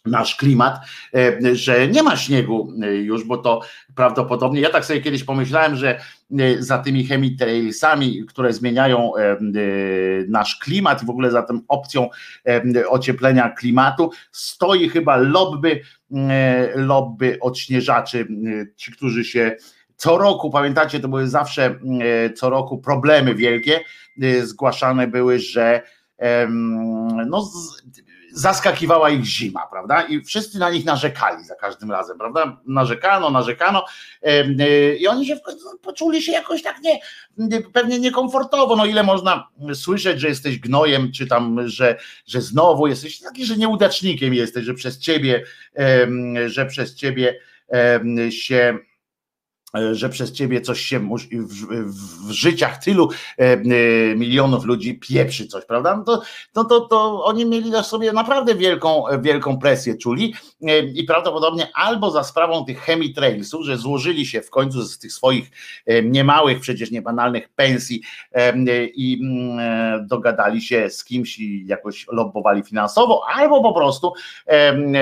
Nasz 0.05 0.35
klimat, 0.35 0.79
e, 1.15 1.55
że 1.55 1.87
nie 1.87 2.03
ma 2.03 2.17
śniegu 2.17 2.73
e, 2.81 2.95
już, 2.95 3.23
bo 3.23 3.37
to 3.37 3.61
prawdopodobnie, 3.95 4.61
ja 4.61 4.69
tak 4.69 4.85
sobie 4.85 5.01
kiedyś 5.01 5.23
pomyślałem, 5.23 5.75
że 5.75 5.99
e, 6.39 6.63
za 6.63 6.77
tymi 6.77 7.05
chemitrailsami, 7.05 8.25
które 8.25 8.53
zmieniają 8.53 9.11
nasz 10.27 10.59
klimat 10.59 11.03
i 11.03 11.05
w 11.05 11.09
ogóle 11.09 11.31
za 11.31 11.43
tą 11.43 11.59
opcją 11.67 12.09
ocieplenia 12.87 13.49
klimatu, 13.49 14.11
stoi 14.31 14.89
chyba 14.89 15.17
lobby, 15.17 15.81
lobby 16.75 17.37
odśnieżaczy, 17.41 18.27
ci, 18.75 18.91
którzy 18.91 19.25
się 19.25 19.55
co 19.95 20.17
roku, 20.17 20.49
pamiętacie, 20.49 20.99
to 20.99 21.07
były 21.07 21.27
zawsze 21.27 21.79
co 22.35 22.49
roku 22.49 22.77
problemy 22.77 23.35
wielkie, 23.35 23.79
zgłaszane 24.43 25.07
były, 25.07 25.39
że 25.39 25.81
no, 27.27 27.49
zaskakiwała 28.35 29.09
ich 29.09 29.25
zima, 29.25 29.67
prawda? 29.71 30.01
I 30.01 30.21
wszyscy 30.21 30.59
na 30.59 30.69
nich 30.69 30.85
narzekali 30.85 31.45
za 31.45 31.55
każdym 31.55 31.91
razem, 31.91 32.17
prawda? 32.17 32.57
Narzekano, 32.65 33.29
narzekano 33.29 33.85
i 34.99 35.07
oni 35.07 35.25
się 35.25 35.35
w 35.35 35.41
końcu 35.41 35.77
poczuli 35.81 36.21
się 36.21 36.31
jakoś 36.31 36.61
tak 36.63 36.75
nie, 36.81 36.99
pewnie 37.73 37.99
niekomfortowo. 37.99 38.75
No 38.75 38.85
ile 38.85 39.03
można 39.03 39.47
słyszeć, 39.73 40.19
że 40.19 40.27
jesteś 40.27 40.59
gnojem, 40.59 41.11
czy 41.11 41.27
tam, 41.27 41.67
że, 41.67 41.97
że 42.27 42.41
znowu 42.41 42.87
jesteś 42.87 43.19
taki, 43.19 43.45
że 43.45 43.57
nieudacznikiem 43.57 44.33
jesteś, 44.33 44.65
że 44.65 44.73
przez 44.73 44.99
ciebie, 44.99 45.43
że 46.47 46.65
przez 46.65 46.95
ciebie 46.95 47.39
się 48.29 48.79
E, 48.79 48.94
że 49.91 50.09
przez 50.09 50.31
ciebie 50.31 50.61
coś 50.61 50.81
się 50.81 50.99
w, 50.99 51.17
w, 51.31 52.27
w 52.27 52.31
życiach 52.31 52.83
tylu 52.83 53.09
e, 53.39 53.43
e, 53.43 53.57
milionów 54.15 54.65
ludzi 54.65 54.99
pieprzy 54.99 55.47
coś, 55.47 55.65
prawda? 55.65 55.95
No 55.97 56.03
to, 56.03 56.21
to, 56.53 56.63
to, 56.63 56.81
to 56.81 57.25
oni 57.25 57.45
mieli 57.45 57.69
na 57.69 57.83
sobie 57.83 58.13
naprawdę 58.13 58.55
wielką, 58.55 59.03
wielką 59.21 59.59
presję 59.59 59.97
czuli 59.97 60.33
i 60.93 61.03
prawdopodobnie 61.03 61.67
albo 61.73 62.11
za 62.11 62.23
sprawą 62.23 62.65
tych 62.65 62.79
chemitrailsów, 62.79 63.65
że 63.65 63.77
złożyli 63.77 64.25
się 64.25 64.41
w 64.41 64.49
końcu 64.49 64.81
z 64.81 64.99
tych 64.99 65.13
swoich 65.13 65.51
niemałych, 66.03 66.59
przecież 66.59 66.91
niebanalnych 66.91 67.49
pensji 67.49 68.01
i 68.93 69.19
mm, 69.21 70.07
dogadali 70.07 70.61
się 70.61 70.89
z 70.89 71.03
kimś 71.03 71.39
i 71.39 71.65
jakoś 71.67 72.05
lobbowali 72.11 72.63
finansowo, 72.63 73.21
albo 73.33 73.61
po 73.61 73.73
prostu 73.73 74.13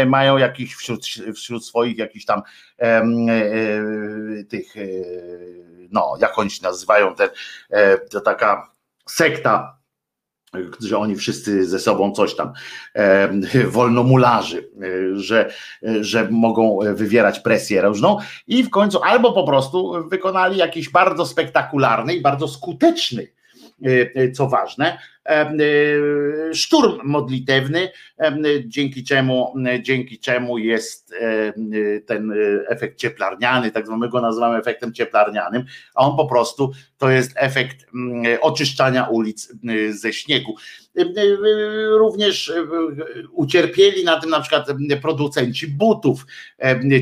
mają 0.05 0.37
jakiś 0.37 0.75
wśród, 0.75 1.05
wśród 1.35 1.65
swoich 1.65 1.97
jakichś 1.97 2.25
tam 2.25 2.41
tych 2.83 4.73
tych, 4.73 4.77
e, 4.77 4.87
no 5.91 6.13
jak 6.19 6.39
oni 6.39 6.49
się 6.49 6.63
nazywają, 6.63 7.15
ten, 7.15 7.29
e, 7.69 7.97
to 7.97 8.21
taka 8.21 8.71
sekta, 9.05 9.77
że 10.79 10.97
oni 10.97 11.15
wszyscy 11.15 11.65
ze 11.65 11.79
sobą 11.79 12.11
coś 12.11 12.35
tam 12.35 12.53
e, 12.93 13.29
wolnomularzy, 13.67 14.69
że, 15.13 15.51
że 16.01 16.27
mogą 16.31 16.79
wywierać 16.93 17.39
presję 17.39 17.81
różną 17.81 18.17
i 18.47 18.63
w 18.63 18.69
końcu 18.69 19.03
albo 19.03 19.33
po 19.33 19.43
prostu 19.43 20.09
wykonali 20.09 20.57
jakiś 20.57 20.89
bardzo 20.89 21.25
spektakularny 21.25 22.15
i 22.15 22.21
bardzo 22.21 22.47
skuteczny 22.47 23.27
co 24.35 24.47
ważne, 24.47 24.97
szturm 26.53 26.99
modlitewny, 27.03 27.91
dzięki 28.65 29.03
czemu, 29.03 29.53
dzięki 29.81 30.19
czemu 30.19 30.57
jest 30.57 31.15
ten 32.05 32.33
efekt 32.67 32.97
cieplarniany, 32.97 33.71
tak 33.71 33.85
zwany 33.85 34.09
go 34.09 34.21
nazywamy 34.21 34.57
efektem 34.57 34.93
cieplarnianym, 34.93 35.63
a 35.95 36.05
on 36.05 36.17
po 36.17 36.25
prostu 36.25 36.71
to 36.97 37.09
jest 37.09 37.31
efekt 37.35 37.85
oczyszczania 38.41 39.07
ulic 39.07 39.53
ze 39.89 40.13
śniegu. 40.13 40.55
Również 41.97 42.53
ucierpieli 43.31 44.03
na 44.03 44.19
tym 44.19 44.29
na 44.29 44.39
przykład 44.41 44.67
producenci 45.01 45.67
butów, 45.67 46.25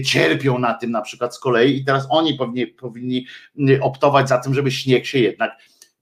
cierpią 0.06 0.60
na 0.60 0.74
tym 0.74 0.92
na 0.92 1.02
przykład 1.02 1.36
z 1.36 1.40
kolei 1.40 1.78
i 1.78 1.86
teraz 1.86 2.08
oni 2.10 2.34
powinni, 2.34 2.68
powinni 2.68 3.26
optować 3.82 4.30
za 4.30 4.38
tym, 4.38 4.54
żeby 4.54 4.72
śnieg 4.72 5.06
się 5.06 5.20
jednak 5.20 5.52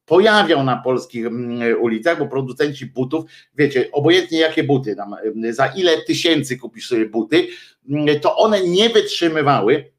pojawiał 0.09 0.63
na 0.63 0.77
polskich 0.77 1.25
mm, 1.25 1.81
ulicach, 1.81 2.19
bo 2.19 2.27
producenci 2.27 2.85
butów, 2.85 3.25
wiecie, 3.55 3.91
obojętnie 3.91 4.39
jakie 4.39 4.63
buty, 4.63 4.95
tam, 4.95 5.13
mm, 5.13 5.53
za 5.53 5.67
ile 5.67 6.01
tysięcy 6.01 6.57
kupisz 6.57 6.87
sobie 6.87 7.05
buty, 7.05 7.47
mm, 7.89 8.19
to 8.19 8.37
one 8.37 8.67
nie 8.67 8.89
wytrzymywały 8.89 9.91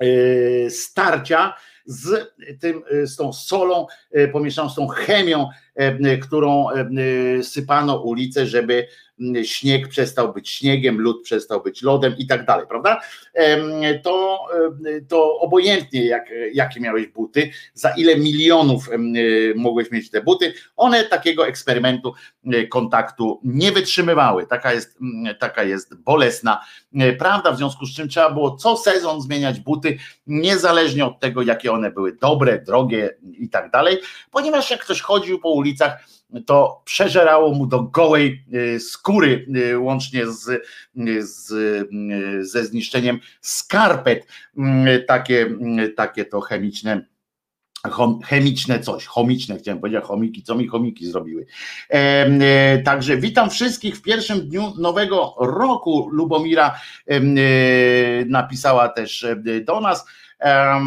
e, 0.00 0.70
starcia 0.70 1.54
z, 1.84 2.34
tym, 2.60 2.82
e, 2.90 3.06
z 3.06 3.16
tą 3.16 3.32
solą 3.32 3.86
e, 4.12 4.28
pomieszaną 4.28 4.70
z 4.70 4.74
tą 4.74 4.88
chemią, 4.88 5.48
którą 6.22 6.66
sypano 7.42 8.02
ulice, 8.02 8.46
żeby 8.46 8.86
śnieg 9.42 9.88
przestał 9.88 10.32
być 10.32 10.50
śniegiem, 10.50 11.00
lód 11.00 11.22
przestał 11.22 11.62
być 11.62 11.82
lodem 11.82 12.14
i 12.18 12.26
tak 12.26 12.46
dalej, 12.46 12.66
prawda? 12.68 13.00
To, 14.02 14.38
to 15.08 15.38
obojętnie 15.38 16.06
jak, 16.06 16.30
jakie 16.52 16.80
miałeś 16.80 17.06
buty, 17.06 17.50
za 17.74 17.90
ile 17.90 18.16
milionów 18.16 18.88
mogłeś 19.54 19.90
mieć 19.90 20.10
te 20.10 20.22
buty, 20.22 20.54
one 20.76 21.04
takiego 21.04 21.46
eksperymentu 21.46 22.14
kontaktu 22.70 23.40
nie 23.44 23.72
wytrzymywały. 23.72 24.46
Taka 24.46 24.72
jest, 24.72 24.98
taka 25.38 25.62
jest 25.62 25.94
bolesna 25.94 26.64
prawda, 27.18 27.52
w 27.52 27.56
związku 27.56 27.86
z 27.86 27.94
czym 27.94 28.08
trzeba 28.08 28.30
było 28.30 28.56
co 28.56 28.76
sezon 28.76 29.20
zmieniać 29.20 29.60
buty, 29.60 29.98
niezależnie 30.26 31.04
od 31.04 31.20
tego, 31.20 31.42
jakie 31.42 31.72
one 31.72 31.90
były 31.90 32.12
dobre, 32.12 32.58
drogie 32.58 33.16
i 33.38 33.48
tak 33.48 33.70
dalej, 33.70 33.98
ponieważ 34.30 34.70
jak 34.70 34.80
ktoś 34.80 35.00
chodził 35.00 35.38
po 35.40 35.52
ulicach, 35.66 36.08
to 36.46 36.82
przeżerało 36.84 37.54
mu 37.54 37.66
do 37.66 37.82
gołej 37.82 38.44
y, 38.54 38.80
skóry, 38.80 39.46
y, 39.56 39.78
łącznie 39.78 40.26
z, 40.26 40.62
z, 41.20 41.48
ze 42.50 42.64
zniszczeniem 42.64 43.18
skarpet, 43.40 44.26
takie, 45.06 45.50
takie 45.96 46.24
to 46.24 46.40
chemiczne 46.40 47.06
chemiczne 48.24 48.80
coś, 48.80 49.06
chomiczne 49.06 49.58
chciałem 49.58 49.80
powiedzieć, 49.80 50.04
chomiki, 50.04 50.42
co 50.42 50.54
mi 50.54 50.66
chomiki 50.66 51.06
zrobiły. 51.06 51.46
E, 51.88 52.78
także 52.78 53.16
witam 53.16 53.50
wszystkich 53.50 53.96
w 53.96 54.02
pierwszym 54.02 54.48
dniu 54.48 54.72
nowego 54.78 55.34
roku. 55.40 56.08
Lubomira 56.12 56.80
e, 57.06 57.20
napisała 58.26 58.88
też 58.88 59.24
e, 59.24 59.36
do 59.64 59.80
nas. 59.80 60.06
E, 60.40 60.80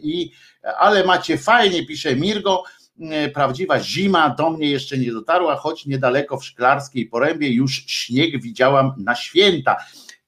i, 0.00 0.30
ale 0.78 1.04
macie 1.04 1.38
fajnie, 1.38 1.86
pisze 1.86 2.16
Mirgo, 2.16 2.62
E, 3.00 3.28
prawdziwa 3.28 3.80
zima 3.80 4.30
do 4.30 4.50
mnie 4.50 4.70
jeszcze 4.70 4.98
nie 4.98 5.12
dotarła, 5.12 5.56
choć 5.56 5.86
niedaleko 5.86 6.38
w 6.38 6.44
Szklarskiej 6.44 7.06
Porębie 7.06 7.48
już 7.48 7.84
śnieg 7.86 8.42
widziałam 8.42 8.92
na 8.96 9.14
święta. 9.14 9.76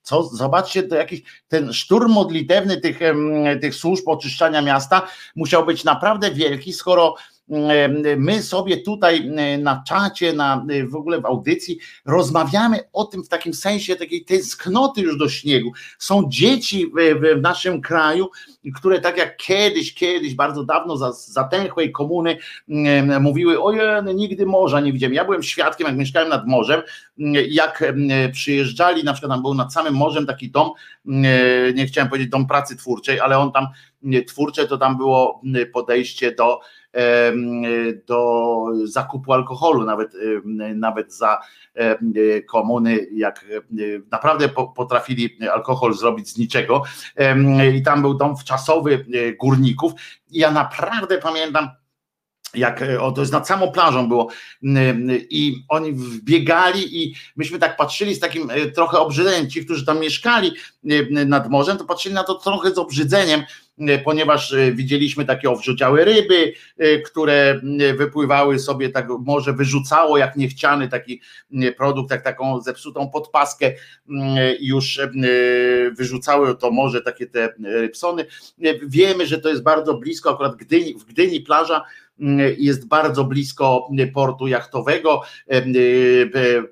Co, 0.02 0.22
zobaczcie, 0.22 0.82
to 0.82 0.96
jakiś 0.96 1.22
ten 1.48 1.72
szturm 1.72 2.12
modlitewny 2.12 2.80
tych, 2.80 3.00
tych 3.60 3.74
służb 3.74 4.08
oczyszczania 4.08 4.62
miasta 4.62 5.06
musiał 5.36 5.66
być 5.66 5.84
naprawdę 5.84 6.30
wielki, 6.30 6.72
skoro 6.72 7.14
my 8.16 8.42
sobie 8.42 8.76
tutaj 8.76 9.30
na 9.58 9.82
czacie, 9.88 10.32
na, 10.32 10.66
w 10.88 10.94
ogóle 10.94 11.20
w 11.20 11.26
audycji 11.26 11.78
rozmawiamy 12.04 12.78
o 12.92 13.04
tym 13.04 13.24
w 13.24 13.28
takim 13.28 13.54
sensie 13.54 13.96
takiej 13.96 14.24
tęsknoty 14.24 15.00
już 15.00 15.18
do 15.18 15.28
śniegu. 15.28 15.72
Są 15.98 16.22
dzieci 16.28 16.86
w, 16.86 17.20
w 17.20 17.40
naszym 17.40 17.80
kraju, 17.80 18.30
które 18.74 19.00
tak 19.00 19.16
jak 19.16 19.36
kiedyś, 19.36 19.94
kiedyś, 19.94 20.34
bardzo 20.34 20.64
dawno 20.64 20.96
za 20.96 21.12
zatęchłej 21.12 21.92
komuny 21.92 22.38
mówiły, 23.20 23.62
ojej, 23.62 23.80
nigdy 24.14 24.46
morza 24.46 24.80
nie 24.80 24.92
widziałem. 24.92 25.14
Ja 25.14 25.24
byłem 25.24 25.42
świadkiem, 25.42 25.86
jak 25.86 25.96
mieszkałem 25.96 26.28
nad 26.28 26.46
morzem, 26.46 26.82
jak 27.48 27.92
przyjeżdżali, 28.32 29.04
na 29.04 29.12
przykład 29.12 29.32
tam 29.32 29.42
był 29.42 29.54
nad 29.54 29.72
samym 29.72 29.94
morzem 29.94 30.26
taki 30.26 30.50
dom, 30.50 30.70
nie 31.74 31.86
chciałem 31.86 32.08
powiedzieć 32.08 32.30
dom 32.30 32.46
pracy 32.46 32.76
twórczej, 32.76 33.20
ale 33.20 33.38
on 33.38 33.52
tam 33.52 33.66
twórcze 34.26 34.66
to 34.66 34.78
tam 34.78 34.96
było 34.96 35.42
podejście 35.72 36.32
do 36.32 36.60
do 38.06 38.64
zakupu 38.84 39.32
alkoholu, 39.32 39.84
nawet, 39.84 40.12
nawet 40.74 41.14
za 41.14 41.38
komuny, 42.48 43.06
jak 43.12 43.46
naprawdę 44.10 44.48
potrafili 44.48 45.38
alkohol 45.52 45.94
zrobić 45.94 46.28
z 46.28 46.38
niczego. 46.38 46.82
I 47.74 47.82
tam 47.82 48.02
był 48.02 48.14
dom 48.14 48.36
wczasowy 48.36 49.06
e, 49.14 49.32
górników. 49.32 49.92
I 50.30 50.38
ja 50.38 50.50
naprawdę 50.50 51.18
pamiętam, 51.18 51.68
jak 52.54 52.84
o, 53.00 53.12
to 53.12 53.20
jest 53.20 53.32
nad 53.32 53.48
samą 53.48 53.72
plażą 53.72 54.08
było 54.08 54.28
i 55.30 55.64
oni 55.68 55.92
wbiegali 55.92 57.02
i 57.02 57.14
myśmy 57.36 57.58
tak 57.58 57.76
patrzyli 57.76 58.14
z 58.14 58.20
takim 58.20 58.50
e, 58.50 58.66
trochę 58.66 58.98
obrzydzeniem, 58.98 59.50
ci, 59.50 59.64
którzy 59.64 59.86
tam 59.86 60.00
mieszkali 60.00 60.52
nad 61.26 61.50
morzem, 61.50 61.78
to 61.78 61.84
patrzyli 61.84 62.14
na 62.14 62.24
to 62.24 62.34
trochę 62.34 62.74
z 62.74 62.78
obrzydzeniem, 62.78 63.42
E, 63.69 63.69
ponieważ 64.04 64.52
e, 64.52 64.72
widzieliśmy 64.72 65.24
takie 65.24 65.50
owrzuciałe 65.50 66.04
ryby, 66.04 66.52
e, 66.78 66.98
które 66.98 67.60
wypływały 67.96 68.58
sobie, 68.58 68.88
tak 68.88 69.06
może 69.18 69.52
wyrzucało 69.52 70.18
jak 70.18 70.36
niechciany 70.36 70.88
taki 70.88 71.20
produkt, 71.76 72.10
jak 72.10 72.22
taką 72.22 72.60
zepsutą 72.60 73.10
podpaskę, 73.10 73.72
już 74.60 75.00
wyrzucały 75.92 76.56
to 76.56 76.70
morze 76.70 77.00
takie 77.02 77.26
te 77.26 77.48
rybsony. 77.64 78.26
Wiemy, 78.82 79.26
że 79.26 79.38
to 79.38 79.48
jest 79.48 79.62
bardzo 79.62 79.94
blisko, 79.94 80.30
akurat 80.30 80.56
Gdyni, 80.56 80.94
w 80.94 81.04
Gdyni 81.04 81.40
plaża 81.40 81.84
jest 82.58 82.88
bardzo 82.88 83.24
blisko 83.24 83.88
portu 84.14 84.46
jachtowego, 84.46 85.22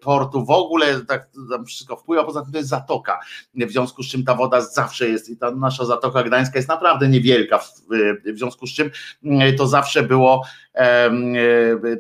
portu 0.01 0.45
w 0.45 0.51
ogóle, 0.51 1.01
tak 1.01 1.29
tam 1.51 1.67
wszystko 1.67 1.97
wpływa, 1.97 2.25
poza 2.25 2.43
tym 2.43 2.53
to 2.53 2.59
jest 2.59 2.71
zatoka, 2.71 3.21
w 3.55 3.71
związku 3.71 4.03
z 4.03 4.09
czym 4.09 4.25
ta 4.25 4.35
woda 4.35 4.61
zawsze 4.61 5.09
jest 5.09 5.29
i 5.29 5.37
ta 5.37 5.51
nasza 5.51 5.85
zatoka 5.85 6.23
gdańska 6.23 6.59
jest 6.59 6.69
naprawdę 6.69 7.09
niewielka, 7.09 7.59
w 8.35 8.39
związku 8.39 8.67
z 8.67 8.75
czym 8.75 8.91
to 9.59 9.67
zawsze 9.67 10.03
było 10.03 10.45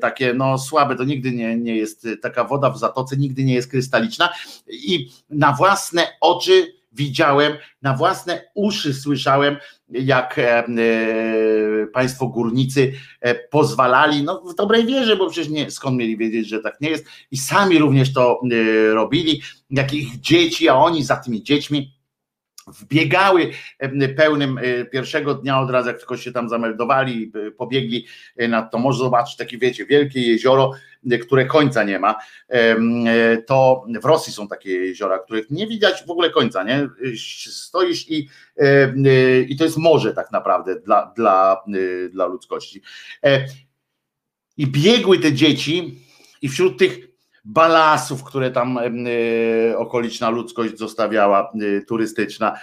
takie 0.00 0.34
no 0.34 0.58
słabe, 0.58 0.96
to 0.96 1.04
nigdy 1.04 1.32
nie, 1.32 1.56
nie 1.56 1.76
jest 1.76 2.08
taka 2.22 2.44
woda 2.44 2.70
w 2.70 2.78
zatoce, 2.78 3.16
nigdy 3.16 3.44
nie 3.44 3.54
jest 3.54 3.70
krystaliczna. 3.70 4.28
I 4.68 5.10
na 5.30 5.52
własne 5.52 6.06
oczy 6.20 6.77
widziałem, 6.92 7.52
na 7.82 7.94
własne 7.94 8.44
uszy 8.54 8.94
słyszałem, 8.94 9.56
jak 9.88 10.38
e, 10.38 10.58
e, 10.58 10.66
państwo 11.92 12.26
górnicy 12.26 12.92
e, 13.20 13.34
pozwalali, 13.34 14.22
no 14.22 14.40
w 14.40 14.54
dobrej 14.54 14.86
wierze, 14.86 15.16
bo 15.16 15.30
przecież 15.30 15.50
nie, 15.50 15.70
skąd 15.70 15.96
mieli 15.96 16.16
wiedzieć, 16.16 16.48
że 16.48 16.60
tak 16.60 16.80
nie 16.80 16.90
jest, 16.90 17.06
i 17.30 17.36
sami 17.36 17.78
również 17.78 18.12
to 18.12 18.40
robili, 18.92 19.42
jak 19.70 19.94
ich 19.94 20.20
dzieci, 20.20 20.68
a 20.68 20.74
oni 20.74 21.04
za 21.04 21.16
tymi 21.16 21.42
dziećmi 21.42 21.98
wbiegały 22.66 23.50
pełnym 24.16 24.60
pierwszego 24.92 25.34
dnia 25.34 25.60
od 25.60 25.70
razu, 25.70 25.88
jak 25.88 25.98
tylko 25.98 26.16
się 26.16 26.32
tam 26.32 26.48
zameldowali, 26.48 27.32
pobiegli 27.58 28.06
nad 28.48 28.72
to 28.72 28.78
może 28.78 28.98
zobaczyć 28.98 29.36
takie, 29.36 29.58
wiecie, 29.58 29.86
wielkie 29.86 30.20
jezioro, 30.20 30.72
które 31.22 31.46
końca 31.46 31.84
nie 31.84 31.98
ma. 31.98 32.14
To 33.46 33.84
w 34.02 34.04
Rosji 34.04 34.32
są 34.32 34.48
takie 34.48 34.70
jeziora, 34.70 35.18
których 35.18 35.50
nie 35.50 35.66
widać 35.66 36.04
w 36.06 36.10
ogóle 36.10 36.30
końca, 36.30 36.64
nie? 36.64 36.88
Stoisz 37.50 38.10
i, 38.10 38.28
i 39.48 39.56
to 39.56 39.64
jest 39.64 39.76
morze 39.76 40.14
tak 40.14 40.32
naprawdę 40.32 40.80
dla, 40.80 41.12
dla, 41.16 41.62
dla 42.10 42.26
ludzkości. 42.26 42.82
I 44.56 44.66
biegły 44.66 45.18
te 45.18 45.32
dzieci, 45.32 45.98
i 46.42 46.48
wśród 46.48 46.78
tych 46.78 47.07
balasów, 47.48 48.24
które 48.24 48.50
tam 48.50 48.78
e, 48.78 49.78
okoliczna 49.78 50.30
ludzkość 50.30 50.78
zostawiała, 50.78 51.52
e, 51.78 51.80
turystyczna. 51.80 52.58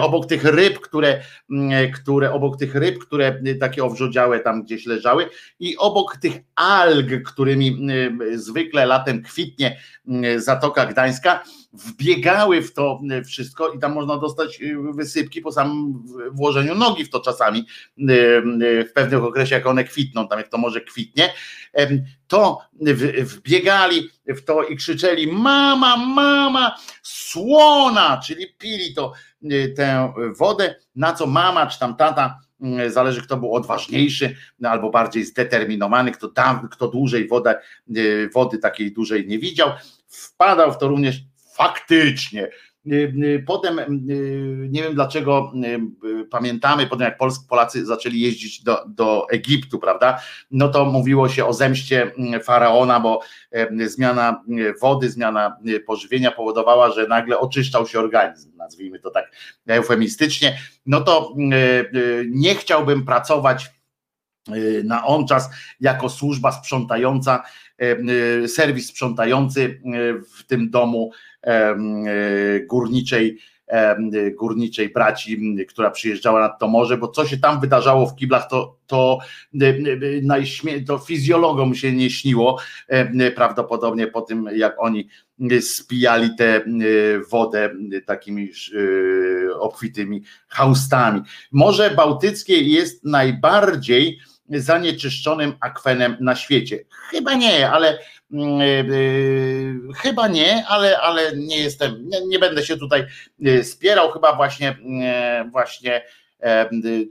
Obok 0.00 0.26
tych 0.26 0.44
ryb, 0.44 0.80
które, 0.80 1.20
które 1.94 2.32
obok 2.32 2.56
tych 2.56 2.74
ryb, 2.74 2.98
które 2.98 3.42
takie 3.60 3.84
owrzodziałe 3.84 4.40
tam 4.40 4.62
gdzieś 4.62 4.86
leżały 4.86 5.28
i 5.60 5.76
obok 5.76 6.16
tych 6.16 6.38
alg, 6.54 7.22
którymi 7.26 7.86
zwykle 8.34 8.86
latem 8.86 9.22
kwitnie 9.22 9.76
Zatoka 10.36 10.86
Gdańska, 10.86 11.42
wbiegały 11.76 12.62
w 12.62 12.72
to 12.72 13.00
wszystko 13.26 13.72
i 13.72 13.78
tam 13.78 13.92
można 13.92 14.18
dostać 14.18 14.60
wysypki 14.94 15.40
po 15.40 15.52
samym 15.52 16.04
włożeniu 16.30 16.74
nogi 16.74 17.04
w 17.04 17.10
to 17.10 17.20
czasami 17.20 17.66
w 18.86 18.92
pewnych 18.94 19.24
okresie, 19.24 19.54
jak 19.54 19.66
one 19.66 19.84
kwitną, 19.84 20.28
tam 20.28 20.38
jak 20.38 20.48
to 20.48 20.58
może 20.58 20.80
kwitnie, 20.80 21.32
to 22.26 22.60
wbiegali 23.20 24.08
w 24.26 24.44
to 24.44 24.62
i 24.62 24.76
krzyczeli 24.76 25.32
mama, 25.32 25.96
mama, 25.96 26.76
słona, 27.02 28.20
czyli 28.24 28.46
pili 28.58 28.94
to 28.94 29.12
tę 29.76 30.12
wodę, 30.38 30.74
na 30.96 31.12
co 31.12 31.26
mama 31.26 31.66
czy 31.66 31.78
tam 31.78 31.96
tata 31.96 32.40
zależy 32.88 33.22
kto 33.22 33.36
był 33.36 33.54
odważniejszy 33.54 34.36
albo 34.64 34.90
bardziej 34.90 35.24
zdeterminowany, 35.24 36.12
kto, 36.12 36.28
tam, 36.28 36.68
kto 36.68 36.88
dłużej 36.88 37.28
wodę, 37.28 37.60
wody 38.34 38.58
takiej 38.58 38.92
dużej 38.92 39.26
nie 39.26 39.38
widział, 39.38 39.70
wpadał 40.08 40.72
w 40.72 40.78
to 40.78 40.88
również 40.88 41.20
faktycznie. 41.56 42.50
Y, 42.86 43.12
y, 43.24 43.44
potem 43.46 43.78
y, 43.78 43.86
nie 44.70 44.82
wiem 44.82 44.94
dlaczego 44.94 45.52
pamiętamy, 46.30 46.86
potem 46.86 47.04
jak 47.04 47.18
Polacy 47.48 47.86
zaczęli 47.86 48.20
jeździć 48.20 48.62
do, 48.62 48.84
do 48.88 49.26
Egiptu, 49.30 49.78
prawda? 49.78 50.20
No 50.50 50.68
to 50.68 50.84
mówiło 50.84 51.28
się 51.28 51.44
o 51.44 51.52
zemście 51.52 52.12
faraona, 52.42 53.00
bo 53.00 53.20
zmiana 53.86 54.44
wody, 54.80 55.10
zmiana 55.10 55.56
pożywienia 55.86 56.32
powodowała, 56.32 56.90
że 56.90 57.06
nagle 57.06 57.38
oczyszczał 57.38 57.86
się 57.86 57.98
organizm, 57.98 58.56
nazwijmy 58.56 58.98
to 58.98 59.10
tak 59.10 59.30
eufemistycznie. 59.66 60.58
No 60.86 61.00
to 61.00 61.34
nie 62.30 62.54
chciałbym 62.54 63.04
pracować 63.04 63.75
na 64.84 65.06
on 65.06 65.26
czas 65.26 65.50
jako 65.80 66.08
służba 66.08 66.52
sprzątająca, 66.52 67.42
serwis 68.46 68.88
sprzątający 68.88 69.80
w 70.36 70.44
tym 70.44 70.70
domu 70.70 71.10
górniczej 72.66 73.38
górniczej 74.38 74.88
braci, 74.88 75.56
która 75.68 75.90
przyjeżdżała 75.90 76.40
nad 76.40 76.58
to 76.58 76.68
morze, 76.68 76.98
bo 76.98 77.08
co 77.08 77.26
się 77.26 77.38
tam 77.38 77.60
wydarzało 77.60 78.06
w 78.06 78.16
kiblach, 78.16 78.48
to, 78.48 78.76
to, 78.86 79.18
to 80.86 80.98
fizjologom 80.98 81.74
się 81.74 81.92
nie 81.92 82.10
śniło, 82.10 82.58
prawdopodobnie 83.34 84.06
po 84.06 84.22
tym, 84.22 84.48
jak 84.54 84.74
oni 84.78 85.08
spijali 85.60 86.36
tę 86.36 86.60
wodę 87.30 87.70
takimi 88.06 88.50
obfitymi 89.58 90.22
haustami. 90.48 91.20
Morze 91.52 91.90
Bałtyckie 91.90 92.62
jest 92.62 93.04
najbardziej 93.04 94.18
zanieczyszczonym 94.50 95.52
akwenem 95.60 96.16
na 96.20 96.36
świecie. 96.36 96.78
Chyba 97.10 97.34
nie, 97.34 97.70
ale 97.70 97.98
Mm, 98.32 98.60
y, 98.60 98.64
y, 98.64 99.94
chyba 99.96 100.28
nie, 100.28 100.66
ale, 100.66 101.00
ale 101.00 101.36
nie 101.36 101.58
jestem, 101.58 102.08
nie, 102.08 102.26
nie 102.26 102.38
będę 102.38 102.62
się 102.62 102.76
tutaj 102.76 103.06
y, 103.46 103.64
spierał, 103.64 104.10
chyba 104.10 104.36
właśnie 104.36 104.76
właśnie 105.52 106.02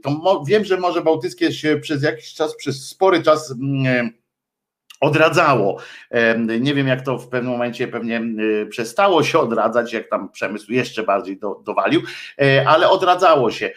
to 0.02 0.42
wiem, 0.46 0.64
że 0.64 0.76
Morze 0.76 1.02
Bałtyckie 1.02 1.52
się 1.52 1.76
przez 1.76 2.02
jakiś 2.02 2.34
czas, 2.34 2.56
przez 2.56 2.88
spory 2.88 3.22
czas 3.22 3.50
mm, 3.50 4.10
odradzało. 5.00 5.78
Nie 6.60 6.74
wiem, 6.74 6.88
jak 6.88 7.02
to 7.02 7.18
w 7.18 7.28
pewnym 7.28 7.52
momencie 7.52 7.88
pewnie 7.88 8.22
przestało 8.70 9.22
się 9.22 9.38
odradzać, 9.38 9.92
jak 9.92 10.08
tam 10.08 10.32
przemysł 10.32 10.72
jeszcze 10.72 11.02
bardziej 11.02 11.38
do, 11.38 11.62
dowalił, 11.64 12.02
e, 12.40 12.68
ale 12.68 12.88
odradzało 12.88 13.50
się 13.50 13.70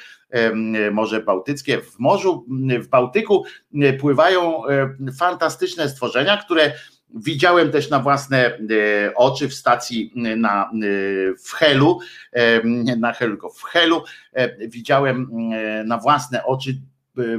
Morze 0.91 1.21
Bałtyckie. 1.21 1.81
W 1.81 1.99
Morzu, 1.99 2.45
w 2.79 2.87
Bałtyku 2.87 3.45
pływają 3.99 4.61
fantastyczne 5.19 5.89
stworzenia, 5.89 6.37
które 6.37 6.71
Widziałem 7.15 7.71
też 7.71 7.89
na 7.89 7.99
własne 7.99 8.45
e, 8.47 8.59
oczy 9.15 9.47
w 9.47 9.53
stacji 9.53 10.13
e, 10.15 10.35
na, 10.35 10.63
e, 10.63 10.69
w 11.43 11.51
Helu, 11.53 11.99
na 12.97 13.13
Helu, 13.13 13.37
w 13.55 13.63
Helu 13.63 14.03
widziałem 14.67 15.31
na 15.85 15.97
własne 15.97 16.45
oczy 16.45 16.81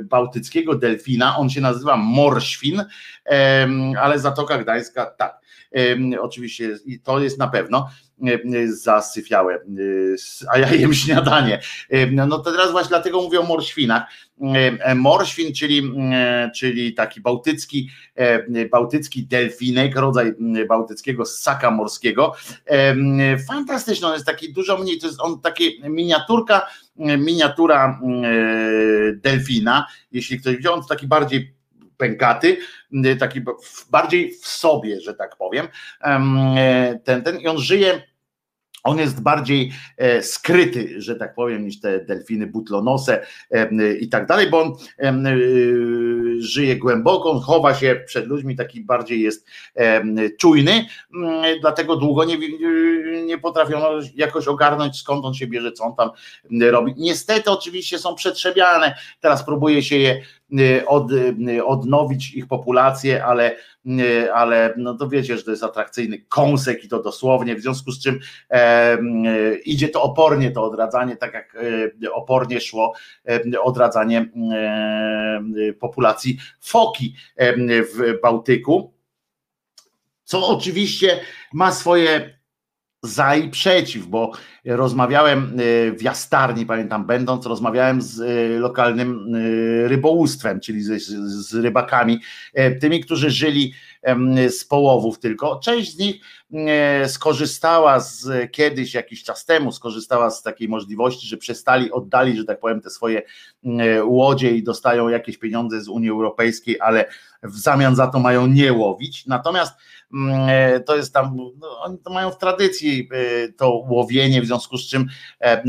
bałtyckiego 0.04 0.74
delfina, 0.74 1.36
on 1.36 1.50
się 1.50 1.60
nazywa 1.60 1.96
morświn, 1.96 2.84
ale 4.00 4.18
Zatoka 4.18 4.58
Gdańska 4.58 5.06
tak. 5.06 5.40
Oczywiście 6.20 6.76
to 7.02 7.20
jest 7.20 7.38
na 7.38 7.48
pewno 7.48 7.88
zasyfiałe, 8.66 9.58
a 10.52 10.58
ja 10.58 10.74
jem 10.74 10.94
śniadanie. 10.94 11.60
No 12.12 12.38
to 12.38 12.52
teraz 12.52 12.72
właśnie 12.72 12.88
dlatego 12.88 13.22
mówię 13.22 13.40
o 13.40 13.42
morświnach. 13.42 14.02
Morświn, 14.94 15.54
czyli, 15.54 15.92
czyli 16.54 16.94
taki 16.94 17.20
bałtycki, 17.20 17.90
bałtycki 18.70 19.26
delfinek, 19.26 19.96
rodzaj 19.96 20.32
bałtyckiego 20.68 21.24
ssaka 21.24 21.70
morskiego. 21.70 22.34
Fantastyczny, 23.48 24.06
on 24.06 24.12
jest 24.12 24.26
taki 24.26 24.52
dużo 24.52 24.78
mniej, 24.78 24.98
to 24.98 25.06
jest 25.06 25.20
on 25.20 25.40
taki 25.40 25.82
miniaturka, 25.84 26.66
miniatura 26.96 28.00
delfina, 29.14 29.86
jeśli 30.12 30.40
ktoś 30.40 30.56
wziął, 30.56 30.74
on 30.74 30.82
taki 30.88 31.06
bardziej 31.06 31.54
pękaty, 31.96 32.58
taki 33.18 33.40
bardziej 33.90 34.32
w 34.32 34.46
sobie, 34.46 35.00
że 35.00 35.14
tak 35.14 35.36
powiem. 35.36 35.68
Ten, 37.04 37.22
ten 37.22 37.40
i 37.40 37.46
on 37.46 37.58
żyje 37.58 38.02
on 38.84 38.98
jest 38.98 39.22
bardziej 39.22 39.72
e, 39.96 40.22
skryty, 40.22 41.02
że 41.02 41.16
tak 41.16 41.34
powiem, 41.34 41.64
niż 41.64 41.80
te 41.80 42.04
delfiny 42.04 42.46
butlonose 42.46 43.26
i 44.00 44.08
tak 44.08 44.26
dalej, 44.26 44.50
bo 44.50 44.62
on 44.62 44.72
e, 44.98 45.36
żyje 46.38 46.76
głęboko, 46.76 47.30
on 47.30 47.40
chowa 47.40 47.74
się 47.74 48.00
przed 48.06 48.26
ludźmi, 48.26 48.56
taki 48.56 48.80
bardziej 48.80 49.20
jest 49.20 49.46
czujny, 50.38 50.86
dlatego 51.60 51.96
długo 51.96 52.24
nie, 52.24 52.38
nie 53.26 53.38
potrafiono 53.38 53.90
jakoś 54.14 54.48
ogarnąć, 54.48 54.96
skąd 54.98 55.24
on 55.24 55.34
się 55.34 55.46
bierze, 55.46 55.72
co 55.72 55.84
on 55.84 55.94
tam 55.94 56.10
robi. 56.60 56.94
Niestety 56.96 57.50
oczywiście 57.50 57.98
są 57.98 58.14
przetrzebiane, 58.14 58.94
teraz 59.20 59.44
próbuje 59.44 59.82
się 59.82 59.96
je 59.96 60.22
od, 60.86 61.10
odnowić 61.64 62.34
ich 62.34 62.46
populację, 62.46 63.24
ale 63.24 63.56
ale 64.34 64.74
no 64.76 64.94
to 64.94 65.08
wiecie, 65.08 65.36
że 65.36 65.44
to 65.44 65.50
jest 65.50 65.62
atrakcyjny 65.62 66.18
kąsek 66.28 66.84
i 66.84 66.88
to 66.88 67.02
dosłownie, 67.02 67.56
w 67.56 67.60
związku 67.60 67.92
z 67.92 68.02
czym 68.02 68.20
e, 68.50 68.98
idzie 69.64 69.88
to 69.88 70.02
opornie, 70.02 70.50
to 70.50 70.64
odradzanie, 70.64 71.16
tak 71.16 71.34
jak 71.34 71.56
opornie 72.12 72.60
szło 72.60 72.92
odradzanie 73.62 74.18
e, 74.52 75.72
populacji 75.80 76.38
foki 76.60 77.14
w 77.66 78.20
Bałtyku, 78.22 78.92
co 80.24 80.48
oczywiście 80.48 81.20
ma 81.52 81.72
swoje 81.72 82.39
za 83.02 83.36
i 83.36 83.48
przeciw, 83.48 84.06
bo 84.06 84.32
rozmawiałem 84.64 85.56
w 85.98 86.02
jastarni, 86.02 86.66
pamiętam, 86.66 87.06
będąc, 87.06 87.46
rozmawiałem 87.46 88.02
z 88.02 88.20
lokalnym 88.60 89.34
rybołówstwem, 89.86 90.60
czyli 90.60 90.82
z, 90.82 91.02
z 91.48 91.54
rybakami, 91.54 92.20
tymi, 92.80 93.00
którzy 93.00 93.30
żyli 93.30 93.72
z 94.48 94.64
połowów 94.64 95.18
tylko. 95.18 95.60
Część 95.64 95.96
z 95.96 95.98
nich 95.98 96.20
skorzystała 97.06 98.00
z 98.00 98.50
kiedyś, 98.52 98.94
jakiś 98.94 99.24
czas 99.24 99.44
temu, 99.44 99.72
skorzystała 99.72 100.30
z 100.30 100.42
takiej 100.42 100.68
możliwości, 100.68 101.26
że 101.26 101.36
przestali, 101.36 101.92
oddali, 101.92 102.36
że 102.36 102.44
tak 102.44 102.60
powiem, 102.60 102.80
te 102.80 102.90
swoje 102.90 103.22
łodzie 104.04 104.50
i 104.50 104.62
dostają 104.62 105.08
jakieś 105.08 105.38
pieniądze 105.38 105.80
z 105.80 105.88
Unii 105.88 106.10
Europejskiej, 106.10 106.80
ale 106.80 107.04
w 107.42 107.58
zamian 107.58 107.96
za 107.96 108.06
to 108.06 108.18
mają 108.18 108.46
nie 108.46 108.72
łowić. 108.72 109.26
Natomiast 109.26 109.74
to 110.86 110.96
jest 110.96 111.14
tam, 111.14 111.36
no, 111.58 111.80
oni 111.80 111.98
to 111.98 112.10
mają 112.10 112.30
w 112.30 112.38
tradycji 112.38 113.08
to 113.56 113.70
łowienie, 113.70 114.42
w 114.42 114.46
związku 114.46 114.78
z 114.78 114.88
czym 114.88 115.06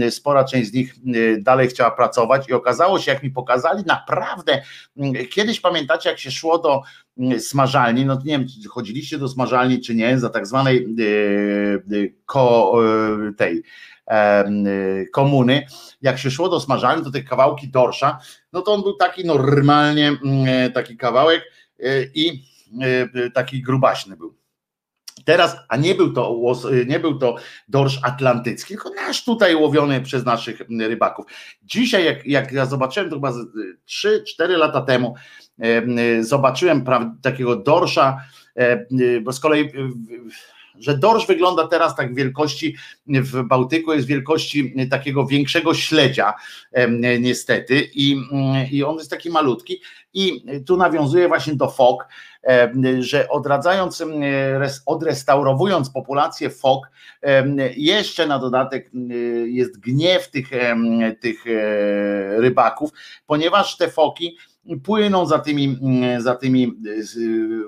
spora 0.10 0.44
część 0.44 0.70
z 0.70 0.74
nich 0.74 0.94
dalej 1.40 1.68
chciała 1.68 1.92
pracować 1.92 2.50
i 2.50 2.54
okazało 2.54 3.00
się, 3.00 3.12
jak 3.12 3.24
mi 3.24 3.32
pokazali, 3.32 3.84
naprawdę, 3.86 4.62
kiedyś 5.32 5.60
pamiętacie, 5.60 6.10
jak 6.10 6.20
się 6.20 6.32
szło 6.32 6.60
do 6.60 6.82
smażalni, 7.40 8.06
no 8.06 8.16
nie 8.26 8.40
wiem, 8.40 8.46
czy 8.64 8.70
chodziliście 8.70 9.18
do 9.18 9.28
smażalni, 9.28 9.82
czy 9.82 9.96
nie, 9.96 10.20
za 10.20 10.30
tak 10.30 10.48
zwanej 10.48 10.88
ko, 12.26 12.74
tej 13.38 13.64
komuny, 15.14 15.66
jak 16.02 16.18
się 16.18 16.32
szło 16.32 16.50
do 16.50 16.60
smażalni, 16.60 17.04
to 17.04 17.12
te 17.12 17.24
kawałki 17.24 17.68
dorsza, 17.68 18.20
no 18.54 18.62
to 18.62 18.74
on 18.74 18.82
był 18.82 18.94
taki 18.94 19.26
normalnie, 19.26 20.08
mm, 20.08 20.72
taki 20.72 20.98
kawałek 20.98 21.52
i 22.14 22.51
taki 23.34 23.62
grubaśny 23.62 24.18
był. 24.18 24.42
Teraz, 25.26 25.58
a 25.70 25.78
nie 25.78 25.96
był 25.96 26.14
to, 26.14 26.40
nie 26.88 27.00
był 27.00 27.20
to 27.20 27.36
dorsz 27.68 28.00
atlantycki, 28.04 28.74
tylko 28.74 28.90
nasz 28.90 29.26
tutaj 29.26 29.56
łowiony 29.56 30.02
przez 30.02 30.26
naszych 30.26 30.62
rybaków. 30.80 31.26
Dzisiaj, 31.64 32.06
jak, 32.06 32.26
jak 32.26 32.52
ja 32.52 32.66
zobaczyłem, 32.66 33.10
to 33.10 33.16
chyba 33.16 33.34
3-4 33.88 34.58
lata 34.58 34.82
temu, 34.82 35.16
zobaczyłem 36.22 36.86
takiego 37.22 37.56
dorsza, 37.56 38.22
bo 39.22 39.34
z 39.34 39.40
kolei 39.40 39.72
że 40.80 40.98
dorsz 40.98 41.28
wygląda 41.28 41.68
teraz 41.68 41.96
tak 41.96 42.16
wielkości 42.16 42.76
w 43.08 43.44
Bałtyku, 43.44 43.94
jest 43.94 44.08
wielkości 44.08 44.88
takiego 44.90 45.26
większego 45.26 45.74
śledzia 45.74 46.34
niestety 47.20 47.90
i, 47.96 48.18
i 48.72 48.84
on 48.84 48.98
jest 48.98 49.10
taki 49.10 49.30
malutki 49.30 49.82
i 50.14 50.46
tu 50.66 50.78
nawiązuje 50.78 51.28
właśnie 51.28 51.56
do 51.56 51.70
fok, 51.70 52.08
że 53.00 53.30
odradzając, 53.30 54.04
odrestaurowując 54.86 55.90
populację 55.90 56.50
fok, 56.50 56.90
jeszcze 57.76 58.28
na 58.28 58.40
dodatek 58.40 58.92
jest 59.46 59.80
gniew 59.80 60.30
tych, 60.30 60.50
tych 61.20 61.48
e, 61.48 62.42
rybaków, 62.42 62.92
ponieważ 63.26 63.78
te 63.78 63.90
foki 63.90 64.38
płyną 64.84 65.26
za 65.26 65.40
tymi, 65.40 65.78
mm, 65.82 66.22
za 66.22 66.36
tymi 66.36 66.74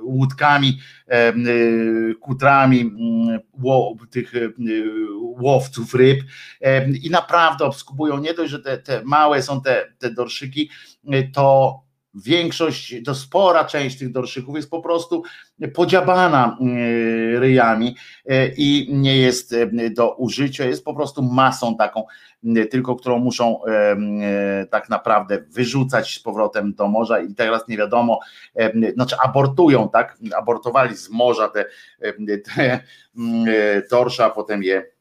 łódkami, 0.02 0.80
kutrami 2.22 2.92
tych 4.12 4.34
łowców 5.20 5.94
ryb 5.94 6.20
i 7.04 7.10
naprawdę 7.10 7.66
obskubują 7.66 8.18
nie 8.18 8.34
dość, 8.34 8.52
że 8.52 8.60
te, 8.60 8.78
te 8.78 9.02
małe 9.04 9.42
są 9.42 9.62
te, 9.62 9.94
te 10.00 10.12
dorszyki, 10.12 10.70
to 11.34 11.80
większość, 12.16 12.96
to 13.06 13.16
spora 13.16 13.66
część 13.66 14.00
tych 14.00 14.12
dorszyków 14.12 14.56
jest 14.56 14.70
po 14.70 14.82
prostu 14.82 15.24
podziabana 15.74 16.58
e, 16.60 17.40
ryjami 17.40 17.96
e, 18.26 18.48
i 18.48 18.88
nie 18.92 19.18
jest 19.18 19.54
e, 19.54 19.90
do 19.90 20.16
użycia, 20.16 20.66
jest 20.66 20.86
po 20.86 20.94
prostu 20.94 21.22
masą 21.24 21.78
taką, 21.78 22.04
tylko 22.72 22.96
którą 22.96 23.20
muszą 23.20 23.60
tak 24.70 24.90
naprawdę 24.90 25.44
wyrzucać 25.50 26.16
z 26.16 26.20
powrotem 26.20 26.74
do 26.74 26.88
morza. 26.88 27.20
I 27.20 27.36
teraz 27.36 27.68
nie 27.68 27.78
wiadomo, 27.78 28.20
znaczy 28.94 29.16
abortują, 29.24 29.90
tak, 29.90 30.18
abortowali 30.38 30.98
z 30.98 31.10
morza 31.10 31.50
te, 31.50 31.66
te 32.56 32.80
dorsza, 33.92 34.26
a 34.26 34.30
potem 34.30 34.64
je 34.64 34.93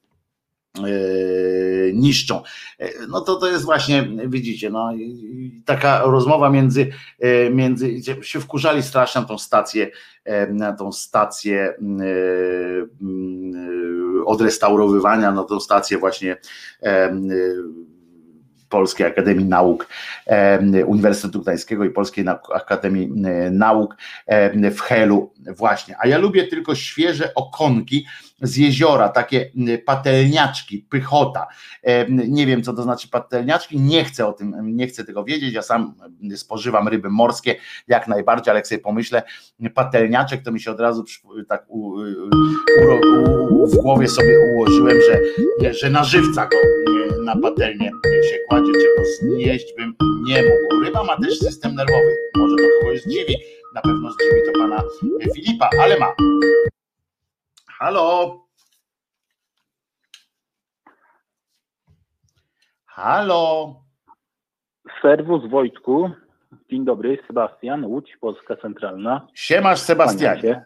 niszczą. 1.93 2.43
E, 2.79 2.89
no 3.09 3.21
to 3.21 3.37
to 3.37 3.47
jest 3.47 3.65
właśnie, 3.65 4.09
widzicie, 4.27 4.71
no, 4.71 4.93
taka 5.65 6.03
rozmowa 6.05 6.51
między, 6.51 6.93
e, 7.21 7.51
między 7.51 8.01
się 8.23 8.41
wkurzali 8.41 8.83
strasznie 8.83 9.21
na 9.21 9.27
tą 9.27 9.39
stację, 9.39 9.91
na 10.51 10.73
tą 10.73 10.93
stację 10.93 11.75
odrestaurowywania, 14.27 15.33
na 15.33 15.45
tą 15.45 15.61
stację 15.61 15.99
właśnie 15.99 16.37
Polskiej 18.69 19.07
Akademii 19.07 19.45
Nauk, 19.45 19.89
Uniwersytetu 20.87 21.41
Gdańskiego 21.41 21.85
i 21.85 21.91
Polskiej 21.91 22.25
Akademii 22.55 23.11
Nauk 23.51 23.97
w 24.75 24.81
Helu 24.81 25.33
właśnie. 25.57 25.97
A 25.99 26.09
ja 26.09 26.19
lubię 26.19 26.47
tylko 26.47 26.75
świeże 26.75 27.35
okonki, 27.35 28.07
z 28.43 28.57
jeziora, 28.57 29.09
takie 29.09 29.51
patelniaczki, 29.87 30.87
pychota. 30.91 31.47
Nie 32.09 32.47
wiem, 32.47 32.63
co 32.63 32.73
to 32.73 32.83
znaczy 32.83 33.09
patelniaczki, 33.09 33.81
nie 33.81 34.05
chcę 34.05 34.27
o 34.27 34.33
tym, 34.33 34.77
nie 34.77 34.87
chcę 34.87 35.05
tego 35.05 35.25
wiedzieć. 35.25 35.55
Ja 35.55 35.63
sam 35.63 35.95
spożywam 36.37 36.89
ryby 36.89 37.11
morskie 37.11 37.55
jak 37.89 38.09
najbardziej, 38.09 38.51
ale 38.51 38.59
jak 38.59 38.67
sobie 38.67 38.81
pomyślę, 38.81 39.23
patelniaczek, 39.75 40.43
to 40.43 40.53
mi 40.53 40.61
się 40.61 40.71
od 40.71 40.81
razu 40.81 41.05
tak 41.49 41.65
u, 41.69 41.79
u, 41.79 42.03
u, 43.51 43.67
w 43.67 43.77
głowie 43.77 44.09
sobie 44.09 44.41
ułożyłem, 44.55 44.99
że, 45.01 45.75
że 45.75 45.91
na 45.91 46.05
żywca 46.05 46.47
go 46.47 46.57
na 47.25 47.37
patelnię 47.37 47.91
się 48.31 48.37
kładzie, 48.49 48.73
czego 48.73 49.09
znieść 49.21 49.75
bym 49.79 49.95
nie 50.27 50.43
mógł. 50.43 50.85
Ryba 50.85 51.05
ma 51.05 51.17
też 51.17 51.39
system 51.39 51.75
nerwowy, 51.75 52.17
może 52.37 52.57
to 52.57 52.63
kogoś 52.81 53.03
zdziwi, 53.03 53.37
na 53.75 53.81
pewno 53.81 54.13
zdziwi 54.13 54.41
to 54.47 54.59
pana 54.59 54.83
Filipa, 55.35 55.69
ale 55.81 55.99
ma. 55.99 56.13
Halo? 57.83 58.41
Halo? 62.87 63.75
Serwus 65.03 65.51
Wojtku. 65.51 66.11
Dzień 66.71 66.85
dobry, 66.85 67.19
Sebastian, 67.27 67.85
Łódź, 67.85 68.17
Polska 68.21 68.57
Centralna. 68.57 69.27
Siemasz 69.35 69.81
Sebastianie. 69.81 70.39
Skłaniam 70.39 70.65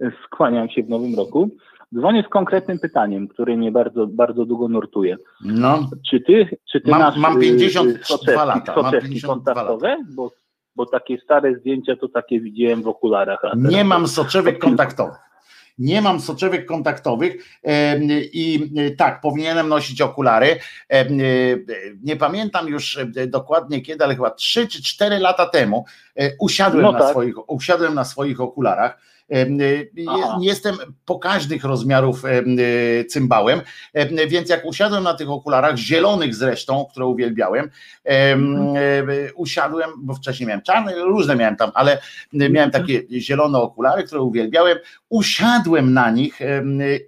się, 0.00 0.16
skłaniam 0.26 0.68
się 0.68 0.82
w 0.82 0.88
nowym 0.88 1.14
roku. 1.14 1.48
Dzwonię 1.94 2.24
z 2.26 2.28
konkretnym 2.28 2.78
pytaniem, 2.78 3.28
które 3.28 3.56
mnie 3.56 3.72
bardzo, 3.72 4.06
bardzo 4.06 4.44
długo 4.44 4.68
nurtuje. 4.68 5.16
No. 5.44 5.90
Czy 6.10 6.20
ty, 6.20 6.58
czy 6.72 6.80
ty 6.80 6.90
mam, 6.90 7.00
masz 7.00 7.16
mam 7.16 7.40
52 7.40 8.42
y, 8.42 8.46
lata. 8.46 8.82
Mam 8.82 8.92
52 8.92 9.28
kontaktowe? 9.28 9.88
Lata. 9.88 10.02
Bo, 10.14 10.32
bo 10.76 10.86
takie 10.86 11.18
stare 11.18 11.54
zdjęcia 11.54 11.96
to 11.96 12.08
takie 12.08 12.40
widziałem 12.40 12.82
w 12.82 12.88
okularach. 12.88 13.40
Nie 13.56 13.84
mam 13.84 14.06
soczewek 14.06 14.58
kontaktowych 14.58 15.27
nie 15.78 16.02
mam 16.02 16.20
soczewek 16.20 16.66
kontaktowych 16.66 17.60
i 18.32 18.70
e, 18.76 18.90
tak, 18.90 19.20
powinienem 19.20 19.68
nosić 19.68 20.00
okulary. 20.00 20.58
E, 20.88 21.06
nie 22.02 22.16
pamiętam 22.16 22.68
już 22.68 22.98
e, 22.98 23.26
dokładnie 23.26 23.80
kiedy, 23.80 24.04
ale 24.04 24.14
chyba 24.14 24.30
3 24.30 24.68
czy 24.68 24.82
4 24.82 25.18
lata 25.18 25.46
temu 25.46 25.84
usiadłem, 26.40 26.82
no 26.82 26.92
tak. 26.92 27.00
na, 27.00 27.10
swoich, 27.10 27.50
usiadłem 27.50 27.94
na 27.94 28.04
swoich 28.04 28.40
okularach 28.40 28.98
Aha. 30.08 30.38
Jestem 30.42 30.76
pokaźnych 31.04 31.64
rozmiarów 31.64 32.24
y, 32.24 33.04
cymbałem, 33.04 33.60
więc 34.28 34.48
jak 34.48 34.64
usiadłem 34.64 35.04
na 35.04 35.14
tych 35.14 35.30
okularach, 35.30 35.76
zielonych 35.76 36.34
zresztą, 36.34 36.86
które 36.90 37.06
uwielbiałem, 37.06 37.70
mhm. 38.04 38.76
y, 38.76 39.32
usiadłem, 39.34 39.90
bo 39.96 40.14
wcześniej 40.14 40.46
miałem 40.46 40.62
czarne, 40.62 40.94
różne 40.94 41.36
miałem 41.36 41.56
tam, 41.56 41.70
ale 41.74 41.98
miałem 42.32 42.70
takie 42.70 43.02
zielone 43.20 43.58
okulary, 43.58 44.02
które 44.02 44.20
uwielbiałem, 44.20 44.78
usiadłem 45.08 45.92
na 45.92 46.10
nich 46.10 46.38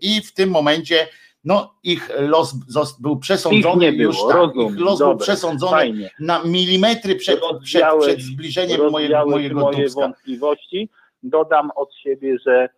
i 0.01 0.23
w 0.23 0.33
tym 0.33 0.51
momencie 0.51 1.09
no 1.45 1.75
ich 1.83 2.11
los 2.19 2.55
był 3.01 3.17
przesądzony 3.17 3.91
ich 3.91 3.99
już 3.99 4.17
tak, 4.29 4.37
rozum, 4.37 4.75
ich 4.75 4.81
los 4.81 4.99
był 4.99 5.17
przesądzony 5.17 5.73
fajnie. 5.73 6.11
na 6.21 6.45
milimetry 6.45 7.17
przed, 7.17 7.41
przed, 7.65 7.85
przed 8.01 8.21
zbliżeniem 8.21 8.91
mojego, 8.91 9.27
mojego 9.27 9.61
moje 9.61 9.89
wątpliwości 9.89 10.89
Dodam 11.23 11.71
od 11.77 11.95
siebie, 11.95 12.37
że 12.47 12.69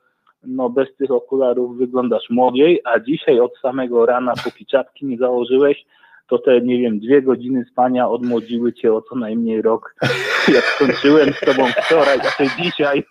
no 0.45 0.71
bez 0.71 0.97
tych 0.97 1.11
okularów 1.11 1.79
wyglądasz 1.79 2.31
młodziej, 2.31 2.81
a 2.85 3.01
dzisiaj 3.01 3.41
od 3.41 3.59
samego 3.63 4.07
rana, 4.07 4.33
póki 4.45 4.67
czapki 4.67 5.07
nie 5.07 5.19
założyłeś, 5.19 5.85
to 6.29 6.39
te, 6.39 6.61
nie 6.61 6.79
wiem, 6.79 7.01
dwie 7.01 7.23
godziny 7.23 7.65
spania 7.73 8.09
odmłodziły 8.09 8.73
cię 8.73 8.95
o 8.95 9.03
co 9.03 9.15
najmniej 9.15 9.63
rok. 9.63 9.95
Jak 10.55 10.65
skończyłem 10.65 11.33
z 11.33 11.41
tobą 11.41 11.67
wczoraj, 11.67 12.19
czy 12.37 12.63
dzisiaj, 12.63 13.05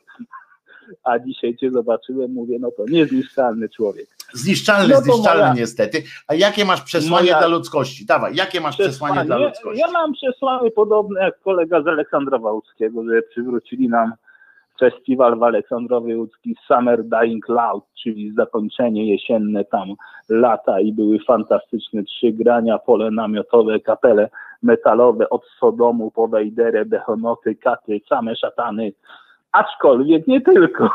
a 1.04 1.20
dzisiaj 1.20 1.56
cię 1.56 1.72
zobaczyłem, 1.72 2.34
mówię, 2.34 2.58
no 2.60 2.72
to 2.78 2.86
niezniszczalny 2.90 3.70
człowiek. 3.70 4.08
Zniszczalny, 4.34 4.94
no 4.94 5.02
zniszczalny 5.02 5.42
moja... 5.42 5.54
niestety. 5.54 6.04
A 6.28 6.36
jakie 6.36 6.66
masz 6.66 6.82
przesłanie 6.82 7.32
moja... 7.32 7.40
dla 7.40 7.48
ludzkości? 7.48 8.06
Dawaj, 8.06 8.36
jakie 8.36 8.62
masz 8.62 8.78
przesłanie, 8.78 9.16
przesłanie 9.16 9.28
dla 9.28 9.38
ludzkości? 9.38 9.80
Ja 9.80 9.92
mam 9.92 10.14
przesłanie 10.14 10.72
podobne 10.72 11.22
jak 11.22 11.42
kolega 11.42 11.82
z 11.82 11.88
Aleksandra 11.88 12.38
Łódzkiego, 12.38 13.04
że 13.04 13.22
przywrócili 13.22 13.90
nam 13.90 14.14
festiwal 14.82 15.40
w 15.40 15.44
Aleksandrowie 15.44 16.18
Łódzki 16.18 16.56
Summer 16.68 17.04
Dying 17.04 17.50
Loud, 17.50 17.84
czyli 18.04 18.34
zakończenie 18.38 19.12
jesienne 19.12 19.66
tam 19.66 19.94
lata 20.30 20.80
i 20.80 20.94
były 20.94 21.20
fantastyczne 21.28 22.04
trzy 22.04 22.32
grania, 22.32 22.78
pole 22.78 23.12
namiotowe, 23.12 23.80
kapele 23.80 24.30
metalowe 24.64 25.30
od 25.30 25.46
Sodomu 25.60 26.12
po 26.12 26.28
Wejderę, 26.28 26.86
Behonoty, 26.86 27.56
Katy, 27.56 28.02
same 28.10 28.36
szatany, 28.36 28.94
aczkolwiek 29.52 30.28
nie 30.28 30.42
tylko. 30.42 30.90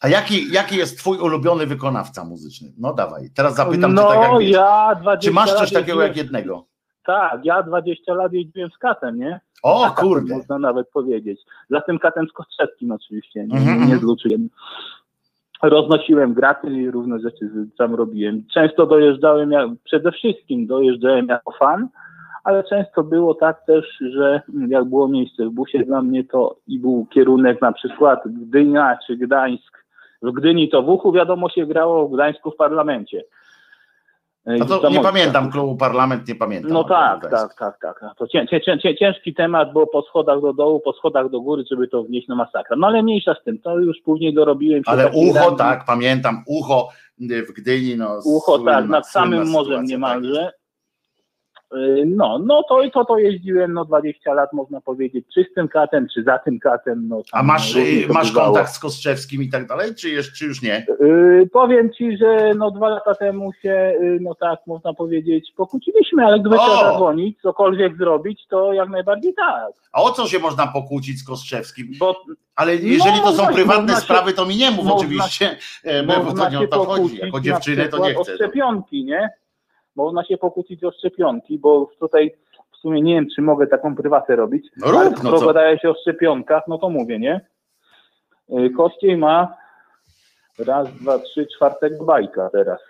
A 0.00 0.08
jaki, 0.08 0.52
jaki 0.52 0.76
jest 0.76 0.98
twój 0.98 1.18
ulubiony 1.18 1.66
wykonawca 1.66 2.24
muzyczny? 2.24 2.68
No 2.78 2.92
dawaj, 2.92 3.30
teraz 3.34 3.54
zapytam 3.54 3.94
no, 3.94 4.02
cię 4.02 4.08
tak 4.08 4.32
jak 4.32 4.50
ja 4.50 5.16
Czy 5.22 5.30
masz 5.30 5.52
coś 5.52 5.72
takiego 5.72 6.02
jak 6.02 6.16
jednego? 6.16 6.64
Tak, 7.06 7.44
ja 7.44 7.62
20 7.62 8.14
lat 8.14 8.32
jeździłem 8.32 8.70
z 8.70 8.78
katem, 8.78 9.18
nie? 9.18 9.40
O 9.62 9.90
kurde. 9.96 10.36
Można 10.36 10.58
nawet 10.58 10.90
powiedzieć. 10.90 11.40
Za 11.70 11.80
tym 11.80 11.98
katem 11.98 12.28
z 12.28 12.32
Kotrzewskim 12.32 12.92
oczywiście, 12.92 13.46
nie, 13.46 13.58
mm 13.58 13.78
-hmm. 13.78 13.88
nie 13.88 13.98
z 13.98 14.02
Luczykiem. 14.02 14.48
roznosiłem 15.62 16.34
graty 16.34 16.70
i 16.70 16.90
różne 16.90 17.20
rzeczy 17.20 17.50
tam 17.78 17.94
robiłem. 17.94 18.42
Często 18.54 18.86
dojeżdżałem, 18.86 19.50
ja, 19.52 19.68
przede 19.84 20.12
wszystkim 20.12 20.66
dojeżdżałem 20.66 21.26
jako 21.26 21.52
fan, 21.52 21.88
ale 22.44 22.64
często 22.64 23.04
było 23.04 23.34
tak 23.34 23.66
też, 23.66 23.84
że 24.12 24.42
jak 24.68 24.84
było 24.84 25.08
miejsce 25.08 25.46
w 25.46 25.50
busie 25.50 25.78
dla 25.78 26.02
mnie, 26.02 26.24
to 26.24 26.56
i 26.66 26.78
był 26.78 27.06
kierunek 27.10 27.60
na 27.62 27.72
przykład 27.72 28.20
Gdynia 28.26 28.98
czy 29.06 29.16
Gdańsk. 29.16 29.84
W 30.22 30.32
Gdyni 30.32 30.68
to 30.68 30.82
w 30.82 30.88
uchu 30.88 31.12
wiadomo 31.12 31.48
się 31.48 31.66
grało, 31.66 32.08
w 32.08 32.14
Gdańsku 32.14 32.50
w 32.50 32.56
parlamencie. 32.56 33.24
No 34.46 34.64
to 34.64 34.90
nie 34.90 35.00
pamiętam 35.00 35.50
klubu 35.50 35.76
Parlament, 35.76 36.28
nie 36.28 36.34
pamiętam. 36.34 36.72
No 36.72 36.84
tak, 36.84 37.30
tak, 37.30 37.54
tak, 37.58 37.78
tak. 37.80 38.00
To 38.18 38.28
cię, 38.28 38.46
cię, 38.82 38.96
ciężki 38.96 39.34
temat, 39.34 39.72
bo 39.72 39.86
po 39.86 40.02
schodach 40.02 40.40
do 40.40 40.52
dołu, 40.52 40.80
po 40.80 40.92
schodach 40.92 41.30
do 41.30 41.40
góry, 41.40 41.64
żeby 41.70 41.88
to 41.88 42.02
wnieść 42.02 42.28
na 42.28 42.34
masakra. 42.34 42.76
No 42.76 42.86
ale 42.86 43.02
mniejsza 43.02 43.34
z 43.40 43.44
tym, 43.44 43.58
to 43.58 43.78
już 43.78 43.96
później 44.04 44.34
dorobiłem 44.34 44.84
się. 44.84 44.90
Ale 44.90 45.10
ucho, 45.10 45.52
tak, 45.52 45.84
pamiętam, 45.84 46.42
ucho 46.46 46.88
w 47.18 47.52
Gdyni, 47.52 47.96
no. 47.96 48.20
Ucho, 48.24 48.58
tak, 48.58 48.88
nad 48.88 49.08
samym 49.08 49.50
morzem 49.50 49.84
niemalże. 49.84 50.44
Tak. 50.44 50.65
Y, 51.74 52.04
no, 52.06 52.38
no 52.38 52.62
to, 52.68 52.90
to, 52.94 53.04
to 53.04 53.18
jeździłem 53.18 53.72
no 53.72 53.84
20 53.84 54.34
lat, 54.34 54.52
można 54.52 54.80
powiedzieć, 54.80 55.26
czy 55.34 55.46
z 55.50 55.54
tym 55.54 55.68
katem, 55.68 56.06
czy 56.14 56.22
za 56.22 56.38
tym 56.38 56.58
katem. 56.58 57.08
No, 57.08 57.22
A 57.32 57.42
masz, 57.42 57.74
masz 58.08 58.32
kontakt 58.32 58.70
z 58.70 58.78
Kostrzewskim 58.78 59.42
i 59.42 59.48
tak 59.48 59.66
dalej, 59.66 59.94
czy, 59.94 60.10
jest, 60.10 60.32
czy 60.32 60.44
już 60.44 60.62
nie? 60.62 60.86
Yy, 61.00 61.48
powiem 61.52 61.92
ci, 61.92 62.16
że 62.16 62.52
no 62.56 62.70
dwa 62.70 62.88
lata 62.88 63.14
temu 63.14 63.52
się, 63.52 63.94
yy, 64.00 64.18
no 64.20 64.34
tak, 64.34 64.58
można 64.66 64.94
powiedzieć, 64.94 65.52
pokłóciliśmy, 65.56 66.26
ale 66.26 66.40
gdyby 66.40 66.56
trzeba 66.56 66.90
zadzwonić, 66.90 67.40
cokolwiek 67.40 67.96
zrobić, 67.96 68.46
to 68.48 68.72
jak 68.72 68.88
najbardziej 68.88 69.34
tak. 69.34 69.72
A 69.92 70.02
o 70.02 70.10
co 70.10 70.26
się 70.26 70.38
można 70.38 70.66
pokłócić 70.66 71.18
z 71.20 71.24
Kostrzewskim? 71.24 71.86
Bo, 71.98 72.16
ale 72.56 72.76
jeżeli 72.76 73.16
no, 73.16 73.22
to 73.22 73.32
są 73.32 73.46
prywatne 73.46 73.96
sprawy, 73.96 74.32
to 74.32 74.46
mi 74.46 74.56
nie 74.56 74.70
mów 74.70 74.86
oczywiście, 74.86 75.56
e, 75.84 76.02
bo 76.24 76.32
to 76.32 76.50
nie 76.50 76.60
o 76.60 76.66
to 76.66 76.84
chodzi. 76.84 77.16
Jako 77.16 77.40
dziewczynę 77.40 77.88
to 77.88 77.98
nie 77.98 78.14
chcę. 78.14 78.32
O 78.32 78.36
szczepionki, 78.36 79.04
nie? 79.04 79.30
Można 79.96 80.24
się 80.24 80.36
pokłócić 80.38 80.84
o 80.84 80.92
szczepionki, 80.92 81.58
bo 81.58 81.90
tutaj 82.00 82.34
w 82.72 82.76
sumie 82.76 83.02
nie 83.02 83.14
wiem, 83.14 83.26
czy 83.36 83.42
mogę 83.42 83.66
taką 83.66 83.96
prywatę 83.96 84.36
robić, 84.36 84.66
no 84.76 84.90
rób, 84.90 84.98
ale 85.48 85.72
no 85.72 85.78
się 85.78 85.90
o 85.90 85.94
szczepionkach, 86.00 86.62
no 86.68 86.78
to 86.78 86.90
mówię, 86.90 87.18
nie? 87.18 87.40
Y, 88.50 88.70
Kościej 88.70 89.16
ma 89.16 89.56
raz, 90.58 90.88
dwa, 91.00 91.18
trzy, 91.18 91.46
czwartego 91.56 92.04
bajka 92.04 92.50
teraz. 92.52 92.80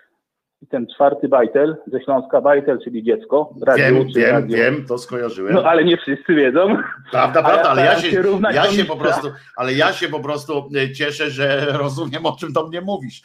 I 0.61 0.67
ten 0.67 0.87
czwarty 0.95 1.27
bajtel, 1.27 1.77
ze 1.87 2.01
Śląska 2.01 2.41
bajtel, 2.41 2.79
czyli 2.83 3.03
dziecko. 3.03 3.53
Radio, 3.65 3.85
wiem, 3.85 4.07
wiem, 4.15 4.31
radio. 4.31 4.57
wiem, 4.57 4.85
to 4.85 4.97
skojarzyłem. 4.97 5.53
No 5.53 5.63
ale 5.63 5.83
nie 5.83 5.97
wszyscy 5.97 6.35
wiedzą. 6.35 6.77
Prawda, 7.11 7.43
prawda, 7.49 7.69
ale 7.69 7.85
ja 7.85 7.95
się, 7.99 8.11
się 8.11 8.23
ja 8.53 8.63
się 8.63 8.85
po 8.85 8.97
prostu, 8.97 9.27
ale 9.55 9.73
ja 9.73 9.93
się 9.93 10.07
po 10.07 10.19
prostu 10.19 10.69
cieszę, 10.95 11.29
że 11.29 11.65
rozumiem, 11.65 12.25
o 12.25 12.35
czym 12.39 12.53
do 12.53 12.67
mnie 12.67 12.81
mówisz. 12.81 13.21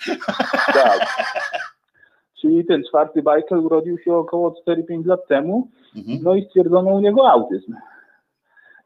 Tak. 0.74 1.06
Czyli 2.42 2.64
ten 2.64 2.82
czwarty 2.84 3.22
bajkel 3.22 3.58
urodził 3.58 3.98
się 3.98 4.14
około 4.14 4.54
4-5 4.68 5.06
lat 5.06 5.26
temu, 5.28 5.68
mhm. 5.96 6.18
no 6.22 6.34
i 6.34 6.44
stwierdzono 6.44 6.90
u 6.90 7.00
niego 7.00 7.30
autyzm. 7.30 7.74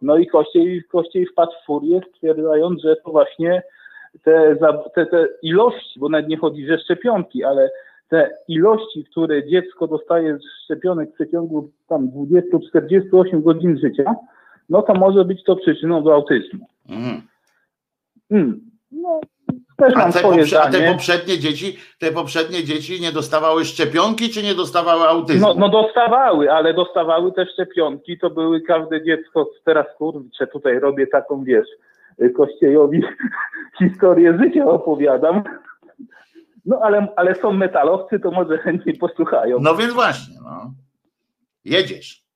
No 0.02 0.16
i 0.16 0.26
Kościej, 0.26 0.82
Kościej 0.88 1.26
wpadł 1.26 1.52
w 1.52 1.66
furię, 1.66 2.00
stwierdzając, 2.10 2.82
że 2.82 2.96
to 2.96 3.10
właśnie 3.10 3.62
te, 4.22 4.56
te, 4.94 5.06
te 5.06 5.28
ilości, 5.42 6.00
bo 6.00 6.08
nawet 6.08 6.28
nie 6.28 6.36
chodzi, 6.36 6.66
że 6.66 6.78
szczepionki, 6.78 7.44
ale 7.44 7.70
te 8.08 8.30
ilości, 8.48 9.04
które 9.04 9.48
dziecko 9.48 9.86
dostaje 9.86 10.38
z 10.38 10.64
szczepionek 10.64 11.10
w 11.10 11.14
przeciągu 11.14 11.70
tam 11.88 12.08
20-48 12.08 13.42
godzin 13.42 13.78
życia, 13.78 14.14
no 14.68 14.82
to 14.82 14.94
może 14.94 15.24
być 15.24 15.44
to 15.44 15.56
przyczyną 15.56 16.02
do 16.02 16.14
autyzmu. 16.14 16.66
Mhm. 16.88 17.22
Mm. 18.30 18.70
No, 18.92 19.20
też 19.76 19.94
a, 19.96 20.12
te 20.12 20.20
poprze- 20.20 20.58
a 20.60 20.70
te 20.70 20.92
poprzednie 20.92 21.38
dzieci, 21.38 21.78
te 21.98 22.12
poprzednie 22.12 22.64
dzieci 22.64 23.00
nie 23.00 23.12
dostawały 23.12 23.64
szczepionki, 23.64 24.30
czy 24.30 24.42
nie 24.42 24.54
dostawały 24.54 25.08
autyzmu? 25.08 25.48
No, 25.48 25.54
no 25.54 25.68
dostawały, 25.68 26.52
ale 26.52 26.74
dostawały 26.74 27.32
te 27.32 27.46
szczepionki, 27.46 28.18
to 28.18 28.30
były 28.30 28.60
każde 28.60 29.04
dziecko, 29.04 29.50
teraz 29.64 29.86
kurczę, 29.98 30.46
tutaj 30.46 30.78
robię 30.78 31.06
taką, 31.06 31.44
wiesz, 31.44 31.68
Kościejowi 32.36 33.02
historię 33.78 34.38
życia 34.42 34.64
opowiadam. 34.64 35.42
No 36.64 36.80
ale, 36.82 37.06
ale 37.16 37.34
są 37.34 37.52
metalowcy, 37.52 38.20
to 38.20 38.30
może 38.30 38.58
chętnie 38.58 38.94
posłuchają. 38.94 39.58
No 39.60 39.74
więc 39.76 39.92
właśnie, 39.92 40.34
no. 40.44 40.72
Jedziesz. 41.64 42.26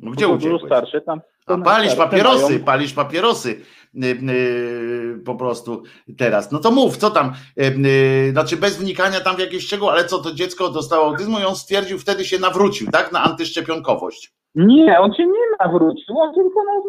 No 0.00 0.10
gdzie 0.10 0.28
uciekłeś? 0.28 0.62
starsze 0.62 1.00
tam. 1.00 1.20
A 1.48 1.58
palisz 1.58 1.94
papierosy, 1.94 2.52
mają... 2.52 2.64
palisz 2.64 2.94
papierosy. 2.94 3.60
Y, 3.94 4.06
y, 4.06 5.18
po 5.24 5.34
prostu 5.34 5.82
teraz. 6.18 6.52
No 6.52 6.58
to 6.58 6.70
mów, 6.70 6.96
co 6.96 7.10
tam, 7.10 7.32
y, 7.58 8.30
znaczy 8.32 8.56
bez 8.56 8.78
wnikania 8.78 9.20
tam 9.20 9.36
w 9.36 9.40
jakieś 9.40 9.66
szczegóły, 9.66 9.92
ale 9.92 10.04
co 10.04 10.18
to 10.18 10.34
dziecko 10.34 10.68
dostało 10.68 11.06
autyzmu 11.06 11.38
i 11.38 11.44
on 11.44 11.56
stwierdził, 11.56 11.98
wtedy 11.98 12.24
się 12.24 12.38
nawrócił, 12.38 12.90
tak, 12.90 13.12
na 13.12 13.22
antyszczepionkowość. 13.22 14.32
Nie, 14.54 15.00
on 15.00 15.14
się 15.14 15.26
nie 15.26 15.56
nawrócił, 15.60 16.18
on 16.18 16.34
tylko 16.34 16.60
no, 16.64 16.82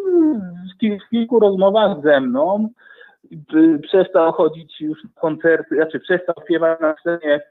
w 0.82 1.10
kilku 1.10 1.40
rozmowach 1.40 2.02
ze 2.04 2.22
mną 2.22 2.70
przestał 3.82 4.32
chodzić 4.32 4.82
już 4.82 5.04
na 5.04 5.10
koncerty, 5.22 5.76
znaczy 5.76 6.00
przestał 6.00 6.36
śpiewać 6.46 6.80
na 6.80 6.96
scenie 7.00 7.42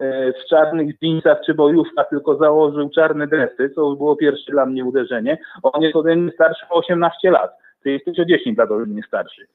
w 0.00 0.48
czarnych 0.48 1.02
jeansach 1.02 1.38
czy 1.46 1.54
bojówkach, 1.54 2.08
tylko 2.08 2.36
założył 2.36 2.90
czarne 2.90 3.26
dresy, 3.26 3.70
co 3.74 3.96
było 3.96 4.16
pierwsze 4.16 4.52
dla 4.52 4.66
mnie 4.66 4.84
uderzenie. 4.84 5.38
On 5.62 5.82
jest 5.82 5.96
ode 5.96 6.16
mnie 6.16 6.32
starszy 6.32 6.66
o 6.70 6.78
18 6.78 7.30
lat 7.30 7.50
ty 7.86 7.90
jesteś 7.90 8.18
o 8.20 8.24
10 8.24 8.58
lat 8.58 8.70
ode 8.70 8.86
mnie 8.86 9.02
starszy. 9.08 9.46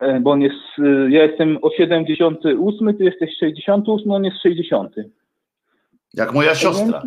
E, 0.00 0.20
bo 0.20 0.30
on 0.30 0.40
jest, 0.40 0.78
e, 0.78 1.10
ja 1.10 1.22
jestem 1.22 1.58
o 1.62 1.70
78, 1.70 2.96
ty 2.96 3.04
jesteś 3.04 3.30
68, 3.38 4.10
on 4.10 4.24
jest 4.24 4.42
60. 4.42 4.94
Jak 6.14 6.32
moja 6.32 6.54
siostra. 6.54 7.02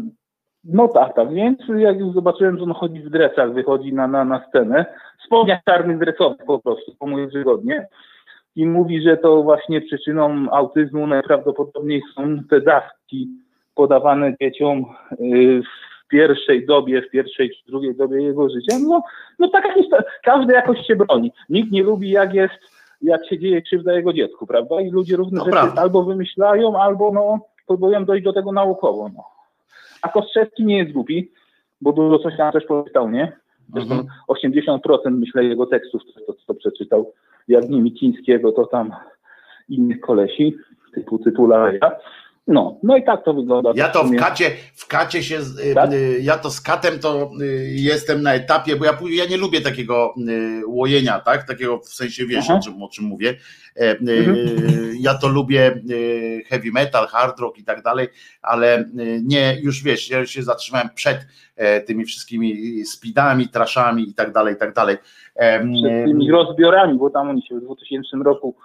No 0.64 0.88
tak, 0.88 1.16
tak, 1.16 1.34
więc 1.34 1.60
jak 1.78 2.00
już 2.00 2.14
zobaczyłem, 2.14 2.58
że 2.58 2.64
on 2.64 2.74
chodzi 2.74 3.00
w 3.00 3.10
dresach, 3.10 3.54
wychodzi 3.54 3.94
na, 3.94 4.08
na, 4.08 4.26
na 4.26 4.46
scenę, 4.50 4.86
spodniach 5.26 5.64
czarnych 5.64 6.00
dresowych 6.00 6.46
po 6.46 6.60
prostu, 6.60 6.96
po 7.00 7.08
moje 7.08 7.28
wygodnie, 7.28 7.88
i 8.58 8.66
mówi, 8.66 9.02
że 9.02 9.18
to 9.18 9.44
właśnie 9.44 9.82
przyczyną 9.82 10.52
autyzmu 10.52 11.08
najprawdopodobniej 11.08 12.02
są 12.16 12.38
te 12.50 12.62
dawki 12.62 13.30
podawane 13.76 14.36
dzieciom 14.42 14.86
y, 15.12 15.62
w 15.62 16.08
pierwszej 16.08 16.66
dobie, 16.66 17.02
w 17.02 17.10
pierwszej 17.10 17.50
czy 17.50 17.72
drugiej 17.72 17.96
dobie 17.96 18.22
jego 18.24 18.50
życia, 18.50 18.78
no, 18.88 19.02
no 19.40 19.50
taka 19.50 19.74
historia. 19.74 20.06
Każdy 20.24 20.54
jakoś 20.54 20.88
się 20.88 20.96
broni. 20.96 21.32
Nikt 21.50 21.72
nie 21.72 21.84
lubi, 21.84 22.10
jak 22.10 22.34
jest, 22.34 22.54
jak 23.02 23.30
się 23.30 23.40
dzieje 23.40 23.62
krzywda 23.62 23.94
jego 23.94 24.14
dziecku, 24.14 24.48
prawda? 24.48 24.82
I 24.82 24.90
ludzie 24.90 25.16
różne 25.16 25.38
no 25.38 25.46
rzeczy 25.46 25.58
prawda. 25.58 25.82
albo 25.82 26.04
wymyślają, 26.04 26.80
albo 26.82 27.12
no, 27.12 27.40
próbują 27.68 28.06
dojść 28.06 28.24
do 28.24 28.34
tego 28.34 28.52
naukowo. 28.52 29.10
No. 29.16 29.24
A 30.02 30.10
Kostrzewski 30.10 30.66
nie 30.66 30.78
jest 30.78 30.92
głupi, 30.92 31.32
bo 31.82 31.94
dużo 31.94 32.20
coś 32.20 32.38
tam 32.38 32.52
też 32.52 32.66
powiedział, 32.66 33.10
nie? 33.10 33.38
Zresztą 33.74 34.00
mhm. 34.00 34.80
80% 34.80 35.12
myślę 35.12 35.44
jego 35.44 35.66
tekstów, 35.66 36.02
to, 36.28 36.34
to 36.48 36.54
przeczytał, 36.54 37.14
jak 37.48 37.70
nie 37.70 37.82
Micińskiego, 37.82 38.52
to 38.52 38.66
tam 38.66 38.92
innych 39.70 40.00
kolesi, 40.00 40.56
typu 40.94 41.20
tytularia. 41.20 41.92
No, 42.48 42.80
no 42.84 42.98
i 42.98 43.04
tak 43.04 43.26
to 43.26 43.34
wygląda. 43.34 43.72
Ja 43.76 43.90
to 43.90 44.04
w 44.04 44.16
kacie, 44.16 44.52
w 44.76 44.88
kacie 44.88 45.24
się, 45.24 45.40
y, 45.72 45.76
tak? 45.76 45.94
Y, 45.94 46.20
ja 46.22 46.38
to 46.38 46.50
z 46.50 46.62
katem 46.62 47.00
to 47.00 47.32
y, 47.42 47.46
jestem 47.76 48.22
na 48.22 48.34
etapie, 48.34 48.76
bo 48.76 48.86
ja, 48.86 48.98
ja 49.10 49.26
nie 49.26 49.38
lubię 49.38 49.62
takiego 49.62 50.14
łojenia, 50.68 51.20
tak? 51.20 51.48
Takiego 51.48 51.80
w 51.80 51.90
sensie 51.90 52.26
wiesz, 52.26 52.50
o 52.50 52.60
czym, 52.60 52.84
o 52.84 52.90
czym 52.90 53.06
mówię. 53.06 53.36
E, 53.76 53.98
mhm. 53.98 54.94
Ja 55.00 55.14
to 55.14 55.28
lubię 55.28 55.82
heavy 56.50 56.72
metal, 56.72 57.08
hard 57.08 57.40
rock 57.40 57.58
i 57.58 57.64
tak 57.64 57.82
dalej, 57.82 58.08
ale 58.42 58.86
nie, 59.24 59.58
już 59.62 59.84
wiesz, 59.84 60.10
ja 60.10 60.26
się 60.26 60.44
zatrzymałem 60.44 60.90
przed 60.96 61.28
e, 61.56 61.82
tymi 61.82 62.06
wszystkimi 62.06 62.86
speedami, 62.86 63.48
traszami 63.48 64.10
i 64.10 64.14
tak 64.14 64.32
dalej, 64.32 64.54
i 64.54 64.58
tak 64.58 64.74
dalej. 64.74 64.98
E, 65.36 65.60
przed 65.60 66.06
tymi 66.06 66.32
rozbiorami, 66.32 66.98
bo 66.98 67.10
tam 67.10 67.30
oni 67.30 67.42
się 67.42 67.56
w 67.56 67.62
2000 67.62 68.18
roku 68.18 68.56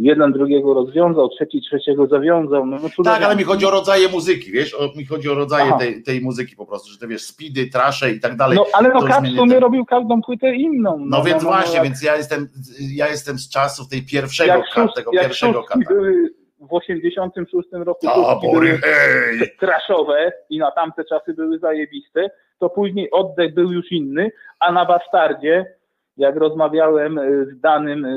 jeden 0.00 0.32
drugiego 0.32 0.74
rozwiązał, 0.74 1.28
trzeci 1.28 1.60
trzeciego 1.60 2.06
zawiązał. 2.06 2.66
No, 2.66 2.76
no 2.98 3.04
tak, 3.04 3.22
ale 3.22 3.36
mi 3.36 3.42
chodzi 3.42 3.66
o 3.66 3.70
rodzaje 3.70 4.08
muzyki, 4.08 4.52
wiesz, 4.52 4.74
o, 4.74 4.92
mi 4.96 5.06
chodzi 5.06 5.28
o 5.28 5.34
rodzaje 5.34 5.72
tej, 5.78 6.02
tej, 6.02 6.20
muzyki 6.20 6.56
po 6.56 6.66
prostu, 6.66 6.92
że 6.92 6.98
te 6.98 7.06
wiesz, 7.06 7.22
speedy, 7.22 7.66
trasze 7.72 8.10
i 8.10 8.20
tak 8.20 8.36
dalej. 8.36 8.56
No 8.56 8.66
ale 8.72 8.88
no 8.88 9.02
każdy 9.02 9.28
w 9.28 9.36
sumie 9.36 9.60
robił 9.60 9.84
każdą 9.84 10.22
płytę 10.22 10.54
inną. 10.54 10.98
No, 10.98 11.18
no 11.18 11.24
więc 11.24 11.42
no, 11.42 11.50
no 11.50 11.56
właśnie, 11.56 11.82
więc 11.82 12.02
ja 12.02 12.16
jestem, 12.16 12.48
ja 12.94 13.08
jestem 13.08 13.38
z 13.38 13.50
czasów 13.50 13.88
tej 13.88 14.02
pierwszego 14.02 14.52
jak 14.52 14.94
tego 14.94 15.10
jak 15.12 15.22
pierwszego 15.24 15.62
kata. 15.62 15.80
były 15.88 16.30
w 16.60 16.72
86 16.74 17.68
roku 17.72 18.06
były 18.52 18.80
traszowe 19.60 20.32
i 20.50 20.58
na 20.58 20.70
tamte 20.70 21.04
czasy 21.04 21.34
były 21.34 21.58
zajebiste, 21.58 22.30
to 22.58 22.70
później 22.70 23.10
oddech 23.10 23.54
był 23.54 23.72
już 23.72 23.92
inny, 23.92 24.30
a 24.60 24.72
na 24.72 24.84
Bastardzie 24.84 25.75
jak 26.16 26.36
rozmawiałem 26.36 27.18
e, 27.18 27.44
z 27.44 27.60
danym 27.60 28.04
e, 28.04 28.10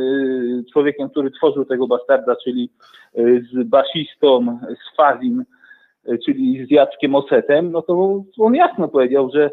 człowiekiem, 0.74 1.10
który 1.10 1.32
tworzył 1.32 1.66
tego 1.66 1.88
bastarda, 1.88 2.36
czyli 2.44 2.70
e, 3.16 3.22
z 3.42 3.68
basistą, 3.68 4.60
z 4.62 4.98
Fazim, 4.98 5.46
czyli 6.26 6.66
z 6.66 6.72
Jackiem 6.72 7.16
Osetem, 7.16 7.72
no 7.72 7.82
to 7.82 8.24
on 8.40 8.56
jasno 8.56 8.88
powiedział, 8.88 9.30
że 9.34 9.50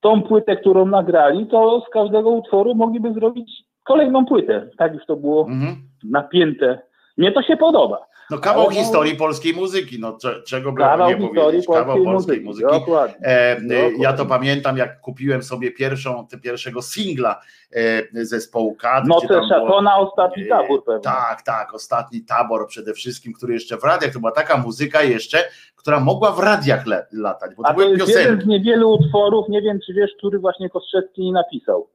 tą 0.00 0.22
płytę, 0.22 0.56
którą 0.56 0.86
nagrali, 0.86 1.46
to 1.46 1.84
z 1.88 1.92
każdego 1.92 2.30
utworu 2.30 2.74
mogliby 2.74 3.12
zrobić 3.12 3.64
kolejną 3.84 4.26
płytę. 4.26 4.70
Tak 4.78 4.94
już 4.94 5.06
to 5.06 5.16
było 5.16 5.46
mhm. 5.46 5.76
napięte. 6.04 6.78
Mnie 7.16 7.32
to 7.32 7.42
się 7.42 7.56
podoba. 7.56 8.06
No 8.32 8.38
kawał 8.38 8.66
Ale 8.66 8.74
historii 8.74 9.16
polskiej 9.16 9.54
muzyki, 9.54 10.00
no 10.00 10.18
czego 10.46 10.72
by 10.72 10.82
nie 11.08 11.16
powiedzieć, 11.16 11.66
kawał 11.66 12.04
polskiej 12.04 12.40
muzyki. 12.40 12.44
muzyki. 12.44 12.68
Dokładnie, 12.72 13.26
e, 13.26 13.60
Dokładnie. 13.60 14.02
Ja 14.02 14.12
to 14.12 14.26
pamiętam, 14.26 14.76
jak 14.76 15.00
kupiłem 15.00 15.42
sobie 15.42 15.70
pierwszą, 15.70 16.26
pierwszego 16.42 16.82
singla 16.82 17.40
e, 17.72 18.24
zespołu 18.24 18.74
Kat. 18.74 19.04
No 19.06 19.20
to 19.20 19.48
Szatona, 19.48 19.96
ostatni 19.96 20.48
tabor 20.48 20.84
pewnie. 20.84 21.00
Tak, 21.00 21.42
tak, 21.42 21.74
ostatni 21.74 22.20
tabor 22.20 22.66
przede 22.66 22.92
wszystkim, 22.92 23.32
który 23.32 23.54
jeszcze 23.54 23.76
w 23.76 23.84
radiach, 23.84 24.12
to 24.12 24.18
była 24.20 24.32
taka 24.32 24.56
muzyka 24.56 25.02
jeszcze, 25.02 25.38
która 25.76 26.00
mogła 26.00 26.32
w 26.32 26.38
radiach 26.38 26.86
le, 26.86 27.06
latać, 27.12 27.54
bo 27.56 27.62
to 27.62 27.68
A 27.68 27.72
były 27.72 27.98
to 27.98 28.04
jest 28.04 28.18
jeden 28.18 28.40
z 28.40 28.46
niewielu 28.46 28.92
utworów, 28.92 29.48
nie 29.48 29.62
wiem 29.62 29.78
czy 29.86 29.94
wiesz, 29.94 30.10
który 30.18 30.38
właśnie 30.38 30.70
Kostrzewski 30.70 31.22
nie 31.22 31.32
napisał. 31.32 31.88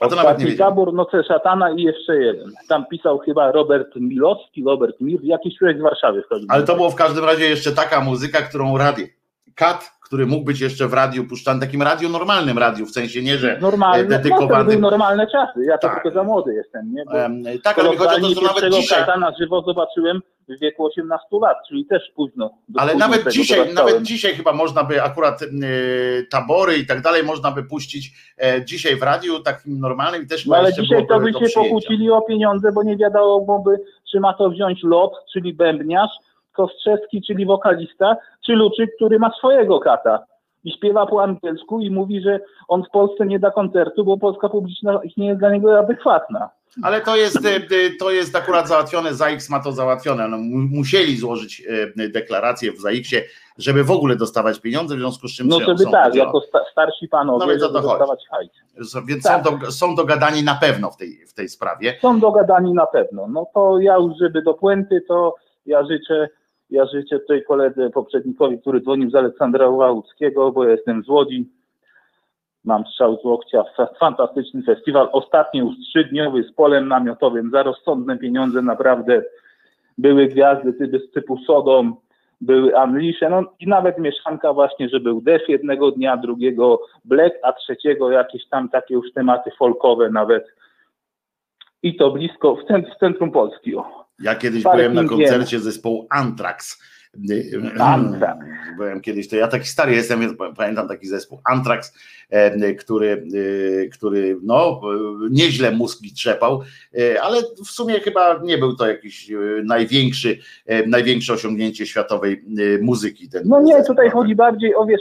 A 0.00 0.08
to 0.08 0.16
nawet 0.16 0.38
nie 0.38 0.56
Tabor, 0.56 0.92
Noce 0.94 1.24
Szatana 1.24 1.70
i 1.70 1.82
jeszcze 1.82 2.16
jeden. 2.16 2.52
Tam 2.68 2.86
pisał 2.86 3.18
chyba 3.18 3.52
Robert 3.52 3.96
Milowski, 3.96 4.64
Robert 4.64 5.00
Mir, 5.00 5.20
jakiś 5.22 5.58
człowiek 5.58 5.78
z 5.78 5.82
Warszawy. 5.82 6.22
Ale 6.48 6.62
to 6.62 6.74
było 6.74 6.90
w 6.90 6.94
każdym 6.94 7.24
razie 7.24 7.44
jeszcze 7.44 7.72
taka 7.72 8.00
muzyka, 8.00 8.42
którą 8.42 8.78
radio, 8.78 9.06
kat, 9.54 9.98
który 10.04 10.26
mógł 10.26 10.44
być 10.44 10.60
jeszcze 10.60 10.88
w 10.88 10.92
radiu 10.92 11.24
puszczany, 11.24 11.60
takim 11.60 11.82
radiu 11.82 12.08
normalnym 12.08 12.58
radiu, 12.58 12.86
w 12.86 12.90
sensie 12.90 13.22
nie, 13.22 13.36
że 13.36 13.58
Normalne, 13.60 14.04
dedykowanym. 14.04 14.66
No, 14.66 14.72
to 14.72 14.90
normalne 14.90 15.26
czasy, 15.26 15.64
ja 15.64 15.78
to 15.78 15.88
tak. 15.88 15.94
tylko 15.94 16.18
za 16.18 16.24
młody 16.24 16.54
jestem, 16.54 16.92
nie? 16.92 17.04
Bo 17.04 17.12
tak, 17.64 17.78
ale 17.78 17.96
chodzi 17.96 18.24
o 18.24 18.28
to, 18.28 18.40
że 18.40 18.46
nawet 18.46 18.74
dzisiaj... 18.74 18.98
kata 18.98 19.18
na 19.18 19.32
żywo 19.40 19.62
zobaczyłem 19.62 20.20
w 20.48 20.60
wieku 20.60 20.86
18 20.86 21.26
lat, 21.42 21.56
czyli 21.68 21.86
też 21.86 22.02
późno. 22.16 22.50
Ale 22.76 22.94
nawet 22.94 23.28
dzisiaj, 23.32 23.74
nawet 23.74 24.02
dzisiaj 24.02 24.34
chyba 24.34 24.52
można 24.52 24.84
by 24.84 25.02
akurat 25.02 25.42
y, 25.42 26.26
tabory 26.30 26.76
i 26.76 26.86
tak 26.86 27.02
dalej 27.02 27.24
można 27.24 27.50
by 27.50 27.62
puścić 27.64 28.12
e, 28.38 28.64
dzisiaj 28.64 28.96
w 28.96 29.02
radiu 29.02 29.40
takim 29.40 29.80
normalnym 29.80 30.22
i 30.22 30.26
też 30.26 30.46
no, 30.46 30.56
Ale 30.56 30.72
dzisiaj 30.72 31.06
to 31.06 31.20
by 31.20 31.32
się 31.32 31.54
pokłócili 31.54 32.10
o 32.10 32.22
pieniądze, 32.22 32.72
bo 32.72 32.82
nie 32.82 32.96
wiadomo 32.96 33.58
by, 33.58 33.80
czy 34.12 34.20
ma 34.20 34.34
to 34.34 34.50
wziąć 34.50 34.82
lot, 34.82 35.12
czyli 35.32 35.54
bębniarz, 35.54 36.10
Kostrzewski, 36.58 37.22
czyli 37.22 37.46
wokalista, 37.46 38.16
czy 38.46 38.52
Luczyk, 38.52 38.90
który 38.96 39.18
ma 39.18 39.30
swojego 39.38 39.80
kata 39.80 40.24
i 40.64 40.72
śpiewa 40.72 41.06
po 41.06 41.22
angielsku 41.22 41.80
i 41.80 41.90
mówi, 41.90 42.20
że 42.20 42.40
on 42.68 42.84
w 42.84 42.90
Polsce 42.90 43.26
nie 43.26 43.38
da 43.38 43.50
koncertu, 43.50 44.04
bo 44.04 44.18
polska 44.18 44.48
publiczność 44.48 45.16
nie 45.16 45.26
jest 45.26 45.40
dla 45.40 45.52
niego 45.52 45.78
adekwatna. 45.78 46.50
Ale 46.82 47.00
to 47.00 47.16
jest, 47.16 47.46
e, 47.46 47.56
e, 47.56 47.60
to 48.00 48.10
jest 48.10 48.36
akurat 48.36 48.68
załatwione, 48.68 49.14
ZAX 49.14 49.50
ma 49.50 49.60
to 49.60 49.72
załatwione. 49.72 50.28
No, 50.28 50.36
musieli 50.70 51.16
złożyć 51.16 51.62
e, 51.96 52.08
deklarację 52.08 52.72
w 52.72 52.80
ZAX-ie, 52.80 53.24
żeby 53.58 53.84
w 53.84 53.90
ogóle 53.90 54.16
dostawać 54.16 54.60
pieniądze, 54.60 54.96
w 54.96 54.98
związku 54.98 55.28
z 55.28 55.36
czym... 55.36 55.48
No 55.48 55.60
żeby 55.60 55.84
tak, 55.90 56.14
jako 56.14 56.42
starsi 56.72 57.08
panowie, 57.08 57.46
no, 57.46 57.52
żeby 57.52 57.72
dostawać 57.72 58.24
hajs. 58.30 58.50
Więc 59.06 59.22
tak. 59.22 59.46
są, 59.46 59.58
do, 59.58 59.72
są 59.72 59.94
dogadani 59.94 60.42
na 60.42 60.54
pewno 60.54 60.90
w 60.90 60.96
tej, 60.96 61.26
w 61.26 61.34
tej 61.34 61.48
sprawie. 61.48 61.98
Są 62.02 62.20
dogadani 62.20 62.72
na 62.72 62.86
pewno. 62.86 63.26
No 63.28 63.46
to 63.54 63.78
ja 63.78 63.96
już, 63.96 64.12
żeby 64.20 64.42
do 64.42 64.54
puenty, 64.54 65.00
to 65.08 65.34
ja 65.66 65.84
życzę 65.84 66.28
ja 66.70 66.86
życzę 66.86 67.18
tutaj 67.18 67.44
koledze 67.44 67.90
poprzednikowi, 67.90 68.58
który 68.60 68.80
dzwonił 68.80 69.10
z 69.10 69.14
Aleksandra 69.14 69.68
Łałuckiego, 69.68 70.52
bo 70.52 70.64
ja 70.64 70.70
jestem 70.70 71.02
z 71.02 71.08
Łodzi. 71.08 71.48
Mam 72.64 72.86
strzał 72.86 73.18
z 73.20 73.24
łokcia. 73.24 73.64
Fantastyczny 74.00 74.62
festiwal. 74.62 75.08
Ostatni 75.12 75.60
już 75.60 75.74
trzydniowy 75.88 76.42
z 76.42 76.52
polem 76.52 76.88
namiotowym 76.88 77.50
za 77.50 77.62
rozsądne 77.62 78.18
pieniądze. 78.18 78.62
Naprawdę 78.62 79.22
były 79.98 80.26
gwiazdy 80.26 80.72
typu, 80.72 80.98
typu 81.14 81.38
Sodom, 81.38 81.96
były 82.40 82.72
Unleashe, 82.84 83.30
no 83.30 83.42
i 83.60 83.66
nawet 83.66 83.98
mieszanka 83.98 84.52
właśnie, 84.52 84.88
że 84.88 85.00
był 85.00 85.20
Def 85.20 85.48
jednego 85.48 85.90
dnia, 85.90 86.16
drugiego 86.16 86.80
Black, 87.04 87.34
a 87.42 87.52
trzeciego 87.52 88.10
jakieś 88.10 88.48
tam 88.48 88.68
takie 88.68 88.94
już 88.94 89.12
tematy 89.12 89.50
folkowe 89.58 90.10
nawet. 90.10 90.46
I 91.82 91.96
to 91.96 92.10
blisko 92.10 92.56
w, 92.56 92.60
w 92.94 92.98
centrum 92.98 93.30
Polski. 93.30 93.76
O. 93.76 94.07
Ja 94.20 94.34
kiedyś 94.34 94.62
byłem 94.62 94.94
na 94.94 95.04
koncercie 95.04 95.60
zespołu 95.60 96.06
Anthrax. 96.10 96.78
Anthrax. 97.80 98.46
Byłem 98.76 99.00
kiedyś, 99.00 99.28
to 99.28 99.36
ja 99.36 99.48
taki 99.48 99.66
stary 99.66 99.92
jestem, 99.92 100.20
więc 100.20 100.32
pamiętam 100.56 100.88
taki 100.88 101.06
zespół 101.06 101.40
Anthrax, 101.44 101.94
e, 102.30 102.74
który, 102.74 103.26
e, 103.84 103.88
który 103.88 104.36
no, 104.42 104.80
nieźle 105.30 105.70
mózgi 105.70 106.12
trzepał, 106.12 106.62
e, 106.98 107.22
ale 107.22 107.40
w 107.66 107.70
sumie 107.70 108.00
chyba 108.00 108.40
nie 108.42 108.58
był 108.58 108.76
to 108.76 108.88
jakiś 108.88 109.30
największy, 109.64 110.38
największe 110.86 111.32
osiągnięcie 111.32 111.86
światowej 111.86 112.44
muzyki. 112.82 113.28
Ten 113.28 113.42
no 113.46 113.60
nie, 113.60 113.76
zespół. 113.76 113.94
tutaj 113.94 114.10
chodzi 114.10 114.34
bardziej 114.34 114.74
o, 114.74 114.86
wiesz, 114.86 115.00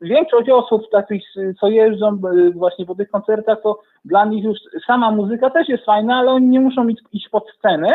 większość 0.00 0.50
osób 0.50 0.82
takich, 0.92 1.22
co 1.60 1.68
jeżdżą 1.68 2.20
właśnie 2.54 2.86
po 2.86 2.94
tych 2.94 3.10
koncertach, 3.10 3.58
to 3.62 3.80
dla 4.04 4.24
nich 4.24 4.44
już 4.44 4.58
sama 4.86 5.10
muzyka 5.10 5.50
też 5.50 5.68
jest 5.68 5.84
fajna, 5.84 6.16
ale 6.16 6.30
oni 6.30 6.46
nie 6.46 6.60
muszą 6.60 6.88
iść 7.12 7.28
pod 7.28 7.44
scenę, 7.58 7.88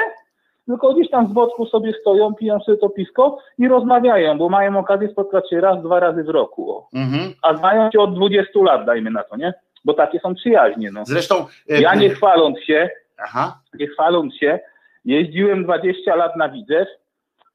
tylko 0.72 0.94
gdzieś 0.94 1.10
tam 1.10 1.28
z 1.28 1.32
boczku 1.32 1.66
sobie 1.66 1.94
stoją, 2.02 2.36
piją 2.36 2.60
sobie 2.60 2.78
to 2.78 2.90
piwko 2.90 3.38
i 3.58 3.68
rozmawiają, 3.68 4.38
bo 4.38 4.50
mają 4.50 4.80
okazję 4.80 5.10
spotkać 5.12 5.50
się 5.50 5.62
raz, 5.62 5.84
dwa 5.84 6.00
razy 6.00 6.24
w 6.24 6.30
roku. 6.30 6.84
Mhm. 6.94 7.34
A 7.42 7.58
znają 7.58 7.92
się 7.92 8.00
od 8.00 8.16
20 8.16 8.60
lat, 8.64 8.86
dajmy 8.86 9.12
na 9.12 9.24
to, 9.24 9.38
nie? 9.38 9.54
Bo 9.86 9.94
takie 9.94 10.20
są 10.20 10.36
przyjaźnie. 10.36 10.92
No. 10.92 11.06
Zresztą. 11.06 11.46
E, 11.70 11.82
ja 11.82 11.96
nie 11.96 12.10
chwaląc 12.10 12.60
się, 12.60 12.90
Aha. 13.24 13.60
nie 13.80 13.88
chwaląc 13.88 14.36
się, 14.36 14.60
jeździłem 15.06 15.64
20 15.64 16.16
lat 16.16 16.36
na 16.36 16.50
Widzew 16.50 16.88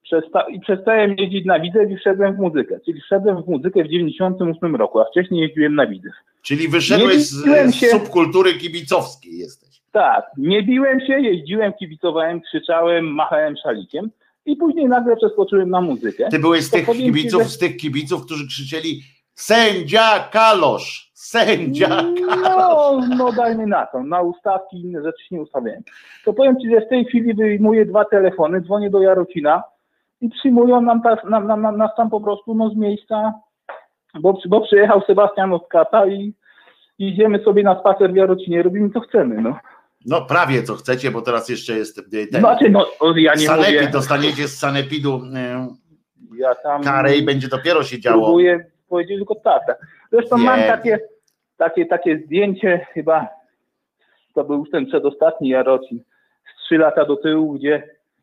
przesta- 0.05 0.49
i 0.49 0.61
przestałem 0.61 1.15
jeździć 1.19 1.47
na 1.47 1.61
Widzew 1.61 1.91
i 1.91 1.97
wszedłem 1.97 2.37
w 2.37 2.39
muzykę. 2.39 2.81
Czyli 2.85 3.01
wszedłem 3.01 3.43
w 3.43 3.49
muzykę 3.49 3.85
w 3.85 3.89
98 3.89 4.77
roku, 4.77 5.01
a 5.01 5.05
wcześniej 5.05 5.41
jeździłem 5.41 5.75
na 5.75 5.87
Widzew. 5.87 6.13
Czyli 6.43 6.69
wyszedłeś 6.69 7.17
z, 7.17 7.45
z 7.75 7.91
subkultury 7.91 8.55
kibicowskiej 8.55 9.39
jesteś. 9.39 9.66
Tak, 9.97 10.25
nie 10.37 10.63
biłem 10.63 11.01
się, 11.01 11.21
jeździłem, 11.21 11.73
kibicowałem, 11.73 12.41
krzyczałem, 12.41 13.05
machałem 13.05 13.57
szalikiem 13.57 14.11
i 14.47 14.57
później 14.57 14.87
nagle 14.87 15.17
przeskoczyłem 15.17 15.71
na 15.71 15.81
muzykę. 15.81 16.29
Ty 16.31 16.39
byłeś 16.39 16.65
z 16.65 16.71
tych 16.71 16.87
kibiców, 16.87 17.43
ci, 17.43 17.49
że... 17.49 17.55
z 17.55 17.59
tych 17.59 17.77
kibiców, 17.77 18.25
którzy 18.25 18.47
krzyczeli 18.47 19.01
sędzia 19.35 20.29
Kalosz, 20.33 21.11
sędzia 21.15 21.89
Kalosz. 21.89 23.05
No, 23.09 23.17
no 23.17 23.33
dajmy 23.33 23.67
na 23.67 23.87
to, 23.87 24.03
na 24.03 24.23
ustawki 24.23 24.81
inne 24.81 25.03
rzeczy 25.03 25.25
się 25.25 25.35
nie 25.35 25.43
ustawiałem. 25.43 25.83
To 26.25 26.33
powiem 26.33 26.61
Ci, 26.61 26.71
że 26.71 26.81
w 26.81 26.89
tej 26.89 27.05
chwili 27.05 27.35
wyjmuję 27.35 27.87
dwa 27.87 28.05
telefony, 28.05 28.61
dzwonię 28.61 28.91
do 28.91 29.01
Jarocina 29.01 29.63
i 30.21 30.29
przyjmują 30.29 30.81
nam, 30.81 31.03
ta, 31.03 31.17
nam, 31.25 31.47
nam, 31.47 31.77
nas 31.77 31.91
tam 31.97 32.11
po 32.11 32.21
prostu 32.21 32.55
no, 32.55 32.71
z 32.71 32.77
miejsca, 32.77 33.33
bo, 34.21 34.39
bo 34.49 34.61
przyjechał 34.61 35.03
Sebastian 35.07 35.53
od 35.53 35.69
Kata 35.69 36.07
i 36.07 36.35
idziemy 36.99 37.39
sobie 37.45 37.63
na 37.63 37.81
spacer 37.81 38.13
w 38.13 38.17
Jarocinie, 38.17 38.63
robimy 38.63 38.91
co 38.91 39.01
chcemy, 39.01 39.43
no. 39.43 39.57
No 40.07 40.27
prawie 40.27 40.63
co 40.63 40.75
chcecie, 40.75 41.11
bo 41.11 41.23
teraz 41.23 41.49
jeszcze 41.49 41.73
jest 41.73 41.99
e, 41.99 42.27
ten. 42.27 42.41
Znaczy, 42.41 42.71
no, 42.71 42.87
ja 43.17 43.35
nie 43.35 43.47
Sanepid, 43.47 43.75
mówię. 43.75 43.89
dostaniecie 43.93 44.49
z 44.49 44.59
Sanepidu 44.59 45.23
e, 45.35 45.69
ja 46.39 46.55
tam 46.55 46.83
karę 46.83 47.17
i 47.17 47.23
będzie 47.23 47.49
dopiero 47.49 47.83
się 47.83 48.01
działo. 48.01 48.25
Próbuję 48.25 48.67
powiedzieć 48.89 49.17
tylko 49.17 49.35
tak. 49.35 49.63
Zresztą 50.13 50.37
mam 50.37 50.61
takie, 50.61 50.99
takie, 51.57 51.87
takie 51.87 52.19
zdjęcie 52.19 52.87
chyba, 52.93 53.29
to 54.35 54.45
był 54.45 54.59
już 54.59 54.71
ten 54.71 54.87
przedostatni 54.87 55.49
Jarocin, 55.49 56.01
z 56.55 56.65
trzy 56.65 56.79
lata 56.79 57.05
do 57.05 57.17
tyłu, 57.17 57.53
gdzie 57.53 57.83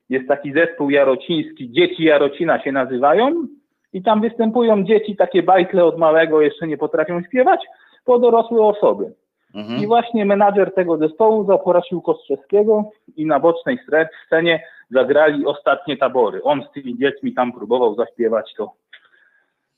jest 0.10 0.28
taki 0.28 0.54
zespół 0.54 0.90
jarociński, 0.90 1.72
dzieci 1.72 2.04
Jarocina 2.04 2.64
się 2.64 2.72
nazywają 2.72 3.48
i 3.94 4.04
tam 4.04 4.22
występują 4.22 4.84
dzieci, 4.84 5.16
takie 5.16 5.44
bajtle 5.44 5.86
od 5.86 5.98
małego, 5.98 6.42
jeszcze 6.42 6.68
nie 6.68 6.78
potrafią 6.78 7.22
śpiewać, 7.24 7.60
po 8.06 8.20
dorosłe 8.20 8.62
osoby. 8.62 9.14
Mhm. 9.54 9.84
I 9.84 9.88
właśnie 9.88 10.26
menadżer 10.26 10.74
tego 10.74 10.98
zespołu 10.98 11.46
zaprosił 11.46 12.02
Kostrzewskiego 12.02 12.92
i 13.16 13.26
na 13.26 13.40
bocznej 13.40 13.80
scenie 14.28 14.64
zagrali 14.92 15.46
ostatnie 15.46 15.98
tabory. 15.98 16.44
On 16.44 16.64
z 16.64 16.74
tymi 16.74 16.98
dziećmi 16.98 17.34
tam 17.34 17.54
próbował 17.54 17.96
zaśpiewać 17.96 18.54
to. 18.58 18.72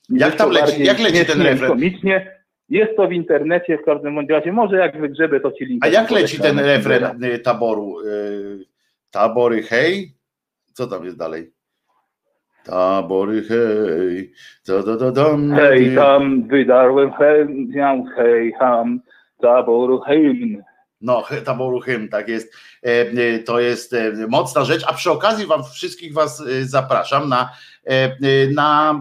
Jak 0.10 0.36
tam 0.36 0.52
leci, 0.52 0.84
jak 0.84 1.00
leci 1.00 1.26
ten 1.26 1.42
refren? 1.42 1.70
Komicznie. 1.70 2.36
Jest 2.70 2.96
to 2.98 3.08
w 3.08 3.12
internecie 3.12 3.78
w 3.78 3.86
każdym 3.86 4.30
razie. 4.30 4.52
Może 4.52 4.78
jak 4.78 5.02
wygrzebę, 5.02 5.40
to 5.40 5.52
ci 5.52 5.66
link. 5.66 5.86
A 5.86 5.88
jak 5.88 6.12
leci 6.12 6.42
ten 6.42 6.60
refren 6.60 7.24
y, 7.24 7.40
taboru? 7.40 8.00
Y, 8.00 8.66
tabory 9.12 9.64
hej? 9.64 10.12
Co 10.74 10.88
tam 10.88 11.06
jest 11.06 11.18
dalej? 11.18 11.52
Tabory 12.66 13.42
hej, 13.44 14.32
co 14.62 14.84
to, 14.84 14.98
to, 14.98 15.12
dam, 15.12 15.52
hej 15.52 15.96
tam 15.96 16.48
wydarłem 16.48 17.12
hej, 17.12 17.48
hej 18.18 18.54
ham, 18.60 19.00
taboru 19.46 20.00
hymn. 20.00 20.64
No, 21.02 21.24
taboru 21.46 21.80
hymn, 21.80 22.10
tak 22.10 22.28
jest. 22.28 22.54
E, 22.84 22.90
e, 22.90 23.40
to 23.40 23.60
jest 23.60 23.94
e, 23.94 24.12
mocna 24.28 24.64
rzecz, 24.64 24.84
a 24.88 24.94
przy 24.94 25.12
okazji 25.12 25.46
wam 25.46 25.64
wszystkich 25.64 26.14
was 26.14 26.44
zapraszam 26.62 27.30
na, 27.30 27.50
na 28.56 29.00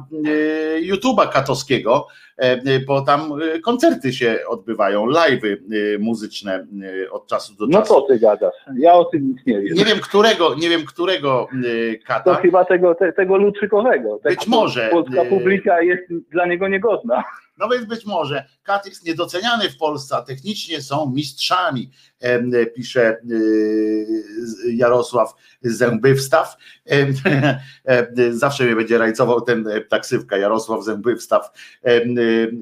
YouTube'a 0.81 1.29
Katowskiego, 1.33 2.07
bo 2.87 3.03
tam 3.03 3.33
koncerty 3.63 4.13
się 4.13 4.39
odbywają, 4.49 5.07
live'y 5.07 5.57
muzyczne 5.99 6.67
od 7.11 7.27
czasu 7.27 7.55
do 7.55 7.67
no 7.67 7.79
czasu. 7.79 7.95
No 7.95 8.01
co 8.01 8.07
ty 8.07 8.19
gadasz? 8.19 8.55
Ja 8.79 8.95
o 8.95 9.05
tym 9.05 9.29
nic 9.29 9.47
nie 9.47 9.61
wiem. 9.61 9.75
Nie 9.75 9.85
wiem 9.85 9.99
którego, 9.99 10.55
nie 10.55 10.69
wiem 10.69 10.85
którego 10.85 11.49
kata. 12.07 12.35
To 12.35 12.41
chyba 12.41 12.65
tego, 12.65 12.95
te, 12.95 13.13
tego 13.13 13.37
Luczykowego. 13.37 14.21
Być 14.25 14.47
może. 14.47 14.89
Polska 14.89 15.25
publika 15.25 15.83
jest 15.83 16.03
dla 16.31 16.47
niego 16.47 16.69
niegodna. 16.69 17.25
No 17.59 17.69
więc 17.69 17.85
być 17.85 18.07
może 18.07 18.45
kat 18.63 18.87
jest 18.87 19.07
niedoceniany 19.07 19.71
w 19.71 19.77
Polsce, 19.77 20.17
a 20.17 20.23
technicznie 20.23 20.83
są 20.83 21.13
mistrzami, 21.15 21.91
pisze 22.77 23.17
Jarosław 24.67 25.35
Zębywstaw. 25.63 26.57
Zawsze 28.31 28.65
mnie 28.65 28.77
będzie 28.77 28.99
rajcował 28.99 29.41
ten 29.41 29.69
taksywka 29.89 30.37
Jarosław 30.37 30.85
Zębywstaw. 30.85 31.53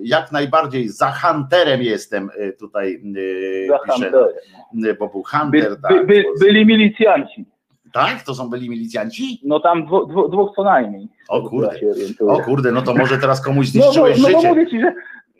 Jak 0.02 0.32
najbardziej 0.32 0.88
za 0.88 1.12
hunterem 1.12 1.82
jestem 1.82 2.30
tutaj, 2.58 3.02
za 3.68 3.78
pisze, 3.78 4.10
no. 4.72 4.88
bo 4.98 5.08
był 5.08 5.22
hunter. 5.22 5.70
By, 5.70 5.82
tak, 5.82 6.06
by, 6.06 6.24
byli 6.40 6.66
milicjanci. 6.66 7.51
Tak? 7.92 8.22
To 8.22 8.34
są 8.34 8.50
byli 8.50 8.70
milicjanci? 8.70 9.40
No 9.44 9.60
tam 9.60 9.86
dwu, 9.86 10.06
dwu, 10.06 10.28
dwóch 10.28 10.52
co 10.56 10.64
najmniej. 10.64 11.08
O 11.28 11.42
kurde, 11.42 11.80
o 12.28 12.40
kurde, 12.40 12.72
no 12.72 12.82
to 12.82 12.94
może 12.94 13.18
teraz 13.18 13.44
komuś 13.44 13.66
zniszczyłeś 13.66 14.18
no, 14.18 14.22
no, 14.22 14.28
życie. 14.28 14.48
No 14.48 14.54
mówię 14.54 14.70
ci, 14.70 14.80
że 14.80 14.94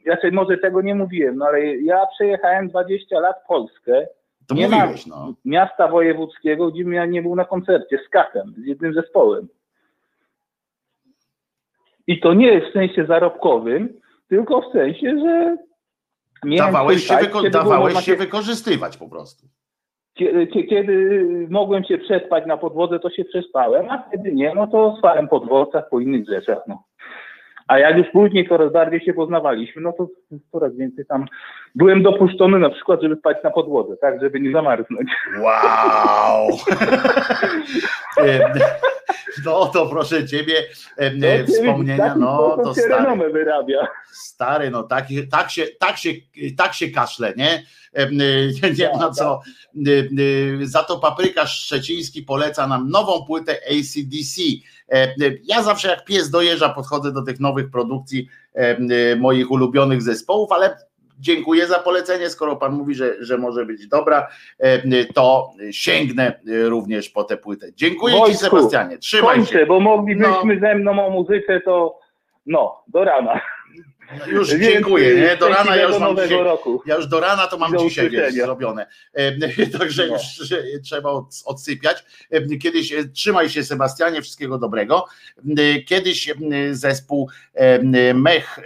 ja 0.05 0.17
sobie 0.17 0.33
może 0.33 0.59
tego 0.59 0.83
nie 0.83 0.95
mówiłem, 0.95 1.37
no 1.37 1.47
ale 1.47 1.77
ja 1.77 2.07
przejechałem 2.15 2.69
20 2.69 3.21
lat 3.21 3.37
Polskę. 3.49 4.07
To 4.47 4.55
nie 4.55 4.69
mówiłeś, 4.69 5.07
no. 5.07 5.35
Miasta 5.45 5.89
wojewódzkiego, 5.89 6.71
gdzie 6.71 6.83
ja 6.83 7.07
nie 7.07 7.23
był 7.23 7.37
na 7.37 7.45
koncercie 7.45 7.99
z 8.07 8.09
Katem, 8.09 8.55
z 8.59 8.67
jednym 8.67 8.95
zespołem. 8.95 9.49
I 12.07 12.21
to 12.21 12.35
nie 12.35 12.47
jest 12.47 12.67
w 12.67 12.73
sensie 12.73 13.07
zarobkowym, 13.07 14.01
tylko 14.29 14.61
w 14.61 14.73
sensie, 14.73 15.19
że 15.21 15.57
dawałeś, 16.57 17.07
się, 17.07 17.15
wyko- 17.15 17.51
dawałeś 17.51 18.05
się 18.05 18.17
wykorzystywać 18.17 18.97
po 18.97 19.09
prostu. 19.09 19.47
Kiedy 20.69 21.47
mogłem 21.51 21.85
się 21.85 21.99
przespać 21.99 22.47
na 22.47 22.57
podwodze, 22.57 22.99
to 22.99 23.11
się 23.11 23.25
przespałem, 23.25 23.91
a 23.91 24.11
kiedy 24.11 24.33
nie, 24.33 24.55
no 24.55 24.67
to 24.67 24.97
spałem 24.99 25.29
po 25.29 25.41
dworcach, 25.41 25.89
po 25.89 26.01
innych 26.01 26.27
rzeczach. 26.29 26.59
No. 26.69 26.83
A 27.73 27.79
jak 27.79 27.97
już 27.97 28.07
później 28.13 28.49
coraz 28.49 28.73
bardziej 28.73 29.01
się 29.01 29.15
poznawaliśmy, 29.15 29.83
no 29.83 29.93
to 29.93 30.09
coraz 30.53 30.77
więcej 30.77 31.07
tam 31.07 31.27
byłem 31.75 32.03
dopuszczony 32.03 32.59
na 32.59 32.71
przykład, 32.71 33.03
żeby 33.03 33.17
spać 33.17 33.37
na 33.45 33.51
podłodze, 33.51 33.97
tak, 33.97 34.21
żeby 34.21 34.41
nie 34.41 34.53
zamarznąć. 34.53 35.11
Wow! 35.41 36.49
no 39.45 39.67
to 39.67 39.87
proszę 39.87 40.27
ciebie, 40.27 40.55
no, 40.99 41.27
wspomnienia, 41.47 42.15
no 42.15 42.57
to 42.65 42.75
stary, 42.75 43.33
wyrabia. 43.33 43.89
stary, 44.13 44.71
no 44.71 44.83
tak, 44.83 45.07
tak, 45.31 45.51
się, 45.51 45.67
tak, 45.79 45.97
się, 45.97 46.11
tak 46.57 46.75
się 46.75 46.89
kaszle, 46.89 47.33
nie? 47.37 47.63
Nie 48.79 48.89
ma 48.93 48.99
no 48.99 49.11
co. 49.11 49.41
Za 50.63 50.83
to 50.83 50.99
paprykarz 50.99 51.65
Szczeciński 51.65 52.23
poleca 52.23 52.67
nam 52.67 52.91
nową 52.91 53.27
płytę 53.27 53.53
ACDC. 53.53 54.43
Ja 55.45 55.63
zawsze 55.63 55.89
jak 55.89 56.05
pies 56.05 56.31
dojeżdża 56.31 56.69
podchodzę 56.69 57.13
do 57.13 57.23
tych 57.23 57.41
nowych 57.41 57.71
produkcji 57.71 58.29
moich 59.19 59.51
ulubionych 59.51 60.03
zespołów, 60.03 60.53
ale 60.53 60.77
dziękuję 61.19 61.67
za 61.67 61.79
polecenie. 61.79 62.31
Skoro 62.31 62.57
pan 62.57 62.73
mówi, 62.73 62.95
że, 62.95 63.25
że 63.25 63.39
może 63.39 63.67
być 63.67 63.89
dobra, 63.89 64.29
to 65.15 65.51
sięgnę 65.71 66.41
również 66.65 67.09
po 67.09 67.25
tę 67.25 67.37
płytę. 67.37 67.67
Dziękuję 67.75 68.17
Wojtku, 68.17 68.39
Ci, 68.39 68.45
Sebastianie. 68.45 68.99
Trzymaj 68.99 69.37
kończę, 69.37 69.53
się. 69.53 69.67
bo 69.67 69.81
moglibyśmy 69.81 70.55
no. 70.55 70.61
ze 70.61 70.75
mną 70.75 71.07
o 71.07 71.11
muzyce, 71.11 71.61
to 71.61 71.99
no, 72.47 72.85
do 72.89 73.05
rana. 73.05 73.41
Już 74.27 74.49
dziękuję, 74.49 75.15
nie? 75.15 75.37
Do 75.37 75.49
rana 75.49 75.77
ja 75.77 75.89
już 75.89 75.99
mam 75.99 76.17
dzisiaj, 76.17 76.45
roku. 76.45 76.83
ja 76.87 76.97
już 76.97 77.07
do 77.07 77.21
rana 77.21 77.47
to 77.47 77.59
mam 77.59 77.73
do 77.73 77.79
dzisiaj 77.79 78.11
wiesz, 78.11 78.35
zrobione. 78.35 78.87
Także 79.79 80.07
no. 80.07 80.15
już 80.15 80.83
trzeba 80.85 81.11
odsypiać. 81.45 82.05
Kiedyś 82.63 82.93
e, 82.93 83.05
trzymaj 83.05 83.51
się 83.51 83.65
Sebastianie, 83.65 84.23
wszystkiego 84.23 84.59
dobrego. 84.59 85.05
Kiedyś 85.87 86.33
zespół 86.71 87.31
Mech, 88.15 88.59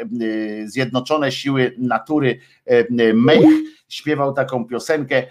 Zjednoczone 0.64 1.32
Siły 1.32 1.74
Natury 1.78 2.40
Mech 3.14 3.44
śpiewał 3.88 4.32
taką 4.32 4.66
piosenkę 4.66 5.22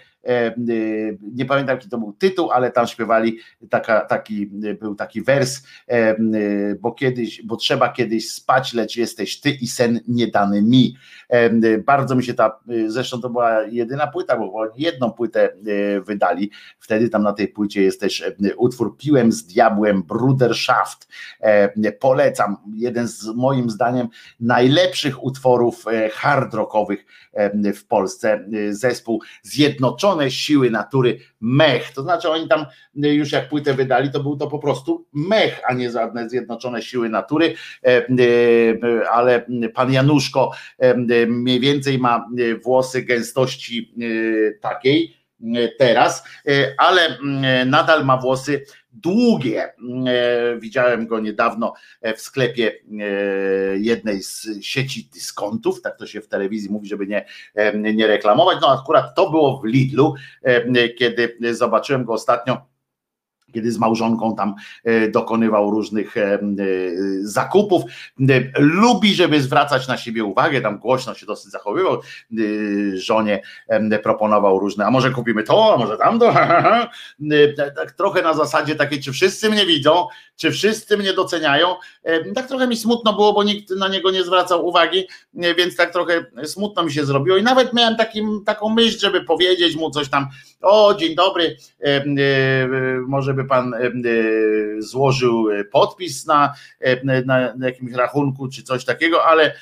nie 1.34 1.44
pamiętam 1.44 1.76
jaki 1.76 1.88
to 1.88 1.98
był 1.98 2.12
tytuł, 2.12 2.50
ale 2.50 2.70
tam 2.70 2.86
śpiewali 2.86 3.38
taka, 3.70 4.00
taki, 4.00 4.46
był 4.80 4.94
taki 4.94 5.22
wers, 5.22 5.62
y, 5.92 6.78
bo 6.80 6.92
kiedyś, 6.92 7.42
bo 7.42 7.56
trzeba 7.56 7.92
kiedyś 7.92 8.30
spać, 8.30 8.74
lecz 8.74 8.96
jesteś 8.96 9.40
ty 9.40 9.50
i 9.50 9.68
sen 9.68 10.00
nie 10.08 10.26
dany 10.26 10.62
mi. 10.62 10.96
E, 11.30 11.50
y, 11.64 11.82
bardzo 11.86 12.14
mi 12.14 12.24
się 12.24 12.34
ta, 12.34 12.60
zresztą 12.86 13.20
to 13.20 13.30
była 13.30 13.62
jedyna 13.62 14.06
płyta, 14.06 14.36
bo 14.36 14.52
oni 14.54 14.82
jedną 14.82 15.12
płytę 15.12 15.48
wydali. 16.06 16.50
Wtedy 16.78 17.08
tam 17.08 17.22
na 17.22 17.32
tej 17.32 17.48
płycie 17.48 17.82
jest 17.82 18.00
też 18.00 18.24
utwór 18.56 18.96
Piłem 18.96 19.32
z 19.32 19.46
diabłem 19.46 20.02
Bruderschaft. 20.02 21.08
Polecam. 22.00 22.56
Jeden 22.74 23.08
z 23.08 23.26
moim 23.26 23.70
zdaniem 23.70 24.08
najlepszych 24.40 25.24
utworów 25.24 25.84
hard 26.12 26.54
rockowych 26.54 27.06
w 27.74 27.86
Polsce. 27.86 28.44
Zespół 28.70 29.22
Zjednoczony 29.42 29.96
zjednoczone 29.96 30.30
siły 30.30 30.70
natury 30.70 31.18
mech. 31.40 31.92
To 31.92 32.02
znaczy 32.02 32.30
oni 32.30 32.48
tam 32.48 32.66
y, 33.04 33.14
już 33.14 33.32
jak 33.32 33.48
płytę 33.48 33.74
wydali, 33.74 34.10
to 34.10 34.20
był 34.20 34.36
to 34.36 34.46
po 34.46 34.58
prostu 34.58 35.06
mech, 35.12 35.60
a 35.68 35.74
nie 35.74 35.90
żadne 35.90 36.28
zjednoczone 36.28 36.82
siły 36.82 37.08
natury, 37.08 37.54
e, 37.84 38.08
y, 38.08 39.08
ale 39.10 39.46
pan 39.74 39.92
Januszko 39.92 40.50
e, 40.78 40.94
mniej 41.28 41.60
więcej 41.60 41.98
ma 41.98 42.28
y, 42.38 42.58
włosy 42.58 43.02
gęstości 43.02 43.94
takiej 44.60 45.16
teraz, 45.78 46.24
e, 46.48 46.74
ale 46.78 47.18
nadal 47.66 48.04
ma 48.04 48.16
włosy 48.16 48.64
długie. 48.92 49.72
Widziałem 50.58 51.06
go 51.06 51.20
niedawno 51.20 51.74
w 52.16 52.20
sklepie 52.20 52.72
jednej 53.76 54.22
z 54.22 54.48
sieci 54.60 55.10
dyskontów, 55.14 55.82
tak 55.82 55.98
to 55.98 56.06
się 56.06 56.20
w 56.20 56.28
telewizji 56.28 56.70
mówi, 56.70 56.88
żeby 56.88 57.06
nie, 57.06 57.26
nie 57.74 58.06
reklamować. 58.06 58.58
No 58.60 58.80
akurat 58.80 59.14
to 59.14 59.30
było 59.30 59.60
w 59.60 59.64
Lidlu, 59.64 60.14
kiedy 60.98 61.38
zobaczyłem 61.54 62.04
go 62.04 62.12
ostatnio 62.12 62.75
kiedy 63.56 63.72
z 63.72 63.78
małżonką 63.78 64.36
tam 64.36 64.54
e, 64.84 65.08
dokonywał 65.08 65.70
różnych 65.70 66.16
e, 66.16 66.34
e, 66.34 66.38
zakupów. 67.20 67.82
Lubi, 68.58 69.14
żeby 69.14 69.40
zwracać 69.40 69.88
na 69.88 69.96
siebie 69.96 70.24
uwagę, 70.24 70.60
tam 70.60 70.78
głośno 70.78 71.14
się 71.14 71.26
dosyć 71.26 71.52
zachowywał, 71.52 72.00
żonie 72.94 73.42
proponował 74.02 74.58
różne, 74.58 74.86
a 74.86 74.90
może 74.90 75.10
kupimy 75.10 75.42
to, 75.42 75.74
a 75.74 75.76
może 75.76 75.96
tamto, 75.96 76.32
tak 77.76 77.92
trochę 77.92 78.22
na 78.22 78.34
zasadzie 78.34 78.74
takiej, 78.74 79.02
czy 79.02 79.12
wszyscy 79.12 79.50
mnie 79.50 79.66
widzą, 79.66 80.06
czy 80.36 80.50
wszyscy 80.50 80.96
mnie 80.96 81.12
doceniają, 81.12 81.74
tak 82.34 82.48
trochę 82.48 82.66
mi 82.66 82.76
smutno 82.76 83.12
było, 83.12 83.32
bo 83.32 83.44
nikt 83.44 83.70
na 83.70 83.88
niego 83.88 84.10
nie 84.10 84.24
zwracał 84.24 84.66
uwagi, 84.66 85.04
więc 85.34 85.76
tak 85.76 85.92
trochę 85.92 86.24
smutno 86.44 86.82
mi 86.82 86.92
się 86.92 87.04
zrobiło. 87.04 87.36
I 87.36 87.42
nawet 87.42 87.72
miałem 87.72 87.96
taką 88.46 88.68
myśl, 88.68 88.98
żeby 88.98 89.24
powiedzieć 89.24 89.76
mu 89.76 89.90
coś 89.90 90.08
tam, 90.08 90.26
o 90.62 90.94
dzień 90.94 91.14
dobry, 91.14 91.56
może 93.06 93.34
by 93.34 93.44
pan 93.46 93.74
złożył 94.78 95.46
podpis 95.72 96.26
na, 96.26 96.54
na, 97.04 97.54
na 97.54 97.66
jakimś 97.66 97.92
rachunku 97.92 98.48
czy 98.48 98.62
coś 98.62 98.84
takiego, 98.84 99.24
ale 99.24 99.52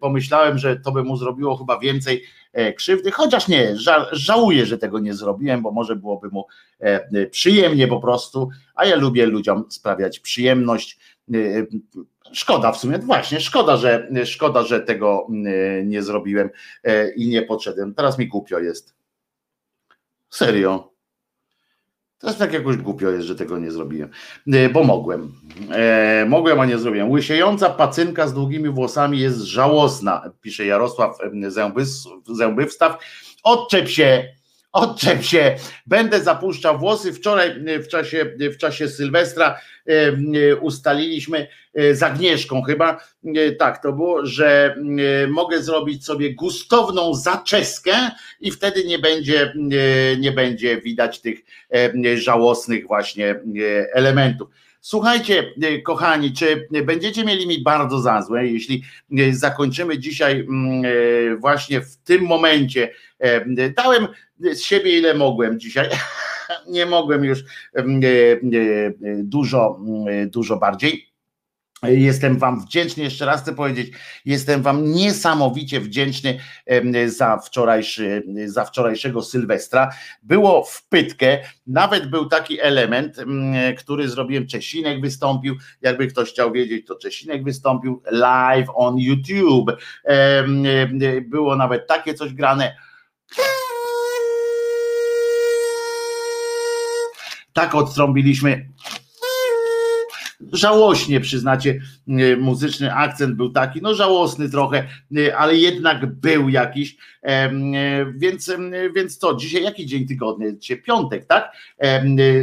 pomyślałem, 0.00 0.58
że 0.58 0.76
to 0.76 0.92
by 0.92 1.04
mu 1.04 1.16
zrobiło 1.16 1.56
chyba 1.56 1.78
więcej 1.78 2.24
e, 2.52 2.72
krzywdy, 2.72 3.10
chociaż 3.10 3.48
nie, 3.48 3.76
ża 3.76 4.06
żałuję, 4.12 4.66
że 4.66 4.78
tego 4.78 4.98
nie 4.98 5.14
zrobiłem, 5.14 5.62
bo 5.62 5.70
może 5.70 5.96
byłoby 5.96 6.28
mu 6.28 6.46
e, 6.80 7.26
przyjemnie 7.26 7.88
po 7.88 8.00
prostu, 8.00 8.48
a 8.74 8.86
ja 8.86 8.96
lubię 8.96 9.26
ludziom 9.26 9.64
sprawiać 9.68 10.20
przyjemność. 10.20 10.98
E, 11.34 11.38
szkoda 12.32 12.72
w 12.72 12.76
sumie, 12.76 12.98
właśnie, 12.98 13.40
szkoda, 13.40 13.76
że 13.76 14.08
szkoda, 14.24 14.62
że 14.62 14.80
tego 14.80 15.26
nie 15.84 16.02
zrobiłem 16.02 16.50
i 17.16 17.28
nie 17.28 17.42
podszedłem. 17.42 17.94
Teraz 17.94 18.18
mi 18.18 18.28
głupio 18.28 18.58
jest. 18.58 18.94
Serio. 20.30 20.93
Teraz 22.24 22.38
tak 22.38 22.52
jakoś 22.52 22.76
głupio 22.76 23.10
jest, 23.10 23.26
że 23.26 23.34
tego 23.34 23.58
nie 23.58 23.70
zrobiłem, 23.70 24.10
e, 24.52 24.68
bo 24.68 24.84
mogłem. 24.84 25.32
E, 25.70 26.26
mogłem, 26.28 26.60
a 26.60 26.66
nie 26.66 26.78
zrobiłem. 26.78 27.10
Łysiejąca 27.10 27.70
pacynka 27.70 28.28
z 28.28 28.34
długimi 28.34 28.68
włosami 28.68 29.18
jest 29.18 29.40
żałosna, 29.40 30.30
pisze 30.40 30.66
Jarosław 30.66 31.18
Zębywstaw. 32.28 32.98
Odczep 33.42 33.88
się, 33.88 34.28
odczep 34.74 35.22
się, 35.22 35.56
będę 35.86 36.20
zapuszczał 36.20 36.78
włosy. 36.78 37.12
Wczoraj 37.12 37.54
w 37.82 37.88
czasie, 37.88 38.34
w 38.54 38.56
czasie 38.56 38.88
Sylwestra 38.88 39.60
ustaliliśmy 40.60 41.46
z 41.92 42.02
Agnieszką 42.02 42.62
chyba, 42.62 43.00
tak 43.58 43.82
to 43.82 43.92
było, 43.92 44.26
że 44.26 44.76
mogę 45.28 45.62
zrobić 45.62 46.04
sobie 46.04 46.34
gustowną 46.34 47.14
zaczeskę 47.14 47.92
i 48.40 48.50
wtedy 48.50 48.84
nie 48.84 48.98
będzie, 48.98 49.52
nie 50.18 50.32
będzie 50.32 50.80
widać 50.80 51.20
tych 51.20 51.38
żałosnych 52.14 52.86
właśnie 52.86 53.40
elementów. 53.92 54.48
Słuchajcie, 54.80 55.52
kochani, 55.84 56.32
czy 56.32 56.68
będziecie 56.84 57.24
mieli 57.24 57.46
mi 57.46 57.62
bardzo 57.62 58.00
za 58.00 58.22
złe, 58.22 58.46
jeśli 58.46 58.84
zakończymy 59.30 59.98
dzisiaj 59.98 60.46
właśnie 61.38 61.80
w 61.80 61.96
tym 61.96 62.22
momencie. 62.22 62.90
Dałem 63.76 64.08
z 64.40 64.60
siebie 64.60 64.98
ile 64.98 65.14
mogłem 65.14 65.60
dzisiaj. 65.60 65.88
Nie 66.68 66.86
mogłem 66.86 67.24
już 67.24 67.44
dużo, 69.24 69.80
dużo 70.26 70.56
bardziej 70.56 71.14
Jestem 71.88 72.38
Wam 72.38 72.60
wdzięczny, 72.60 73.02
jeszcze 73.04 73.26
raz 73.26 73.42
chcę 73.42 73.54
powiedzieć, 73.54 73.92
jestem 74.24 74.62
Wam 74.62 74.92
niesamowicie 74.92 75.80
wdzięczny 75.80 76.38
za, 77.06 77.38
wczorajszy, 77.38 78.22
za 78.46 78.64
wczorajszego 78.64 79.22
Sylwestra. 79.22 79.90
Było 80.22 80.64
w 80.64 80.86
pytkę, 80.88 81.38
nawet 81.66 82.10
był 82.10 82.26
taki 82.26 82.60
element, 82.60 83.16
który 83.78 84.08
zrobiłem, 84.08 84.46
Czesinek 84.46 85.00
wystąpił, 85.00 85.56
jakby 85.80 86.06
ktoś 86.06 86.30
chciał 86.30 86.52
wiedzieć, 86.52 86.86
to 86.86 86.94
Czesinek 86.94 87.44
wystąpił 87.44 88.02
live 88.10 88.68
on 88.74 88.98
YouTube. 88.98 89.70
Było 91.22 91.56
nawet 91.56 91.86
takie 91.86 92.14
coś 92.14 92.34
grane. 92.34 92.76
Tak 97.54 97.74
odtrąbiliśmy. 97.74 98.68
Żałośnie 100.52 101.20
przyznacie, 101.20 101.80
e, 102.08 102.36
muzyczny 102.36 102.94
akcent 102.94 103.36
był 103.36 103.50
taki, 103.50 103.82
no 103.82 103.94
żałosny 103.94 104.50
trochę, 104.50 104.88
e, 105.16 105.36
ale 105.36 105.56
jednak 105.56 106.06
był 106.06 106.48
jakiś, 106.48 106.96
więc, 108.14 108.52
więc 108.94 109.18
co, 109.18 109.34
dzisiaj 109.34 109.62
jaki 109.62 109.86
dzień 109.86 110.06
tygodnia? 110.06 110.52
Dzisiaj 110.52 110.82
piątek, 110.82 111.26
tak? 111.26 111.52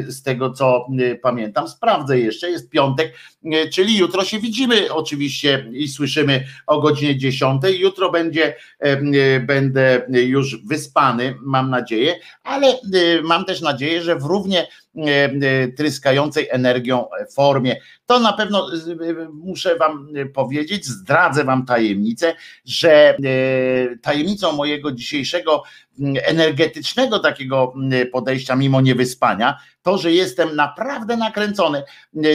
Z 0.07 0.23
tego 0.23 0.51
co 0.51 0.87
pamiętam, 1.21 1.67
sprawdzę 1.67 2.19
jeszcze, 2.19 2.49
jest 2.49 2.69
piątek, 2.69 3.13
czyli 3.73 3.97
jutro 3.97 4.23
się 4.23 4.39
widzimy 4.39 4.93
oczywiście 4.93 5.67
i 5.71 5.87
słyszymy 5.87 6.43
o 6.67 6.81
godzinie 6.81 7.17
10. 7.17 7.61
Jutro 7.79 8.11
będzie, 8.11 8.55
będę 9.41 10.07
już 10.09 10.65
wyspany, 10.65 11.35
mam 11.41 11.69
nadzieję, 11.69 12.15
ale 12.43 12.79
mam 13.23 13.45
też 13.45 13.61
nadzieję, 13.61 14.01
że 14.01 14.15
w 14.15 14.23
równie 14.23 14.67
tryskającej 15.77 16.47
energią 16.49 17.05
formie. 17.35 17.75
To 18.05 18.19
na 18.19 18.33
pewno 18.33 18.67
muszę 19.33 19.75
Wam 19.75 20.07
powiedzieć, 20.33 20.85
zdradzę 20.85 21.43
Wam 21.43 21.65
tajemnicę, 21.65 22.35
że 22.65 23.17
tajemnicą 24.01 24.57
mojego 24.71 24.91
dzisiejszego 24.91 25.63
energetycznego 26.23 27.19
takiego 27.19 27.73
podejścia, 28.11 28.55
mimo 28.55 28.81
niewyspania, 28.81 29.57
to, 29.81 29.97
że 29.97 30.11
jestem 30.11 30.55
naprawdę 30.55 31.17
nakręcony, 31.17 31.83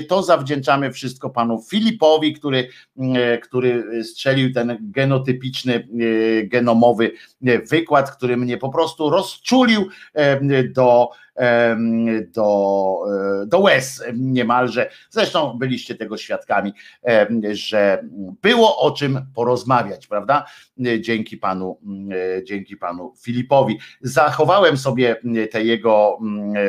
to 0.08 0.22
zawdzięczamy 0.22 0.92
wszystko 0.92 1.30
panu 1.30 1.62
Filipowi, 1.70 2.32
który, 2.32 2.68
który 3.42 4.04
strzelił 4.04 4.52
ten 4.52 4.78
genotypiczny, 4.80 5.88
genomowy 6.44 7.12
wykład, 7.70 8.10
który 8.10 8.36
mnie 8.36 8.58
po 8.58 8.68
prostu 8.68 9.10
rozczulił 9.10 9.88
do 10.74 11.10
do, 12.34 12.98
e, 13.42 13.46
do 13.46 13.58
łez 13.58 14.04
niemalże. 14.14 14.90
Zresztą 15.10 15.58
byliście 15.58 15.94
tego 15.94 16.16
świadkami, 16.16 16.72
że 17.52 18.04
było 18.42 18.78
o 18.78 18.90
czym 18.90 19.26
porozmawiać, 19.34 20.06
prawda? 20.06 20.46
Dzięki 21.00 21.36
panu, 21.36 21.80
e, 22.38 22.44
dzięki 22.44 22.76
panu 22.76 23.14
Filipowi. 23.22 23.78
Zachowałem 24.00 24.76
sobie 24.76 25.16
te 25.50 25.64
jego 25.64 26.18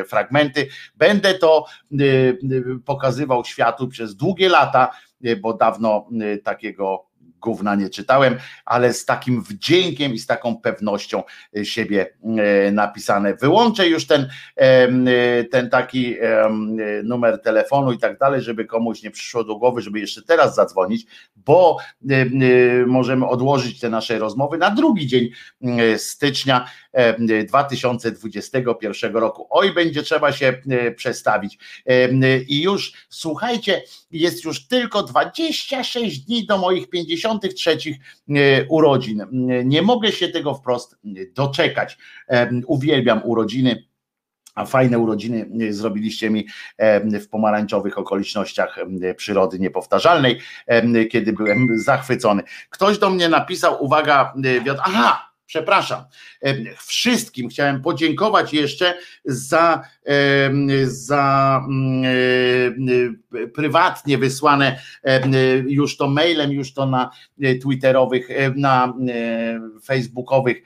fragmenty. 0.07 0.66
Będę 0.95 1.34
to 1.34 1.65
pokazywał 2.85 3.45
światu 3.45 3.88
przez 3.88 4.15
długie 4.15 4.49
lata, 4.49 4.91
bo 5.41 5.53
dawno 5.53 6.10
takiego 6.44 7.07
gówna 7.41 7.76
nie 7.76 7.89
czytałem, 7.89 8.38
ale 8.65 8.94
z 8.94 9.06
takim 9.06 9.44
wdziękiem 9.44 10.14
i 10.14 10.19
z 10.19 10.26
taką 10.26 10.57
pewnością 10.57 11.23
siebie 11.64 12.14
napisane. 12.72 13.35
Wyłączę 13.35 13.88
już 13.88 14.07
ten, 14.07 14.30
ten 15.52 15.69
taki 15.69 16.15
numer 17.03 17.41
telefonu 17.41 17.91
i 17.91 17.98
tak 17.98 18.19
dalej, 18.19 18.41
żeby 18.41 18.65
komuś 18.65 19.03
nie 19.03 19.11
przyszło 19.11 19.44
do 19.44 19.56
głowy, 19.56 19.81
żeby 19.81 19.99
jeszcze 19.99 20.22
teraz 20.22 20.56
zadzwonić, 20.56 21.06
bo 21.35 21.77
możemy 22.88 23.27
odłożyć 23.27 23.80
te 23.80 23.89
nasze 23.89 24.19
rozmowy 24.19 24.57
na 24.57 24.72
drugi 24.72 25.07
dzień 25.07 25.30
stycznia 25.98 26.69
2021 27.47 29.15
roku. 29.15 29.47
Oj, 29.49 29.73
będzie 29.73 30.03
trzeba 30.03 30.31
się 30.31 30.61
przestawić. 30.95 31.57
I 32.47 32.61
już 32.61 32.93
słuchajcie, 33.09 33.83
jest 34.11 34.43
już 34.43 34.67
tylko 34.67 35.03
26 35.03 36.19
dni 36.19 36.45
do 36.45 36.57
moich 36.57 36.89
53 36.89 37.77
urodzin. 38.69 39.25
Nie 39.65 39.81
mogę 39.81 40.11
się 40.11 40.27
tego 40.27 40.53
wprost 40.53 40.95
doczekać. 41.33 41.97
Uwielbiam 42.67 43.21
urodziny 43.23 43.87
a 44.55 44.65
fajne 44.65 44.99
urodziny 44.99 45.47
zrobiliście 45.69 46.29
mi 46.29 46.47
w 47.21 47.27
pomarańczowych 47.29 47.97
okolicznościach 47.97 48.79
przyrody 49.17 49.59
niepowtarzalnej, 49.59 50.41
kiedy 51.11 51.33
byłem 51.33 51.67
zachwycony. 51.79 52.43
Ktoś 52.69 52.97
do 52.97 53.09
mnie 53.09 53.29
napisał, 53.29 53.83
uwaga, 53.83 54.33
aha, 54.83 55.26
przepraszam, 55.47 56.03
wszystkim 56.87 57.49
chciałem 57.49 57.81
podziękować 57.81 58.53
jeszcze 58.53 58.93
za, 59.25 59.81
za 60.85 61.61
mm, 61.69 63.23
prywatnie 63.53 64.17
wysłane 64.17 64.79
już 65.67 65.97
to 65.97 66.09
mailem, 66.09 66.51
już 66.51 66.73
to 66.73 66.85
na 66.85 67.11
twitterowych, 67.61 68.27
na 68.55 68.93
facebookowych 69.85 70.57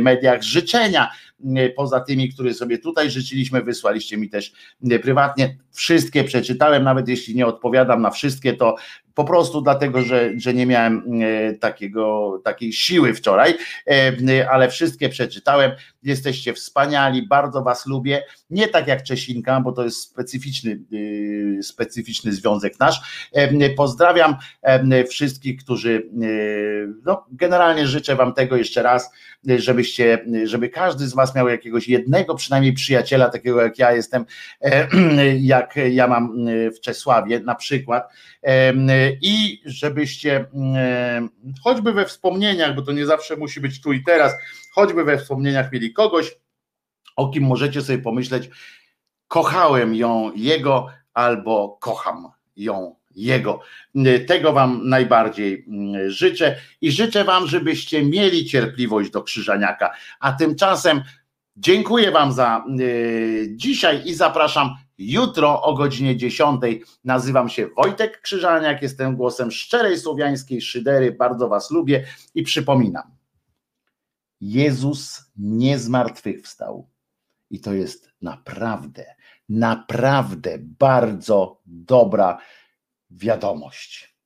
mediach 0.00 0.42
życzenia 0.42 1.10
poza 1.76 2.00
tymi, 2.00 2.32
które 2.32 2.54
sobie 2.54 2.78
tutaj 2.78 3.10
życzyliśmy, 3.10 3.62
wysłaliście 3.62 4.16
mi 4.16 4.28
też 4.28 4.52
prywatnie. 5.02 5.56
Wszystkie 5.72 6.24
przeczytałem, 6.24 6.84
nawet 6.84 7.08
jeśli 7.08 7.34
nie 7.34 7.46
odpowiadam 7.46 8.02
na 8.02 8.10
wszystkie, 8.10 8.54
to 8.54 8.76
po 9.16 9.24
prostu 9.24 9.60
dlatego, 9.60 10.02
że, 10.02 10.30
że 10.36 10.54
nie 10.54 10.66
miałem 10.66 11.22
e, 11.22 11.52
takiego, 11.54 12.40
takiej 12.44 12.72
siły 12.72 13.14
wczoraj, 13.14 13.54
e, 13.86 14.50
ale 14.50 14.68
wszystkie 14.68 15.08
przeczytałem. 15.08 15.72
Jesteście 16.06 16.54
wspaniali, 16.54 17.26
bardzo 17.26 17.62
Was 17.62 17.86
lubię. 17.86 18.22
Nie 18.50 18.68
tak 18.68 18.86
jak 18.86 19.02
Czesinka, 19.02 19.60
bo 19.60 19.72
to 19.72 19.84
jest 19.84 20.00
specyficzny, 20.00 20.80
e, 21.58 21.62
specyficzny 21.62 22.32
związek 22.32 22.80
nasz. 22.80 23.00
Pozdrawiam 23.76 24.36
wszystkich, 25.10 25.64
którzy 25.64 26.08
no, 27.04 27.26
generalnie 27.30 27.86
życzę 27.86 28.16
Wam 28.16 28.34
tego 28.34 28.56
jeszcze 28.56 28.82
raz, 28.82 29.10
żebyście, 29.58 30.24
żeby 30.44 30.68
każdy 30.68 31.08
z 31.08 31.14
Was 31.14 31.34
miał 31.34 31.48
jakiegoś 31.48 31.88
jednego 31.88 32.34
przynajmniej 32.34 32.72
przyjaciela, 32.72 33.30
takiego 33.30 33.62
jak 33.62 33.78
ja 33.78 33.92
jestem, 33.92 34.26
jak 35.40 35.74
ja 35.90 36.08
mam 36.08 36.46
w 36.76 36.80
Czesławie 36.80 37.40
na 37.40 37.54
przykład 37.54 38.12
i 39.22 39.62
żebyście 39.64 40.44
choćby 41.64 41.92
we 41.92 42.04
wspomnieniach, 42.04 42.74
bo 42.74 42.82
to 42.82 42.92
nie 42.92 43.06
zawsze 43.06 43.36
musi 43.36 43.60
być 43.60 43.80
tu 43.80 43.92
i 43.92 44.02
teraz, 44.04 44.32
choćby 44.76 45.04
we 45.04 45.18
wspomnieniach 45.18 45.72
mieli 45.72 45.92
kogoś, 45.92 46.36
o 47.16 47.28
kim 47.28 47.44
możecie 47.44 47.82
sobie 47.82 47.98
pomyśleć, 47.98 48.50
kochałem 49.28 49.94
ją, 49.94 50.32
jego, 50.36 50.86
albo 51.14 51.78
kocham 51.80 52.28
ją, 52.56 52.96
jego. 53.14 53.60
Tego 54.26 54.52
Wam 54.52 54.88
najbardziej 54.88 55.66
życzę 56.06 56.56
i 56.80 56.92
życzę 56.92 57.24
Wam, 57.24 57.46
żebyście 57.46 58.04
mieli 58.04 58.44
cierpliwość 58.44 59.10
do 59.10 59.22
Krzyżaniaka. 59.22 59.94
A 60.20 60.32
tymczasem 60.32 61.02
dziękuję 61.56 62.10
Wam 62.10 62.32
za 62.32 62.64
dzisiaj 63.48 64.02
i 64.04 64.14
zapraszam 64.14 64.70
jutro 64.98 65.62
o 65.62 65.74
godzinie 65.74 66.16
10. 66.16 66.60
Nazywam 67.04 67.48
się 67.48 67.68
Wojtek 67.76 68.20
Krzyżaniak, 68.20 68.82
jestem 68.82 69.16
głosem 69.16 69.50
szczerej 69.50 69.98
słowiańskiej 69.98 70.60
szydery, 70.60 71.12
bardzo 71.12 71.48
Was 71.48 71.70
lubię 71.70 72.04
i 72.34 72.42
przypominam, 72.42 73.15
Jezus 74.40 75.32
nie 75.36 75.78
zmartwychwstał 75.78 76.90
i 77.50 77.60
to 77.60 77.72
jest 77.72 78.10
naprawdę, 78.22 79.14
naprawdę 79.48 80.58
bardzo 80.58 81.60
dobra 81.66 82.38
wiadomość. 83.10 84.16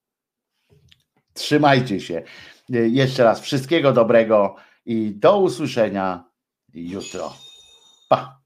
Trzymajcie 1.33 2.01
się. 2.01 2.23
Jeszcze 2.69 3.25
raz 3.25 3.41
wszystkiego 3.41 3.93
dobrego 3.93 4.57
i 4.87 5.15
do 5.15 5.41
usłyszenia 5.41 6.25
jutro. 6.75 7.35
Pa. 8.09 8.41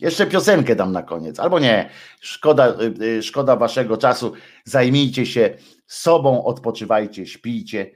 Jeszcze 0.00 0.26
piosenkę 0.26 0.76
dam 0.76 0.92
na 0.92 1.02
koniec, 1.02 1.40
albo 1.40 1.58
nie. 1.58 1.90
Szkoda, 2.20 2.76
szkoda 3.22 3.56
waszego 3.56 3.96
czasu. 3.96 4.32
Zajmijcie 4.64 5.26
się 5.26 5.58
sobą, 5.86 6.44
odpoczywajcie, 6.44 7.26
śpijcie. 7.26 7.90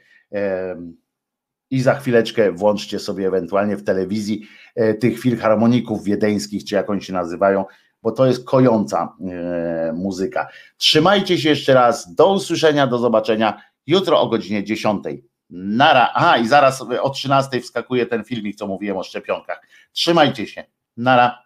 I 1.71 1.81
za 1.81 1.95
chwileczkę 1.95 2.53
włączcie 2.53 2.99
sobie 2.99 3.27
ewentualnie 3.27 3.77
w 3.77 3.85
telewizji 3.85 4.47
e, 4.75 4.95
tych 4.95 5.21
filharmoników 5.21 6.05
wiedeńskich, 6.05 6.65
czy 6.65 6.75
jak 6.75 6.91
oni 6.91 7.03
się 7.03 7.13
nazywają, 7.13 7.65
bo 8.03 8.13
to 8.13 8.27
jest 8.27 8.45
kojąca 8.45 9.17
e, 9.21 9.93
muzyka. 9.93 10.49
Trzymajcie 10.77 11.39
się 11.39 11.49
jeszcze 11.49 11.75
raz. 11.75 12.15
Do 12.15 12.33
usłyszenia, 12.33 12.87
do 12.87 12.99
zobaczenia 12.99 13.63
jutro 13.87 14.21
o 14.21 14.29
godzinie 14.29 14.65
10. 14.65 15.05
Nara. 15.51 16.11
Aha, 16.15 16.37
i 16.37 16.49
zaraz 16.49 16.83
o 17.01 17.11
13 17.11 17.61
wskakuje 17.61 18.07
ten 18.07 18.25
filmik, 18.25 18.57
co 18.57 18.67
mówiłem 18.67 18.97
o 18.97 19.03
szczepionkach. 19.03 19.67
Trzymajcie 19.93 20.47
się. 20.47 20.65
Nara. 20.97 21.46